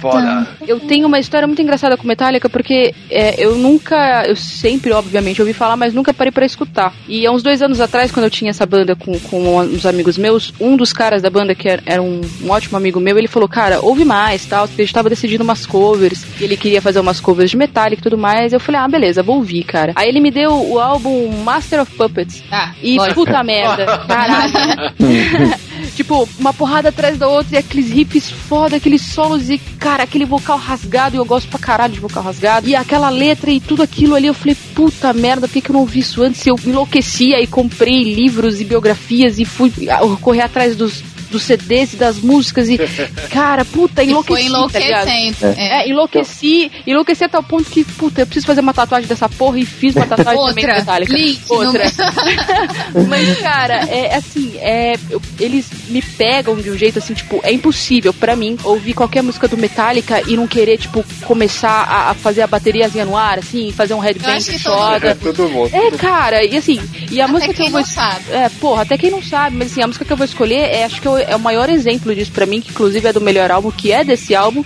Foda. 0.00 0.48
Eu 0.66 0.80
tenho 0.80 1.06
uma 1.06 1.20
história 1.20 1.46
muito 1.46 1.62
engraçada 1.62 1.96
com 1.96 2.06
Metallica 2.06 2.48
porque 2.48 2.92
é, 3.08 3.42
eu 3.42 3.54
nunca, 3.54 4.24
eu 4.26 4.34
sempre, 4.34 4.90
obviamente, 4.92 5.40
ouvi 5.40 5.52
falar, 5.52 5.76
mas 5.76 5.94
nunca 5.94 6.12
parei 6.12 6.32
pra 6.32 6.44
escutar. 6.44 6.92
E 7.06 7.24
há 7.24 7.30
uns 7.30 7.42
dois 7.42 7.62
anos 7.62 7.80
atrás, 7.80 8.10
quando 8.10 8.24
eu 8.24 8.30
tinha 8.30 8.50
essa 8.50 8.66
banda 8.66 8.96
com, 8.96 9.18
com 9.20 9.58
uns 9.58 9.86
amigos 9.86 10.18
meus, 10.18 10.52
um 10.60 10.76
dos 10.76 10.92
caras 10.92 11.22
da 11.22 11.30
banda, 11.30 11.54
que 11.54 11.68
era, 11.68 11.82
era 11.92 12.02
um, 12.02 12.22
um 12.42 12.50
ótimo 12.50 12.78
amigo 12.78 12.98
meu, 12.98 13.18
ele 13.18 13.28
falou: 13.28 13.46
Cara, 13.46 13.80
ouve 13.82 14.02
mais, 14.02 14.46
tal, 14.46 14.66
porque 14.66 14.80
a 14.80 14.84
gente 14.84 14.94
tava 14.94 15.10
decidindo 15.10 15.44
umas 15.44 15.66
covers, 15.66 16.24
e 16.40 16.44
ele 16.44 16.56
queria 16.56 16.80
fazer 16.80 17.00
umas 17.00 17.20
covers 17.20 17.50
de 17.50 17.56
Metallica 17.56 18.00
e 18.00 18.02
tudo 18.02 18.16
mais. 18.16 18.52
Eu 18.52 18.60
falei: 18.60 18.80
Ah, 18.80 18.88
beleza, 18.88 19.22
vou 19.22 19.36
ouvir, 19.36 19.62
cara. 19.64 19.92
Aí 19.94 20.08
ele 20.08 20.20
me 20.20 20.30
deu 20.30 20.52
o 20.52 20.80
álbum 20.80 21.30
Master 21.42 21.82
of 21.82 21.92
Puppets. 21.94 22.42
Ah, 22.50 22.72
e 22.82 22.96
lógico. 22.96 23.26
puta 23.26 23.42
merda, 23.42 23.98
caralho. 24.08 24.52
Tipo, 25.96 26.26
uma 26.38 26.54
porrada 26.54 26.88
atrás 26.88 27.18
da 27.18 27.28
outra 27.28 27.56
e 27.56 27.58
aqueles 27.58 27.90
riffs 27.90 28.30
foda, 28.30 28.76
aqueles 28.76 29.02
solos 29.02 29.50
e, 29.50 29.58
cara, 29.58 30.02
aquele 30.02 30.24
vocal 30.24 30.56
rasgado, 30.56 31.16
e 31.16 31.18
eu 31.18 31.24
gosto 31.24 31.48
pra 31.48 31.58
caralho 31.58 31.92
de 31.92 32.00
vocal 32.00 32.22
rasgado. 32.22 32.68
E 32.68 32.74
aquela 32.74 33.10
letra 33.10 33.50
e 33.50 33.60
tudo 33.60 33.82
aquilo 33.82 34.14
ali, 34.14 34.26
eu 34.26 34.34
falei, 34.34 34.56
puta 34.74 35.12
merda, 35.12 35.46
por 35.46 35.52
que, 35.52 35.60
que 35.60 35.70
eu 35.70 35.74
não 35.74 35.84
vi 35.84 36.00
isso 36.00 36.22
antes? 36.22 36.46
Eu 36.46 36.58
enlouquecia 36.64 37.40
e 37.42 37.46
comprei 37.46 38.02
livros 38.02 38.60
e 38.60 38.64
biografias 38.64 39.38
e 39.38 39.44
fui 39.44 39.72
ah, 39.90 40.00
correr 40.20 40.42
atrás 40.42 40.76
dos, 40.76 41.02
dos 41.32 41.42
CDs 41.42 41.94
e 41.94 41.96
das 41.96 42.18
músicas 42.18 42.68
e, 42.68 42.78
cara, 43.30 43.64
puta, 43.64 44.04
enlouqueci. 44.04 44.42
foi 44.42 44.50
tá 44.50 44.56
enlouquecendo, 44.58 45.46
É, 45.58 45.88
enlouqueci, 45.88 46.70
enlouqueci 46.86 47.24
a 47.24 47.28
tal 47.28 47.42
ponto 47.42 47.68
que, 47.70 47.84
puta, 47.84 48.20
eu 48.22 48.26
preciso 48.26 48.46
fazer 48.46 48.60
uma 48.60 48.72
tatuagem 48.74 49.08
dessa 49.08 49.28
porra 49.28 49.58
e 49.58 49.64
fiz 49.66 49.96
uma 49.96 50.06
tatuagem 50.06 50.46
também 50.46 50.66
metálica. 50.66 51.14
Outra. 51.48 51.82
Mas, 53.08 53.38
cara, 53.38 53.74
é 53.88 54.16
assim, 54.16 54.54
é, 54.58 54.94
eu- 55.10 55.20
eles 55.40 55.66
me 55.88 56.02
pegam 56.02 56.56
de 56.56 56.70
um 56.70 56.76
jeito 56.76 56.98
assim, 56.98 57.14
tipo, 57.14 57.40
é 57.42 57.52
impossível 57.52 58.12
pra 58.12 58.36
mim 58.36 58.56
ouvir 58.64 58.94
qualquer 58.94 59.22
música 59.22 59.48
do 59.48 59.56
Metallica 59.56 60.22
e 60.28 60.36
não 60.36 60.46
querer, 60.46 60.78
tipo, 60.78 61.04
começar 61.24 61.70
a, 61.88 62.10
a 62.10 62.14
fazer 62.14 62.42
a 62.42 62.46
bateriazinha 62.46 63.04
no 63.04 63.16
ar, 63.16 63.38
assim, 63.38 63.72
fazer 63.72 63.94
um 63.94 63.98
headbang 63.98 64.40
foda. 64.58 65.08
É, 65.08 65.14
todo 65.14 65.48
mundo. 65.48 65.70
É, 65.74 65.90
cara, 65.92 66.44
e 66.44 66.56
assim, 66.56 66.80
e 67.10 67.20
a 67.20 67.24
Até 67.24 67.32
música 67.32 67.54
que 67.54 67.62
eu 67.62 67.70
vou. 67.70 67.80
não 67.80 67.86
sabe. 67.86 68.24
É, 68.30 68.48
porra, 68.60 68.82
até 68.82 68.96
quem 68.98 69.10
não 69.10 69.22
sabe, 69.22 69.56
mas 69.56 69.72
assim, 69.72 69.82
a 69.82 69.86
música 69.86 70.04
que 70.04 70.12
eu 70.12 70.16
vou 70.16 70.24
escolher 70.24 70.60
é, 70.70 70.84
acho 70.84 71.00
que 71.00 71.06
é 71.08 71.10
o- 71.10 71.18
é 71.28 71.36
o 71.36 71.40
maior 71.40 71.68
exemplo 71.68 72.14
disso 72.14 72.32
pra 72.32 72.46
mim, 72.46 72.60
que 72.60 72.70
inclusive 72.70 73.08
é 73.08 73.12
do 73.12 73.20
melhor 73.20 73.50
álbum, 73.50 73.70
que 73.70 73.92
é 73.92 74.04
desse 74.04 74.34
álbum. 74.34 74.64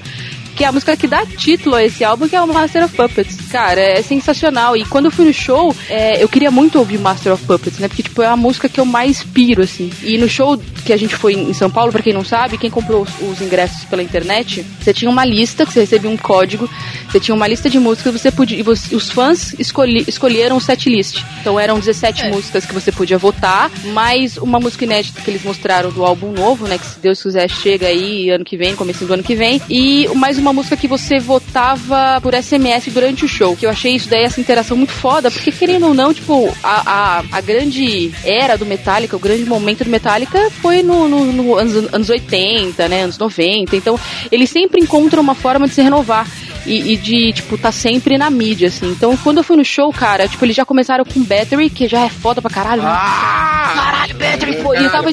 Que 0.57 0.65
é 0.65 0.69
a 0.69 0.73
música 0.73 0.97
que 0.97 1.07
dá 1.07 1.25
título 1.27 1.75
a 1.77 1.85
esse 1.85 2.03
álbum, 2.03 2.27
que 2.27 2.35
é 2.35 2.41
o 2.41 2.47
Master 2.47 2.85
of 2.85 2.97
Puppets. 2.97 3.37
Cara, 3.51 3.79
é 3.81 4.01
sensacional. 4.03 4.75
E 4.77 4.85
quando 4.87 5.05
eu 5.05 5.11
fui 5.11 5.27
no 5.27 5.33
show, 5.35 5.75
é, 5.89 6.23
eu 6.23 6.29
queria 6.29 6.51
muito 6.51 6.79
ouvir 6.79 6.99
Master 6.99 7.35
of 7.35 7.45
Puppets, 7.45 7.79
né? 7.79 7.89
Porque, 7.89 8.03
tipo, 8.03 8.23
é 8.23 8.27
a 8.27 8.37
música 8.37 8.67
que 8.69 8.81
eu 8.81 8.87
mais 8.87 9.23
piro, 9.23 9.63
assim. 9.63 9.91
E 10.03 10.17
no 10.17 10.27
show 10.29 10.59
que 10.85 10.93
a 10.93 10.97
gente 10.97 11.15
foi 11.15 11.35
em 11.35 11.53
São 11.53 11.71
Paulo, 11.71 11.93
pra 11.93 12.03
quem 12.03 12.13
não 12.15 12.25
sabe, 12.25 12.57
quem 12.57 12.71
comprou 12.71 13.03
os, 13.03 13.11
os 13.21 13.41
ingressos 13.43 13.85
pela 13.85 14.03
internet, 14.03 14.65
você 14.81 14.95
tinha 14.95 15.11
uma 15.11 15.25
lista, 15.27 15.67
que 15.67 15.73
você 15.75 15.81
recebia 15.81 16.09
um 16.09 16.17
código, 16.17 16.71
você 17.11 17.21
tinha 17.21 17.35
uma 17.35 17.47
lista 17.47 17.69
de 17.69 17.79
músicas, 17.79 18.15
você 18.19 18.31
podia. 18.31 18.59
E 18.59 18.63
você- 18.63 18.97
os 18.97 19.11
fãs 19.11 19.55
escolhi, 19.59 20.05
escolheram 20.09 20.57
o 20.57 20.61
set 20.61 20.89
list. 20.89 21.23
Então 21.41 21.61
eram 21.61 21.79
17 21.79 22.23
É. 22.23 22.31
músicas 22.31 22.65
que 22.65 22.73
você 22.73 22.91
podia 22.91 23.19
votar, 23.19 23.71
mais 23.93 24.39
uma 24.39 24.59
música 24.59 24.85
inédita 24.85 25.21
que 25.21 25.31
eles 25.31 25.43
mostraram 25.45 25.91
do 25.91 26.03
álbum 26.03 26.33
novo, 26.33 26.67
né? 26.67 26.79
Que 26.79 26.87
se 26.87 26.99
Deus 26.99 27.23
quiser 27.23 27.51
chega 27.51 27.89
aí 27.89 28.31
ano 28.31 28.45
que 28.45 28.57
vem, 28.57 28.75
começo 28.75 29.05
do 29.05 29.13
ano 29.13 29.23
que 29.23 29.35
vem. 29.35 29.61
E 29.69 30.09
mais 30.15 30.39
uma 30.39 30.46
música 30.53 30.77
que 30.77 30.89
você 30.89 31.19
votava 31.19 32.21
por 32.21 32.35
SMS 32.35 32.93
durante 32.93 33.25
o 33.25 33.29
show. 33.29 33.57
Que 33.57 33.67
eu 33.67 33.71
achei 33.71 33.95
isso 33.95 34.09
daí, 34.09 34.25
essa 34.25 34.41
interação 34.41 34.77
muito 34.77 34.93
foda, 34.93 35.31
porque 35.31 35.53
querendo 35.53 35.87
ou 35.87 35.95
não, 35.95 36.13
tipo, 36.13 36.55
a, 36.63 37.19
a, 37.21 37.25
a 37.33 37.41
grande 37.41 38.13
era 38.25 38.57
do 38.57 38.67
Metallica, 38.67 39.17
o 39.17 39.21
grande 39.21 39.45
momento 39.45 39.85
do 39.85 39.91
Metallica 39.91 40.51
foi 40.51 40.83
no, 40.83 41.09
no, 41.09 41.33
no 41.33 41.57
anos, 41.57 41.93
anos 41.93 42.09
80, 42.11 42.89
né? 42.89 43.03
Anos 43.03 43.19
90. 43.19 43.77
Então, 43.77 43.99
eles 44.31 44.51
sempre 44.51 44.81
encontram 44.81 45.23
uma 45.23 45.35
forma 45.35 45.67
de 45.67 45.75
se 45.75 45.83
renovar. 45.83 46.27
E, 46.67 46.93
e 46.93 46.97
de, 46.97 47.33
tipo, 47.33 47.57
tá 47.57 47.71
sempre 47.71 48.19
na 48.19 48.29
mídia, 48.29 48.69
assim. 48.69 48.91
Então, 48.91 49.17
quando 49.17 49.39
eu 49.39 49.45
fui 49.45 49.57
no 49.57 49.65
show, 49.65 49.93
cara, 49.93 50.27
tipo, 50.29 50.45
eles 50.45 50.57
já 50.57 50.65
começaram 50.65 51.05
com 51.05 51.23
Battery, 51.23 51.71
que 51.71 51.87
já 51.89 52.01
é 52.05 52.09
foda 52.09 52.43
pra 52.43 52.51
caralho. 52.51 52.83
né? 52.83 52.89
Caralho, 52.89 54.15
Battery, 54.17 54.63
pô. 54.63 54.75
E 54.75 54.85
eu 54.85 54.91
tava, 54.91 55.11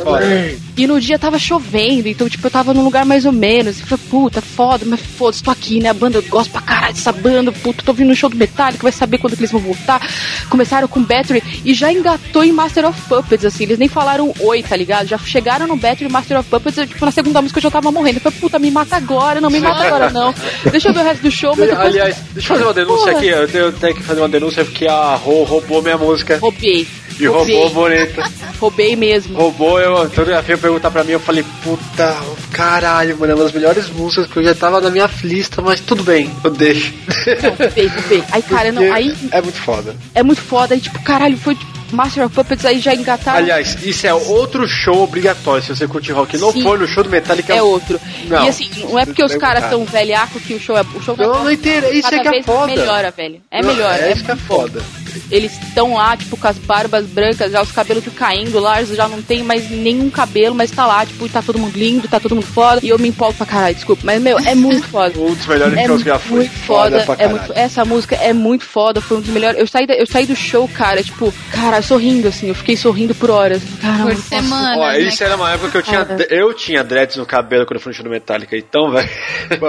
e 0.76 0.88
no 0.88 1.00
dia 1.00 1.20
tava 1.20 1.38
chovendo, 1.38 2.08
então, 2.08 2.28
tipo, 2.28 2.46
eu 2.48 2.52
tava 2.52 2.74
num 2.74 2.84
lugar 2.84 3.06
mais 3.06 3.26
ou 3.26 3.32
menos. 3.32 3.80
E 3.80 3.84
falei, 3.84 4.04
puta, 4.10 4.42
foda, 4.42 4.86
mas 4.88 5.00
foda-se, 5.02 5.44
tô 5.44 5.52
aqui, 5.52 5.80
né? 5.80 5.90
A 5.90 5.94
banda, 5.94 6.18
eu 6.18 6.24
gosto 6.24 6.52
pra 6.52 6.62
caralho 6.62 6.94
dessa 6.94 7.12
banda, 7.12 7.52
puta, 7.52 7.84
tô 7.84 7.94
vindo 7.94 8.08
no 8.10 8.16
show 8.16 8.30
do 8.30 8.36
Metallica, 8.38 8.82
vai 8.84 8.92
saber 8.92 9.18
quando 9.20 9.34
que 9.36 9.42
eles 9.42 9.52
vão 9.52 9.62
voltar. 9.62 10.02
Começaram 10.50 10.88
com 10.88 11.02
Battery 11.04 11.44
e 11.64 11.74
já 11.74 11.92
engatou 11.92 12.44
em 12.44 12.52
Master 12.52 12.86
of 12.88 13.00
Puppets, 13.02 13.46
assim, 13.46 13.64
eles 13.64 13.78
nem 13.78 13.88
falaram 13.88 14.34
oi, 14.40 14.64
tá 14.64 14.76
ligado? 14.76 15.08
Já 15.08 15.18
chegaram 15.18 15.68
no 15.68 15.76
Battery 15.76 16.10
Master 16.12 16.40
of 16.40 16.50
Puppets, 16.50 16.78
eu, 16.78 16.88
tipo, 16.88 17.06
na 17.06 17.12
segunda 17.12 17.42
música 17.42 17.60
eu 17.60 17.64
já 17.64 17.72
tava 17.72 17.92
morrendo. 17.92 18.18
Eu 18.18 18.22
falei, 18.22 18.40
puta, 18.40 18.58
me 18.60 18.72
mata 18.72 18.96
agora, 18.96 19.40
não 19.42 19.50
me 19.50 19.60
mata 19.60 19.84
agora, 19.86 20.10
não. 20.10 20.34
Deixa 20.72 20.90
eu 20.90 20.94
ver 20.94 21.02
o 21.02 21.04
resto 21.04 21.22
do 21.22 21.32
show, 21.32 21.43
mas 21.50 21.70
depois... 21.70 21.88
Aliás, 21.88 22.16
deixa 22.34 22.54
eu 22.54 22.58
fazer 22.58 22.64
uma 22.64 22.74
denúncia 22.74 23.06
Porra. 23.08 23.18
aqui. 23.18 23.28
Eu 23.28 23.48
tenho, 23.48 23.64
eu 23.66 23.74
tenho 23.74 23.96
que 23.96 24.04
fazer 24.04 24.22
uma 24.22 24.30
denúncia 24.30 24.66
porque 24.66 24.88
a 24.88 25.16
Rô 25.16 25.44
roubou 25.44 25.82
minha 25.82 25.98
música. 25.98 26.38
Roubei. 26.40 26.88
E 27.20 27.26
roubei. 27.28 27.56
roubou 27.56 27.84
bonita. 27.90 28.24
Roubei 28.60 28.96
mesmo. 28.96 29.36
Roubou, 29.38 29.80
eu, 29.80 30.10
toda 30.10 30.32
ela 30.32 30.42
veio 30.42 30.58
perguntar 30.58 30.90
pra 30.90 31.04
mim, 31.04 31.12
eu 31.12 31.20
falei, 31.20 31.44
puta, 31.64 32.16
caralho, 32.52 33.18
mano, 33.20 33.34
é 33.34 33.36
uma 33.36 33.44
das 33.44 33.52
melhores 33.54 33.90
músicas 33.90 34.28
que 34.28 34.38
eu 34.40 34.44
já 34.44 34.56
tava 34.56 34.80
na 34.80 34.90
minha 34.90 35.10
lista, 35.24 35.62
mas 35.62 35.82
tudo 35.82 36.02
bem, 36.04 36.32
eu 36.44 36.50
deixo. 36.50 36.94
Roubei, 37.42 37.88
roubei. 37.88 38.24
Aí, 38.32 38.42
cara, 38.42 38.72
não, 38.72 38.82
aí 38.94 39.14
É 39.32 39.42
muito 39.42 39.62
foda. 39.62 39.96
é 40.16 40.24
muito 40.24 40.42
foda. 40.42 40.74
Aí, 40.76 40.80
tipo, 40.80 41.02
caralho, 41.04 41.38
foi 41.38 41.56
tipo, 41.56 41.73
Master 41.94 42.26
of 42.26 42.36
Puppets, 42.36 42.66
aí 42.66 42.80
já 42.80 42.94
engataram. 42.94 43.38
Aliás, 43.38 43.78
isso 43.84 44.06
é 44.08 44.14
outro 44.14 44.68
show 44.68 45.04
obrigatório. 45.04 45.64
Se 45.64 45.76
você 45.76 45.88
curte 45.88 46.12
rock 46.12 46.38
não 46.38 46.52
Sim. 46.52 46.64
for 46.64 46.80
no 46.80 46.88
show 46.88 47.04
do 47.04 47.10
Metallica, 47.10 47.54
é 47.54 47.62
outro. 47.62 48.00
Não. 48.28 48.44
E 48.46 48.48
assim, 48.48 48.70
não 48.84 48.98
é 48.98 49.06
porque 49.06 49.24
os 49.24 49.36
caras 49.36 49.64
cara. 49.64 49.76
tão 49.76 49.86
velhaco 49.86 50.40
que 50.40 50.54
o 50.54 50.60
show 50.60 50.78
é. 50.78 50.82
O 50.82 51.02
show 51.02 51.16
Não, 51.18 51.34
vai 51.34 51.44
não 51.44 51.52
entendo, 51.52 51.94
isso 51.94 52.10
cada 52.10 52.18
é 52.18 52.32
que 52.32 52.36
é 52.38 52.44
foda. 52.44 52.68
melhora, 52.68 53.12
velho. 53.12 53.42
É 53.52 53.62
Não, 53.62 53.74
melhor. 53.74 53.94
É 54.00 54.12
isso 54.12 54.24
que 54.24 54.32
é 54.32 54.36
bom. 54.36 54.68
Foda. 55.20 55.36
Eles 55.36 55.52
estão 55.62 55.94
lá, 55.96 56.16
tipo, 56.18 56.36
com 56.38 56.48
as 56.48 56.58
barbas 56.58 57.06
brancas, 57.06 57.52
já 57.52 57.62
os 57.62 57.72
cabelos 57.72 58.04
caindo 58.16 58.60
lá, 58.60 58.82
eles 58.82 58.96
já 58.96 59.08
não 59.08 59.22
tem 59.22 59.44
mais 59.44 59.70
nenhum 59.70 60.10
cabelo, 60.10 60.54
mas 60.56 60.72
tá 60.72 60.86
lá, 60.86 61.06
tipo, 61.06 61.26
e 61.26 61.30
tá 61.30 61.42
todo 61.42 61.58
mundo 61.60 61.78
lindo, 61.78 62.08
tá 62.08 62.20
todo 62.20 62.36
mundo 62.36 62.46
foda. 62.48 62.80
E 62.84 62.90
eu 62.90 63.00
me 63.00 63.08
empolgo 63.10 63.34
pra 63.36 63.46
caralho, 63.46 63.76
desculpa. 63.76 64.02
Mas, 64.06 64.22
meu, 64.22 64.38
é 64.40 64.56
muito 64.56 64.88
foda. 64.88 65.14
Um 65.24 65.34
dos 65.34 65.46
melhores 65.46 65.78
é 65.78 65.86
shows 65.86 66.04
que 66.04 66.10
já 66.10 66.20
foi. 66.20 66.38
muito 66.38 66.52
foda. 66.60 67.04
pra 67.04 67.14
é 67.14 67.18
caralho. 67.18 67.38
muito, 67.38 67.54
essa 67.56 67.86
música 67.86 68.16
é 68.16 68.34
muito 68.34 68.64
foda, 68.66 69.02
foi 69.02 69.18
um 69.18 69.22
dos 69.22 69.30
melhores. 69.30 69.60
Eu 69.60 69.68
saí, 69.68 69.86
da- 69.88 69.94
eu 69.96 70.06
saí 70.06 70.26
do 70.26 70.36
show, 70.36 70.68
cara, 70.68 71.02
tipo, 71.04 71.34
cara, 71.52 71.82
sorrindo, 71.82 72.28
assim, 72.28 72.48
eu 72.50 72.56
fiquei 72.56 72.76
sorrindo 72.76 73.14
por 73.16 73.30
horas. 73.32 73.62
Caramba, 73.82 74.12
Por 74.12 74.16
semana. 74.24 74.78
Ó, 74.78 74.88
né, 74.92 75.00
isso 75.02 75.24
era 75.24 75.36
uma 75.36 75.52
época 75.52 75.72
que 75.72 75.78
eu 75.78 75.84
tinha, 75.84 76.06
Cara. 76.06 76.28
eu 76.30 76.54
tinha 76.54 76.84
dreads 76.84 77.18
no 77.18 77.26
cabelo 77.26 77.66
quando 77.66 77.76
eu 77.76 77.82
fui 77.82 77.92
no 77.92 77.96
show 77.96 78.04
do 78.04 78.10
Metallica, 78.10 78.56
então, 78.58 78.90
velho. 78.92 79.10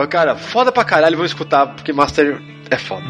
Cara, 0.09 0.36
foda 0.36 0.70
pra 0.72 0.84
caralho, 0.84 1.16
vou 1.16 1.26
escutar, 1.26 1.66
porque 1.68 1.92
Master 1.92 2.40
é 2.70 2.76
foda. 2.76 3.05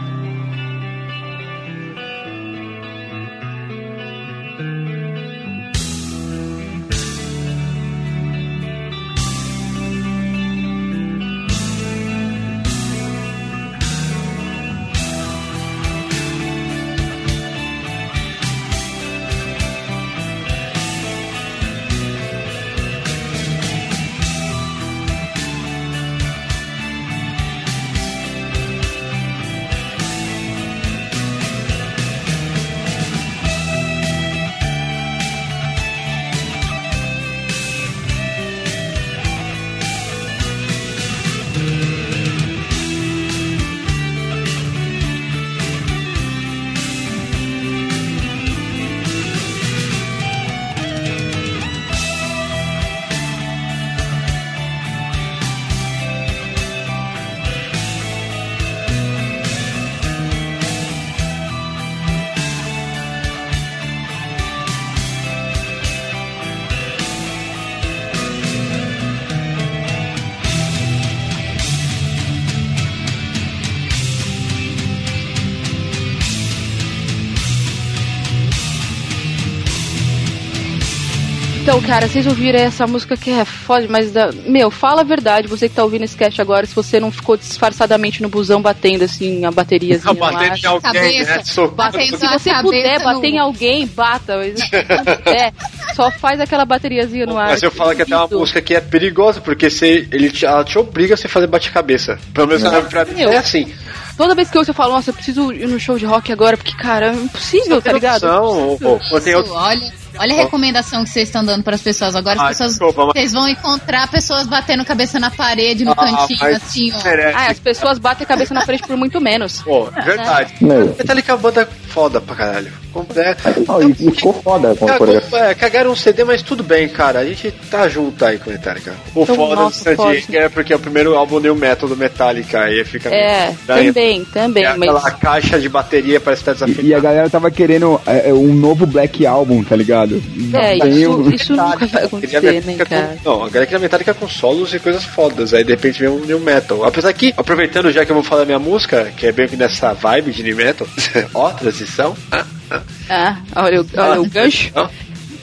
Então, 81.76 81.88
cara, 81.88 82.06
vocês 82.06 82.24
ouviram 82.24 82.60
essa 82.60 82.86
música 82.86 83.16
que 83.16 83.32
é 83.32 83.44
foda, 83.44 83.88
mas 83.90 84.12
da... 84.12 84.30
meu, 84.46 84.70
fala 84.70 85.00
a 85.00 85.04
verdade, 85.04 85.48
você 85.48 85.68
que 85.68 85.74
tá 85.74 85.82
ouvindo 85.82 86.04
esse 86.04 86.16
cast 86.16 86.40
agora, 86.40 86.64
se 86.66 86.72
você 86.74 87.00
não 87.00 87.10
ficou 87.10 87.36
disfarçadamente 87.36 88.22
no 88.22 88.28
busão 88.28 88.62
batendo 88.62 89.02
assim 89.02 89.44
a 89.44 89.50
bateriazinha 89.50 90.14
Não, 90.14 90.14
batendo 90.14 90.56
em 90.56 90.66
alguém, 90.66 90.80
Cabeça, 91.24 91.62
né? 91.62 91.68
Batendo 91.74 92.16
Se 92.16 92.28
você 92.28 92.54
puder 92.62 92.98
no- 93.00 93.04
bater 93.04 93.26
em 93.26 93.38
alguém, 93.40 93.86
bata. 93.88 94.36
Não 94.36 95.16
puder, 95.16 95.52
só 95.96 96.12
faz 96.12 96.38
aquela 96.38 96.64
bateriazinha 96.64 97.26
no 97.26 97.36
ar. 97.36 97.48
Mas 97.48 97.62
eu 97.64 97.72
falo 97.72 97.92
que 97.96 98.02
até 98.02 98.16
uma 98.16 98.28
música 98.28 98.62
que 98.62 98.72
é 98.72 98.80
perigosa, 98.80 99.40
porque 99.40 99.68
você, 99.68 100.06
ele 100.12 100.30
te, 100.30 100.46
ela 100.46 100.62
te 100.62 100.78
obriga 100.78 101.14
a 101.14 101.16
você 101.16 101.26
fazer 101.26 101.48
bate-cabeça. 101.48 102.20
Pelo 102.32 102.46
menos 102.46 102.62
Não. 102.62 102.84
pra 102.84 103.04
mim 103.04 103.14
Meu. 103.14 103.32
é 103.32 103.38
assim. 103.38 103.74
Toda 104.16 104.32
vez 104.36 104.48
que 104.48 104.56
eu 104.56 104.60
ouço, 104.60 104.70
eu 104.70 104.74
falo, 104.76 104.92
nossa, 104.92 105.10
eu 105.10 105.14
preciso 105.14 105.52
ir 105.52 105.66
no 105.66 105.80
show 105.80 105.98
de 105.98 106.06
rock 106.06 106.30
agora, 106.30 106.56
porque, 106.56 106.76
cara, 106.76 107.08
é 107.08 107.14
impossível, 107.14 107.82
tá 107.82 107.90
ligado? 107.90 108.22
Não, 108.28 108.44
ou, 108.44 108.78
ou 109.10 109.20
tem 109.20 109.34
outro. 109.34 109.52
Olha, 109.52 110.03
olha 110.18 110.34
a 110.34 110.36
recomendação 110.36 111.04
que 111.04 111.10
vocês 111.10 111.28
estão 111.28 111.44
dando 111.44 111.62
para 111.62 111.74
as 111.74 111.82
pessoas 111.82 112.14
agora. 112.14 112.36
As 112.36 112.44
Ah, 112.44 112.48
pessoas, 112.48 112.70
desculpa, 112.70 113.04
mas- 113.06 113.12
vocês 113.14 113.32
vão 113.32 113.48
encontrar 113.48 114.08
pessoas 114.08 114.46
batendo 114.46 114.84
cabeça 114.84 115.18
na 115.20 115.30
parede, 115.30 115.84
no 115.84 115.92
Ah, 115.92 115.96
cantinho, 115.96 116.38
mas- 116.40 116.56
assim, 116.56 116.90
ó. 116.92 116.98
Ah, 117.36 117.50
as 117.50 117.58
pessoas 117.58 117.98
batem 117.98 118.24
a 118.24 118.28
cabeça 118.28 118.54
na 118.54 118.62
frente 118.62 118.82
por 118.86 118.96
muito 118.96 119.20
menos. 119.20 119.62
Pô, 119.62 119.84
verdade. 119.90 120.54
Meu. 120.60 120.86
Metallica 120.96 121.32
é 121.32 121.34
uma 121.34 121.40
banda 121.40 121.68
foda 121.88 122.20
pra 122.20 122.34
caralho. 122.36 122.83
É, 123.16 123.36
Não, 123.66 123.82
e, 123.82 123.92
e 123.92 124.10
ficou 124.12 124.32
foda 124.32 124.74
com 124.74 124.84
a 124.86 124.98
Cagou, 124.98 125.38
é, 125.38 125.54
cagaram 125.54 125.90
um 125.90 125.96
CD, 125.96 126.24
mas 126.24 126.42
tudo 126.42 126.62
bem, 126.62 126.88
cara. 126.88 127.20
A 127.20 127.24
gente 127.24 127.50
tá 127.70 127.88
junto 127.88 128.24
aí 128.24 128.38
com 128.38 128.50
o 128.50 128.52
Metallica. 128.52 128.94
O 129.14 129.22
Então, 129.22 129.36
foda 129.36 129.54
nossa, 129.56 129.94
do 129.94 130.02
Sandy 130.02 130.36
é 130.36 130.48
porque 130.48 130.72
é 130.72 130.76
o 130.76 130.78
primeiro 130.78 131.14
álbum 131.16 131.40
New 131.40 131.54
Metal 131.54 131.88
do 131.88 131.96
Metallica. 131.96 132.60
Aí 132.60 132.84
fica. 132.84 133.08
É, 133.14 133.54
Daí- 133.66 133.86
também, 133.88 134.24
também, 134.24 134.64
é 134.64 134.76
mas. 134.76 134.88
aquela 134.88 135.10
caixa 135.10 135.60
de 135.60 135.68
bateria 135.68 136.20
parece 136.20 136.40
que 136.42 136.46
tá 136.46 136.52
desafinada. 136.52 136.82
E, 136.82 136.88
e 136.88 136.94
a 136.94 137.00
galera 137.00 137.30
tava 137.30 137.50
querendo 137.50 138.00
é, 138.06 138.30
é, 138.30 138.32
um 138.32 138.54
novo 138.54 138.86
Black 138.86 139.26
Album, 139.26 139.62
tá 139.64 139.76
ligado? 139.76 140.22
É, 140.52 140.76
isso, 140.88 141.30
isso 141.30 141.56
nunca 141.56 141.86
vai 141.86 142.04
acontecer, 142.04 142.64
né, 142.64 142.76
cara? 142.76 143.16
com, 143.22 143.30
não, 143.30 143.44
a 143.44 143.48
galera 143.48 143.66
queria 143.66 143.78
Metallica 143.80 144.14
com 144.14 144.28
solos 144.28 144.72
e 144.74 144.78
coisas 144.78 145.04
fodas. 145.04 145.52
Aí 145.54 145.64
de 145.64 145.70
repente 145.70 146.00
vem 146.00 146.08
um 146.08 146.20
New 146.24 146.40
Metal. 146.40 146.84
Apesar 146.84 147.12
que, 147.12 147.34
aproveitando 147.36 147.90
já 147.90 148.04
que 148.04 148.10
eu 148.10 148.14
vou 148.14 148.24
falar 148.24 148.44
minha 148.44 148.58
música, 148.58 149.12
que 149.16 149.26
é 149.26 149.32
bem 149.32 149.48
que 149.48 149.56
nessa 149.56 149.92
vibe 149.92 150.32
de 150.32 150.42
New 150.42 150.56
Metal, 150.56 150.86
ó, 151.34 151.50
transição. 151.50 152.16
Ah, 152.30 152.44
ah. 152.70 152.82
Ah, 153.08 153.36
olha, 153.56 153.82
o- 153.82 153.86
olha 153.96 154.20
o 154.20 154.26
gancho. 154.28 154.70
Não. 154.74 154.88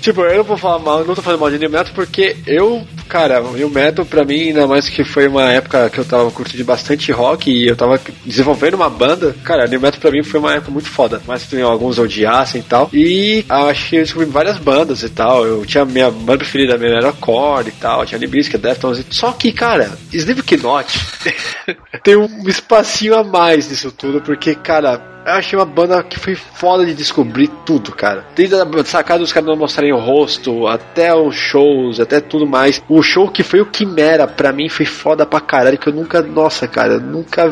Tipo, 0.02 0.22
eu 0.22 0.38
não 0.38 0.44
vou 0.44 0.58
falar 0.58 0.80
mal, 0.80 1.06
não 1.06 1.14
tô 1.14 1.22
falando 1.22 1.40
mal 1.40 1.52
de 1.52 1.60
New 1.60 1.70
Metal 1.70 1.94
porque 1.94 2.36
eu, 2.48 2.86
cara, 3.12 3.44
o 3.44 3.52
New 3.52 3.70
Metal 3.70 4.06
pra 4.06 4.24
mim, 4.24 4.48
ainda 4.48 4.66
mais 4.66 4.88
que 4.88 5.04
foi 5.04 5.28
uma 5.28 5.52
época 5.52 5.90
que 5.90 6.00
eu 6.00 6.06
tava 6.06 6.32
curtindo 6.32 6.64
bastante 6.64 7.12
rock 7.12 7.52
e 7.52 7.68
eu 7.68 7.76
tava 7.76 8.00
desenvolvendo 8.26 8.76
uma 8.76 8.90
banda, 8.90 9.36
cara, 9.44 9.68
New 9.68 9.82
Metal 9.82 10.00
pra 10.00 10.12
mim 10.12 10.24
foi 10.24 10.40
uma 10.40 10.54
época 10.54 10.72
muito 10.72 10.90
foda. 10.90 11.22
Mas 11.28 11.46
tem 11.46 11.62
alguns 11.62 12.00
odiassem 12.00 12.62
e 12.62 12.64
tal. 12.64 12.90
E 12.94 13.46
acho 13.50 13.90
que 13.90 13.96
eu 13.98 14.04
descobri 14.04 14.30
várias 14.30 14.58
bandas 14.58 15.04
e 15.04 15.10
tal. 15.10 15.46
Eu 15.46 15.66
tinha 15.66 15.84
minha 15.84 16.10
banda 16.10 16.38
preferida 16.38 16.78
minha 16.78 16.96
era 16.96 17.12
Core 17.12 17.68
e 17.68 17.72
tal, 17.74 18.06
tinha 18.06 18.18
Libisca, 18.18 18.58
Deftones. 18.58 19.06
Só 19.10 19.34
que, 19.34 19.52
cara, 19.52 19.92
Slipknot 20.14 20.88
tem 22.04 22.16
um 22.16 22.48
espacinho 22.48 23.16
a 23.16 23.26
mais 23.26 23.70
nisso 23.70 23.92
tudo, 23.92 24.22
porque, 24.22 24.56
cara, 24.56 25.12
eu 25.26 25.34
achei 25.34 25.58
uma 25.58 25.66
banda 25.66 26.02
que 26.04 26.20
foi 26.20 26.36
foda 26.36 26.86
de 26.86 26.94
descobrir 26.94 27.48
tudo, 27.66 27.92
cara. 27.92 28.26
Desde 28.36 28.56
a 28.56 28.66
sacada 28.84 29.20
dos 29.20 29.32
caras 29.32 29.48
não 29.48 29.56
mostrarem 29.56 29.94
o 29.94 30.00
rosto, 30.00 30.68
até 30.68 31.14
os 31.14 31.36
shows, 31.36 32.00
até 32.00 32.20
tudo 32.20 32.48
mais. 32.48 32.82
O 32.90 33.01
show 33.04 33.30
que 33.30 33.44
foi 33.44 33.62
o 33.62 33.66
Quimera, 33.66 34.28
pra 34.28 34.52
mim, 34.52 34.70
foi 34.70 34.86
foda 34.86 35.26
pra 35.26 35.40
caralho, 35.40 35.78
que 35.78 35.88
eu 35.88 35.94
nunca, 35.94 36.22
nossa, 36.22 36.68
cara, 36.68 37.00
nunca 37.00 37.52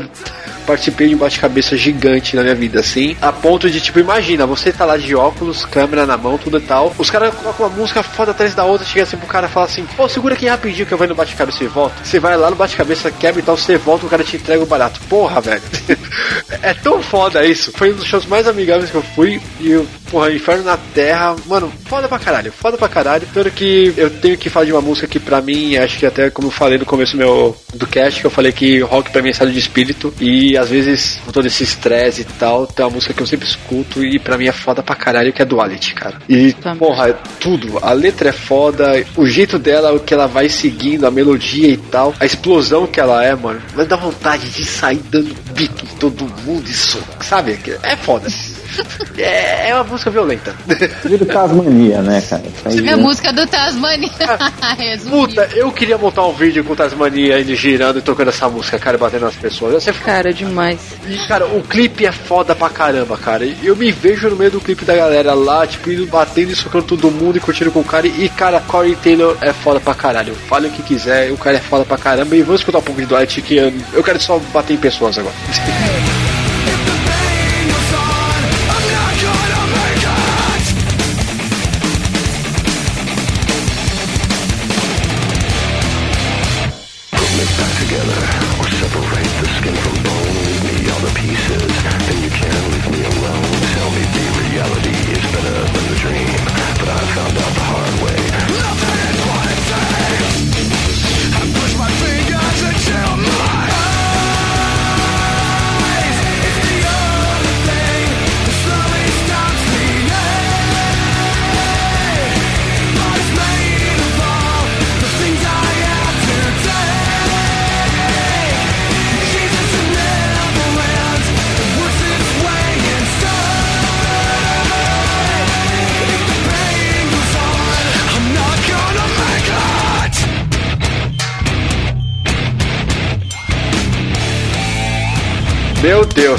participei 0.65 1.09
de 1.09 1.15
um 1.15 1.17
bate-cabeça 1.17 1.75
gigante 1.75 2.35
na 2.35 2.43
minha 2.43 2.53
vida, 2.53 2.79
assim. 2.79 3.17
A 3.19 3.31
ponto 3.31 3.69
de, 3.69 3.81
tipo, 3.81 3.99
imagina, 3.99 4.45
você 4.45 4.71
tá 4.71 4.85
lá 4.85 4.97
de 4.97 5.15
óculos, 5.15 5.65
câmera 5.65 6.05
na 6.05 6.15
mão, 6.15 6.37
tudo 6.37 6.57
e 6.57 6.61
tal. 6.61 6.93
Os 6.97 7.09
caras 7.09 7.33
colocam 7.33 7.65
uma 7.65 7.75
música 7.75 8.03
foda 8.03 8.31
atrás 8.31 8.53
da 8.53 8.63
outra, 8.65 8.85
chega 8.85 9.03
assim 9.03 9.17
pro 9.17 9.25
cara 9.25 9.47
e 9.47 9.49
fala 9.49 9.65
assim, 9.65 9.85
pô, 9.97 10.07
segura 10.07 10.35
aqui 10.35 10.47
rapidinho 10.47 10.85
que 10.85 10.93
eu 10.93 10.97
vou 10.97 11.07
no 11.07 11.15
bate-cabeça 11.15 11.63
e 11.63 11.67
volto. 11.67 11.93
Você 12.03 12.19
vai 12.19 12.37
lá 12.37 12.51
no 12.51 12.55
bate-cabeça, 12.55 13.09
quebra 13.09 13.39
e 13.39 13.43
tal, 13.43 13.57
você 13.57 13.77
volta, 13.77 14.05
o 14.05 14.09
cara 14.09 14.23
te 14.23 14.35
entrega 14.35 14.61
o 14.61 14.67
barato. 14.67 14.99
Porra, 15.09 15.41
velho. 15.41 15.61
é 16.61 16.73
tão 16.75 17.01
foda 17.01 17.43
isso. 17.43 17.71
Foi 17.75 17.91
um 17.91 17.95
dos 17.95 18.05
shows 18.05 18.27
mais 18.27 18.47
amigáveis 18.47 18.91
que 18.91 18.95
eu 18.95 19.01
fui 19.01 19.41
e 19.59 19.71
eu, 19.71 19.87
porra, 20.11 20.31
Inferno 20.31 20.63
na 20.63 20.77
Terra, 20.93 21.35
mano, 21.47 21.71
foda 21.85 22.07
pra 22.07 22.19
caralho, 22.19 22.51
foda 22.51 22.77
pra 22.77 22.87
caralho. 22.87 23.27
Tanto 23.33 23.49
que 23.49 23.93
eu 23.97 24.09
tenho 24.09 24.37
que 24.37 24.49
falar 24.49 24.65
de 24.65 24.71
uma 24.71 24.81
música 24.81 25.07
que 25.07 25.19
pra 25.19 25.38
mim, 25.41 25.75
acho 25.77 25.97
que 25.97 26.05
até 26.05 26.29
como 26.29 26.47
eu 26.47 26.51
falei 26.51 26.77
no 26.77 26.85
começo 26.85 27.13
do 27.13 27.17
meu 27.17 27.57
do 27.73 27.87
cast, 27.87 28.19
que 28.19 28.25
eu 28.25 28.31
falei 28.31 28.51
que 28.51 28.79
rock 28.79 29.11
pra 29.11 29.21
mim 29.21 29.29
é 29.29 29.31
estado 29.31 29.51
de 29.51 29.59
espírito 29.59 30.13
e 30.19 30.57
às 30.57 30.69
vezes 30.69 31.19
com 31.25 31.31
todo 31.31 31.45
esse 31.45 31.63
estresse 31.63 32.21
e 32.21 32.25
tal, 32.25 32.65
tem 32.67 32.85
uma 32.85 32.91
música 32.91 33.13
que 33.13 33.21
eu 33.21 33.27
sempre 33.27 33.47
escuto 33.47 34.03
e 34.03 34.19
pra 34.19 34.37
mim 34.37 34.47
é 34.47 34.51
foda 34.51 34.81
pra 34.81 34.95
caralho, 34.95 35.33
que 35.33 35.41
é 35.41 35.45
Duality, 35.45 35.93
cara. 35.93 36.19
E, 36.27 36.53
porra, 36.77 37.09
é 37.09 37.15
tudo. 37.39 37.79
A 37.81 37.93
letra 37.93 38.29
é 38.29 38.33
foda, 38.33 39.05
o 39.15 39.25
jeito 39.25 39.57
dela, 39.59 39.93
o 39.93 39.99
que 39.99 40.13
ela 40.13 40.27
vai 40.27 40.49
seguindo, 40.49 41.05
a 41.05 41.11
melodia 41.11 41.69
e 41.69 41.77
tal, 41.77 42.13
a 42.19 42.25
explosão 42.25 42.87
que 42.87 42.99
ela 42.99 43.23
é, 43.23 43.35
mano, 43.35 43.61
vai 43.75 43.85
dar 43.85 43.97
vontade 43.97 44.49
de 44.49 44.65
sair 44.65 45.01
dando 45.09 45.35
bico 45.53 45.83
em 45.83 45.97
todo 45.97 46.25
mundo, 46.43 46.67
isso, 46.69 47.01
sabe? 47.21 47.59
É 47.83 47.95
foda. 47.95 48.27
É, 49.17 49.69
é 49.71 49.75
uma 49.75 49.83
música 49.83 50.09
violenta. 50.09 50.55
Vira 51.03 51.25
Tasmania, 51.25 52.01
né, 52.01 52.21
cara? 52.21 52.41
Aí, 52.65 52.77
É 52.87 52.93
a 52.93 52.95
né? 52.95 53.03
música 53.03 53.33
do 53.33 53.45
Tasmania. 53.45 54.09
Resumindo. 54.77 55.27
Puta, 55.27 55.49
eu 55.53 55.69
queria 55.73 55.97
montar 55.97 56.25
um 56.25 56.31
vídeo 56.31 56.63
com 56.63 56.73
Tasmania 56.73 57.37
ele 57.37 57.53
girando 57.53 57.99
e 57.99 58.01
tocando 58.01 58.29
essa 58.29 58.47
música, 58.47 58.79
cara, 58.79 58.97
batendo 58.97 59.25
nas 59.25 59.35
pessoas. 59.35 59.73
Eu 59.73 59.81
sempre... 59.81 60.01
Cara, 60.03 60.33
demais. 60.33 60.79
E, 61.05 61.17
cara, 61.27 61.45
o 61.47 61.61
clipe 61.61 62.05
é 62.05 62.11
foda 62.13 62.55
pra 62.55 62.69
caramba, 62.69 63.17
cara. 63.17 63.45
Eu 63.61 63.75
me 63.75 63.91
vejo 63.91 64.29
no 64.29 64.37
meio 64.37 64.51
do 64.51 64.61
clipe 64.61 64.85
da 64.85 64.95
galera 64.95 65.33
lá, 65.33 65.67
tipo, 65.67 65.91
indo 65.91 66.05
batendo 66.07 66.51
e 66.51 66.55
socando 66.55 66.85
todo 66.85 67.11
mundo 67.11 67.37
e 67.37 67.41
curtindo 67.41 67.71
com 67.71 67.81
o 67.81 67.83
cara. 67.83 68.07
E, 68.07 68.29
cara, 68.29 68.61
Corey 68.61 68.95
Taylor 68.95 69.35
é 69.41 69.51
foda 69.51 69.81
pra 69.81 69.93
caralho. 69.93 70.33
Fale 70.47 70.69
o 70.69 70.71
que 70.71 70.81
quiser, 70.81 71.29
o 71.31 71.37
cara 71.37 71.57
é 71.57 71.61
foda 71.61 71.83
pra 71.83 71.97
caramba. 71.97 72.35
E 72.37 72.41
vamos 72.41 72.61
escutar 72.61 72.77
um 72.77 72.83
pouco 72.83 73.01
de 73.01 73.07
Dwight, 73.07 73.41
que 73.41 73.57
eu, 73.57 73.73
eu 73.93 74.03
quero 74.03 74.21
só 74.21 74.39
bater 74.53 74.75
em 74.75 74.77
pessoas 74.77 75.17
agora. 75.17 75.35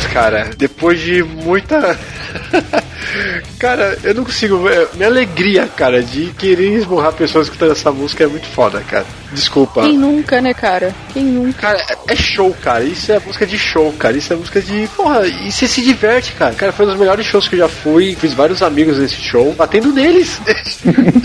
Deus, 0.01 0.07
cara, 0.07 0.51
depois 0.57 1.01
de 1.01 1.22
muita. 1.22 1.98
cara, 3.59 3.98
eu 4.03 4.14
não 4.14 4.24
consigo 4.24 4.59
ver. 4.59 4.88
Minha 4.94 5.09
alegria, 5.09 5.68
cara, 5.68 6.03
de 6.03 6.32
querer 6.32 6.72
esmurrar 6.72 7.12
pessoas 7.12 7.46
escutando 7.46 7.72
essa 7.72 7.92
música 7.92 8.24
é 8.24 8.26
muito 8.26 8.46
foda, 8.46 8.80
cara. 8.80 9.07
Desculpa. 9.33 9.83
Quem 9.83 9.97
nunca, 9.97 10.41
né, 10.41 10.53
cara? 10.55 10.95
Quem 11.12 11.24
nunca? 11.24 11.61
Cara, 11.61 11.85
é 12.09 12.16
show, 12.16 12.55
cara. 12.61 12.85
Isso 12.85 13.12
é 13.12 13.18
música 13.18 13.47
de 13.47 13.59
show, 13.59 13.93
cara. 13.99 14.16
Isso 14.16 14.33
é 14.33 14.37
música 14.37 14.61
de. 14.61 14.89
Porra, 14.97 15.26
e 15.26 15.51
você 15.51 15.66
se 15.68 15.83
diverte, 15.83 16.33
cara. 16.33 16.55
Cara, 16.55 16.72
foi 16.72 16.87
um 16.87 16.91
dos 16.91 16.99
melhores 16.99 17.24
shows 17.26 17.49
que 17.49 17.55
eu 17.55 17.61
já 17.61 17.68
fui. 17.68 18.16
Fiz 18.16 18.33
vários 18.35 18.62
amigos 18.62 18.99
nesse 18.99 19.16
show, 19.16 19.53
batendo 19.55 19.93
neles. 19.93 20.41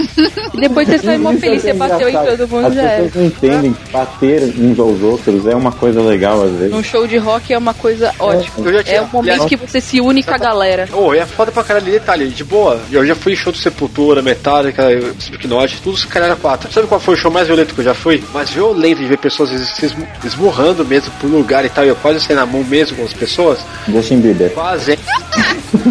E 0.54 0.62
depois 0.62 0.88
você 0.88 0.98
sai 1.00 1.18
mó 1.18 1.32
Isso 1.32 1.42
feliz, 1.42 1.66
é 1.66 1.74
você 1.74 1.74
bateu 1.74 2.08
em 2.10 2.14
todo 2.14 2.48
mundo 2.48 2.68
As 2.68 2.76
já 2.76 2.82
era. 2.82 3.04
pessoas 3.04 3.16
não 3.16 3.26
entendem 3.26 3.74
que 3.74 3.92
bater 3.92 4.42
uns 4.58 4.80
aos 4.80 5.02
outros 5.02 5.46
é 5.48 5.54
uma 5.56 5.72
coisa 5.74 6.02
legal 6.02 6.44
às 6.44 6.52
vezes. 6.52 6.72
Num 6.72 6.82
show 6.84 7.06
de 7.06 7.18
rock 7.18 7.54
é 7.54 7.58
uma 7.58 7.74
coisa 7.74 8.14
ótima. 8.20 8.72
Já 8.72 8.84
tinha- 8.84 8.96
É 8.98 9.02
o 9.02 9.08
momento 9.08 9.46
que 9.48 9.56
você 9.58 9.82
se 9.82 10.00
une 10.00 10.24
com 10.24 10.34
a 10.34 10.38
galera. 10.38 10.88
Ô, 10.94 11.14
é 11.14 11.26
foda 11.26 11.52
pra 11.52 11.64
caralho, 11.64 11.86
detalhe, 11.92 12.30
de 12.30 12.44
boa. 12.46 12.80
Eu 12.90 13.06
já 13.06 13.16
fui 13.16 13.34
em 13.34 13.36
show 13.36 13.52
do 13.52 13.58
Sepultura, 13.58 14.22
Metallica, 14.22 14.90
Slipknot, 15.20 15.82
tudo 15.82 15.96
os 15.96 16.06
caras 16.06 16.40
quatro. 16.40 16.72
Sabe 16.72 16.88
qual 16.88 17.00
foi 17.02 17.16
o 17.16 17.18
show 17.18 17.30
mais 17.32 17.48
violento 17.48 17.74
que 17.76 17.82
eu 17.82 17.86
já 17.86 17.94
fui? 17.96 18.24
Mais 18.34 18.50
violento 18.50 19.00
de 19.00 19.06
ver 19.06 19.18
pessoas 19.18 19.50
se 19.50 19.86
esmu- 19.86 20.08
esmurrando 20.24 20.86
mesmo 20.86 21.12
por 21.20 21.28
lugar 21.28 21.66
e 21.66 21.70
tal. 21.70 21.86
E 21.86 21.88
eu 21.90 21.96
quase 21.96 22.20
saí 22.20 22.36
na 22.36 22.46
mão 22.46 22.64
mesmo 22.64 22.98
com 22.98 23.04
as 23.06 23.14
pessoas. 23.14 23.60
Justin 23.88 24.20
Bieber. 24.20 24.52
Quase. 24.52 24.98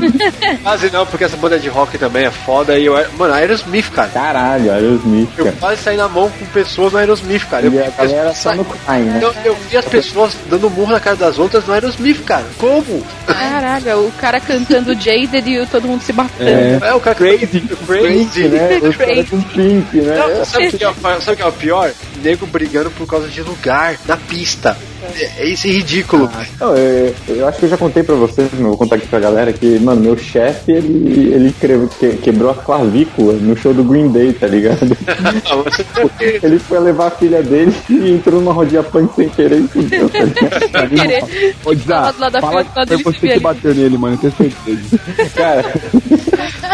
Quase 0.62 0.90
não, 0.90 1.06
porque 1.06 1.24
essa 1.24 1.36
banda 1.36 1.58
de 1.58 1.68
rock 1.68 1.98
também 1.98 2.24
é 2.24 2.30
foda. 2.30 2.78
E 2.78 2.86
eu, 2.86 2.94
mano, 3.18 3.34
Aerosmith, 3.34 3.90
cara. 3.90 4.08
Caralho, 4.08 4.72
Aerosmith, 4.72 5.28
Eu 5.36 5.44
cara. 5.44 5.56
quase 5.60 5.82
saí 5.82 5.96
na 5.96 6.08
mão 6.08 6.30
com 6.30 6.44
pessoas 6.46 6.92
no 6.92 6.98
Aerosmith, 6.98 7.44
cara. 7.48 7.66
Eu, 7.66 7.72
E 7.72 7.78
a 7.80 7.90
galera 7.90 8.34
só 8.34 8.54
no 8.54 8.64
né? 8.88 9.20
eu, 9.22 9.34
eu 9.44 9.56
vi 9.70 9.76
as 9.76 9.84
pessoas 9.84 10.32
dando 10.48 10.70
murro 10.70 10.92
na 10.92 11.00
cara 11.00 11.16
das 11.16 11.38
outras 11.38 11.64
no 11.66 11.72
Aerosmith, 11.74 12.22
cara. 12.24 12.44
Como? 12.58 13.04
Caralho, 13.26 14.06
o 14.06 14.12
cara 14.12 14.40
cantando 14.40 14.94
Jaded 14.98 15.48
e 15.48 15.66
todo 15.66 15.86
mundo 15.86 16.02
se 16.02 16.12
batendo. 16.12 16.48
É. 16.84 16.88
É 16.88 16.94
o 16.94 17.00
cara 17.00 17.14
Crazy, 17.16 17.60
crazy, 17.86 18.48
né? 18.48 18.78
Os 18.82 18.96
caras 18.96 19.28
com 19.28 19.40
pink, 19.42 19.96
né? 19.98 20.16
Não, 20.16 20.44
sabe 20.44 20.68
o 20.68 20.72
que, 20.72 20.84
é, 20.84 20.88
o- 20.88 20.94
sabe 21.20 21.32
o 21.32 21.36
que 21.36 21.42
é 21.42 21.46
o 21.46 21.52
pior? 21.52 21.90
Nego 22.22 22.46
brigando 22.46 22.90
por 22.90 23.06
causa 23.06 23.28
de 23.28 23.42
lugar 23.42 23.98
na 24.06 24.16
pista. 24.16 24.76
É, 25.16 25.42
é 25.42 25.46
isso 25.46 25.66
é 25.66 25.70
ridículo. 25.70 26.30
Não, 26.60 26.76
eu, 26.76 27.14
eu 27.28 27.48
acho 27.48 27.58
que 27.58 27.64
eu 27.66 27.70
já 27.70 27.76
contei 27.76 28.02
pra 28.02 28.14
vocês, 28.14 28.48
mas 28.52 28.60
vou 28.60 28.76
contar 28.76 28.96
aqui 28.96 29.06
pra 29.06 29.20
galera, 29.20 29.52
que, 29.52 29.78
mano, 29.78 30.00
meu 30.00 30.16
chefe, 30.16 30.72
ele, 30.72 31.32
ele 31.32 31.54
que- 31.98 32.16
quebrou 32.22 32.50
a 32.50 32.54
clavícula 32.54 33.34
no 33.34 33.56
show 33.56 33.72
do 33.74 33.84
Green 33.84 34.08
Day, 34.08 34.32
tá 34.32 34.46
ligado? 34.46 34.96
ele 36.42 36.58
foi 36.58 36.78
levar 36.80 37.06
a 37.08 37.10
filha 37.10 37.42
dele 37.42 37.74
e 37.88 38.10
entrou 38.12 38.40
numa 38.40 38.52
rodinha 38.52 38.82
punk 38.82 39.14
sem 39.14 39.28
querer 39.28 39.60
e 39.60 39.68
fudeu, 39.68 40.08
tá 40.08 40.20
ligado? 40.24 40.90
Querer. 40.94 41.54
Ô, 41.64 41.74
Dizá, 41.74 42.12
fala 42.40 42.64
que 42.64 42.70
foi 43.02 43.12
você 43.12 43.28
que 43.28 43.40
bateu 43.40 43.74
nele, 43.74 43.98
mano, 43.98 44.18
eu 44.22 44.30
tenho 44.30 44.50
certeza. 44.52 45.00
Cara, 45.34 45.64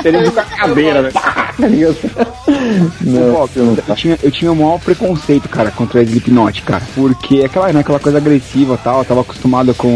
ele 0.04 0.18
viu 0.22 0.32
com 0.32 0.40
a 0.40 0.44
cadeira, 0.44 1.02
né? 1.02 1.10
Pá, 1.10 1.52
tá 1.58 1.66
ligado? 1.66 1.96
Bob, 3.32 3.50
eu, 3.56 3.94
tinha, 3.96 4.18
eu 4.22 4.30
tinha 4.30 4.52
o 4.52 4.56
maior 4.56 4.78
preconceito, 4.80 5.48
cara, 5.48 5.70
contra 5.70 6.00
a 6.00 6.02
Slipknot, 6.02 6.62
cara. 6.62 6.82
Porque 6.94 7.42
aquela, 7.44 7.72
né, 7.72 7.80
aquela 7.80 7.98
coisa 8.00 8.19
agressiva 8.20 8.74
e 8.74 8.78
tal, 8.78 8.98
eu 9.00 9.04
tava 9.04 9.20
acostumado 9.22 9.74
com 9.74 9.88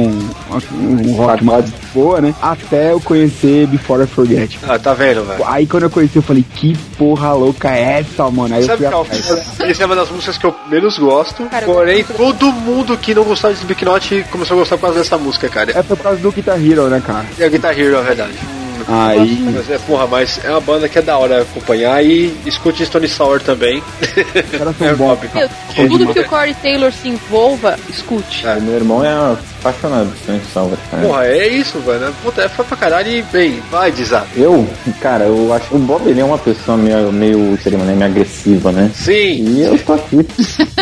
um 0.72 1.12
rock 1.14 1.44
mais 1.44 1.70
boa, 1.92 2.20
né? 2.20 2.34
Até 2.40 2.92
eu 2.92 3.00
conhecer 3.00 3.66
Before 3.66 4.02
I 4.02 4.06
Forget. 4.06 4.58
Ah, 4.66 4.78
tá 4.78 4.94
vendo, 4.94 5.24
velho? 5.24 5.44
Aí 5.46 5.66
quando 5.66 5.84
eu 5.84 5.90
conheci, 5.90 6.16
eu 6.16 6.22
falei, 6.22 6.44
que 6.54 6.76
porra 6.98 7.32
louca 7.32 7.70
é 7.70 8.00
essa, 8.00 8.30
mano? 8.30 8.54
Aí 8.54 8.62
eu 8.62 8.66
Sabe 8.66 8.82
fui 8.82 8.90
qual? 8.90 9.02
atrás. 9.02 9.60
Essa 9.60 9.82
é 9.82 9.86
uma 9.86 9.96
das 9.96 10.10
músicas 10.10 10.38
que 10.38 10.46
eu 10.46 10.54
menos 10.68 10.98
gosto. 10.98 11.44
Cara, 11.44 11.66
eu 11.66 11.72
porém, 11.72 12.04
todo 12.04 12.52
mundo 12.52 12.96
que 12.96 13.14
não 13.14 13.24
gostava 13.24 13.54
de 13.54 13.60
Slipknot 13.60 14.24
começou 14.30 14.56
a 14.56 14.60
gostar 14.60 14.76
por 14.76 14.82
causa 14.82 14.98
dessa 14.98 15.18
música, 15.18 15.48
cara. 15.48 15.72
É 15.76 15.82
por 15.82 15.96
causa 15.98 16.18
do 16.18 16.32
Guitar 16.32 16.58
Hero, 16.58 16.88
né, 16.88 17.02
cara? 17.04 17.26
É 17.38 17.44
a 17.44 17.48
Guitar 17.48 17.78
Hero, 17.78 17.96
é 17.96 18.02
verdade. 18.02 18.63
Aí. 18.88 19.38
Mas 19.52 19.70
é, 19.70 19.78
porra, 19.78 20.06
mas 20.06 20.44
é 20.44 20.50
uma 20.50 20.60
banda 20.60 20.88
que 20.88 20.98
é 20.98 21.02
da 21.02 21.16
hora 21.18 21.42
acompanhar 21.42 22.04
e 22.04 22.34
escute 22.46 22.84
Stone 22.84 23.08
Sour 23.08 23.40
também. 23.40 23.82
Os 24.00 24.58
caras 24.58 24.80
É 24.80 24.94
bons. 24.94 25.18
Meu, 25.34 25.48
tudo 25.88 26.12
que 26.12 26.20
o 26.20 26.28
Corey 26.28 26.54
Taylor 26.54 26.92
se 26.92 27.08
envolva, 27.08 27.78
escute. 27.88 28.44
Meu 28.62 28.74
irmão 28.74 29.04
é 29.04 29.36
apaixonado 29.64 30.08
por 30.10 30.18
Stone 30.18 30.40
Sour, 30.52 30.70
cara. 30.90 31.02
Porra, 31.06 31.26
é 31.26 31.48
isso, 31.48 31.78
velho. 31.80 32.14
Puta, 32.22 32.42
é 32.42 32.48
pra 32.48 32.76
caralho 32.76 33.08
e, 33.08 33.22
bem, 33.22 33.62
vai, 33.70 33.90
Dizar. 33.90 34.26
Eu, 34.36 34.66
cara, 35.00 35.24
eu 35.24 35.52
acho 35.52 35.68
que 35.68 35.76
o 35.76 35.78
Bob 35.78 36.08
ele 36.08 36.20
é 36.20 36.24
uma 36.24 36.38
pessoa 36.38 36.76
meio, 36.76 37.12
meio 37.12 37.58
seria 37.62 37.78
né, 37.78 37.94
meio 37.94 38.10
agressiva, 38.10 38.70
né? 38.72 38.90
Sim. 38.94 39.44
E 39.44 39.62
eu 39.62 39.78
tô 39.78 39.94
aqui. 39.94 40.26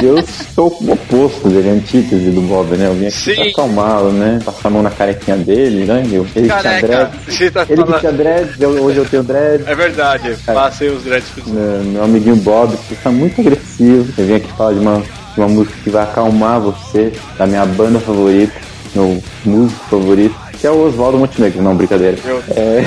eu 0.02 0.16
sou 0.54 0.76
o 0.80 0.92
oposto 0.92 1.48
dele, 1.48 1.70
a 1.70 1.72
antítese 1.72 2.30
do 2.30 2.40
Bob, 2.42 2.76
né? 2.76 2.86
Eu 2.86 2.94
vim 2.94 3.06
aqui 3.06 3.16
Sim. 3.16 3.34
pra 3.34 3.44
acalmá-lo, 3.50 4.12
né? 4.12 4.38
Passar 4.44 4.68
a 4.68 4.70
mão 4.70 4.82
na 4.82 4.90
carequinha 4.90 5.36
dele, 5.36 5.84
né? 5.84 6.02
Eu, 6.10 6.26
ele 6.34 6.48
tinha 6.48 6.62
Careca, 6.62 6.86
dread. 6.86 7.10
você 7.28 7.50
tá 7.50 7.66
Ele 7.68 7.76
falando- 7.82 8.00
tinha 8.00 8.12
dread, 8.12 8.64
hoje 8.66 8.98
eu 8.98 9.04
tenho 9.04 9.22
dread. 9.22 9.64
É 9.66 9.74
verdade, 9.74 10.36
passei 10.46 10.88
os 10.88 11.04
dreads 11.04 11.28
você. 11.36 11.50
Meu, 11.50 11.84
meu 11.84 12.04
amiguinho 12.04 12.36
Bob, 12.36 12.76
que 12.88 12.94
tá 12.96 13.10
muito 13.10 13.40
agressivo. 13.40 14.12
Eu 14.18 14.26
vim 14.26 14.34
aqui 14.34 14.52
falar 14.56 14.72
de 14.72 14.78
uma, 14.80 14.98
de 15.34 15.40
uma 15.40 15.48
música 15.48 15.76
que 15.84 15.90
vai 15.90 16.02
acalmar 16.02 16.60
você, 16.60 17.12
da 17.38 17.46
minha 17.46 17.64
banda 17.66 17.98
favorita, 18.00 18.52
meu 18.94 19.22
músico 19.44 19.84
favorito, 19.88 20.34
que 20.58 20.66
é 20.66 20.70
o 20.70 20.86
Oswaldo 20.86 21.18
Montenegro. 21.18 21.62
Não, 21.62 21.74
brincadeira. 21.76 22.16
É, 22.56 22.82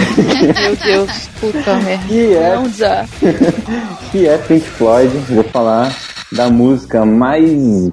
Meu 0.62 0.76
Deus, 0.76 1.30
puta 1.40 1.76
merda. 1.82 2.08
que 2.08 2.34
é 2.36 2.56
Não 2.56 2.70
dá. 2.78 3.06
que 4.12 4.28
é 4.28 4.38
Pink 4.38 4.66
Floyd. 4.66 5.12
Vou 5.30 5.44
falar 5.46 5.96
da 6.32 6.50
música 6.50 7.06
mais 7.06 7.90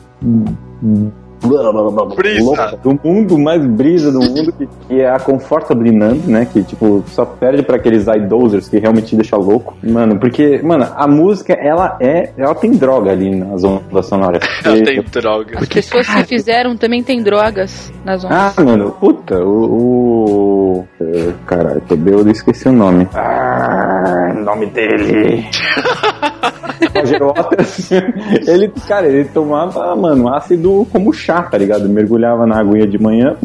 Brisa. 2.14 2.44
louca 2.44 2.78
do 2.82 2.98
mundo, 3.02 3.38
mais 3.38 3.64
brisa 3.64 4.12
do 4.12 4.20
mundo, 4.20 4.52
que, 4.52 4.68
que 4.88 5.00
é 5.00 5.10
a 5.10 5.18
Comfortably 5.18 5.90
Numb, 5.90 6.26
né? 6.26 6.46
Que, 6.50 6.62
tipo, 6.62 7.02
só 7.08 7.24
perde 7.24 7.62
pra 7.62 7.76
aqueles 7.76 8.06
idozers 8.06 8.68
que 8.68 8.78
realmente 8.78 9.08
te 9.08 9.16
deixam 9.16 9.40
louco. 9.40 9.76
Mano, 9.82 10.18
porque, 10.18 10.60
mano, 10.62 10.86
a 10.94 11.06
música, 11.06 11.54
ela 11.54 11.96
é... 12.00 12.32
Ela 12.36 12.54
tem 12.54 12.72
droga 12.72 13.10
ali 13.10 13.34
nas 13.34 13.64
ondas 13.64 14.06
sonoras. 14.06 14.42
Ela 14.64 14.82
tem 14.82 15.02
droga. 15.02 15.58
As 15.58 15.68
pessoas 15.68 16.08
que 16.08 16.24
fizeram 16.24 16.76
também 16.76 17.02
têm 17.02 17.22
drogas 17.22 17.92
nas 18.04 18.24
ondas. 18.24 18.58
Ah, 18.58 18.62
mano, 18.62 18.92
puta, 18.92 19.38
o. 19.42 20.78
o 20.78 20.84
eh, 21.00 21.32
caralho, 21.46 21.82
tô 21.88 21.96
bêbado 21.96 22.28
e 22.28 22.32
esqueci 22.32 22.68
o 22.68 22.72
nome. 22.72 23.08
Ah, 23.14 24.32
nome 24.34 24.66
dele. 24.66 25.44
Waters, 27.10 27.90
ele, 28.46 28.72
cara, 28.86 29.06
ele 29.06 29.24
tomava, 29.24 29.94
mano, 29.96 30.32
ácido 30.32 30.86
como 30.90 31.12
chá, 31.12 31.42
tá 31.42 31.58
ligado? 31.58 31.88
Mergulhava 31.88 32.46
na 32.46 32.58
aguinha 32.58 32.86
de 32.86 32.98
manhã, 32.98 33.36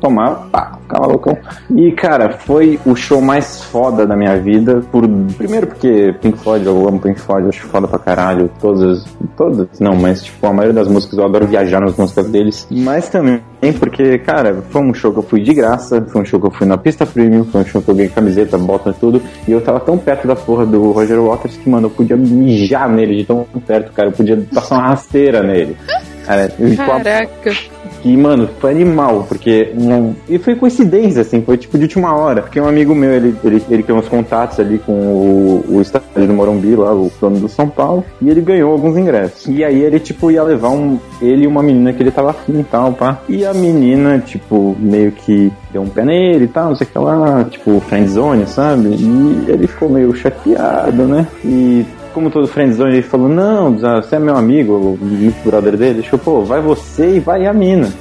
tomava, 0.00 0.46
pá, 0.50 0.78
ficava 0.82 1.06
loucão. 1.06 1.36
E, 1.74 1.92
cara, 1.92 2.30
foi 2.38 2.78
o 2.84 2.94
show 2.94 3.20
mais 3.20 3.62
foda 3.62 4.06
da 4.06 4.16
minha 4.16 4.38
vida. 4.38 4.82
Por, 4.90 5.08
primeiro 5.36 5.66
porque 5.66 6.14
Pink 6.20 6.38
Floyd, 6.38 6.66
eu 6.66 6.88
amo 6.88 7.00
Pink 7.00 7.20
Floyd, 7.20 7.48
acho 7.48 7.66
foda 7.66 7.88
pra 7.88 7.98
caralho. 7.98 8.50
Todas, 8.60 9.04
todas, 9.36 9.68
não, 9.80 9.96
mas 9.96 10.24
tipo, 10.24 10.46
a 10.46 10.52
maioria 10.52 10.74
das 10.74 10.88
músicas 10.88 11.18
eu 11.18 11.24
adoro 11.24 11.46
viajar 11.46 11.80
nas 11.80 11.96
músicas 11.96 12.28
deles. 12.28 12.66
Mas 12.70 13.08
também 13.08 13.40
porque, 13.72 14.18
cara, 14.18 14.62
foi 14.70 14.82
um 14.82 14.94
show 14.94 15.12
que 15.12 15.18
eu 15.18 15.22
fui 15.22 15.40
de 15.40 15.54
graça, 15.54 16.04
foi 16.08 16.22
um 16.22 16.24
show 16.24 16.40
que 16.40 16.46
eu 16.46 16.50
fui 16.50 16.66
na 16.66 16.76
pista 16.76 17.06
premium, 17.06 17.44
foi 17.44 17.62
um 17.62 17.64
show 17.64 17.82
que 17.82 17.90
eu 17.90 17.94
ganhei 17.94 18.10
camiseta, 18.10 18.58
bota 18.58 18.92
tudo. 18.92 19.22
E 19.46 19.52
eu 19.52 19.60
tava 19.60 19.80
tão 19.80 19.98
perto 19.98 20.26
da 20.26 20.36
porra 20.36 20.66
do 20.66 20.92
Roger 20.92 21.20
Waters 21.20 21.56
que, 21.56 21.68
mano, 21.68 21.86
eu 21.86 21.90
podia 21.90 22.16
mijar 22.16 22.88
nele 22.88 23.16
de 23.16 23.24
tão 23.24 23.46
perto, 23.66 23.92
cara. 23.92 24.08
Eu 24.08 24.12
podia 24.12 24.36
passar 24.52 24.76
uma 24.76 24.88
rasteira 24.88 25.42
nele. 25.42 25.76
Cara, 26.24 26.52
eu, 26.58 26.70
tipo, 26.70 26.84
Caraca. 26.84 27.75
E, 28.06 28.16
mano, 28.16 28.48
foi 28.60 28.70
animal, 28.70 29.26
porque. 29.28 29.72
hum, 29.76 30.14
e 30.28 30.38
foi 30.38 30.54
coincidência, 30.54 31.22
assim, 31.22 31.42
foi 31.42 31.56
tipo 31.56 31.76
de 31.76 31.84
última 31.84 32.14
hora. 32.14 32.40
Porque 32.40 32.60
um 32.60 32.68
amigo 32.68 32.94
meu, 32.94 33.10
ele, 33.10 33.34
ele, 33.42 33.64
ele 33.68 33.82
tem 33.82 33.96
uns 33.96 34.06
contatos 34.06 34.60
ali 34.60 34.78
com 34.78 34.92
o, 34.92 35.64
o 35.68 35.80
estádio 35.80 36.28
do 36.28 36.32
Morumbi, 36.32 36.76
lá, 36.76 36.94
o 36.94 37.10
dono 37.20 37.40
do 37.40 37.48
São 37.48 37.68
Paulo, 37.68 38.04
e 38.22 38.30
ele 38.30 38.40
ganhou 38.40 38.70
alguns 38.70 38.96
ingressos. 38.96 39.48
E 39.48 39.64
aí 39.64 39.82
ele, 39.82 39.98
tipo, 39.98 40.30
ia 40.30 40.44
levar 40.44 40.70
um. 40.70 41.00
Ele 41.20 41.42
e 41.42 41.46
uma 41.48 41.64
menina 41.64 41.92
que 41.92 42.00
ele 42.00 42.12
tava 42.12 42.30
afim 42.30 42.60
e 42.60 42.64
tal, 42.64 42.92
pá. 42.92 43.18
E 43.28 43.44
a 43.44 43.52
menina, 43.52 44.20
tipo, 44.20 44.76
meio 44.78 45.10
que 45.10 45.52
deu 45.72 45.82
um 45.82 45.88
pé 45.88 46.04
nele 46.04 46.44
e 46.44 46.48
tal, 46.48 46.68
não 46.68 46.76
sei 46.76 46.86
o 46.86 46.90
que 46.90 46.98
lá, 47.00 47.44
tipo, 47.50 47.80
friendzone, 47.80 48.46
sabe? 48.46 48.90
E 48.90 49.46
ele 49.48 49.66
ficou 49.66 49.88
meio 49.88 50.14
chateado, 50.14 51.02
né? 51.08 51.26
E 51.44 51.84
como 52.16 52.30
todo 52.30 52.48
friendzone, 52.48 52.94
ele 52.94 53.02
falou, 53.02 53.28
não, 53.28 53.76
você 53.76 54.16
é 54.16 54.18
meu 54.18 54.34
amigo, 54.34 54.72
o 54.72 54.98
muito 54.98 55.36
brother 55.44 55.76
dele. 55.76 56.00
Tipo, 56.00 56.16
pô, 56.16 56.40
vai 56.40 56.62
você 56.62 57.16
e 57.16 57.20
vai 57.20 57.46
a 57.46 57.52
mina. 57.52 57.92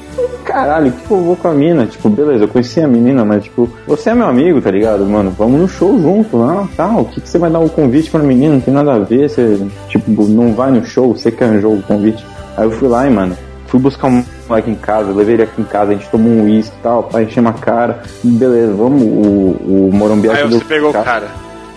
Caralho, 0.45 0.93
que 0.93 1.11
eu 1.11 1.21
vou 1.21 1.35
com 1.35 1.49
a 1.49 1.53
mina? 1.53 1.85
Tipo, 1.85 2.09
beleza, 2.09 2.45
eu 2.45 2.47
conheci 2.47 2.79
a 2.79 2.87
menina, 2.87 3.25
mas 3.25 3.43
tipo, 3.43 3.69
você 3.85 4.11
é 4.11 4.15
meu 4.15 4.27
amigo, 4.27 4.61
tá 4.61 4.71
ligado, 4.71 5.05
mano? 5.05 5.35
Vamos 5.37 5.59
no 5.59 5.67
show 5.67 6.01
junto, 6.01 6.37
não, 6.37 6.65
tal. 6.77 7.01
O 7.01 7.05
que, 7.05 7.19
que 7.19 7.27
você 7.27 7.37
vai 7.37 7.51
dar 7.51 7.59
um 7.59 7.67
convite 7.67 8.09
pra 8.09 8.21
menina? 8.21 8.53
Não 8.53 8.61
tem 8.61 8.73
nada 8.73 8.93
a 8.93 8.99
ver, 8.99 9.29
você, 9.29 9.61
tipo, 9.89 10.09
não 10.29 10.53
vai 10.53 10.71
no 10.71 10.85
show, 10.85 11.13
você 11.13 11.29
que 11.29 11.43
arranjou 11.43 11.73
o 11.73 11.83
convite. 11.83 12.25
Aí 12.55 12.63
eu 12.63 12.71
fui 12.71 12.87
lá 12.87 13.05
e, 13.05 13.09
mano, 13.09 13.35
fui 13.67 13.81
buscar 13.81 14.07
um 14.07 14.23
moleque 14.47 14.71
em 14.71 14.75
casa, 14.75 15.11
levei 15.11 15.33
ele 15.33 15.43
aqui 15.43 15.61
em 15.61 15.65
casa, 15.65 15.91
a 15.91 15.95
gente 15.95 16.07
tomou 16.07 16.31
um 16.31 16.45
uísque 16.45 16.73
e 16.79 16.81
tal, 16.81 17.03
pra 17.03 17.21
encher 17.21 17.41
uma 17.41 17.51
cara. 17.51 18.01
Beleza, 18.23 18.73
vamos, 18.75 19.01
o, 19.01 19.89
o 19.89 19.89
Morumbi 19.91 20.29
Aí 20.29 20.47
você 20.47 20.63
pegou 20.63 20.91
o 20.91 20.93
cara. 20.93 21.03
cara. 21.03 21.27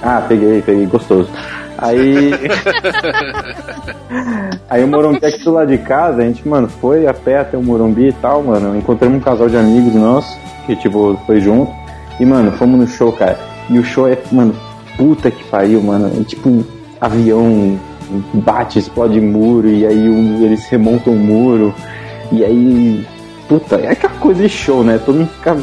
Ah, 0.00 0.22
peguei, 0.28 0.62
peguei, 0.62 0.86
gostoso. 0.86 1.28
Aí. 1.78 2.32
Aí 4.68 4.84
o 4.84 4.88
Morumbi 4.88 5.24
aqui 5.24 5.42
do 5.44 5.52
lado 5.52 5.68
de 5.68 5.78
casa, 5.78 6.22
a 6.22 6.24
gente, 6.24 6.46
mano, 6.46 6.68
foi 6.68 7.06
a 7.06 7.14
pé 7.14 7.38
até 7.38 7.56
o 7.56 7.62
Morumbi 7.62 8.08
e 8.08 8.12
tal, 8.12 8.42
mano. 8.42 8.76
Encontramos 8.76 9.18
um 9.18 9.20
casal 9.20 9.48
de 9.48 9.56
amigos 9.56 9.94
nossos, 9.94 10.36
que, 10.66 10.76
tipo, 10.76 11.18
foi 11.26 11.40
junto. 11.40 11.72
E, 12.20 12.26
mano, 12.26 12.50
fomos 12.52 12.80
no 12.80 12.86
show, 12.86 13.12
cara. 13.12 13.38
E 13.70 13.78
o 13.78 13.84
show 13.84 14.08
é, 14.08 14.18
mano, 14.32 14.54
puta 14.96 15.30
que 15.30 15.44
pariu, 15.44 15.80
mano. 15.82 16.10
É 16.20 16.24
tipo 16.24 16.48
um 16.48 16.64
avião 17.00 17.78
bate, 18.34 18.78
explode 18.78 19.20
muro, 19.20 19.68
e 19.68 19.86
aí 19.86 20.08
um- 20.08 20.42
eles 20.44 20.66
remontam 20.66 21.12
o 21.12 21.16
muro. 21.16 21.74
E 22.32 22.44
aí, 22.44 23.06
puta, 23.48 23.76
é 23.76 23.92
aquela 23.92 24.14
coisa 24.14 24.42
de 24.42 24.48
show, 24.48 24.82
né? 24.82 24.98
Todo 25.04 25.18
mundo 25.18 25.30
fica 25.36 25.56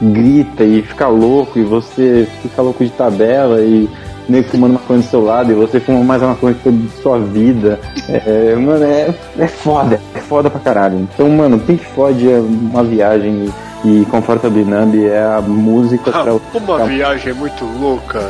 grita 0.00 0.64
e 0.64 0.82
fica 0.82 1.06
louco 1.06 1.58
e 1.58 1.62
você 1.62 2.26
fica 2.42 2.60
louco 2.62 2.84
de 2.84 2.90
tabela 2.90 3.60
e 3.60 3.88
nego 4.28 4.48
fumando 4.48 4.74
maconha 4.74 5.00
do 5.00 5.06
seu 5.06 5.24
lado 5.24 5.52
e 5.52 5.54
você 5.54 5.80
fuma 5.80 6.02
mais 6.04 6.22
uma 6.22 6.30
maconha 6.30 6.54
que 6.54 6.62
toda 6.64 6.78
sua 7.02 7.18
vida. 7.18 7.78
É, 8.08 8.54
mano, 8.56 8.84
é, 8.84 9.14
é 9.38 9.46
foda, 9.46 10.00
é 10.14 10.18
foda 10.20 10.50
pra 10.50 10.60
caralho. 10.60 10.98
Então, 10.98 11.28
mano, 11.30 11.58
Pink 11.60 11.84
Floyd 11.94 12.28
é 12.30 12.38
uma 12.40 12.82
viagem 12.82 13.50
e, 13.84 14.00
e 14.02 14.04
Comfortably 14.06 14.64
Numb 14.64 15.06
é 15.06 15.22
a 15.22 15.40
música 15.40 16.10
pra... 16.10 16.34
Uma 16.34 16.84
viagem 16.86 17.32
muito 17.32 17.64
louca. 17.64 18.20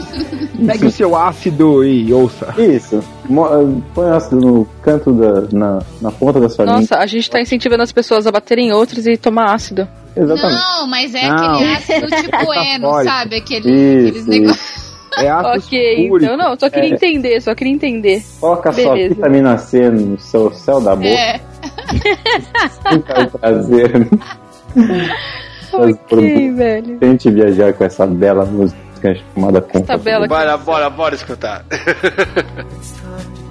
Pegue 0.66 0.86
o 0.86 0.90
seu 0.90 1.14
ácido 1.16 1.84
e 1.84 2.12
ouça. 2.12 2.54
Isso, 2.58 3.00
Mo- 3.28 3.82
põe 3.94 4.10
ácido 4.10 4.36
no 4.40 4.64
canto 4.82 5.12
da... 5.12 5.42
na, 5.52 5.78
na 6.00 6.10
ponta 6.10 6.40
da 6.40 6.48
sua 6.48 6.64
língua. 6.64 6.80
Nossa, 6.80 6.96
a 6.96 7.06
gente 7.06 7.30
tá 7.30 7.40
incentivando 7.40 7.82
as 7.82 7.92
pessoas 7.92 8.26
a 8.26 8.32
baterem 8.32 8.68
em 8.68 8.72
outros 8.72 9.06
e 9.06 9.16
tomar 9.16 9.52
ácido. 9.54 9.86
Exatamente. 10.16 10.58
Não, 10.60 10.86
mas 10.86 11.14
é 11.14 11.28
Não. 11.28 11.36
aquele 11.54 11.72
ácido 11.74 12.06
tipo 12.06 12.52
eno, 12.54 12.84
Católico. 12.86 13.04
sabe? 13.04 13.36
Aquele, 13.36 13.70
Isso, 13.70 14.08
aqueles 14.08 14.26
negócios. 14.26 14.93
É 15.18 15.28
ácido 15.30 15.48
Ok, 15.66 15.96
sulfúrico. 15.96 16.32
então 16.32 16.36
não, 16.36 16.58
só 16.58 16.68
queria 16.70 16.90
É. 16.90 16.94
entender, 16.94 17.40
só 17.40 17.54
queria 17.54 17.72
entender. 17.72 18.22
Coloca 18.40 18.72
só 18.72 18.92
Beleza. 18.94 19.14
vitamina 19.14 19.58
C 19.58 19.90
no 19.90 20.18
seu 20.18 20.52
céu 20.52 20.80
da 20.80 20.94
boca. 20.96 21.08
É. 21.08 21.40
Sinta 22.90 23.22
o 23.22 23.38
prazer. 23.38 24.08
Ok, 25.76 26.52
velho. 26.52 26.98
Tente 26.98 27.28
viajar 27.32 27.72
com 27.72 27.82
essa 27.84 28.06
bela 28.06 28.44
música 28.44 29.12
chamada 29.34 29.60
Conta. 29.60 29.92
Essa 29.94 29.96
bela 30.02 30.28
Bora, 30.28 30.56
bora, 30.56 30.88
bora 30.88 31.14
escutar. 31.16 31.64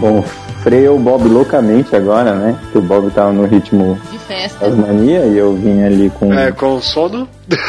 Bom, 0.00 0.22
freio 0.62 0.96
o 0.96 0.98
Bob 0.98 1.28
loucamente 1.28 1.94
agora, 1.94 2.32
né? 2.34 2.56
Que 2.72 2.78
o 2.78 2.82
Bob 2.82 3.10
tava 3.10 3.32
no 3.32 3.44
ritmo 3.46 3.98
De 4.10 4.18
festa. 4.18 4.66
das 4.66 4.74
manias 4.74 5.26
e 5.32 5.36
eu 5.36 5.54
vim 5.54 5.82
ali 5.82 6.10
com. 6.18 6.32
É, 6.32 6.50
com 6.52 6.80
sono. 6.80 7.28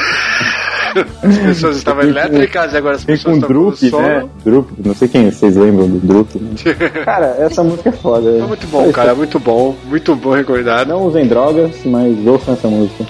As 1.24 1.38
pessoas 1.38 1.78
estavam 1.78 2.04
com- 2.04 2.10
elétricas 2.10 2.74
e 2.74 2.78
agora 2.78 2.98
as 2.98 3.06
pessoas 3.06 3.24
com 3.24 3.40
estão 3.40 3.48
com 3.48 3.54
Drup, 3.64 3.76
sono. 3.90 4.02
né? 4.08 4.26
Drup, 4.44 4.70
não 4.84 4.94
sei 4.94 5.08
quem 5.08 5.32
vocês 5.32 5.56
lembram 5.56 5.88
do 5.88 6.00
Drup. 6.00 6.36
Né? 6.36 6.50
Cara, 7.06 7.28
essa 7.40 7.64
música 7.64 7.88
é 7.88 7.92
foda. 7.94 8.30
É 8.30 8.42
muito 8.42 8.68
bom, 8.68 8.92
cara, 8.92 9.16
muito 9.16 9.40
bom, 9.40 9.74
muito 9.86 10.14
bom 10.18 10.32
recordado. 10.34 10.90
Não 10.90 11.04
usem 11.08 11.26
drogas, 11.28 11.72
mas 11.86 12.18
ouçam 12.28 12.56
essa 12.56 12.68
música. 12.68 13.06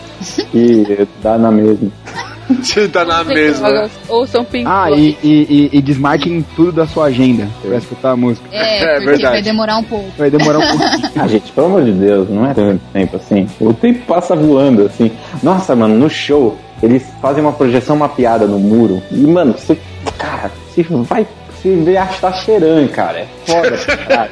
E 0.53 1.07
dá 1.23 1.39
na 1.39 1.49
mesma. 1.51 1.89
Você 2.61 2.87
tá 2.87 3.05
na 3.05 3.23
mesma. 3.23 3.89
Ou 4.07 4.25
são 4.27 4.43
Pink 4.43 4.65
Ah, 4.67 4.89
e, 4.91 5.17
e, 5.23 5.69
e, 5.73 5.77
e 5.77 5.81
desmarquem 5.81 6.45
tudo 6.55 6.71
da 6.71 6.85
sua 6.87 7.05
agenda 7.05 7.47
pra 7.61 7.77
escutar 7.77 8.11
a 8.11 8.15
música. 8.15 8.47
É, 8.51 8.99
porque 9.01 9.23
vai 9.23 9.41
demorar 9.41 9.77
um 9.77 9.83
pouco. 9.83 10.11
Vai 10.17 10.29
demorar 10.29 10.59
um 10.59 10.77
pouquinho. 10.77 11.11
Ah, 11.21 11.27
gente, 11.27 11.51
pelo 11.51 11.67
amor 11.67 11.83
de 11.83 11.91
Deus, 11.91 12.29
não 12.29 12.45
é 12.49 12.53
tanto 12.53 12.81
tempo 12.91 13.15
assim. 13.17 13.47
O 13.59 13.73
tempo 13.73 14.05
passa 14.05 14.35
voando, 14.35 14.85
assim. 14.85 15.11
Nossa, 15.43 15.75
mano, 15.75 15.95
no 15.95 16.09
show, 16.09 16.57
eles 16.81 17.05
fazem 17.21 17.43
uma 17.43 17.53
projeção 17.53 17.95
mapeada 17.95 18.47
no 18.47 18.57
muro. 18.57 19.01
E, 19.11 19.17
mano, 19.17 19.53
você. 19.53 19.77
Cara, 20.17 20.51
você 20.67 20.83
vai. 20.83 21.27
Você 21.61 21.75
vê 21.75 21.95
a 21.97 22.05
Tacheran, 22.07 22.87
cara. 22.87 23.19
É 23.19 23.27
foda, 23.45 23.77
cara. 24.07 24.29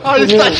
Olha, 0.04 0.24
está 0.24 0.50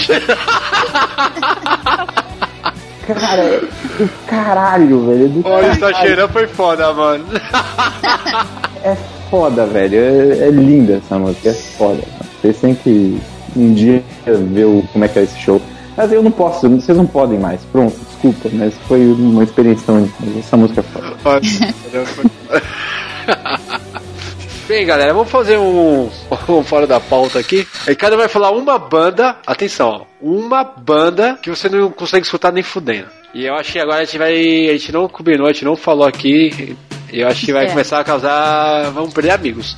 Cara, 3.15 3.61
do 3.99 4.09
caralho, 4.27 5.07
velho. 5.07 5.29
Do 5.29 5.49
Olha, 5.49 5.67
está 5.69 5.87
caralho. 5.91 6.07
cheirando 6.07 6.33
foi 6.33 6.47
foda, 6.47 6.93
mano. 6.93 7.25
É 8.83 8.97
foda, 9.31 9.67
velho. 9.67 9.95
É, 9.95 10.47
é 10.47 10.51
linda 10.51 10.95
essa 11.05 11.19
música, 11.19 11.51
é 11.51 11.53
foda. 11.53 11.97
mano. 11.97 12.31
Vocês 12.41 12.59
têm 12.61 12.75
que 12.75 13.21
um 13.55 13.75
dia 13.75 14.03
ver 14.25 14.65
o, 14.65 14.83
como 14.93 15.05
é 15.05 15.09
que 15.09 15.19
é 15.19 15.23
esse 15.25 15.39
show. 15.39 15.61
Mas 15.97 16.11
eu 16.13 16.23
não 16.23 16.31
posso, 16.31 16.67
vocês 16.69 16.97
não 16.97 17.07
podem 17.07 17.39
mais. 17.39 17.61
Pronto, 17.71 17.95
desculpa, 18.09 18.49
mas 18.55 18.73
foi 18.89 19.07
uma 19.13 19.45
experiência 19.45 19.85
tão. 19.87 20.09
Essa 20.39 20.57
música 20.57 20.81
é 20.81 20.85
foda. 20.85 21.41
Bem, 24.71 24.87
galera, 24.87 25.13
vamos 25.13 25.29
fazer 25.29 25.59
um, 25.59 26.09
um 26.49 26.63
fora 26.63 26.87
da 26.87 27.01
pauta 27.01 27.41
aqui. 27.41 27.67
E 27.89 27.95
cada 27.97 28.15
um 28.15 28.19
vai 28.21 28.29
falar 28.29 28.53
uma 28.53 28.79
banda, 28.79 29.37
atenção, 29.45 29.89
ó, 29.89 30.07
uma 30.23 30.63
banda 30.63 31.37
que 31.43 31.51
você 31.51 31.69
não 31.69 31.91
consegue 31.91 32.25
escutar 32.25 32.53
nem 32.53 32.63
fudendo. 32.63 33.09
E 33.35 33.47
eu 33.47 33.55
acho 33.57 33.73
que 33.73 33.81
agora 33.81 34.03
a 34.03 34.05
gente 34.05 34.17
vai. 34.17 34.33
A 34.69 34.73
gente 34.75 34.93
não 34.93 35.09
combinou, 35.09 35.49
a 35.49 35.53
gente 35.53 35.65
não 35.65 35.75
falou 35.75 36.07
aqui. 36.07 36.77
E 37.13 37.21
eu 37.21 37.27
acho 37.27 37.45
que 37.47 37.53
vai 37.53 37.65
É. 37.67 37.69
começar 37.69 37.99
a 37.99 38.05
causar. 38.05 38.91
Vamos 38.93 39.13
perder 39.13 39.31
amigos. 39.33 39.77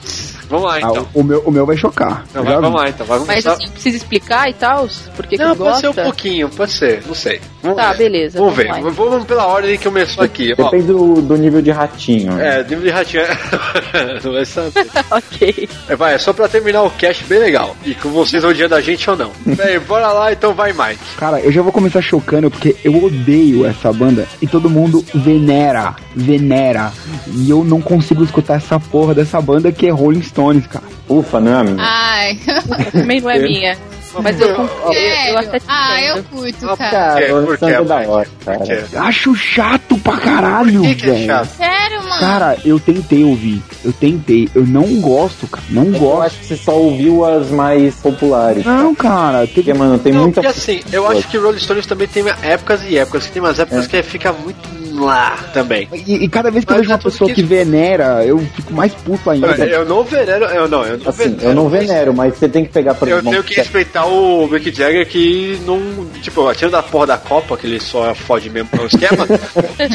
Vamos 0.53 0.67
lá 0.69 0.75
Ah, 0.75 0.81
então. 0.81 1.09
o, 1.15 1.23
meu, 1.25 1.41
o 1.47 1.51
meu 1.51 1.65
vai 1.65 1.77
chocar. 1.79 2.25
Não, 2.35 2.45
vai- 2.45 2.55
vamos 2.61 2.79
lá 2.81 2.89
então. 2.91 3.07
Vai 3.07 3.19
Mas 3.21 3.27
começar. 3.27 3.53
assim, 3.55 3.71
precisa 3.73 3.97
explicar 3.97 4.51
e 4.51 4.55
tal? 4.55 4.87
Por 5.17 5.27
que, 5.27 5.37
que 5.39 5.43
Não, 5.43 5.49
não 5.51 5.57
pode 5.57 5.81
ser 5.81 5.87
gosta? 5.87 6.01
um 6.03 6.05
pouquinho, 6.05 6.49
pode 6.51 6.73
ser, 6.73 7.03
não 7.07 7.15
sei. 7.15 7.41
Vamos 7.63 7.79
Tá, 7.79 7.93
ver. 7.93 7.99
beleza. 7.99 8.39
Vamos 8.39 8.55
ver. 8.55 8.69
lá. 8.69 8.81
Vamos 8.81 9.25
pela 9.25 9.47
ordem 9.47 9.79
que 9.79 9.85
começou 9.85 10.23
aqui. 10.23 10.55
Depende 10.55 10.89
do, 10.89 11.23
do 11.23 11.37
nível 11.39 11.63
de 11.63 11.71
ratinho. 11.71 12.33
né? 12.33 12.59
é, 12.61 12.63
nível 12.65 12.83
de 12.85 12.91
ratinho. 12.91 13.23
não 14.25 14.33
vai 14.33 14.45
saber. 14.45 14.87
ok. 15.11 15.69
É, 15.89 15.97
vai, 15.97 16.15
é 16.15 16.19
só 16.19 16.33
pra 16.35 16.49
terminar 16.49 16.83
o 16.83 16.91
cast 16.91 17.25
bem 17.25 17.39
legal. 17.39 17.75
E 17.85 17.95
com 17.95 18.11
vocês 18.11 18.45
odiando 18.45 18.75
a 18.75 18.81
gente 18.83 19.09
ou 19.09 19.17
não. 19.17 19.31
Bem, 19.57 19.79
bora 19.81 20.09
lá, 20.13 20.33
então 20.33 20.53
vai, 20.55 20.73
Mike. 20.73 21.01
Cara, 21.17 21.41
eu 21.41 21.51
já 21.51 21.63
vou 21.63 21.73
começar 21.73 22.03
chocando 22.03 22.51
porque 22.51 22.77
eu 22.85 23.03
odeio 23.03 23.65
essa 23.65 23.93
banda 23.93 24.27
e 24.43 24.47
todo 24.47 24.69
mundo 24.69 25.05
venera, 25.15 25.95
venera. 26.15 26.93
E 27.35 27.49
eu 27.49 27.65
não 27.65 27.81
consigo 27.81 28.23
escutar 28.25 28.57
essa 28.57 28.79
porra 28.79 29.15
dessa 29.15 29.41
banda 29.41 29.71
que 29.73 29.87
é 29.87 29.91
Rolling 29.91 30.21
Stones, 30.43 30.67
cara. 30.67 30.85
Ufa, 31.09 31.41
não 31.41 31.53
é, 31.53 31.61
amigo? 31.61 31.77
Ai. 31.81 32.39
Também 32.93 33.21
não 33.21 33.31
é 33.31 33.39
minha. 33.39 33.79
Mas 34.23 34.39
eu, 34.39 34.47
eu, 34.49 34.57
eu 34.85 34.93
Sério? 34.93 35.39
até 35.39 35.59
te 35.59 35.65
Ah, 35.67 36.03
eu 36.03 36.23
curto, 36.25 36.67
cara. 36.77 36.91
Cara, 36.91 37.27
Por 37.29 37.43
o 37.45 37.47
quê? 37.53 37.57
Santo 37.57 37.67
é 37.73 37.85
da 37.85 37.97
hora, 38.11 38.29
cara. 38.45 38.87
Acho 39.07 39.35
chato 39.35 39.97
pra 39.99 40.19
caralho, 40.19 40.83
que, 40.83 40.95
que 40.97 41.09
é 41.09 41.13
velho. 41.13 41.27
chato? 41.27 41.47
Sério, 41.57 42.03
mano? 42.03 42.21
Cara, 42.21 42.59
eu 42.63 42.79
tentei 42.79 43.25
ouvir. 43.25 43.63
Eu 43.83 43.91
tentei. 43.91 44.51
Eu 44.55 44.67
não 44.67 45.01
gosto, 45.01 45.47
cara. 45.47 45.65
Não 45.71 45.87
Eu 45.87 45.93
gosto. 45.99 46.23
acho 46.27 46.39
que 46.41 46.45
você 46.45 46.57
só 46.59 46.73
ouviu 46.77 47.25
as 47.25 47.49
mais 47.49 47.95
populares. 47.95 48.67
Não, 48.67 48.95
cara. 48.95 49.47
Tem 49.47 49.55
Porque, 49.55 49.73
mano, 49.73 49.99
tem 49.99 50.13
Não, 50.13 50.25
muita. 50.25 50.43
porque 50.43 50.59
assim, 50.59 50.83
eu 50.93 51.09
acho 51.09 51.27
que 51.29 51.39
Rolling 51.39 51.59
Stones 51.59 51.87
também 51.87 52.07
tem 52.07 52.23
épocas 52.43 52.83
e 52.85 52.99
épocas. 52.99 53.27
Tem 53.31 53.41
umas 53.41 53.59
épocas 53.59 53.87
que 53.87 54.03
fica 54.03 54.31
muito 54.31 54.69
lá 55.05 55.37
também. 55.53 55.89
E, 56.07 56.25
e 56.25 56.29
cada 56.29 56.51
vez 56.51 56.65
que 56.65 56.71
eu 56.73 56.77
Mas 56.77 56.83
vejo 56.87 56.93
uma 56.95 57.01
é 57.01 57.03
pessoa 57.03 57.29
que- 57.29 57.35
que 57.35 57.43
venera, 57.43 58.25
eu 58.25 58.39
fico 58.55 58.73
mais 58.73 58.93
puto 58.95 59.29
ainda. 59.31 59.49
Eu 59.67 59.85
não 59.85 60.03
venero, 60.05 60.45
eu 60.47 60.69
não, 60.69 60.85
eu 60.85 60.99
não 60.99 61.09
Assim, 61.09 61.25
venero. 61.25 61.43
eu 61.43 61.55
não 61.55 61.69
venero, 61.69 62.15
mas 62.15 62.37
você 62.37 62.49
tem 62.49 62.65
que 62.65 62.71
pegar, 62.73 62.95
por 62.95 63.09
Eu 63.09 63.23
tenho 63.23 63.43
que 63.43 63.55
respeitar 63.55 64.07
o 64.07 64.47
Mick 64.49 64.71
Jagger 64.75 65.07
que 65.09 65.61
não. 65.67 65.81
Tipo, 66.23 66.53
tirando 66.55 66.73
da 66.73 66.83
porra 66.83 67.07
da 67.09 67.19
Copa, 67.19 67.57
que 67.57 67.67
ele 67.67 67.81
só 67.81 68.15
fode 68.15 68.49
mesmo 68.51 68.69
com 68.71 68.79
o 68.83 68.87
esquema. 68.87 69.27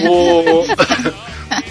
o. 0.10 0.64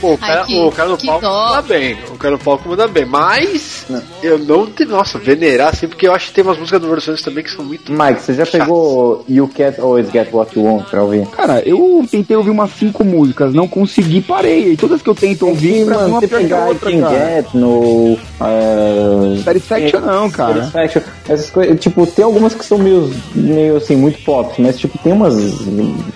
Pô, 0.00 0.12
o 0.12 0.18
cara, 0.18 0.40
Ai, 0.40 0.46
que- 0.46 0.60
o 0.60 0.70
cara 0.72 0.88
no 0.90 0.98
palco 0.98 1.20
dó. 1.20 1.48
manda 1.48 1.62
bem. 1.62 1.96
O 2.10 2.16
cara 2.18 2.32
no 2.32 2.38
palco 2.38 2.68
manda 2.68 2.88
bem. 2.88 3.04
Mas 3.06 3.86
eu 4.22 4.38
não 4.38 4.66
tenho. 4.66 4.90
Nossa, 4.90 5.18
venerar 5.18 5.68
assim, 5.72 5.88
porque 5.88 6.06
eu 6.06 6.14
acho 6.14 6.28
que 6.28 6.34
tem 6.34 6.44
umas 6.44 6.58
músicas 6.58 6.80
do 6.80 7.00
Stones 7.00 7.22
também 7.22 7.42
que 7.44 7.50
são 7.50 7.64
muito. 7.64 7.90
Mike, 7.92 8.20
você 8.22 8.34
já 8.34 8.46
pegou 8.46 9.24
You 9.28 9.48
Can't 9.54 9.80
Always 9.80 10.10
Get 10.10 10.28
What 10.32 10.56
You 10.58 10.64
Want 10.64 10.84
pra 10.88 11.02
ouvir? 11.02 11.26
Cara, 11.28 11.60
eu 11.66 12.04
tentei 12.10 12.36
ouvir 12.36 12.50
umas 12.50 12.70
cinco 12.72 13.04
músicas, 13.04 13.52
não 13.54 13.66
consegui, 13.68 14.20
parei. 14.20 14.72
E 14.72 14.76
todas 14.76 15.02
que 15.02 15.08
eu 15.10 15.14
tento 15.14 15.46
ouvir, 15.46 15.84
pra 15.86 15.96
mano, 15.96 16.08
uma 16.08 16.20
você 16.20 16.28
pegar 16.28 16.66
outra, 16.66 16.90
Can 16.90 17.00
cara. 17.00 17.14
Get 17.42 17.54
no. 17.54 18.18
Uh, 18.40 19.42
Satisfaction 19.44 20.00
não, 20.00 20.30
cara. 20.30 20.64
Satisfaction. 20.70 21.02
Essas 21.28 21.50
coisas, 21.50 21.80
tipo, 21.80 22.06
tem 22.06 22.24
algumas 22.24 22.54
que 22.54 22.64
são 22.64 22.78
meio, 22.78 23.10
meio 23.34 23.76
assim, 23.76 23.96
muito 23.96 24.22
pop, 24.24 24.60
mas 24.60 24.78
tipo, 24.78 24.96
tem 24.98 25.12
umas 25.12 25.34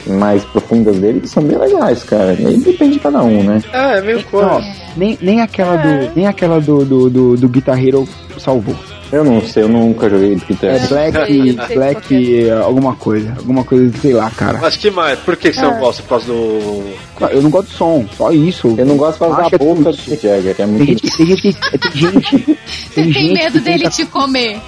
mais 0.07 0.45
profundas 0.45 0.97
dele 0.97 1.21
que 1.21 1.29
são 1.29 1.43
bem 1.43 1.59
legais, 1.59 2.03
cara. 2.05 2.31
Aí 2.33 2.57
depende 2.59 2.95
de 2.95 3.01
cada 3.01 3.23
um, 3.23 3.43
né? 3.43 3.61
É, 3.73 3.99
é 3.99 4.01
meio 4.01 4.23
coisa. 4.25 4.61
nem, 4.97 5.19
nem 5.21 5.41
aquela 5.41 5.77
do. 5.77 6.13
Nem 6.17 6.27
aquela 6.27 6.61
do, 6.61 6.85
do, 6.85 7.11
do, 7.11 7.37
do 7.37 7.49
Guitar 7.49 7.83
Hero 7.83 8.09
salvou. 8.39 8.75
Eu 9.13 9.25
não 9.25 9.41
sei, 9.43 9.65
eu 9.65 9.69
nunca 9.69 10.09
joguei 10.09 10.37
de 10.37 10.45
guitarra. 10.45 10.75
É 10.77 10.87
Black, 10.87 11.17
sei, 11.27 11.59
sei 11.67 11.77
Black, 11.77 12.45
eh, 12.47 12.51
alguma 12.53 12.95
coisa. 12.95 13.35
Alguma 13.39 13.65
coisa, 13.65 13.93
sei 13.99 14.13
lá, 14.13 14.31
cara. 14.31 14.59
Mas 14.63 14.77
que 14.77 14.89
mais? 14.89 15.19
Por 15.19 15.37
que, 15.37 15.51
que 15.51 15.57
você 15.57 15.63
não 15.63 15.79
gosta? 15.81 16.03
Por 16.05 16.09
causa 16.11 16.27
do. 16.27 16.85
Eu 17.33 17.43
não 17.43 17.51
gosto 17.51 17.69
do 17.71 17.75
som, 17.75 18.07
só 18.17 18.31
isso. 18.31 18.73
Eu 18.79 18.87
não 18.87 18.97
gosto 18.97 19.15
de 19.15 19.19
fazer 19.19 19.33
Acho 19.33 19.43
a 19.47 19.49
que 19.49 19.55
é 19.57 19.59
boca 19.59 19.83
do 19.83 19.93
Jagger, 19.93 20.51
é 20.51 20.55
Tem 20.55 20.67
muito 20.67 20.87
gente, 20.87 21.17
tem 21.17 21.27
gente, 21.27 21.43
tem 21.43 21.93
gente, 21.93 22.31
tem 22.31 22.57
Você 22.67 23.03
tem 23.03 23.13
gente 23.13 23.33
medo 23.33 23.61
dele 23.61 23.79
tenta- 23.79 23.91
te 23.91 24.07
comer. 24.07 24.61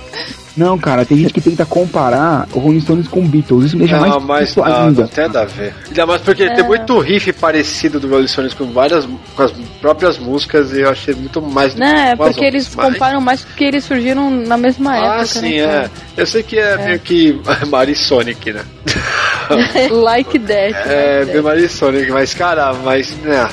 Não, 0.56 0.76
cara, 0.78 1.04
tem 1.04 1.16
gente 1.18 1.32
que 1.32 1.40
tenta 1.40 1.64
comparar 1.64 2.46
o 2.52 2.58
Rolling 2.58 2.80
Stones 2.80 3.08
com 3.08 3.26
Beatles. 3.26 3.64
Isso 3.66 3.76
me 3.76 3.80
deixa 3.86 3.98
Não, 3.98 4.20
mais 4.20 4.54
mas 4.54 4.56
não, 4.56 4.64
ainda. 4.64 5.00
não 5.02 5.08
tem 5.08 5.24
nada 5.24 5.42
a 5.42 5.44
ver. 5.46 5.74
Ainda 5.88 6.06
mais 6.06 6.20
porque 6.22 6.42
É. 6.42 6.54
tem 6.54 6.64
muito 6.64 6.98
riff 6.98 7.32
parecido 7.32 7.98
do 7.98 8.08
Rolling 8.08 8.26
Stones 8.28 8.52
com 8.54 8.66
várias 8.72 9.08
com 9.34 9.42
as 9.42 9.52
próprias 9.80 10.18
músicas 10.18 10.72
e 10.72 10.80
eu 10.80 10.90
achei 10.90 11.14
muito 11.14 11.40
mais 11.40 11.74
Né, 11.74 12.10
é 12.12 12.16
porque 12.16 12.44
eles 12.44 12.66
outras, 12.68 12.84
mas- 12.84 12.92
comparam 12.94 13.20
mais 13.20 13.40
porque 13.44 13.64
eles 13.64 13.84
surgiram 13.84 14.30
na 14.30 14.56
mesma 14.56 14.96
época. 14.96 15.14
Ah, 15.22 15.26
sim, 15.26 15.60
né, 15.60 15.90
é. 16.16 16.20
Eu 16.22 16.26
sei 16.26 16.42
que 16.42 16.58
é, 16.58 16.76
meio 16.76 16.98
que 17.00 17.40
Marisonic, 17.70 18.52
né? 18.52 18.62
like 19.90 20.38
that. 20.38 20.74
É, 20.86 21.24
meio 21.24 21.42
Marisonic, 21.42 22.10
mas 22.10 22.34
cara, 22.34 22.72
mas. 22.74 23.16
Não, 23.24 23.48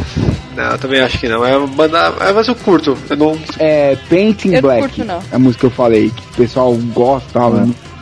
não, 0.56 0.72
eu 0.72 0.78
também 0.78 1.00
acho 1.02 1.18
que 1.20 1.28
não. 1.28 1.46
É 1.46 1.56
uma 1.58 1.68
banda. 1.68 2.14
É, 2.20 2.32
mas 2.32 2.48
eu 2.48 2.56
curto. 2.56 2.98
Eu 3.10 3.18
não. 3.18 3.40
É 3.60 3.96
Painting 4.10 4.50
Eu 4.50 4.54
não 4.56 4.62
Black. 4.62 4.82
curto, 4.82 5.06
não. 5.06 5.20
É 5.32 5.36
a 5.36 5.40
música 5.40 5.60
que 5.62 5.66
eu 5.68 5.72
falei, 5.72 6.10
que 6.10 6.22
o 6.22 6.36
pessoal 6.36 6.74
gosta. 6.94 7.28
tal, 7.34 7.54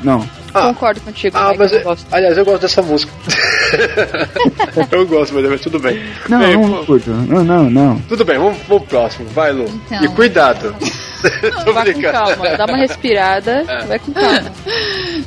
Não. 0.03 0.37
Concordo 0.53 0.99
contigo. 1.01 1.37
Ah, 1.37 1.47
Mike, 1.49 1.59
mas 1.59 1.71
eu 1.71 1.77
eu- 1.79 1.83
gosto. 1.83 2.05
aliás, 2.11 2.37
eu 2.37 2.45
gosto 2.45 2.61
dessa 2.63 2.81
música. 2.81 3.11
eu 4.91 5.05
gosto, 5.05 5.35
mas 5.35 5.61
tudo 5.61 5.79
bem. 5.79 6.01
Não, 6.27 6.39
Bem, 6.39 6.57
não 6.57 6.85
curto. 6.85 7.09
Não, 7.11 7.43
não, 7.43 7.69
não. 7.69 7.99
Tudo 8.07 8.25
bem, 8.25 8.37
vamos, 8.39 8.57
vamos 8.67 8.85
pro 8.87 8.99
próximo. 8.99 9.27
Vai, 9.35 9.51
Lu. 9.51 9.65
Então. 9.85 10.03
E 10.03 10.07
cuidado. 10.09 10.75
Tô 11.65 11.73
Vai 11.73 11.93
com 11.93 12.01
calma, 12.01 12.49
dá 12.57 12.65
uma 12.65 12.77
respirada, 12.77 13.63
É. 13.67 13.85
vai 13.85 13.99
com 13.99 14.11
calma. 14.13 14.51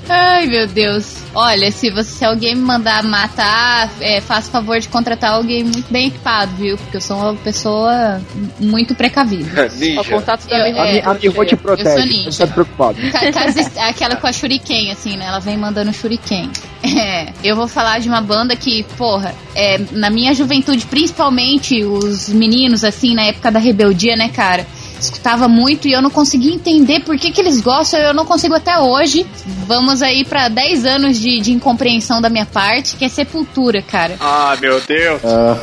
Ai, 0.09 0.47
meu 0.47 0.67
Deus. 0.67 1.17
Olha, 1.35 1.71
se, 1.71 1.91
você, 1.91 2.11
se 2.11 2.25
alguém 2.25 2.55
me 2.55 2.63
mandar 2.63 3.03
matar, 3.05 3.89
é, 4.01 4.21
faça 4.21 4.51
favor 4.51 4.79
de 4.81 4.89
contratar 4.89 5.33
alguém 5.33 5.63
muito 5.65 5.91
bem 5.93 6.09
equipado, 6.09 6.53
viu? 6.57 6.77
Porque 6.77 6.97
eu 6.97 7.01
sou 7.01 7.17
uma 7.17 7.35
pessoa 7.37 8.21
muito 8.59 8.95
precavida. 8.95 9.69
Ninja. 9.77 10.01
Ó, 10.01 10.05
contatos 10.05 10.47
Eu- 10.51 10.59
também. 10.59 10.73
é, 10.99 11.01
a 11.05 11.15
minha, 11.15 11.31
minha 11.31 11.45
te 11.47 11.53
eu 11.53 11.59
protege. 11.59 11.89
sou 11.91 11.99
Não 11.99 12.07
ninja. 12.07 12.29
está 12.29 12.47
preocupado. 12.47 12.99
Ca- 13.11 13.89
Aquela 13.89 14.17
com 14.17 14.27
a 14.27 14.33
shuriken, 14.33 14.91
assim, 14.91 15.17
né? 15.17 15.27
Ela 15.27 15.39
vem 15.41 15.57
mandando 15.57 15.93
shuriken. 15.93 16.51
É, 16.83 17.29
eu 17.45 17.55
vou 17.55 17.69
falar 17.69 18.01
de 18.01 18.09
uma 18.09 18.21
banda 18.21 18.57
que, 18.57 18.83
porra, 18.97 19.35
é, 19.55 19.79
na 19.93 20.11
minha 20.11 20.33
juventude, 20.35 20.87
principalmente 20.87 21.85
os 21.85 22.29
meninos, 22.31 22.83
assim, 22.85 23.15
na 23.15 23.23
época 23.23 23.51
da 23.51 23.59
rebeldia, 23.59 24.17
né, 24.17 24.29
cara? 24.31 24.67
Escutava 25.01 25.49
muito 25.49 25.89
e 25.89 25.93
eu 25.93 26.03
não 26.03 26.11
conseguia 26.11 26.53
entender 26.55 27.01
por 27.01 27.17
que, 27.19 27.31
que 27.33 27.41
eles 27.41 27.61
gostam, 27.61 27.99
eu 28.01 28.13
não 28.15 28.25
consigo 28.27 28.55
até 28.55 28.79
hoje. 28.79 29.27
Vamos 29.67 30.03
aí 30.03 30.25
pra 30.25 30.49
10 30.49 30.85
anos 30.85 31.19
de, 31.19 31.41
de 31.41 31.53
incompreensão 31.53 32.21
da 32.21 32.29
minha 32.29 32.47
parte, 32.47 32.97
que 32.97 33.05
é 33.05 33.09
Sepultura, 33.09 33.83
cara. 33.83 34.17
Ah, 34.21 34.57
meu 34.61 34.81
Deus. 34.81 35.21
Ah, 35.25 35.57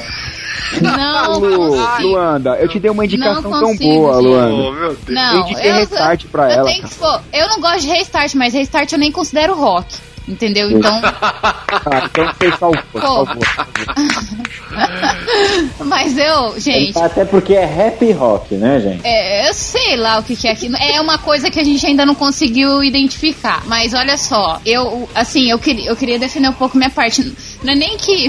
Não, 0.82 1.40
Lu, 1.40 1.50
não 1.50 1.68
consigo. 1.88 2.08
Luanda, 2.10 2.50
eu 2.60 2.68
te 2.68 2.80
dei 2.80 2.92
uma 2.92 3.06
indicação 3.06 3.42
Não 3.42 3.52
tão 3.52 3.62
consigo, 3.70 3.94
boa. 3.94 4.18
Luanda. 4.20 4.54
Oh, 4.54 4.72
meu 4.72 4.90
Deus. 4.96 4.98
Não, 5.08 5.34
Eu 5.36 5.42
indiquei 5.42 5.72
restart 5.72 6.26
pra 6.26 6.44
eu 6.46 6.52
ela, 6.52 6.66
tenho 6.66 6.84
que- 6.88 6.96
pô, 6.96 7.20
eu 7.32 7.48
não 7.50 7.62
gosto 7.62 7.82
de 7.82 7.88
restart, 7.88 8.34
mas 8.36 8.54
restart 8.54 8.92
eu 8.92 8.98
nem 9.00 9.12
considero 9.12 9.56
rock. 9.56 9.96
Entendeu? 10.28 10.70
Então. 10.72 11.02
Ah, 11.90 12.04
então 12.06 12.26
você 12.34 12.58
salvou, 12.58 13.02
salvou. 13.02 13.44
mas 15.86 16.18
eu, 16.18 16.60
gente. 16.60 16.98
Até 16.98 17.24
porque 17.24 17.54
é 17.54 17.66
rap 17.66 18.12
rock, 18.12 18.56
né, 18.56 18.80
gente? 18.80 19.02
É, 19.06 19.48
eu 19.48 19.54
sei 19.54 19.96
lá 19.96 20.18
o 20.18 20.24
que, 20.24 20.36
que 20.36 20.48
é 20.48 20.52
aquilo. 20.52 20.76
É 20.78 21.00
uma 21.00 21.18
coisa 21.18 21.50
que 21.50 21.60
a 21.60 21.64
gente 21.64 21.86
ainda 21.86 22.06
não 22.06 22.16
conseguiu 22.16 22.84
identificar. 22.84 23.64
Mas 23.66 23.94
olha 23.94 24.18
só, 24.18 24.60
eu, 24.66 25.08
assim, 25.14 25.50
eu 25.50 25.60
queria, 25.60 25.90
eu 25.90 25.96
queria 25.96 26.20
definir 26.20 26.50
um 26.50 26.54
pouco 26.54 26.78
minha 26.78 26.90
parte. 26.90 27.34
Não 27.64 27.74
é 27.74 27.76
nem 27.76 27.98
que. 27.98 28.28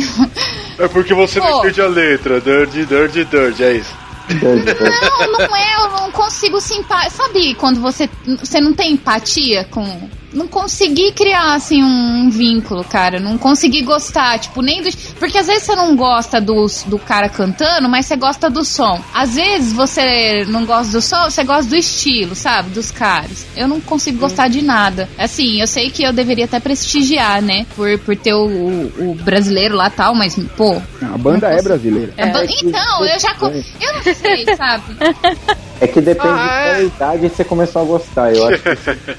É 0.79 0.87
porque 0.87 1.15
você 1.15 1.41
não 1.41 1.47
Pô. 1.47 1.59
entende 1.61 1.81
a 1.81 1.89
letra. 1.89 2.41
Dirty, 2.41 2.85
dirty, 2.85 3.25
dirty, 3.25 3.65
é 3.65 3.73
isso. 3.75 3.95
Não, 4.43 5.39
não 5.39 5.57
é, 5.57 5.75
eu 5.77 5.91
não 5.91 6.13
consigo 6.13 6.61
simpatizar. 6.61 7.11
Sabe 7.11 7.55
quando 7.55 7.81
você, 7.81 8.09
você 8.39 8.61
não 8.61 8.73
tem 8.73 8.93
empatia 8.93 9.65
com. 9.65 10.09
Não 10.33 10.47
consegui 10.47 11.11
criar, 11.13 11.55
assim, 11.55 11.83
um 11.83 12.29
vínculo, 12.31 12.85
cara. 12.85 13.19
Não 13.19 13.39
consegui 13.39 13.83
gostar, 13.83 14.39
tipo, 14.39 14.61
nem 14.61 14.83
do. 14.83 14.89
Porque 15.19 15.39
às 15.39 15.47
vezes 15.47 15.63
você 15.65 15.75
não 15.75 15.97
gosta 15.97 16.39
do, 16.41 16.67
do 16.87 16.99
cara 16.99 17.29
cantando, 17.29 17.89
mas 17.89 18.05
você 18.07 18.15
gosta 18.17 18.51
do 18.51 18.63
som. 18.65 19.01
Às 19.15 19.35
vezes 19.37 19.73
você 19.73 20.45
não 20.49 20.67
gosta 20.67 20.93
do 20.93 21.01
som, 21.01 21.25
você 21.31 21.43
gosta 21.45 21.71
do 21.71 21.77
estilo, 21.77 22.35
sabe? 22.35 22.71
Dos 22.71 22.91
caras. 22.91 23.47
Eu 23.57 23.67
não 23.67 23.81
consigo 23.81 24.19
gostar 24.19 24.49
de 24.49 24.61
nada. 24.63 25.09
Assim, 25.17 25.61
eu 25.61 25.67
sei 25.67 25.91
que 25.91 26.03
eu 26.03 26.13
deveria 26.13 26.45
até 26.45 26.61
prestigiar, 26.61 27.41
né? 27.41 27.65
Por, 27.75 27.99
por 28.01 28.15
ter 28.17 28.35
o, 28.35 28.45
o, 28.47 29.11
o 29.11 29.15
brasileiro 29.15 29.75
lá 29.77 29.89
tal, 29.89 30.15
mas, 30.15 30.39
pô. 30.57 30.81
A 31.03 31.17
banda 31.17 31.49
é 31.49 31.63
brasileira. 31.63 32.13
a 32.19 32.27
ban- 32.27 32.45
Então, 32.63 33.05
eu 33.07 33.19
já. 33.19 33.35
Eu 33.81 33.95
não 33.95 34.15
sei, 34.15 34.45
sabe? 34.57 34.85
É 35.81 35.87
que 35.87 36.01
depende 36.01 36.29
Ah, 36.29 36.73
da 36.73 36.81
idade 36.83 37.29
que 37.31 37.37
você 37.37 37.45
começou 37.45 37.83
a 37.83 37.85
gostar. 37.85 38.35
Eu 38.35 38.47
acho 38.49 38.63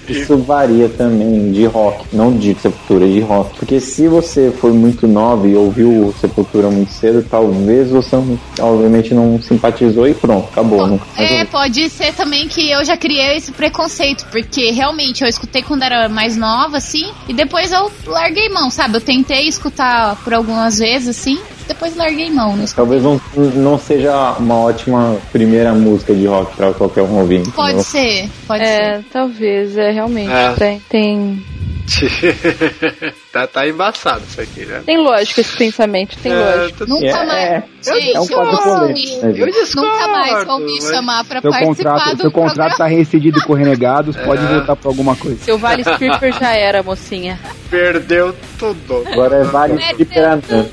que 0.05 0.11
isso 0.13 0.37
varia 0.39 0.89
também 0.89 1.51
de 1.51 1.65
rock, 1.65 2.05
não 2.13 2.35
de 2.35 2.53
Sepultura, 2.59 3.07
de 3.07 3.19
rock. 3.21 3.57
Porque 3.57 3.79
se 3.79 4.07
você 4.07 4.51
foi 4.51 4.71
muito 4.71 5.07
nova 5.07 5.47
e 5.47 5.55
ouviu 5.55 6.13
Sepultura 6.19 6.69
muito 6.69 6.91
cedo, 6.91 7.25
talvez 7.29 7.89
você, 7.89 8.15
não- 8.15 8.39
obviamente, 8.59 9.13
não 9.13 9.41
simpatizou 9.41 10.07
e 10.07 10.13
pronto, 10.13 10.47
acabou. 10.51 10.87
Mais 10.87 10.99
É, 11.31 11.45
pode 11.45 11.89
ser 11.89 12.13
também 12.13 12.47
que 12.47 12.69
eu 12.69 12.83
já 12.83 12.97
criei 12.97 13.37
esse 13.37 13.51
preconceito, 13.51 14.25
porque 14.31 14.71
realmente 14.71 15.23
eu 15.23 15.27
escutei 15.29 15.61
quando 15.61 15.83
era 15.83 16.09
mais 16.09 16.35
nova, 16.35 16.77
assim, 16.77 17.09
e 17.27 17.33
depois 17.33 17.71
eu 17.71 17.91
larguei 18.05 18.49
mão, 18.49 18.69
sabe? 18.69 18.97
Eu 18.97 19.01
tentei 19.01 19.47
escutar 19.47 20.15
por 20.23 20.33
algumas 20.33 20.79
vezes, 20.79 21.09
assim, 21.09 21.39
depois 21.69 21.95
larguei 21.95 22.29
mão. 22.31 22.57
Não 22.57 22.63
escutei. 22.65 22.99
Talvez 22.99 23.03
não, 23.03 23.21
não 23.53 23.77
seja 23.79 24.33
uma 24.39 24.55
ótima 24.55 25.17
primeira 25.31 25.71
música 25.73 26.13
de 26.13 26.25
rock 26.25 26.55
pra 26.57 26.73
qualquer 26.73 27.03
um 27.03 27.19
ouvir. 27.19 27.43
Pode 27.51 27.69
entendeu? 27.79 27.83
ser, 27.83 28.29
pode 28.47 28.63
É, 28.63 28.97
ser. 28.97 29.05
talvez, 29.11 29.77
é 29.77 29.91
realmente. 29.91 30.31
É. 30.31 30.53
Tem, 30.53 30.81
tem, 30.89 31.43
tá, 33.31 33.47
tá 33.47 33.67
embaçado 33.67 34.21
isso 34.29 34.39
aqui, 34.41 34.65
né? 34.65 34.81
tem 34.85 34.97
lógica 34.97 35.41
esse 35.41 35.55
pensamento, 35.57 36.17
tem 36.19 36.31
É, 36.31 36.35
lógica. 36.55 36.85
tá- 36.85 36.93
Nunca 36.93 37.05
É, 37.07 37.25
mais. 37.25 37.43
é. 37.43 37.63
Gente, 37.81 38.15
É 38.15 38.19
um 38.19 38.27
quadro 38.27 38.51
eu 38.51 38.57
polêmico, 38.57 39.25
né, 39.25 39.33
Nunca 39.75 40.07
mais 40.07 40.45
vou 40.45 40.59
me 40.59 40.73
mas- 40.79 40.89
chamar 40.89 41.23
pra 41.25 41.41
Seu 41.41 41.51
participar 41.51 41.89
contrato, 41.91 42.15
do 42.15 42.21
seu 42.21 42.31
contrato 42.31 42.77
tá 42.77 42.85
rescindido 42.87 43.41
com 43.43 43.53
Renegados, 43.53 44.15
pode 44.23 44.43
É. 44.43 44.47
voltar 44.47 44.75
pra 44.75 44.89
alguma 44.89 45.15
coisa. 45.15 45.37
Seu 45.43 45.57
Vale 45.57 45.81
Stripper 45.81 46.33
já 46.39 46.53
era, 46.55 46.83
mocinha. 46.83 47.39
Perdeu 47.69 48.35
tudo. 48.57 49.03
Agora 49.11 49.37
é 49.37 49.43
Vale 49.43 49.73
É 49.81 49.91
Stripper 49.91 50.23
Anã. 50.29 50.65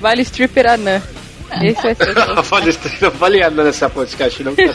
Vale 0.00 0.22
Stripper 0.22 0.66
Anã. 0.70 1.02
Esse 1.62 1.82
vai 1.82 1.94
ser. 1.94 2.14
Não 2.14 2.42
fale, 2.42 2.78
não 3.00 3.10
fale 3.10 3.40
nada 3.40 3.64
nessa 3.64 3.90
podcast, 3.90 4.42
não, 4.42 4.54
tá 4.54 4.62
aí. 4.62 4.72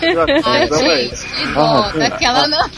gente, 0.69 1.25
que 1.25 1.47
dó. 1.53 1.91
Daquela 1.97 2.47
não. 2.47 2.69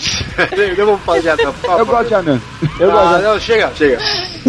Não 0.78 0.86
vamos 0.86 1.02
fazer 1.02 1.38
favor. 1.38 1.80
Eu 1.80 1.86
gosto 1.86 2.08
de 2.08 2.14
Anã. 2.14 2.42
Eu 2.80 2.92
ah, 2.92 2.94
gosto 2.94 3.24
não, 3.24 3.40
chega, 3.40 3.72
chega. 3.76 4.00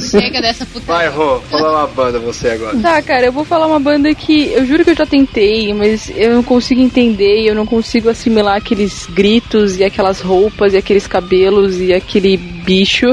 Chega 0.00 0.40
dessa 0.40 0.64
puta. 0.66 0.86
Vai, 0.86 1.08
Rô, 1.08 1.40
fala 1.50 1.70
uma 1.70 1.86
banda 1.86 2.18
você 2.18 2.50
agora. 2.50 2.76
Tá, 2.78 3.02
cara, 3.02 3.26
eu 3.26 3.32
vou 3.32 3.44
falar 3.44 3.66
uma 3.66 3.80
banda 3.80 4.14
que 4.14 4.52
eu 4.52 4.64
juro 4.64 4.84
que 4.84 4.90
eu 4.90 4.96
já 4.96 5.06
tentei, 5.06 5.72
mas 5.74 6.10
eu 6.14 6.34
não 6.34 6.42
consigo 6.42 6.80
entender, 6.80 7.44
eu 7.44 7.54
não 7.54 7.66
consigo 7.66 8.08
assimilar 8.08 8.56
aqueles 8.56 9.06
gritos 9.06 9.78
e 9.78 9.84
aquelas 9.84 10.20
roupas 10.20 10.74
e 10.74 10.76
aqueles 10.76 11.06
cabelos 11.06 11.80
e 11.80 11.92
aquele 11.92 12.36
bicho. 12.68 13.06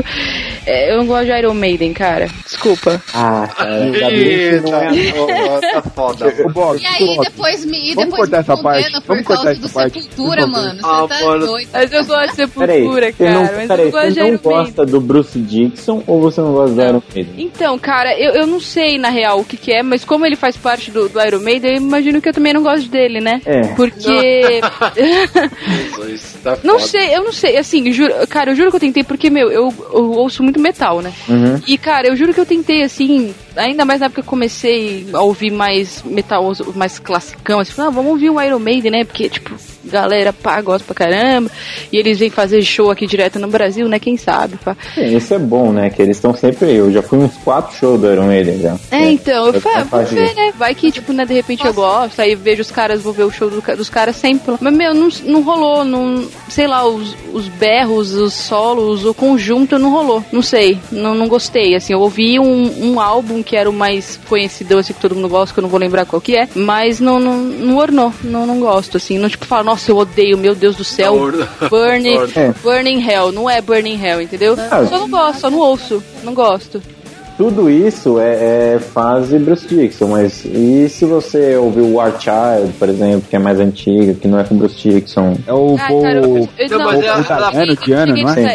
É, 0.65 0.91
eu 0.91 0.97
não 0.97 1.05
gosto 1.05 1.25
de 1.25 1.31
Iron 1.31 1.53
Maiden, 1.53 1.93
cara. 1.93 2.27
Desculpa. 2.43 3.01
Ah, 3.13 3.47
cara, 3.55 3.79
bem 3.79 3.91
que 3.93 4.61
não 4.69 4.79
é. 4.79 4.95
Eita, 4.95 5.71
tá 5.73 5.81
foda. 5.81 6.33
Ô, 6.43 6.49
Bob, 6.49 6.79
E 6.81 6.85
aí 6.85 7.05
Bob, 7.05 7.25
depois 7.25 7.65
me, 7.65 7.77
e 7.91 7.93
Vamos 7.93 8.09
depois 8.11 8.29
cortar 8.29 8.37
me 8.37 8.43
essa 8.43 8.57
parte, 8.63 8.91
por 8.91 9.01
vamos 9.07 9.23
cortar 9.25 9.43
causa 9.43 9.51
essa 9.51 9.61
do 9.67 9.69
parte, 9.73 10.01
Sepultura, 10.01 10.47
mano. 10.47 10.79
Você 10.79 10.85
Ah, 10.85 11.07
tá 11.07 11.25
mano. 11.25 11.45
doido. 11.45 11.69
Mas 11.71 11.91
eu 11.93 12.05
gosto 12.05 12.29
de 12.29 12.35
Sepultura, 12.35 13.11
você 13.13 13.29
não, 13.29 13.43
cara. 13.43 13.55
Mas 13.57 13.67
peraí, 13.67 13.85
eu 13.85 13.85
não 13.85 13.91
gosto 13.91 14.05
você 14.07 14.11
de 14.13 14.19
não 14.19 14.27
Iron 14.27 14.39
Maiden. 14.43 14.51
gosta 14.65 14.85
do 14.85 15.01
Bruce 15.01 15.39
Dixon 15.39 16.03
ou 16.07 16.21
você 16.21 16.41
não 16.41 16.53
gosta 16.53 16.75
do 16.75 16.81
Iron 16.81 17.03
Maiden? 17.13 17.33
Então, 17.37 17.79
cara, 17.79 18.17
eu, 18.19 18.33
eu 18.33 18.47
não 18.47 18.59
sei 18.59 18.97
na 18.97 19.09
real 19.09 19.39
o 19.39 19.45
que, 19.45 19.55
que 19.57 19.71
é, 19.71 19.83
mas 19.83 20.03
como 20.03 20.25
ele 20.25 20.35
faz 20.35 20.57
parte 20.57 20.89
do, 20.91 21.07
do 21.07 21.21
Iron 21.21 21.39
Maiden, 21.39 21.71
eu 21.75 21.77
imagino 21.77 22.19
que 22.21 22.29
eu 22.29 22.33
também 22.33 22.53
não 22.53 22.63
gosto 22.63 22.89
dele, 22.89 23.21
né? 23.21 23.41
É. 23.45 23.61
Porque. 23.75 24.61
Tá 26.43 26.57
não 26.63 26.75
foda. 26.75 26.87
sei, 26.87 27.15
eu 27.15 27.23
não 27.23 27.31
sei, 27.31 27.57
assim, 27.57 27.91
juro, 27.91 28.13
cara, 28.29 28.51
eu 28.51 28.55
juro 28.55 28.69
que 28.69 28.75
eu 28.75 28.79
tentei, 28.79 29.03
porque, 29.03 29.29
meu, 29.31 29.44
eu, 29.51 29.73
eu 29.93 30.11
ouço 30.11 30.43
muito 30.43 30.59
metal, 30.59 31.01
né? 31.01 31.13
Uhum. 31.27 31.61
E, 31.67 31.77
cara, 31.77 32.07
eu 32.07 32.15
juro 32.15 32.33
que 32.33 32.39
eu 32.39 32.45
tentei, 32.45 32.83
assim, 32.83 33.33
ainda 33.55 33.85
mais 33.85 33.99
na 33.99 34.07
época 34.07 34.21
que 34.21 34.27
eu 34.27 34.29
comecei 34.29 35.07
a 35.13 35.21
ouvir 35.21 35.51
mais 35.51 36.03
metal, 36.03 36.51
mais 36.75 36.99
classicão, 36.99 37.59
assim, 37.59 37.81
ah, 37.81 37.89
vamos 37.89 38.11
ouvir 38.11 38.29
um 38.29 38.41
Iron 38.41 38.59
Maiden, 38.59 38.91
né? 38.91 39.03
Porque, 39.03 39.29
tipo, 39.29 39.55
galera 39.89 40.31
pá, 40.31 40.61
gosta 40.61 40.85
pra 40.85 41.05
caramba, 41.05 41.49
e 41.91 41.97
eles 41.97 42.19
vêm 42.19 42.29
fazer 42.29 42.61
show 42.61 42.91
aqui 42.91 43.05
direto 43.05 43.39
no 43.39 43.47
Brasil, 43.47 43.87
né? 43.87 43.99
Quem 43.99 44.17
sabe, 44.17 44.57
pá. 44.63 44.75
Sim, 44.93 45.15
isso 45.15 45.33
é 45.33 45.39
bom, 45.39 45.71
né? 45.71 45.89
Que 45.89 46.01
eles 46.01 46.17
estão 46.17 46.33
sempre. 46.33 46.73
Eu 46.73 46.91
já 46.91 47.01
fui 47.01 47.19
uns 47.19 47.35
quatro 47.37 47.75
shows 47.75 47.99
do 47.99 48.11
Iron 48.11 48.27
Maiden 48.27 48.59
já. 48.59 48.75
É, 48.91 49.09
então, 49.09 49.47
eu 49.47 49.53
eu 49.55 49.61
falei, 49.61 49.83
vou 49.83 50.05
ver, 50.05 50.35
né? 50.35 50.53
Vai 50.57 50.75
que, 50.75 50.91
tipo, 50.91 51.13
né, 51.13 51.25
de 51.25 51.33
repente 51.33 51.65
eu 51.65 51.73
gosto, 51.73 52.21
aí 52.21 52.35
vejo 52.35 52.61
os 52.61 52.71
caras, 52.71 53.01
vou 53.01 53.13
ver 53.13 53.23
o 53.23 53.31
show 53.31 53.49
do 53.49 53.61
dos 53.75 53.89
caras 53.89 54.15
sempre. 54.15 54.55
Mas, 54.59 54.73
meu, 54.73 54.93
não, 54.93 55.09
não 55.23 55.41
rolou, 55.41 55.83
não, 55.83 56.27
sei 56.49 56.67
lá, 56.67 56.85
os, 56.85 57.15
os 57.33 57.47
berros, 57.47 58.13
os 58.13 58.33
solos, 58.33 59.05
o 59.05 59.13
conjunto 59.13 59.79
não 59.79 59.91
rolou, 59.91 60.23
não 60.31 60.41
sei, 60.41 60.77
não, 60.91 61.15
não 61.15 61.27
gostei, 61.27 61.75
assim, 61.75 61.93
eu 61.93 61.99
ouvi 61.99 62.39
um, 62.39 62.91
um 62.91 62.99
álbum 62.99 63.41
que 63.41 63.55
era 63.55 63.69
o 63.69 63.73
mais 63.73 64.19
conhecido, 64.27 64.77
assim, 64.77 64.93
que 64.93 65.01
todo 65.01 65.15
mundo 65.15 65.29
gosta, 65.29 65.53
que 65.53 65.59
eu 65.59 65.63
não 65.63 65.69
vou 65.69 65.79
lembrar 65.79 66.05
qual 66.05 66.21
que 66.21 66.35
é, 66.35 66.47
mas 66.55 66.99
não, 66.99 67.19
não, 67.19 67.37
não 67.37 67.77
ornou, 67.77 68.13
não, 68.23 68.45
não 68.45 68.59
gosto, 68.59 68.97
assim, 68.97 69.17
não, 69.17 69.29
tipo, 69.29 69.45
fala, 69.45 69.63
nossa, 69.75 69.91
eu 69.91 69.97
odeio, 69.97 70.37
meu 70.37 70.55
Deus 70.55 70.77
do 70.77 70.85
céu. 70.85 71.17
Burning, 71.69 72.15
É. 72.33 72.53
burning 72.63 73.05
Hell. 73.05 73.31
Não 73.33 73.49
é 73.49 73.61
Burning 73.61 74.01
Hell, 74.01 74.21
entendeu? 74.21 74.55
Ah, 74.71 74.85
Só 74.85 74.99
não 74.99 75.09
gosto, 75.09 75.39
só 75.41 75.49
não 75.49 75.59
ouço. 75.59 76.01
Não 76.23 76.33
gosto. 76.33 76.81
Tudo 77.37 77.69
isso 77.69 78.17
é, 78.17 78.75
é 78.75 78.79
fase 78.79 79.37
Bruce 79.37 79.67
Dixon, 79.67 80.07
mas 80.07 80.45
e 80.45 80.87
se 80.87 81.03
você 81.03 81.57
ouvir 81.57 81.81
o 81.81 81.95
War 81.95 82.13
Child, 82.17 82.71
por 82.79 82.87
exemplo, 82.87 83.23
que 83.29 83.35
é 83.35 83.39
mais 83.39 83.59
antiga, 83.59 84.13
que 84.13 84.25
não 84.25 84.39
é 84.39 84.45
com 84.45 84.55
Bruce 84.55 84.75
Dixon? 84.87 85.35
É 85.45 85.53
o 85.53 85.75
Ai, 85.77 86.01
cara, 86.01 86.19
eu- 86.19 86.21
não, 86.69 86.77
Paul 86.77 86.93
ela- 86.93 87.51
é? 87.51 87.65
cheguei- 87.65 87.97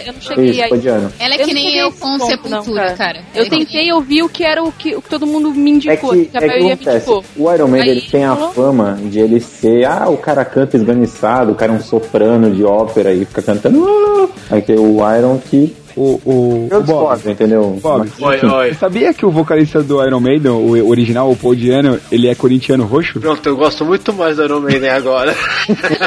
eu 0.07 0.13
não 0.15 0.21
cheguei 0.21 0.51
Isso, 0.51 0.63
aí. 0.63 0.69
foi. 0.71 0.79
Ela 1.19 1.35
é 1.35 1.39
que 1.39 1.53
nem 1.53 1.77
eu 1.77 1.93
com 1.93 2.19
Sepultura, 2.21 2.89
não, 2.91 2.97
cara. 2.97 3.21
Eu 3.35 3.49
tentei 3.51 3.93
ouvir 3.93 4.23
o 4.23 4.29
que 4.31 4.45
era 4.45 4.63
o 4.63 4.73
que, 4.73 4.97
o 4.97 5.03
que 5.03 5.11
todo 5.11 5.27
mundo 5.27 5.51
me 5.53 5.73
indicou, 5.73 6.15
É 6.15 6.17
que, 6.17 6.25
que 6.27 6.37
a 6.39 6.41
é 6.41 6.49
que 6.49 6.65
me 6.65 6.73
acontece, 6.73 6.97
indicou. 7.11 7.25
o 7.37 7.53
Iron 7.53 7.69
Maiden 7.69 7.91
Aí 7.93 7.99
ele 7.99 8.07
tem 8.09 8.25
a 8.25 8.35
falou- 8.35 8.53
fama 8.53 8.99
de 9.05 9.19
ele 9.21 9.41
ser, 9.41 9.85
ah, 9.85 10.09
o 10.09 10.17
cara 10.17 10.43
canta 10.43 10.79
esganiçado, 10.79 11.53
o 11.53 11.55
cara 11.55 11.71
é 11.73 11.75
um 11.77 11.81
soprano 11.81 12.51
de 12.51 12.65
ópera 12.65 13.13
e 13.13 13.27
fica 13.27 13.43
cantando, 13.43 13.87
ah! 13.87 14.29
aí 14.51 14.63
tem 14.63 14.79
o 14.79 14.97
Iron 15.17 15.39
que 15.51 15.77
o, 16.03 16.21
o, 16.25 16.69
eu 16.71 16.79
o 16.79 16.83
Bob. 16.83 16.87
discordo, 16.87 17.31
entendeu? 17.31 17.79
Bob. 17.83 18.09
Você 18.09 18.75
sabia 18.75 19.13
que 19.13 19.27
o 19.27 19.31
vocalista 19.31 19.83
do 19.83 20.05
Iron 20.05 20.21
Maiden, 20.21 20.51
o 20.53 20.89
original, 20.89 21.31
o 21.31 21.37
Paul 21.37 21.55
Diano, 21.55 22.01
ele 22.11 22.27
é 22.29 22.35
corintiano 22.35 22.85
roxo? 22.85 23.21
Pronto, 23.21 23.47
eu 23.49 23.57
gosto 23.57 23.85
muito 23.85 24.13
mais 24.13 24.37
do 24.37 24.45
Iron 24.45 24.61
Maiden 24.61 24.89
agora. 24.91 25.35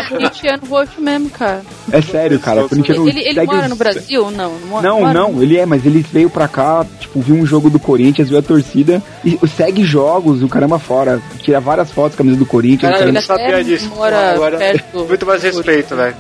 Corintiano 0.10 0.64
roxo 0.70 1.00
mesmo, 1.02 1.30
cara. 1.30 1.62
É 1.92 2.02
sério, 2.02 2.40
cara. 2.40 2.64
corintiano 2.68 3.08
Ele, 3.08 3.20
ele 3.22 3.34
segue 3.36 3.46
mora 3.54 3.64
os- 3.64 3.70
no 3.70 3.76
Brasil? 3.76 4.32
Não, 4.32 4.58
não 4.60 4.68
mora. 4.68 4.88
Não, 4.88 5.00
mora? 5.02 5.14
não, 5.14 5.42
ele 5.42 5.58
é, 5.58 5.66
mas 5.66 5.86
ele 5.86 6.04
veio 6.12 6.30
pra 6.30 6.48
cá, 6.48 6.86
tipo, 7.00 7.20
viu 7.22 7.36
um 7.36 7.46
jogo 7.46 7.70
do 7.70 7.80
Corinthians, 7.80 8.30
viu 8.30 8.40
a 8.40 8.42
torcida 8.42 9.02
e 9.24 9.38
segue 9.48 9.84
jogos, 9.84 10.42
o 10.42 10.48
caramba 10.48 10.80
fora, 10.80 11.22
tira 11.42 11.60
várias 11.60 11.92
fotos, 11.92 12.18
camisa 12.18 12.38
do 12.38 12.46
Corinthians. 12.46 12.92
Caralho, 12.92 13.06
eu 13.06 13.10
o 13.12 13.14
não 13.14 13.22
sabia 13.22 13.64
disso. 13.64 13.90
mora 13.96 14.34
Agora, 14.34 14.58
perto 14.58 15.00
muito 15.06 15.26
mais 15.26 15.44
respeito, 15.44 15.96
velho. 15.96 16.16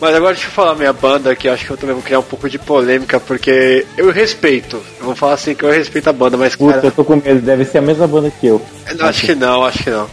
Mas 0.00 0.14
agora 0.14 0.34
deixa 0.34 0.48
eu 0.48 0.52
falar 0.52 0.74
minha 0.74 0.92
banda, 0.92 1.34
que 1.36 1.48
eu 1.48 1.52
acho 1.52 1.66
que 1.66 1.70
eu 1.70 1.76
também 1.76 1.94
vou 1.94 2.02
criar 2.02 2.18
um 2.18 2.24
pouco 2.24 2.48
de 2.48 2.58
polêmica, 2.58 3.20
porque 3.20 3.86
eu 3.96 4.10
respeito. 4.10 4.76
Eu 4.98 5.06
vou 5.06 5.14
falar 5.14 5.34
assim 5.34 5.54
que 5.54 5.64
eu 5.64 5.70
respeito 5.70 6.08
a 6.08 6.12
banda, 6.12 6.36
mas 6.36 6.56
Puta, 6.56 6.74
cara, 6.74 6.86
eu 6.86 6.92
tô 6.92 7.04
com 7.04 7.16
medo, 7.16 7.40
deve 7.40 7.64
ser 7.64 7.78
a 7.78 7.82
mesma 7.82 8.06
banda 8.06 8.30
que 8.30 8.46
eu. 8.46 8.60
eu 8.98 9.06
acho 9.06 9.26
que 9.26 9.34
não, 9.34 9.64
acho 9.64 9.84
que 9.84 9.90
não. 9.90 10.08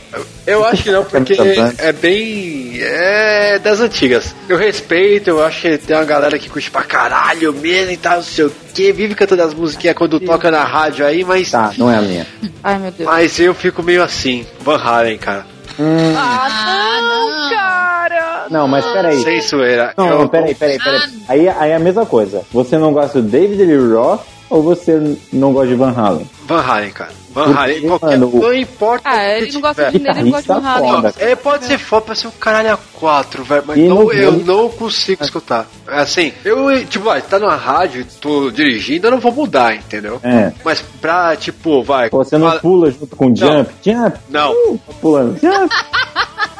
Eu, 0.45 0.65
acho 0.67 0.83
que 0.83 0.91
não, 0.91 1.05
porque 1.05 1.35
banda. 1.35 1.75
é 1.77 1.91
bem. 1.91 2.79
É 2.81 3.59
das 3.59 3.79
antigas. 3.79 4.35
Eu 4.49 4.57
respeito, 4.57 5.29
eu 5.29 5.43
acho 5.43 5.61
que 5.61 5.77
tem 5.77 5.95
uma 5.95 6.05
galera 6.05 6.37
que 6.37 6.49
curte 6.49 6.69
pra 6.69 6.83
caralho 6.83 7.53
mesmo 7.53 7.91
e 7.91 7.97
tal, 7.97 8.17
não 8.17 8.23
sei 8.23 8.45
o 8.45 8.51
que, 8.73 8.91
vive 8.91 9.15
cantando 9.15 9.43
as 9.43 9.53
musiquinhas 9.53 9.95
quando 9.95 10.19
toca 10.19 10.49
na 10.51 10.63
rádio 10.63 11.05
aí, 11.05 11.23
mas. 11.23 11.51
Tá, 11.51 11.71
não 11.77 11.91
é 11.91 11.97
a 11.97 12.01
minha. 12.01 12.27
Ai, 12.63 12.79
meu 12.79 12.91
Deus. 12.91 13.09
Mas 13.09 13.39
eu 13.39 13.53
fico 13.53 13.81
meio 13.81 14.03
assim, 14.03 14.45
Van 14.61 14.77
Halen, 14.77 15.17
cara. 15.17 15.45
Ah, 15.79 16.99
não, 17.01 17.49
cara! 17.49 18.47
Não, 18.49 18.67
mas 18.67 18.85
peraí. 18.85 19.23
Sem 19.23 19.41
zoeira. 19.41 19.93
Não, 19.97 20.09
não, 20.09 20.27
peraí, 20.27 20.53
peraí, 20.55 20.77
peraí. 20.77 20.99
Aí, 21.27 21.49
aí 21.49 21.71
é 21.71 21.75
a 21.75 21.79
mesma 21.79 22.05
coisa. 22.05 22.43
Você 22.51 22.77
não 22.77 22.91
gosta 22.93 23.21
do 23.21 23.27
David 23.27 23.63
Lee 23.63 23.93
Roth 23.93 24.21
ou 24.51 24.61
você 24.61 25.17
não 25.33 25.51
gosta 25.53 25.67
de 25.69 25.75
Van 25.75 25.91
Halen? 25.95 26.29
Van 26.45 26.59
Halen, 26.61 26.91
cara. 26.91 27.11
Van 27.33 27.45
Porque, 27.45 27.59
Halen, 27.59 27.81
qualquer, 27.87 28.05
mano, 28.09 28.29
o- 28.33 28.41
não 28.41 28.53
importa. 28.53 29.09
Ah, 29.09 29.13
o 29.13 29.15
que 29.15 29.23
ele 29.43 29.51
não 29.53 29.61
gosta 29.61 29.89
de 29.91 29.97
ele 29.97 30.23
não 30.23 30.31
gosta 30.31 30.41
de 30.53 30.59
Van 30.61 30.67
Halen. 30.69 30.91
foda. 30.91 31.13
É, 31.17 31.35
pode 31.35 31.65
ser 31.65 31.77
foda, 31.77 32.01
pode 32.07 32.19
ser 32.19 32.27
um 32.27 32.31
caralho 32.31 32.73
a 32.73 32.77
quatro, 32.99 33.43
velho, 33.45 33.63
mas 33.65 33.77
não, 33.77 34.11
eu 34.11 34.31
não 34.33 34.67
consigo 34.69 35.23
escutar. 35.23 35.65
É 35.87 35.99
Assim, 36.01 36.33
eu, 36.43 36.85
tipo, 36.85 37.05
vai, 37.05 37.21
tá 37.21 37.39
numa 37.39 37.55
rádio, 37.55 38.05
tô 38.19 38.51
dirigindo, 38.51 39.07
eu 39.07 39.11
não 39.11 39.19
vou 39.19 39.31
mudar, 39.31 39.73
entendeu? 39.75 40.19
É. 40.23 40.51
Mas 40.65 40.81
pra, 40.99 41.35
tipo, 41.37 41.81
vai. 41.81 42.09
Você 42.09 42.37
não 42.37 42.47
fala- 42.49 42.59
pula 42.59 42.91
junto 42.91 43.15
com 43.15 43.31
o 43.31 43.35
Jump? 43.35 43.71
Jump! 43.81 44.17
Não, 44.29 44.51
Uh, 44.51 44.77
tá 44.85 44.93
pulando. 44.99 45.39
Jump! 45.39 45.73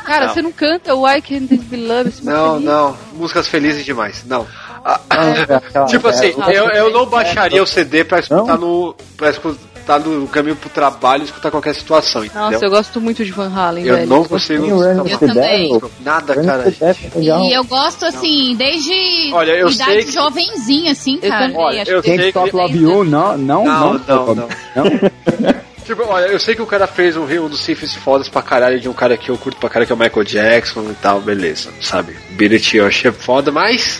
Cara, 0.06 0.28
Não. 0.28 0.34
você 0.34 0.42
não 0.42 0.52
canta 0.52 0.94
Why 0.96 1.22
Can't 1.22 1.48
This 1.48 1.64
Be 1.64 1.78
Love? 1.78 2.10
Esse 2.10 2.26
não, 2.26 2.54
feliz? 2.56 2.66
não. 2.66 2.98
Músicas 3.14 3.48
felizes 3.48 3.86
demais. 3.86 4.24
Não. 4.26 4.46
Ah, 4.84 5.00
é 5.10 5.86
tipo 5.86 6.08
assim, 6.08 6.34
é, 6.48 6.58
eu, 6.58 6.66
eu 6.70 6.92
não 6.92 7.06
baixaria 7.06 7.62
o 7.62 7.68
CD 7.68 8.04
pra 8.04 8.20
escutar 8.20 8.58
no. 8.58 8.96
pra 9.16 9.30
escutar 9.30 10.00
no 10.00 10.28
caminho 10.28 10.56
pro 10.56 10.70
trabalho 10.70 11.22
e 11.24 11.26
escutar 11.26 11.52
qualquer 11.52 11.76
situação, 11.76 12.24
entendeu? 12.26 12.52
Nossa, 12.52 12.66
eu 12.66 12.70
gosto 12.70 13.00
muito 13.02 13.24
de 13.26 13.32
Van 13.32 13.52
Halen, 13.54 13.86
Eu 13.86 13.96
velho. 13.96 14.08
não 14.10 14.24
consigo 14.24 14.64
Tem 14.64 14.74
o 14.74 14.78
Run 14.78 15.06
escutar 15.06 15.34
the 15.34 15.42
Devil. 15.42 15.92
nada, 16.00 16.44
cara. 16.44 16.74
é. 16.82 16.96
E 17.20 17.54
eu 17.54 17.64
gosto, 17.64 18.06
assim, 18.06 18.56
desde 18.56 19.32
Olha, 19.34 19.52
eu 19.52 19.70
idade 19.70 19.92
sei 19.92 20.04
que- 20.06 20.12
jovenzinha, 20.12 20.92
assim, 20.94 21.20
Eu 21.22 21.30
cara. 21.30 21.46
também, 21.48 21.58
Olha, 21.62 21.84
eu 21.88 22.02
sei 22.04 22.18
que- 22.18 22.28
Stop 22.30 22.56
Love 22.56 22.78
You, 22.78 23.04
não, 23.04 23.38
não, 23.38 23.64
Não, 23.66 23.94
não. 23.94 24.00
não, 24.08 24.26
não. 24.36 24.36
não. 24.76 25.62
Tipo, 25.84 26.04
olha, 26.08 26.28
eu 26.28 26.40
sei 26.40 26.54
que 26.56 26.62
o 26.62 26.66
cara 26.68 26.86
fez 26.88 27.18
um, 27.18 27.24
um 27.26 27.50
dos 27.50 27.66
riffs 27.66 27.96
fodas 27.96 28.30
pra 28.30 28.42
caralho 28.42 28.80
de 28.80 28.88
um 28.88 28.94
cara 28.94 29.18
que 29.18 29.30
eu 29.30 29.38
curto 29.38 29.60
pra 29.60 29.68
caralho, 29.68 29.88
que 29.88 29.92
é 29.92 29.96
o 29.96 30.00
Michael 30.00 30.24
Jackson 30.24 30.84
e 30.92 30.94
tal, 31.02 31.20
beleza, 31.20 31.70
sabe? 31.82 32.16
Beat 32.30 32.54
It 32.54 32.78
eu 32.78 32.86
achei 32.86 33.12
foda, 33.12 33.52
mas. 33.52 34.00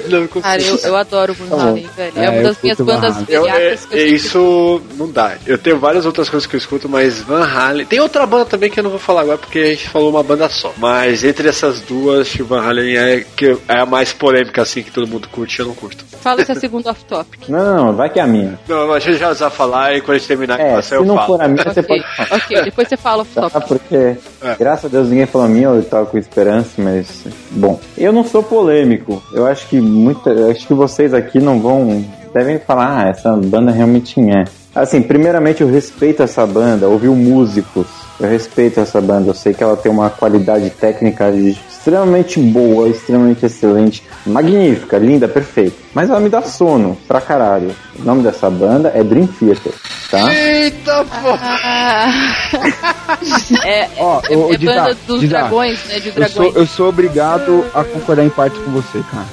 Não. 0.08 0.20
não 0.20 0.26
consigo. 0.28 0.42
Cara, 0.42 0.62
eu, 0.62 0.76
eu 0.78 0.96
adoro 0.96 1.32
o 1.32 1.34
Van 1.34 1.56
Tá. 1.56 1.62
Halen, 1.62 1.88
velho. 1.96 2.12
É, 2.16 2.24
É, 2.24 2.30
uma 2.30 2.38
eu 2.38 2.42
das 2.44 2.56
minhas 2.62 2.78
bandas. 2.80 3.16
Eu, 3.28 3.46
é, 3.46 3.52
velhacas 3.52 3.86
que 3.86 3.94
eu 3.94 3.98
é, 3.98 4.00
sempre 4.00 4.14
isso 4.16 4.82
não 4.96 5.10
dá. 5.10 5.32
Eu 5.46 5.58
tenho 5.58 5.78
várias 5.78 6.04
outras 6.06 6.28
coisas 6.28 6.46
que 6.46 6.54
eu 6.56 6.58
escuto, 6.58 6.88
mas 6.88 7.20
Van 7.20 7.44
Halen. 7.44 7.86
Tem 7.86 8.00
outra 8.00 8.26
banda 8.26 8.44
também 8.46 8.70
que 8.70 8.78
eu 8.80 8.84
não 8.84 8.90
vou 8.90 8.98
falar 8.98 9.22
agora 9.22 9.38
porque 9.38 9.58
a 9.58 9.66
gente 9.66 9.88
falou 9.88 10.10
uma 10.10 10.22
banda 10.22 10.48
só. 10.48 10.72
Mas 10.76 11.22
entre 11.24 11.48
essas 11.48 11.80
duas, 11.80 12.22
acho 12.22 12.36
que 12.38 12.42
Van 12.42 12.60
Halen 12.62 12.96
é, 12.96 13.24
que 13.36 13.56
é 13.68 13.80
a 13.80 13.86
mais 13.86 14.12
polêmica, 14.12 14.62
assim, 14.62 14.82
que 14.82 14.90
todo 14.90 15.06
mundo 15.06 15.28
curte 15.28 15.60
eu 15.60 15.66
não 15.66 15.74
curto. 15.74 16.04
Fala 16.20 16.40
esse 16.42 16.52
é 16.52 16.54
segundo 16.56 16.86
off-topic. 16.88 17.48
Não, 17.48 17.92
vai 17.94 18.08
que 18.10 18.18
é 18.18 18.22
a 18.22 18.26
minha. 18.26 18.58
Não, 18.68 18.88
mas 18.88 18.96
a 18.96 19.00
gente 19.00 19.18
já 19.18 19.32
vai 19.32 19.50
falar 19.50 19.94
e 19.96 20.00
quando 20.00 20.16
a 20.16 20.18
gente 20.18 20.28
terminar 20.28 20.58
É, 20.60 20.74
com 20.76 20.82
se 20.82 20.88
você 20.88 20.96
eu 20.96 21.04
não 21.04 21.16
falo. 21.16 21.26
for 21.26 21.42
a 21.42 21.48
minha, 21.48 21.62
você 21.64 21.80
Ok, 21.80 21.82
pode 21.84 22.16
falar. 22.16 22.36
ok, 22.42 22.62
depois 22.62 22.88
você 22.88 22.96
fala 22.96 23.22
off-topic. 23.22 23.68
porque, 23.68 23.96
É. 24.42 24.56
graças 24.58 24.84
a 24.86 24.88
Deus, 24.88 25.08
ninguém 25.08 25.26
falou 25.26 25.46
a 25.46 25.50
minha, 25.50 25.68
eu 25.68 25.82
tava 25.84 26.06
com 26.06 26.18
esperança, 26.18 26.70
mas, 26.78 27.24
bom. 27.50 27.78
Eu 27.96 28.12
não 28.12 28.24
sou 28.24 28.42
polêmico. 28.42 29.22
Eu 29.32 29.46
acho 29.46 29.66
que 29.66 29.80
muita, 29.84 30.30
eu 30.30 30.50
acho 30.50 30.66
que 30.66 30.74
vocês 30.74 31.12
aqui 31.14 31.38
não 31.40 31.60
vão, 31.60 32.04
devem 32.32 32.58
falar, 32.58 33.04
ah, 33.04 33.08
essa 33.08 33.36
banda 33.36 33.70
realmente 33.70 34.20
é. 34.20 34.44
Assim, 34.74 35.00
primeiramente 35.00 35.60
eu 35.62 35.68
respeito 35.70 36.22
essa 36.22 36.44
banda, 36.46 36.88
ouviu 36.88 37.14
músicos, 37.14 37.86
eu 38.18 38.28
respeito 38.28 38.80
essa 38.80 39.00
banda, 39.00 39.28
eu 39.30 39.34
sei 39.34 39.54
que 39.54 39.62
ela 39.62 39.76
tem 39.76 39.90
uma 39.90 40.10
qualidade 40.10 40.68
técnica 40.70 41.30
extremamente 41.30 42.40
boa, 42.40 42.88
extremamente 42.88 43.46
excelente, 43.46 44.02
magnífica, 44.26 44.98
linda, 44.98 45.28
perfeita. 45.28 45.76
Mas 45.92 46.10
ela 46.10 46.18
me 46.18 46.28
dá 46.28 46.42
sono, 46.42 46.96
pra 47.06 47.20
caralho. 47.20 47.70
O 47.98 48.02
nome 48.02 48.22
dessa 48.24 48.50
banda 48.50 48.90
é 48.94 49.04
Dream 49.04 49.28
Theater, 49.28 49.72
tá? 50.10 50.34
Eita 50.34 51.04
porra! 51.22 52.08
É, 53.64 53.88
Ó, 53.98 54.20
é, 54.28 54.54
é 54.54 54.58
banda 54.58 54.96
dos 55.06 55.28
dragões, 55.28 55.84
né? 55.86 55.98
De 56.00 56.08
Eu 56.08 56.14
dragões. 56.14 56.32
sou, 56.32 56.52
eu 56.52 56.66
sou 56.66 56.88
obrigado 56.88 57.64
a 57.74 57.84
concordar 57.84 58.24
em 58.24 58.28
parte 58.30 58.58
com 58.60 58.70
você, 58.72 59.02
cara. 59.10 59.24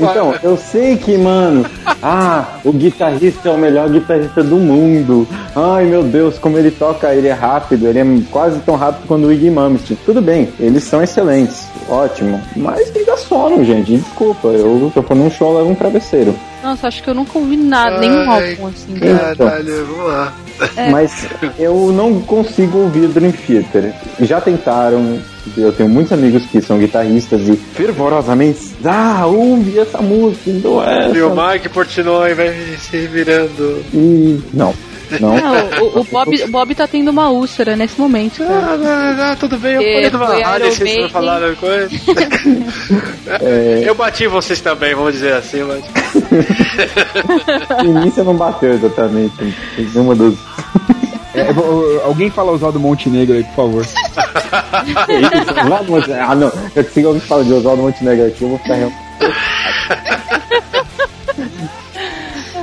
Então, 0.00 0.34
eu 0.42 0.56
sei 0.56 0.96
que, 0.96 1.16
mano, 1.16 1.64
ah, 2.02 2.58
o 2.64 2.72
guitarrista 2.72 3.48
é 3.48 3.52
o 3.52 3.58
melhor 3.58 3.88
guitarrista 3.90 4.42
do 4.42 4.56
mundo. 4.56 5.26
Ai, 5.54 5.84
meu 5.84 6.02
Deus, 6.02 6.38
como 6.38 6.58
ele 6.58 6.70
toca, 6.70 7.14
ele 7.14 7.28
é 7.28 7.32
rápido, 7.32 7.86
ele 7.86 7.98
é 7.98 8.04
quase 8.30 8.58
tão 8.60 8.76
rápido 8.76 9.06
quanto 9.06 9.26
o 9.26 9.32
Iggy 9.32 9.50
Malmsteen. 9.50 9.98
Tudo 10.04 10.22
bem, 10.22 10.48
eles 10.58 10.84
são 10.84 11.02
excelentes, 11.02 11.66
ótimo. 11.88 12.40
Mas 12.56 12.92
me 12.92 13.04
dá 13.04 13.16
sono, 13.16 13.64
gente, 13.64 13.96
desculpa. 13.96 14.48
Eu, 14.48 14.92
eu 14.94 15.02
for 15.02 15.14
num 15.16 15.30
show, 15.30 15.56
levo 15.56 15.70
um 15.70 15.74
travesseiro. 15.74 16.34
Nossa, 16.62 16.88
acho 16.88 17.02
que 17.02 17.08
eu 17.08 17.14
nunca 17.14 17.38
ouvi 17.38 17.56
nada, 17.56 17.98
nenhum 17.98 18.30
Ai, 18.30 18.52
álbum 18.52 18.66
assim. 18.66 18.94
cara. 18.94 19.36
Caralho, 19.36 19.86
vamos 19.86 20.12
lá. 20.12 20.32
É. 20.76 20.90
Mas 20.90 21.26
eu 21.58 21.90
não 21.92 22.20
consigo 22.20 22.78
ouvir 22.78 23.08
Dream 23.08 23.32
Theater. 23.32 23.94
Já 24.20 24.40
tentaram, 24.40 25.18
eu 25.56 25.72
tenho 25.72 25.88
muitos 25.88 26.12
amigos 26.12 26.44
que 26.46 26.60
são 26.60 26.78
guitarristas 26.78 27.48
e 27.48 27.56
fervorosamente, 27.56 28.60
ah, 28.84 29.26
ouve 29.26 29.78
essa 29.78 30.00
música, 30.00 30.50
então 30.50 30.82
é. 30.82 31.10
E 31.12 31.22
o 31.22 31.30
Mike 31.34 31.68
Portnoy 31.68 32.34
vai 32.34 32.54
se 32.78 33.06
virando. 33.06 33.82
E 33.92 34.40
não, 34.52 34.74
não. 35.20 35.36
Não, 35.36 35.54
o, 35.82 36.00
o 36.00 36.04
Bob, 36.04 36.42
o 36.44 36.48
Bob 36.48 36.74
tá 36.74 36.86
tendo 36.86 37.10
uma 37.10 37.30
úlcera 37.30 37.74
nesse 37.74 37.98
momento, 38.00 38.38
cara. 38.44 38.74
Ah, 38.74 38.76
não, 38.76 39.16
não, 39.28 39.36
tudo 39.36 39.58
bem, 39.58 39.74
eu 39.74 39.80
É, 39.82 39.94
falei 39.94 40.10
do 40.10 40.18
Van 40.18 40.44
Halen, 40.44 40.70
vocês 40.70 40.96
não 40.98 41.08
falaram 41.08 41.54
coisa. 41.56 41.90
É, 43.40 43.82
Eu 43.86 43.94
bati 43.94 44.26
vocês 44.26 44.60
também, 44.60 44.94
vamos 44.94 45.12
dizer 45.14 45.34
assim, 45.34 45.62
mas. 45.62 45.84
no 47.84 48.00
início 48.00 48.24
não 48.24 48.34
bateu 48.36 48.72
exatamente. 48.72 49.34
Uma 49.94 50.14
dos. 50.14 50.34
É, 51.34 51.48
alguém 52.04 52.30
fala 52.30 52.52
Oswaldo 52.52 52.80
Montenegro 52.80 53.36
aí, 53.36 53.44
por 53.44 53.54
favor. 53.54 53.86
Ah, 56.26 56.34
não. 56.34 56.50
Eu 56.74 56.84
se 56.84 57.04
alguém 57.04 57.20
fala 57.20 57.44
de 57.44 57.52
Oswaldo 57.52 57.82
Montenegro 57.82 58.26
aqui, 58.26 58.42
eu 58.42 58.48
vou 58.50 58.58
ficar 58.58 58.74
realmente. 58.74 58.98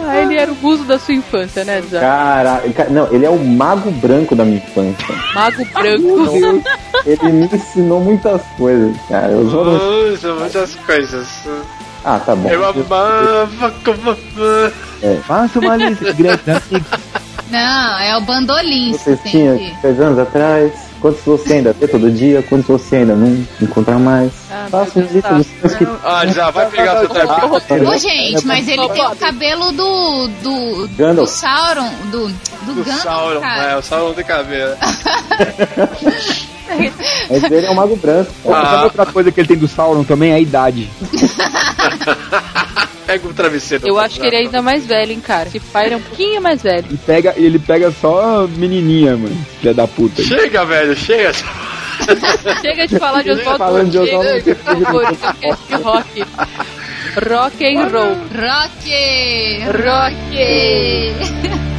Ah, 0.09 0.21
ele 0.21 0.35
era 0.37 0.51
o 0.51 0.55
muso 0.55 0.83
da 0.85 0.97
sua 0.97 1.13
infância, 1.13 1.63
né, 1.65 1.81
Zé? 1.81 1.99
Caralho. 1.99 2.73
ca- 2.73 2.85
Não, 2.89 3.07
ele 3.13 3.25
é 3.25 3.29
o 3.29 3.37
mago 3.37 3.91
branco 3.91 4.35
da 4.35 4.45
minha 4.45 4.57
infância. 4.57 5.15
Mago 5.35 5.57
Meu 5.57 5.99
branco. 5.99 6.31
Deus, 6.39 6.63
ele 7.05 7.31
me 7.33 7.45
ensinou 7.45 7.99
muitas 7.99 8.41
coisas, 8.57 8.95
cara. 9.09 9.33
Eu 9.33 9.43
Nossa, 9.43 10.33
muitas 10.33 10.75
coisas. 10.75 11.27
Ah, 12.05 12.19
tá 12.19 12.35
bom. 12.35 12.49
Eu 12.49 12.65
amava 12.65 13.73
como. 13.83 14.15
É. 15.03 15.15
Faça 15.27 15.59
uma 15.59 15.75
lista 15.75 16.05
de 16.13 16.23
grandes 16.23 16.47
amigos. 16.47 16.87
Não, 17.49 17.99
é 17.99 18.17
o 18.17 18.21
bandolim. 18.21 18.91
Você 18.93 19.15
tem 19.17 19.31
tinha 19.31 19.57
que- 19.57 19.75
10 19.81 19.99
anos 20.01 20.19
atrás, 20.19 20.87
Quantos 20.99 21.21
você 21.23 21.53
ainda 21.53 21.73
vê 21.73 21.87
todo 21.87 22.09
dia? 22.09 22.41
Quantos 22.49 22.67
você 22.67 22.95
ainda 22.97 23.15
não 23.15 23.45
encontra 23.61 23.99
mais? 23.99 24.31
Ah, 24.49 24.65
Faça 24.67 24.97
um 24.97 25.03
lista 25.03 25.31
dos 25.35 25.45
seus 25.61 25.75
que. 25.75 25.87
Ah, 26.03 26.25
já 26.25 26.49
vai 26.49 26.65
pegar 26.71 26.97
seu 27.01 27.07
tempo. 27.09 27.87
Ô, 27.91 27.97
gente, 27.99 28.43
mas 28.47 28.67
ele 28.67 28.89
tem 28.89 29.05
o 29.05 29.15
cabelo 29.15 29.71
do. 29.73 30.27
do. 30.41 30.87
do 30.87 30.97
Gandalf. 30.97 31.29
Sauron. 31.29 31.91
Do. 32.09 32.27
Do, 32.29 32.73
Do 32.73 32.83
Gandalf, 32.83 33.03
Sauron, 33.03 33.41
cara. 33.41 33.71
é, 33.73 33.77
o 33.77 33.81
Sauron 33.83 34.13
de 34.15 34.23
cabelo. 34.23 34.75
Mas 37.29 37.43
ele 37.43 37.65
é 37.65 37.71
um 37.71 37.75
mago 37.75 37.95
branco. 37.95 38.31
Ah. 38.45 38.65
Sabe 38.65 38.83
outra 38.85 39.05
coisa 39.05 39.31
que 39.31 39.39
ele 39.39 39.47
tem 39.47 39.57
do 39.57 39.67
Sauron 39.67 40.03
também? 40.03 40.33
A 40.33 40.39
idade. 40.39 40.89
Pega 43.07 43.25
o 43.25 43.33
travesseiro. 43.33 43.87
Eu 43.87 43.97
acho 43.97 44.19
que 44.19 44.27
ele 44.27 44.35
é 44.35 44.39
ainda 44.39 44.61
mais 44.61 44.85
velho, 44.85 45.13
hein, 45.13 45.21
cara. 45.21 45.47
Esse 45.47 45.61
pai 45.61 45.93
é 45.93 45.95
um 45.95 46.01
pouquinho 46.01 46.41
mais 46.41 46.61
velho. 46.61 46.85
E 46.91 46.97
pega, 46.97 47.33
ele 47.37 47.57
pega 47.57 47.89
só 47.89 48.45
menininha, 48.57 49.15
mano. 49.15 49.37
Filha 49.61 49.73
da 49.73 49.87
puta. 49.87 50.21
Chega, 50.21 50.65
velho, 50.65 50.93
chega. 50.93 51.31
Chega 52.61 52.85
de 52.85 52.99
falar 52.99 53.23
de 53.23 53.31
Oswaldo. 53.31 53.57
Falando 53.57 53.89
de 53.91 53.97
Chega, 53.97 54.19
Oswaldo, 54.19 54.43
por 54.43 54.55
favor, 54.55 55.03
é 55.41 55.53
um 55.53 55.55
de 55.55 55.83
rock. 55.83 56.25
Rock 57.29 57.65
and 57.65 57.87
roll. 57.87 58.15
Rock! 58.35 58.91
Rock! 59.83 61.76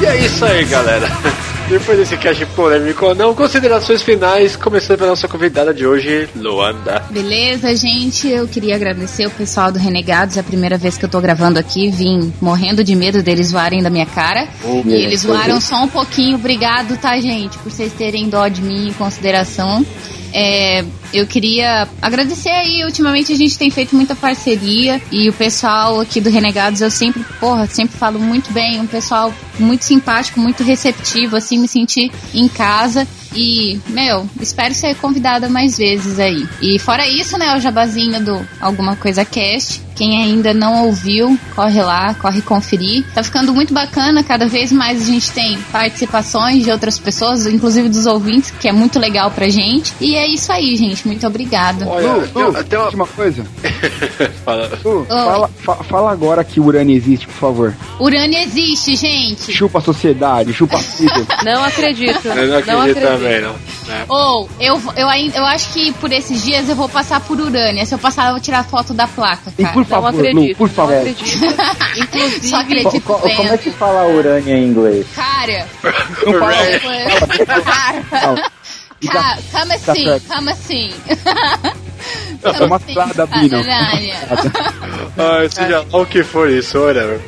E 0.00 0.06
é 0.06 0.16
isso 0.18 0.44
aí, 0.44 0.64
galera. 0.66 1.35
Depois 1.68 1.98
desse 1.98 2.16
cast 2.16 2.46
polêmico 2.46 3.06
ou 3.06 3.14
não, 3.14 3.34
considerações 3.34 4.00
finais, 4.00 4.54
começando 4.54 4.98
pela 4.98 5.10
nossa 5.10 5.26
convidada 5.26 5.74
de 5.74 5.84
hoje, 5.84 6.28
Luanda. 6.36 7.04
Beleza, 7.10 7.74
gente. 7.74 8.28
Eu 8.28 8.46
queria 8.46 8.76
agradecer 8.76 9.26
o 9.26 9.30
pessoal 9.30 9.72
do 9.72 9.78
Renegados. 9.78 10.36
É 10.36 10.40
a 10.40 10.44
primeira 10.44 10.78
vez 10.78 10.96
que 10.96 11.04
eu 11.04 11.08
tô 11.08 11.20
gravando 11.20 11.58
aqui. 11.58 11.90
Vim 11.90 12.32
morrendo 12.40 12.84
de 12.84 12.94
medo 12.94 13.20
deles 13.20 13.48
zoarem 13.48 13.82
da 13.82 13.90
minha 13.90 14.06
cara. 14.06 14.46
e 14.84 14.92
eles 14.94 15.22
zoaram 15.22 15.60
só 15.60 15.82
um 15.82 15.88
pouquinho. 15.88 16.36
Obrigado, 16.36 16.96
tá, 16.98 17.18
gente? 17.20 17.58
Por 17.58 17.72
vocês 17.72 17.92
terem 17.92 18.28
dó 18.28 18.46
de 18.46 18.62
mim 18.62 18.88
em 18.88 18.92
consideração. 18.92 19.84
É, 20.32 20.84
eu 21.18 21.26
queria 21.26 21.88
agradecer 22.00 22.50
aí. 22.50 22.84
Ultimamente 22.84 23.32
a 23.32 23.36
gente 23.36 23.56
tem 23.56 23.70
feito 23.70 23.94
muita 23.94 24.14
parceria 24.14 25.00
e 25.10 25.28
o 25.28 25.32
pessoal 25.32 26.00
aqui 26.00 26.20
do 26.20 26.30
Renegados 26.30 26.80
eu 26.80 26.90
sempre, 26.90 27.24
porra, 27.40 27.66
sempre 27.66 27.96
falo 27.96 28.18
muito 28.18 28.52
bem. 28.52 28.80
Um 28.80 28.86
pessoal 28.86 29.32
muito 29.58 29.84
simpático, 29.84 30.40
muito 30.40 30.62
receptivo, 30.62 31.36
assim, 31.36 31.58
me 31.58 31.68
senti 31.68 32.10
em 32.34 32.48
casa. 32.48 33.06
E, 33.34 33.78
meu, 33.88 34.28
espero 34.40 34.74
ser 34.74 34.94
convidada 34.96 35.48
mais 35.48 35.76
vezes 35.76 36.18
aí. 36.18 36.46
E 36.62 36.78
fora 36.78 37.06
isso, 37.06 37.36
né, 37.38 37.54
o 37.56 37.60
jabazinho 37.60 38.24
do 38.24 38.48
Alguma 38.60 38.96
Coisa 38.96 39.24
Cast. 39.24 39.85
Quem 39.96 40.22
ainda 40.22 40.52
não 40.54 40.84
ouviu, 40.84 41.38
corre 41.54 41.82
lá, 41.82 42.14
corre 42.14 42.42
conferir. 42.42 43.04
Tá 43.14 43.22
ficando 43.22 43.52
muito 43.54 43.72
bacana, 43.74 44.22
cada 44.22 44.46
vez 44.46 44.70
mais 44.70 45.02
a 45.02 45.04
gente 45.06 45.30
tem 45.32 45.58
participações 45.72 46.62
de 46.64 46.70
outras 46.70 46.98
pessoas, 46.98 47.46
inclusive 47.46 47.88
dos 47.88 48.06
ouvintes, 48.06 48.50
que 48.50 48.68
é 48.68 48.72
muito 48.72 48.98
legal 48.98 49.30
pra 49.30 49.48
gente. 49.48 49.92
E 50.00 50.14
é 50.14 50.26
isso 50.26 50.52
aí, 50.52 50.76
gente. 50.76 51.06
Muito 51.06 51.26
obrigada. 51.26 51.86
Olha, 51.88 52.12
Lu, 52.12 52.26
tem- 52.28 52.42
Lu, 52.44 52.64
tem 52.64 52.78
uma- 52.78 52.84
última 52.86 53.06
coisa. 53.06 53.44
Fala. 54.44 54.70
Lu, 54.84 55.04
fala, 55.06 55.48
fa- 55.58 55.84
fala 55.84 56.12
agora 56.12 56.44
que 56.44 56.60
o 56.60 56.64
Urânio 56.64 56.94
existe, 56.96 57.26
por 57.26 57.34
favor. 57.34 57.74
Urânio 57.98 58.38
existe, 58.38 58.94
gente. 58.96 59.52
Chupa 59.52 59.78
a 59.78 59.82
sociedade, 59.82 60.52
chupa 60.52 60.76
a 60.76 60.80
vida. 60.80 61.26
Não 61.44 61.64
acredito. 61.64 62.26
Eu 62.28 62.48
não 62.48 62.58
acredito 62.58 63.00
também, 63.00 63.40
não. 63.40 63.54
É. 63.88 64.04
Ou, 64.08 64.48
eu, 64.60 64.80
eu, 64.96 65.08
ainda, 65.08 65.36
eu 65.38 65.44
acho 65.44 65.72
que 65.72 65.92
por 65.94 66.12
esses 66.12 66.42
dias 66.44 66.68
eu 66.68 66.74
vou 66.74 66.88
passar 66.88 67.20
por 67.20 67.38
Urânia. 67.40 67.84
Se 67.86 67.94
eu 67.94 67.98
passar, 67.98 68.26
eu 68.26 68.32
vou 68.32 68.40
tirar 68.40 68.64
foto 68.64 68.92
da 68.92 69.06
placa, 69.06 69.52
E 69.56 69.62
cara. 69.62 69.74
por 69.74 69.84
favor, 69.86 70.12
Lu, 70.12 70.18
acredito, 70.28 70.56
por 70.58 70.68
favor. 70.68 70.92
Não 70.94 71.00
acredito. 71.00 71.44
Inclusive, 71.96 72.48
Só 72.48 72.56
acredito 72.60 73.00
Co- 73.02 73.14
co- 73.14 73.20
como 73.20 73.32
é 73.32 73.48
vendo. 73.50 73.58
que 73.58 73.70
fala 73.72 74.06
urânio 74.06 74.56
em 74.56 74.64
inglês? 74.68 75.06
Cara, 75.14 75.66
Não 76.26 77.62
fala, 77.62 78.02
cara, 78.10 78.50
Ca- 79.12 79.38
Como 79.52 79.72
assim? 79.72 80.20
Como 80.28 80.50
assim? 80.50 80.92
É 82.42 82.64
uma 82.64 82.78
cilada, 82.78 83.26
Bino. 83.26 83.58
Ah, 85.18 85.48
seja 85.48 85.84
lá 85.90 86.00
o 86.00 86.06
que 86.06 86.22
for 86.22 86.50
isso, 86.50 86.78
whatever. 86.78 87.20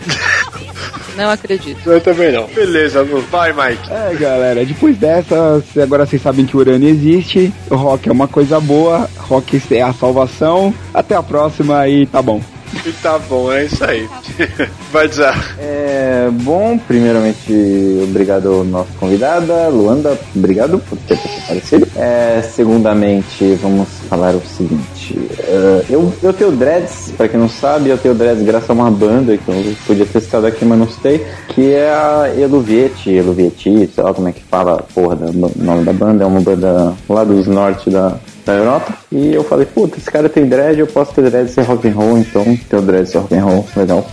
não 1.17 1.31
acredito. 1.31 1.91
Eu 1.91 2.01
também 2.01 2.33
não. 2.33 2.47
Beleza, 2.49 3.03
Lu. 3.03 3.21
Vai, 3.31 3.53
Mike. 3.53 3.91
É, 3.91 4.15
galera, 4.15 4.65
depois 4.65 4.97
dessa, 4.97 5.63
agora 5.83 6.07
vocês 6.07 6.21
sabem 6.21 6.47
que 6.47 6.57
o 6.57 6.61
Urânio 6.61 6.89
existe, 6.89 7.53
o 7.71 7.77
rock 7.77 8.09
é 8.09 8.13
uma 8.13 8.29
coisa 8.29 8.61
boa, 8.61 9.09
rock 9.17 9.61
é 9.71 9.83
a 9.83 9.93
salvação. 9.93 10.73
Até 10.93 11.17
a 11.17 11.23
próxima 11.23 11.89
e 11.89 12.07
tá 12.07 12.23
bom. 12.23 12.41
E 12.85 12.93
tá 13.03 13.19
bom, 13.19 13.53
é 13.53 13.65
isso 13.65 13.85
aí. 13.85 14.09
Vai 14.93 15.09
dizer. 15.09 15.35
É, 15.59 16.29
bom, 16.33 16.79
primeiramente, 16.79 17.53
obrigado 18.03 18.49
ao 18.49 18.65
nosso 18.65 18.93
convidada, 18.99 19.69
Luanda, 19.69 20.19
obrigado 20.35 20.79
por 20.79 20.99
ter 20.99 21.19
aparecido. 21.45 21.87
É, 21.97 22.43
segundamente, 22.43 23.55
vamos 23.63 23.89
falar 24.09 24.35
o 24.35 24.43
seguinte: 24.47 25.19
é, 25.41 25.85
eu, 25.91 26.13
eu 26.23 26.33
tenho 26.33 26.53
dreads, 26.53 27.13
pra 27.17 27.29
quem 27.29 27.39
não 27.39 27.49
sabe, 27.49 27.91
eu 27.91 27.99
tenho 27.99 28.15
dreads 28.15 28.45
graças 28.45 28.71
a 28.71 28.73
uma 28.73 28.91
banda 28.91 29.37
que 29.37 29.49
eu 29.49 29.77
podia 29.87 30.07
ter 30.07 30.21
citado 30.21 30.47
aqui, 30.47 30.65
mas 30.65 30.79
não 30.79 30.89
citei, 30.89 31.27
que 31.49 31.73
é 31.73 31.91
a 31.91 32.33
Eluvieti, 32.37 33.11
Eluvieti, 33.11 33.89
sei 33.95 34.05
lá 34.05 34.15
como 34.15 34.29
é 34.29 34.33
que 34.33 34.43
fala 34.45 34.85
porra 34.95 35.17
do 35.17 35.33
nome 35.57 35.85
da 35.85 35.93
banda, 35.93 36.25
é 36.25 36.27
uma 36.27 36.41
banda 36.41 36.95
lá 37.09 37.25
dos 37.25 37.47
norte 37.47 37.91
da, 37.91 38.19
da 38.49 38.55
Europa. 38.55 38.93
E 39.13 39.35
eu 39.35 39.45
falei, 39.45 39.67
puta, 39.67 39.99
esse 39.99 40.11
cara 40.11 40.29
tem 40.29 40.47
dread, 40.47 40.81
eu 40.81 40.87
posso 40.87 41.13
ter 41.13 41.23
dread 41.31 41.51
ser 41.51 41.63
rock 41.63 41.87
and 41.87 41.93
roll, 41.93 42.19
então 42.19 42.59
tenho 42.69 42.83
dread 42.83 43.07
ser 43.09 43.19
rock 43.19 43.35
and 43.35 43.45
roll, 43.45 43.69
legal. 43.77 44.07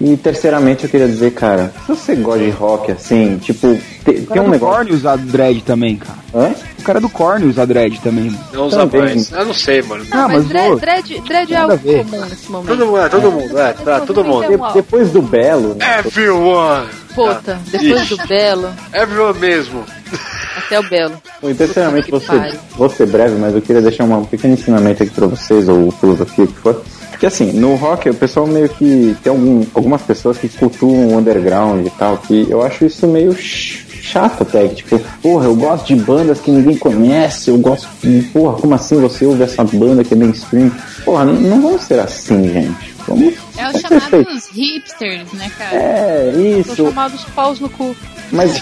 E 0.00 0.16
terceiramente 0.16 0.82
eu 0.84 0.90
queria 0.90 1.06
dizer, 1.06 1.30
cara, 1.32 1.72
se 1.82 1.88
você 1.88 2.16
gosta 2.16 2.40
de 2.42 2.50
rock 2.50 2.90
assim, 2.90 3.38
tipo, 3.38 3.78
te- 4.04 4.10
O 4.10 4.26
tem 4.32 4.42
um 4.42 4.46
do 4.46 4.50
negócio. 4.50 4.76
Korn 4.76 4.92
usa 4.92 5.16
dread 5.16 5.62
também, 5.62 5.96
cara. 5.96 6.18
Hã? 6.34 6.54
O 6.78 6.82
cara 6.82 7.00
do 7.00 7.08
Korn 7.08 7.46
usa 7.46 7.64
dread 7.64 8.00
também. 8.00 8.24
mano. 8.24 8.38
Não 8.52 8.66
usa 8.66 8.78
Também. 8.78 9.00
mais. 9.02 9.30
Eu 9.30 9.44
não 9.44 9.54
sei, 9.54 9.80
mano. 9.82 10.04
Não, 10.10 10.18
Ah, 10.18 10.26
mas 10.28 10.38
mas, 10.38 10.48
dread, 10.48 10.80
dread, 10.80 11.20
dread 11.20 11.52
é 11.54 11.56
algo 11.56 11.78
comum 11.78 12.20
nesse 12.28 12.50
momento. 12.50 12.68
Todo 12.68 12.86
mundo, 12.86 12.98
é, 12.98 13.08
todo 13.08 13.30
mundo, 13.30 13.58
é, 13.58 13.72
tá, 13.74 14.00
todo 14.00 14.24
mundo. 14.24 14.48
De- 14.48 14.74
depois 14.74 15.10
do 15.10 15.22
Belo, 15.22 15.76
né? 15.76 15.98
Everyone! 16.04 16.86
Puta, 17.14 17.60
depois 17.70 18.08
do 18.08 18.16
Belo, 18.26 18.70
Everyone 18.92 19.38
mesmo. 19.38 19.84
Até 20.56 20.78
o 20.78 20.82
Belo. 20.88 21.14
Bom, 21.40 21.50
e 21.50 21.54
que 22.02 22.10
você, 22.10 22.26
pariu. 22.26 22.58
vou 22.76 22.88
ser 22.88 23.06
breve, 23.06 23.36
mas 23.38 23.54
eu 23.54 23.60
queria 23.62 23.82
deixar 23.82 24.04
um 24.04 24.24
pequeno 24.24 24.54
ensinamento 24.54 25.02
aqui 25.02 25.12
pra 25.12 25.26
vocês, 25.26 25.68
ou 25.68 25.90
filosofia, 25.92 26.44
o 26.44 26.48
que 26.48 26.58
for. 26.60 26.82
Porque 27.10 27.26
assim, 27.26 27.52
no 27.52 27.74
rock 27.76 28.08
o 28.10 28.14
pessoal 28.14 28.46
meio 28.46 28.68
que 28.68 29.16
tem 29.22 29.30
algum, 29.30 29.64
algumas 29.74 30.02
pessoas 30.02 30.38
que 30.38 30.48
cultuam 30.48 31.08
o 31.08 31.16
underground 31.18 31.86
e 31.86 31.90
tal, 31.90 32.18
que 32.18 32.46
eu 32.50 32.62
acho 32.62 32.84
isso 32.84 33.06
meio 33.06 33.32
ch- 33.32 33.86
chato 34.02 34.42
até, 34.42 34.66
que, 34.68 34.74
tipo, 34.76 34.98
porra, 35.22 35.44
eu 35.46 35.54
gosto 35.54 35.86
de 35.86 35.94
bandas 35.94 36.40
que 36.40 36.50
ninguém 36.50 36.76
conhece, 36.76 37.50
eu 37.50 37.58
gosto, 37.58 37.88
porra, 38.32 38.58
como 38.60 38.74
assim 38.74 38.96
você 39.00 39.24
ouve 39.24 39.44
essa 39.44 39.62
banda 39.62 40.02
que 40.02 40.14
é 40.14 40.16
mainstream? 40.16 40.70
Porra, 41.04 41.24
não, 41.24 41.34
não 41.34 41.60
vamos 41.62 41.82
ser 41.82 41.98
assim, 42.00 42.48
gente. 42.52 42.92
Vamos 43.06 43.34
É 43.56 43.66
os 43.68 43.80
ser 43.80 43.88
feitos. 43.88 44.08
chamados 44.08 44.48
hipsters, 44.52 45.32
né, 45.32 45.50
cara? 45.58 45.74
É, 45.76 46.32
São 46.32 46.60
isso. 46.60 46.76
chamados 46.86 47.24
paus 47.34 47.58
no 47.60 47.68
cu. 47.68 47.96
Mas. 48.30 48.52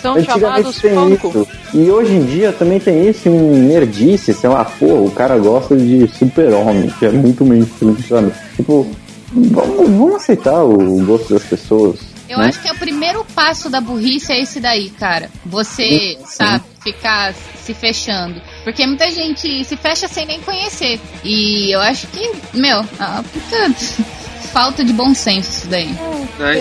São 0.00 0.22
chamados 0.22 0.76
tem 0.80 0.94
pau 0.94 1.08
no 1.08 1.18
cu. 1.18 1.28
isso. 1.28 1.48
E 1.74 1.90
hoje 1.90 2.12
em 2.12 2.24
dia 2.26 2.52
também 2.52 2.78
tem 2.80 3.08
isso 3.08 3.28
em 3.28 3.32
nerdice, 3.32 4.34
sei 4.34 4.50
lá, 4.50 4.64
pô, 4.64 4.86
o 5.06 5.10
cara 5.10 5.38
gosta 5.38 5.76
de 5.76 6.06
super-homem, 6.08 6.90
que 6.98 7.06
é 7.06 7.10
muito 7.10 7.44
mainstream, 7.44 7.96
sabe? 8.08 8.32
Tipo, 8.56 8.86
vamos, 9.32 9.88
vamos 9.88 10.14
aceitar 10.16 10.62
o 10.62 10.76
gosto 11.04 11.34
das 11.34 11.42
pessoas. 11.44 12.00
Eu 12.28 12.38
né? 12.38 12.46
acho 12.48 12.60
que 12.60 12.68
é 12.68 12.72
o 12.72 12.76
primeiro 12.78 13.24
passo 13.34 13.68
da 13.68 13.80
burrice 13.80 14.32
é 14.32 14.40
esse 14.40 14.58
daí, 14.60 14.90
cara. 14.90 15.30
Você, 15.44 16.16
sabe, 16.26 16.64
ficar 16.82 17.34
se 17.64 17.74
fechando. 17.74 18.40
Porque 18.64 18.86
muita 18.86 19.10
gente 19.10 19.62
se 19.64 19.76
fecha 19.76 20.08
sem 20.08 20.26
nem 20.26 20.40
conhecer. 20.40 20.98
E 21.22 21.70
eu 21.70 21.80
acho 21.80 22.06
que, 22.08 22.32
meu, 22.54 22.78
é 22.78 23.04
uma 23.04 23.22
puta 23.22 23.74
falta 24.52 24.84
de 24.84 24.92
bom 24.92 25.14
senso 25.14 25.58
isso 25.58 25.68
daí. 25.68 25.94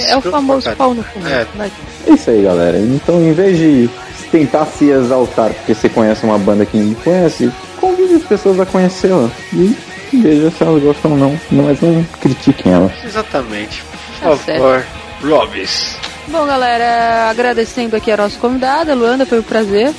É 0.08 0.18
o 0.18 0.22
famoso 0.22 0.70
pau 0.76 0.94
no 0.94 1.04
cu. 1.04 1.20
É. 1.20 1.48
né? 1.56 1.72
É 2.08 2.12
isso 2.12 2.30
aí, 2.30 2.44
galera. 2.44 2.78
Então, 2.78 3.22
em 3.22 3.32
vez 3.34 3.58
de 3.58 3.90
tentar 4.32 4.66
se 4.66 4.90
exaltar 4.90 5.54
porque 5.54 5.74
você 5.74 5.88
conhece 5.88 6.26
uma 6.26 6.38
banda 6.38 6.66
que 6.66 6.76
ninguém 6.76 6.96
conhece, 6.96 7.52
convide 7.80 8.16
as 8.16 8.24
pessoas 8.24 8.60
a 8.60 8.66
conhecê-la. 8.66 9.30
E 9.54 9.76
veja 10.12 10.52
se 10.52 10.64
elas 10.64 10.84
gostam 10.84 11.12
ou 11.12 11.18
não. 11.18 11.40
Mas 11.52 11.80
não 11.82 12.04
critiquem 12.20 12.74
elas. 12.74 12.92
Exatamente. 13.06 13.84
Tá 14.20 14.30
Por 14.30 14.38
favor, 14.38 14.86
Robis. 15.22 15.96
Bom, 16.28 16.46
galera, 16.46 17.30
agradecendo 17.30 17.96
aqui 17.96 18.12
a 18.12 18.18
nossa 18.18 18.40
convidada, 18.40 18.96
Luanda, 18.96 19.26
foi 19.26 19.40
um 19.40 19.44
prazer. 19.44 19.94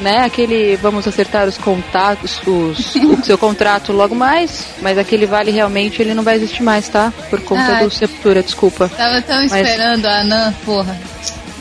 Né, 0.00 0.18
aquele 0.24 0.76
vamos 0.76 1.06
acertar 1.06 1.46
os 1.46 1.56
contatos, 1.56 2.40
os, 2.44 2.94
o 2.96 3.24
seu 3.24 3.38
contrato 3.38 3.92
logo 3.92 4.14
mais, 4.16 4.66
mas 4.82 4.98
aquele 4.98 5.26
vale 5.26 5.50
realmente 5.52 6.02
ele 6.02 6.12
não 6.12 6.24
vai 6.24 6.34
existir 6.36 6.62
mais, 6.62 6.88
tá? 6.88 7.12
Por 7.30 7.40
conta 7.42 7.62
Ai. 7.76 7.84
do 7.84 7.90
Sepultura, 7.90 8.42
desculpa. 8.42 8.90
Tava 8.96 9.22
tão 9.22 9.36
Mas- 9.48 9.52
esperando 9.52 10.06
a 10.06 10.20
Anã, 10.20 10.54
porra. 10.64 10.96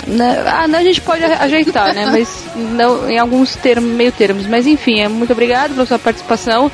Né, 0.07 0.43
ah, 0.47 0.67
não, 0.67 0.79
a 0.79 0.83
gente 0.83 0.99
pode 1.01 1.23
a- 1.23 1.37
ajeitar, 1.43 1.93
né? 1.93 2.07
Mas 2.07 2.43
não 2.55 3.09
em 3.09 3.19
alguns 3.19 3.55
termos, 3.55 3.91
meio 3.91 4.11
termos. 4.11 4.47
Mas 4.47 4.65
enfim, 4.65 4.99
é, 5.01 5.07
muito 5.07 5.31
obrigado 5.31 5.75
pela 5.75 5.85
sua 5.85 5.99
participação. 5.99 6.71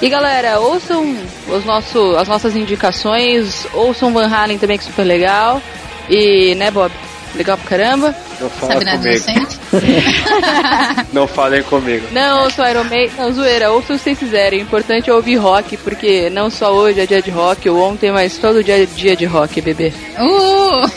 E 0.00 0.08
galera, 0.08 0.58
ouçam 0.58 1.14
os 1.48 1.64
nosso, 1.66 2.16
as 2.16 2.26
nossas 2.26 2.56
indicações, 2.56 3.66
ouçam 3.74 4.12
Van 4.12 4.26
Halen 4.26 4.56
também, 4.58 4.78
que 4.78 4.84
é 4.84 4.86
super 4.86 5.04
legal. 5.04 5.60
E, 6.08 6.54
né, 6.54 6.70
Bob? 6.70 6.92
Legal 7.34 7.58
pra 7.58 7.68
caramba. 7.68 8.14
Não 8.40 8.48
fala 8.48 8.74
Sabe 8.74 9.20
comigo. 9.20 9.48
Não 11.12 11.26
falem 11.26 11.62
comigo. 11.64 12.06
Não, 12.12 12.44
ouçam 12.44 12.68
Iron 12.68 12.84
Maiden, 12.84 13.16
não, 13.18 13.32
zoeira, 13.32 13.72
ouçam 13.72 13.96
se 13.96 14.04
vocês 14.04 14.18
quiserem. 14.18 14.60
O 14.60 14.62
importante 14.62 15.10
é 15.10 15.14
ouvir 15.14 15.36
rock, 15.36 15.76
porque 15.78 16.30
não 16.30 16.50
só 16.50 16.72
hoje 16.72 17.00
é 17.00 17.06
dia 17.06 17.22
de 17.22 17.30
rock, 17.30 17.68
ou 17.68 17.80
ontem, 17.80 18.12
mas 18.12 18.38
todo 18.38 18.62
dia 18.62 18.82
é 18.82 18.86
dia 18.86 19.16
de 19.16 19.24
rock, 19.24 19.60
bebê. 19.60 19.92
Uh! 20.18 20.88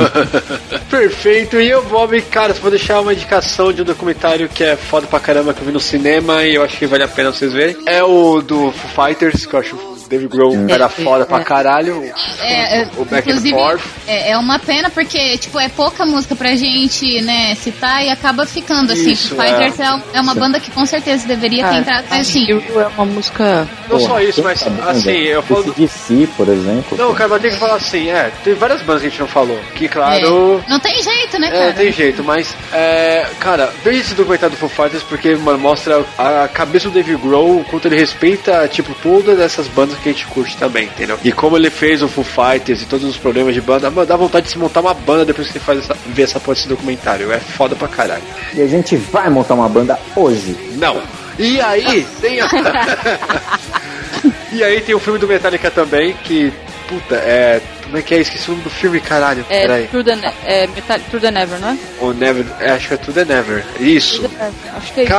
Perfeito, 0.90 1.60
e 1.60 1.68
eu, 1.68 1.82
Bob, 1.84 2.20
cara, 2.22 2.54
vou 2.54 2.70
deixar 2.70 3.00
uma 3.00 3.12
indicação 3.12 3.72
de 3.72 3.82
um 3.82 3.84
documentário 3.84 4.48
que 4.48 4.64
é 4.64 4.76
foda 4.76 5.06
pra 5.06 5.20
caramba 5.20 5.52
que 5.52 5.60
eu 5.60 5.66
vi 5.66 5.72
no 5.72 5.80
cinema 5.80 6.44
e 6.44 6.54
eu 6.54 6.62
acho 6.62 6.78
que 6.78 6.86
vale 6.86 7.02
a 7.02 7.08
pena 7.08 7.32
vocês 7.32 7.52
verem. 7.52 7.76
É 7.86 8.02
o 8.02 8.40
do 8.40 8.72
Foo 8.72 9.06
Fighters, 9.06 9.44
que 9.44 9.54
eu 9.54 9.60
acho 9.60 9.95
David 10.08 10.28
Grohl 10.28 10.54
era 10.68 10.88
foda 10.88 11.24
pra 11.26 11.40
caralho. 11.40 12.02
É, 12.40 12.80
é, 12.82 12.88
o 12.96 13.04
Back 13.04 13.28
and 13.28 13.32
inclusive, 13.32 13.54
Forth. 13.54 13.82
é, 14.06 14.30
é 14.32 14.38
uma 14.38 14.58
pena 14.58 14.90
porque, 14.90 15.38
tipo, 15.38 15.58
é 15.58 15.68
pouca 15.68 16.04
música 16.06 16.34
pra 16.36 16.54
gente, 16.54 17.20
né, 17.22 17.54
citar 17.56 18.04
e 18.04 18.10
acaba 18.10 18.46
ficando, 18.46 18.92
assim. 18.92 19.12
Isso, 19.12 19.34
Foo 19.34 19.44
Fighters 19.44 19.80
é. 19.80 19.84
é, 19.84 20.00
é 20.14 20.20
uma 20.20 20.34
banda 20.34 20.60
que 20.60 20.70
com 20.70 20.84
certeza 20.86 21.26
deveria 21.26 21.62
ter 21.64 21.68
Cara, 21.70 21.78
entrado, 21.78 22.04
mas 22.10 22.28
assim... 22.28 22.46
É 22.52 22.86
uma 22.96 23.04
música... 23.06 23.68
Não 23.88 24.00
só 24.00 24.20
isso, 24.20 24.42
mas 24.42 24.62
assim, 24.88 25.10
eu 25.10 25.42
falo. 25.42 25.62
do- 25.64 25.72
DC, 25.74 26.28
por 26.36 26.48
exemplo. 26.48 26.96
Não, 26.98 27.14
cara, 27.14 27.30
mas 27.30 27.42
tem 27.42 27.50
que 27.50 27.56
falar 27.58 27.74
assim, 27.76 28.08
é, 28.10 28.30
tem 28.44 28.54
várias 28.54 28.82
bandas 28.82 29.02
que 29.02 29.06
a 29.08 29.10
gente 29.10 29.20
não 29.20 29.28
falou. 29.28 29.58
Que 29.74 29.88
claro. 29.88 30.62
é, 30.66 30.70
não 30.70 30.80
tem 30.80 31.02
jeito, 31.02 31.38
né, 31.38 31.48
É, 31.48 31.50
cara? 31.50 31.72
tem 31.74 31.92
jeito, 31.92 32.24
mas, 32.24 32.54
é, 32.72 33.26
cara, 33.38 33.72
veja 33.84 34.00
esse 34.00 34.14
documentário 34.14 34.54
do 34.56 34.58
Foo 34.58 34.68
Fighters 34.68 35.02
porque, 35.02 35.34
mano, 35.36 35.58
mostra 35.58 36.04
a 36.18 36.48
cabeça 36.48 36.88
do 36.88 36.94
Dave 36.94 37.16
Grohl, 37.16 37.60
o 37.60 37.64
quanto 37.64 37.86
ele 37.88 37.96
respeita, 37.96 38.66
tipo, 38.68 38.94
todas 39.02 39.38
essas 39.38 39.66
bandas 39.68 39.95
que 40.00 40.08
a 40.08 40.12
gente 40.12 40.26
curte 40.26 40.56
também, 40.56 40.84
entendeu? 40.86 41.18
E 41.24 41.32
como 41.32 41.56
ele 41.56 41.70
fez 41.70 42.02
o 42.02 42.08
Foo 42.08 42.24
Fighters 42.24 42.82
e 42.82 42.86
todos 42.86 43.06
os 43.08 43.16
problemas 43.16 43.54
de 43.54 43.60
banda, 43.60 43.90
mano, 43.90 44.06
dá 44.06 44.16
vontade 44.16 44.46
de 44.46 44.52
se 44.52 44.58
montar 44.58 44.80
uma 44.80 44.94
banda 44.94 45.24
depois 45.24 45.48
que 45.48 45.58
ele 45.58 45.64
faz 45.64 45.78
essa, 45.80 45.96
vê 46.06 46.22
essa 46.22 46.40
porra 46.40 46.54
desse 46.56 46.68
documentário. 46.68 47.32
É 47.32 47.38
foda 47.38 47.74
pra 47.74 47.88
caralho. 47.88 48.22
E 48.54 48.60
a 48.62 48.66
gente 48.66 48.96
vai 48.96 49.28
montar 49.30 49.54
uma 49.54 49.68
banda 49.68 49.98
hoje. 50.14 50.56
Não. 50.78 51.00
E 51.38 51.60
aí, 51.60 52.06
tem 52.20 52.40
a... 52.40 52.48
e 54.52 54.64
aí 54.64 54.80
tem 54.80 54.94
o 54.94 54.98
filme 54.98 55.18
do 55.18 55.28
Metallica 55.28 55.70
também, 55.70 56.14
que, 56.24 56.52
puta, 56.88 57.14
é... 57.16 57.60
Como 57.84 57.98
é 57.98 58.02
que 58.02 58.14
é? 58.16 58.18
Esqueci 58.18 58.48
o 58.48 58.52
nome 58.52 58.64
do 58.64 58.70
filme, 58.70 58.98
caralho. 59.00 59.46
É, 59.48 59.60
Peraí. 59.60 59.86
Through 59.86 60.02
the, 60.04 60.16
Ne- 60.16 60.32
é 60.44 60.66
Metal, 60.66 60.98
Through 61.08 61.20
the 61.20 61.30
Never, 61.30 61.60
não 61.60 61.68
é? 61.68 61.76
O 62.00 62.12
Never, 62.12 62.44
é, 62.58 62.70
acho 62.72 62.88
que 62.88 62.94
é 62.94 62.96
Tudo 62.96 63.20
é 63.20 63.24
Never. 63.24 63.64
Isso. 63.78 64.28
Acho 64.76 64.92
que 64.92 65.00
é 65.00 65.02
isso. 65.04 65.12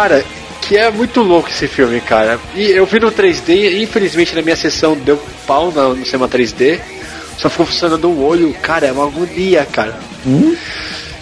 Que 0.68 0.76
é 0.78 0.92
muito 0.92 1.22
louco 1.22 1.50
esse 1.50 1.68
filme, 1.68 2.02
cara. 2.02 2.38
E 2.54 2.72
eu 2.72 2.86
vi 2.86 3.00
no 3.00 3.10
3D, 3.10 3.50
e 3.50 3.84
infelizmente 3.84 4.36
na 4.36 4.42
minha 4.42 4.56
sessão 4.56 4.98
deu 4.98 5.18
pau 5.46 5.72
no, 5.72 5.96
no 5.96 6.06
cinema 6.06 6.28
3D. 6.28 6.80
Só 7.38 7.50
ficou 7.50 7.66
funcionando 7.66 8.10
um 8.10 8.24
olho. 8.24 8.54
Cara, 8.62 8.88
é 8.88 8.92
uma 8.92 9.06
agonia, 9.06 9.66
cara. 9.66 9.98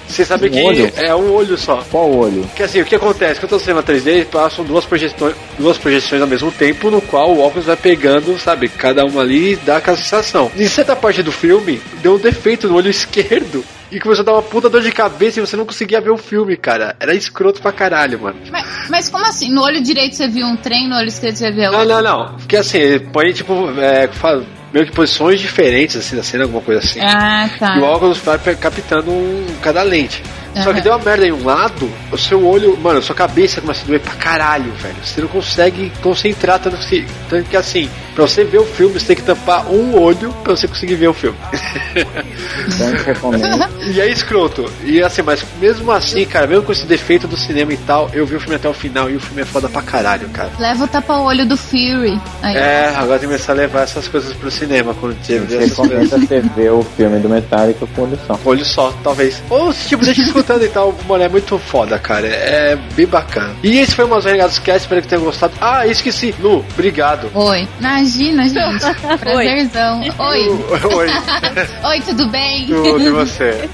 Você 0.07 0.23
sabe 0.23 0.48
Um 0.48 0.52
que 0.52 0.61
olho? 0.64 0.91
é 0.95 1.15
um 1.15 1.32
olho 1.34 1.57
só. 1.57 1.84
Qual 1.90 2.10
olho? 2.11 2.48
Que 2.56 2.64
assim, 2.64 2.82
o 2.82 2.86
que 2.86 2.95
acontece? 2.95 3.40
Quando 3.40 3.44
eu 3.44 3.49
tô 3.49 3.56
no 3.56 3.61
cinema 3.61 3.84
3D, 3.84 4.26
passam 4.26 4.64
duas 4.64 4.86
projeções, 4.86 5.36
duas 5.57 5.77
projeções 5.77 6.22
ao 6.22 6.27
mesmo 6.27 6.52
tempo, 6.52 6.90
no 6.91 7.02
qual 7.02 7.32
o 7.34 7.41
óculos 7.41 7.65
vai 7.65 7.76
pegando, 7.76 8.38
sabe, 8.40 8.69
cada 8.69 9.03
uma 9.06 9.22
ali 9.22 9.53
e 9.53 9.56
dá 9.57 9.77
aquela 9.77 9.98
sensação. 9.98 10.52
Em 10.56 10.68
certa 10.68 10.95
parte 10.95 11.22
do 11.23 11.32
filme, 11.32 11.82
deu 12.02 12.15
um 12.15 12.19
defeito 12.19 12.68
no 12.68 12.76
olho 12.76 12.90
esquerdo. 12.91 13.64
E 13.91 13.99
começou 13.99 14.23
a 14.23 14.26
dar 14.26 14.34
uma 14.34 14.41
puta 14.41 14.68
dor 14.69 14.82
de 14.82 14.91
cabeça 14.91 15.40
e 15.40 15.41
você 15.45 15.56
não 15.56 15.64
conseguia 15.65 16.02
ver 16.02 16.10
o 16.10 16.18
filme, 16.18 16.57
cara. 16.57 16.95
Era 16.99 17.14
escroto 17.14 17.61
pra 17.61 17.72
caralho, 17.72 18.19
mano. 18.19 18.36
Mas, 18.52 18.90
mas 18.90 19.10
como 19.10 19.26
assim? 19.26 19.49
No 19.52 19.61
olho 19.61 19.82
direito 19.82 20.15
você 20.15 20.27
viu 20.27 20.45
um 20.45 20.56
trem, 20.57 20.90
no 20.90 20.95
olho 20.98 21.07
esquerdo 21.07 21.36
você 21.36 21.52
viu 21.52 21.72
Não, 21.72 21.80
outro? 21.80 21.88
não, 21.95 22.02
não. 22.02 22.34
Porque 22.36 22.57
assim, 22.57 22.77
ele 22.80 22.99
põe 22.99 23.32
tipo, 23.32 23.53
é, 23.80 24.07
fala, 24.07 24.44
meio 24.76 24.85
que 24.85 24.91
posições 24.91 25.39
diferentes 25.39 25.95
assim 25.95 26.18
da 26.18 26.22
cena, 26.23 26.43
alguma 26.43 26.61
coisa 26.61 26.81
assim. 26.81 26.99
Ah, 27.02 27.49
tá. 27.57 27.77
E 27.77 27.80
o 27.80 27.84
óculos 27.85 28.18
vai 28.18 28.38
pe- 28.38 28.56
captando 28.56 29.10
um, 29.10 29.45
cada 29.61 29.81
lente. 29.84 30.22
Só 30.64 30.73
que 30.73 30.82
deu 30.82 30.94
uma 30.94 31.03
merda 31.03 31.27
em 31.27 31.32
um 31.32 31.44
lado, 31.44 31.90
o 32.11 32.18
seu 32.18 32.45
olho, 32.45 32.77
mano, 32.77 33.02
sua 33.02 33.15
cabeça 33.15 33.61
começa 33.61 33.84
a 33.84 33.86
doer 33.86 33.99
pra 33.99 34.14
caralho, 34.14 34.72
velho. 34.73 34.95
Você 35.03 35.22
não 35.22 35.27
consegue 35.27 35.91
concentrar 36.02 36.60
tanto 36.60 36.77
que, 36.77 37.06
tanto 37.30 37.49
que 37.49 37.57
assim, 37.57 37.90
pra 38.14 38.26
você 38.27 38.44
ver 38.44 38.60
o 38.60 38.65
filme, 38.65 38.99
você 38.99 39.07
tem 39.07 39.15
que 39.18 39.22
tampar 39.23 39.69
um 39.72 39.99
olho 39.99 40.34
pra 40.44 40.56
você 40.56 40.68
conseguir 40.68 40.95
ver 40.95 41.10
o 41.10 41.14
filme. 41.14 41.38
Então 42.65 43.32
a 43.32 43.69
e 43.86 44.02
é 44.02 44.10
escroto. 44.10 44.65
E 44.84 45.02
assim, 45.02 45.22
mas 45.22 45.45
mesmo 45.60 45.91
assim, 45.91 46.26
cara, 46.26 46.48
mesmo 46.48 46.64
com 46.64 46.72
esse 46.72 46.86
defeito 46.86 47.27
do 47.27 47.38
cinema 47.38 47.73
e 47.73 47.77
tal, 47.77 48.10
eu 48.14 48.26
vi 48.26 48.36
o 48.36 48.40
filme 48.40 48.56
até 48.56 48.68
o 48.68 48.73
final 48.73 49.10
e 49.10 49.15
o 49.15 49.19
filme 49.19 49.41
é 49.41 49.45
foda 49.45 49.69
pra 49.69 49.82
caralho, 49.82 50.27
cara. 50.30 50.52
Leva 50.60 50.86
o 50.86 50.88
tapa-olho 50.88 51.45
do 51.48 51.56
Fury. 51.56 52.19
Aí. 52.41 52.56
É, 52.56 52.94
agora 52.95 53.19
tem 53.19 53.30
que 53.30 53.36
começar 53.36 53.53
a 53.53 53.56
levar 53.56 53.82
essas 53.82 54.07
coisas 54.07 54.34
pro 54.34 54.49
cinema 54.49 54.94
quando 54.95 55.15
tiver 55.22 55.45
essas 55.45 55.69
Recomenda 55.69 56.10
coisas. 56.10 56.27
você 56.27 56.40
ver 56.41 56.72
o 56.72 56.84
filme 56.84 57.19
do 57.19 57.30
Metallica 57.30 57.86
com 57.95 58.02
olho 58.03 58.19
só. 58.26 58.40
Olho 58.45 58.65
só, 58.65 58.94
talvez. 59.03 59.41
Ou 59.49 59.73
tipo, 59.73 60.03
deixa 60.03 60.22
escutando 60.46 60.64
e 60.64 60.70
tal. 60.70 60.96
Mano, 61.08 61.24
é 61.24 61.30
muito 61.30 61.58
foda, 61.58 61.98
cara. 61.98 62.28
É 62.28 62.78
bem 62.96 63.08
bacana. 63.08 63.56
E 63.64 63.80
esse 63.80 63.96
foi 63.96 64.06
o 64.06 64.08
Mas 64.08 64.24
Renegados 64.26 64.60
Cast, 64.60 64.82
espero 64.82 65.02
que 65.02 65.08
tenham 65.08 65.24
gostado. 65.24 65.54
Ah, 65.60 65.88
esqueci. 65.88 66.34
Lu, 66.40 66.64
obrigado. 66.74 67.30
Oi. 67.34 67.68
Imagina, 67.80 68.48
gente. 68.48 68.86
Prazerzão. 69.20 70.02
Oi. 70.02 70.50
Oi. 70.94 71.08
Oi, 71.90 72.02
tudo 72.02 72.28
bem? 72.28 72.68
Tudo 72.68 73.02
e 73.02 73.10
você. 73.10 73.68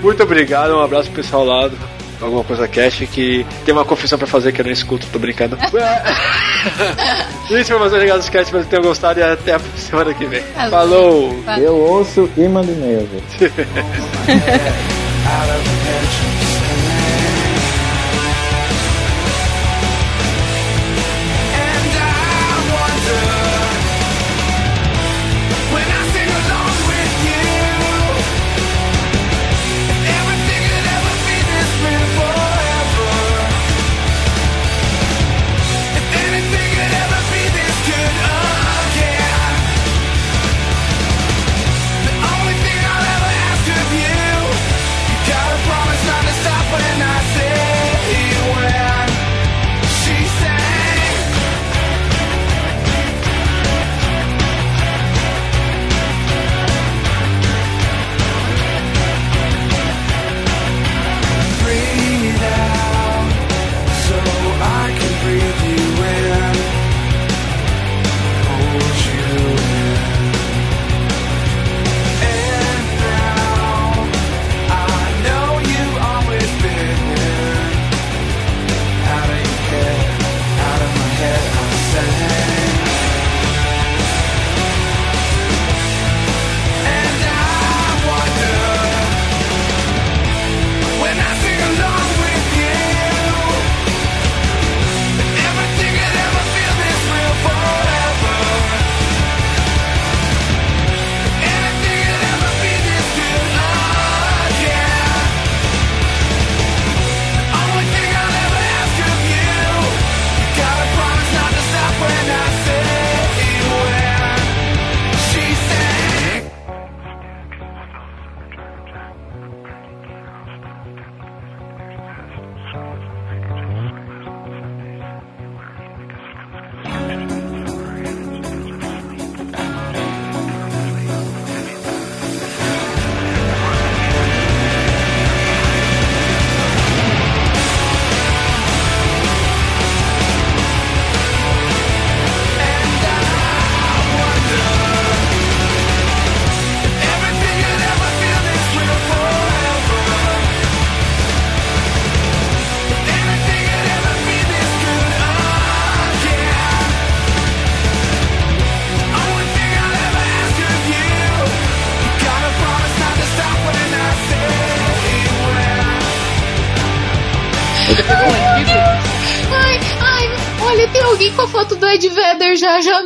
Muito 0.00 0.22
obrigado, 0.22 0.74
um 0.76 0.80
abraço 0.80 1.10
pro 1.10 1.22
pessoal 1.22 1.44
lá. 1.44 1.68
do 1.68 1.98
Alguma 2.20 2.42
coisa 2.42 2.66
cast 2.66 3.06
que 3.06 3.46
tem 3.64 3.72
uma 3.72 3.84
confissão 3.84 4.18
pra 4.18 4.26
fazer 4.26 4.50
que 4.50 4.60
eu 4.60 4.64
não 4.64 4.72
escuto, 4.72 5.06
tô 5.12 5.20
brincando. 5.20 5.56
Isso 7.48 7.66
foi 7.66 7.78
mais 7.78 7.92
um 7.92 7.94
Renegados 7.94 8.28
Cast, 8.28 8.46
espero 8.46 8.64
que 8.64 8.70
tenham 8.70 8.82
gostado 8.82 9.20
e 9.20 9.22
até 9.22 9.54
a 9.54 9.60
semana 9.76 10.12
que 10.12 10.26
vem. 10.26 10.42
Falou! 10.68 11.32
Eu 11.56 11.76
ouço 11.76 12.28
e 12.36 12.48
mando 12.48 12.72
e-mail. 12.72 13.08
out 15.28 15.50
of 15.50 15.60
attention. 15.60 16.37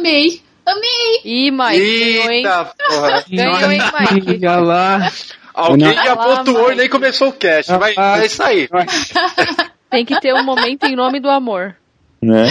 Amei. 0.02 0.42
Amei. 0.64 1.20
Ih, 1.24 1.50
Mike, 1.50 1.78
ganhou, 1.80 2.30
hein? 2.30 2.36
Eita, 2.38 2.72
porra. 2.88 3.24
Ganhou, 3.28 3.70
hein, 3.70 3.80
Mike? 4.24 4.46
Olha 4.46 4.56
lá. 4.60 5.12
Alguém 5.54 5.92
já 5.92 6.16
pontuou 6.16 6.72
e 6.72 6.76
nem 6.76 6.88
começou 6.88 7.28
o 7.28 7.32
cast. 7.32 7.72
Vai, 7.76 7.94
vai 7.94 8.28
sair. 8.28 8.68
Tem 9.90 10.04
que 10.04 10.18
ter 10.20 10.32
um 10.34 10.42
momento 10.42 10.84
em 10.84 10.96
nome 10.96 11.20
do 11.20 11.28
amor. 11.28 11.76
Né? 12.22 12.46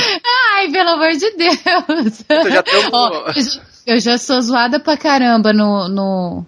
Ai, 0.53 0.69
pelo 0.69 0.90
amor 0.90 1.11
de 1.14 1.32
Deus. 1.32 1.57
já 2.52 2.61
tem 2.61 2.88
um- 2.88 2.91
já, 3.41 3.61
eu 3.88 3.99
já 3.99 4.18
sou 4.18 4.41
zoada 4.41 4.80
pra 4.80 4.98
caramba 4.98 5.52
no, 5.53 5.88
no, 5.88 6.45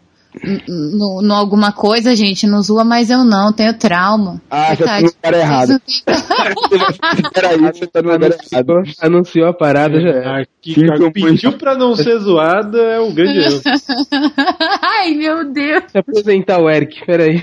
no, 0.68 1.22
no 1.22 1.34
alguma 1.34 1.72
coisa, 1.72 2.16
gente. 2.16 2.48
Não 2.48 2.62
zoa, 2.62 2.84
mas 2.84 3.10
eu 3.10 3.24
não, 3.24 3.54
tenho 3.54 3.78
trauma. 3.78 4.42
Ah, 4.50 4.74
já 4.76 4.86
tá 4.86 5.02
no 5.02 5.08
lugar 5.08 5.34
errado. 5.34 5.82
Peraí, 7.34 7.60
você 7.60 7.88
tá 7.88 8.02
no 8.02 8.12
lugar 8.12 8.32
errado. 8.32 8.84
Anunciou 9.00 9.48
a 9.48 9.54
parada 9.54 10.00
já. 10.02 10.10
era. 10.10 10.42
Ah, 10.42 10.46
que 10.62 10.86
cara, 10.86 11.12
pediu 11.12 11.54
pra 11.54 11.76
não 11.76 11.96
ser 11.96 12.18
zoada 12.20 12.78
é 12.78 13.00
um 13.00 13.14
grande 13.14 13.40
erro. 13.40 13.62
Ai, 14.82 15.14
meu 15.14 15.52
Deus. 15.52 15.84
Deixa 15.84 15.98
eu 15.98 16.02
apresentar 16.02 16.60
o 16.60 16.70
Eric, 16.70 17.06
peraí. 17.06 17.40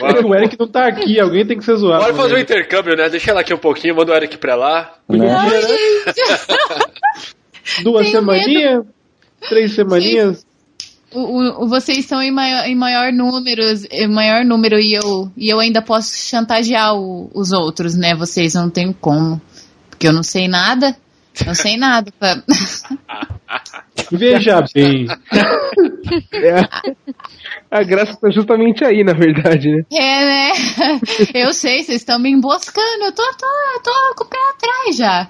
É, 0.00 0.22
o 0.24 0.34
Eric 0.34 0.56
não 0.58 0.68
tá 0.68 0.86
aqui, 0.86 1.20
alguém 1.20 1.44
tem 1.46 1.58
que 1.58 1.64
ser 1.64 1.76
zoado. 1.76 2.02
Bora 2.02 2.14
fazer 2.14 2.34
um 2.34 2.36
né? 2.36 2.42
intercâmbio, 2.42 2.96
né? 2.96 3.08
Deixa 3.08 3.30
ela 3.30 3.40
aqui 3.40 3.52
um 3.52 3.58
pouquinho, 3.58 3.96
manda 3.96 4.12
o 4.12 4.14
Eric 4.14 4.38
pra 4.38 4.54
lá. 4.54 4.94
Gente. 5.10 5.22
Duas 7.82 8.06
Tenho 8.10 8.18
semaninhas? 8.18 8.84
Três 9.48 9.74
semaninhas? 9.74 10.47
O, 11.12 11.64
o- 11.64 11.68
vocês 11.68 11.98
estão 11.98 12.20
em 12.22 12.30
maior, 12.30 12.66
em 12.66 12.74
maior 12.74 13.12
número, 13.12 13.62
em 13.90 14.08
maior 14.08 14.44
número 14.44 14.78
e 14.78 14.92
eu, 14.94 15.30
e 15.36 15.48
eu 15.48 15.58
ainda 15.58 15.80
posso 15.80 16.12
chantagear 16.28 16.94
o- 16.94 17.30
os 17.34 17.50
outros, 17.52 17.94
né? 17.96 18.14
Vocês 18.14 18.54
não 18.54 18.68
tem 18.68 18.92
como. 18.92 19.40
Porque 19.88 20.06
eu 20.06 20.12
não 20.12 20.22
sei 20.22 20.48
nada. 20.48 20.94
Não 21.46 21.54
sei 21.54 21.76
nada. 21.78 22.12
pra- 22.18 22.42
Veja 24.12 24.62
bem. 24.74 25.06
É, 26.32 26.60
a 27.70 27.82
graça 27.82 28.16
tá 28.16 28.30
justamente 28.30 28.82
aí, 28.82 29.04
na 29.04 29.12
verdade, 29.12 29.68
né? 29.70 29.82
É, 29.92 30.24
né? 30.26 30.52
Eu 31.34 31.52
sei, 31.52 31.82
vocês 31.82 32.00
estão 32.00 32.18
me 32.18 32.30
emboscando. 32.30 33.04
Eu 33.04 33.12
tô, 33.12 33.22
tô, 33.34 33.46
eu 33.74 33.82
tô 33.82 34.14
com 34.16 34.24
o 34.24 34.26
pé 34.26 34.38
atrás 34.54 34.96
já. 34.96 35.28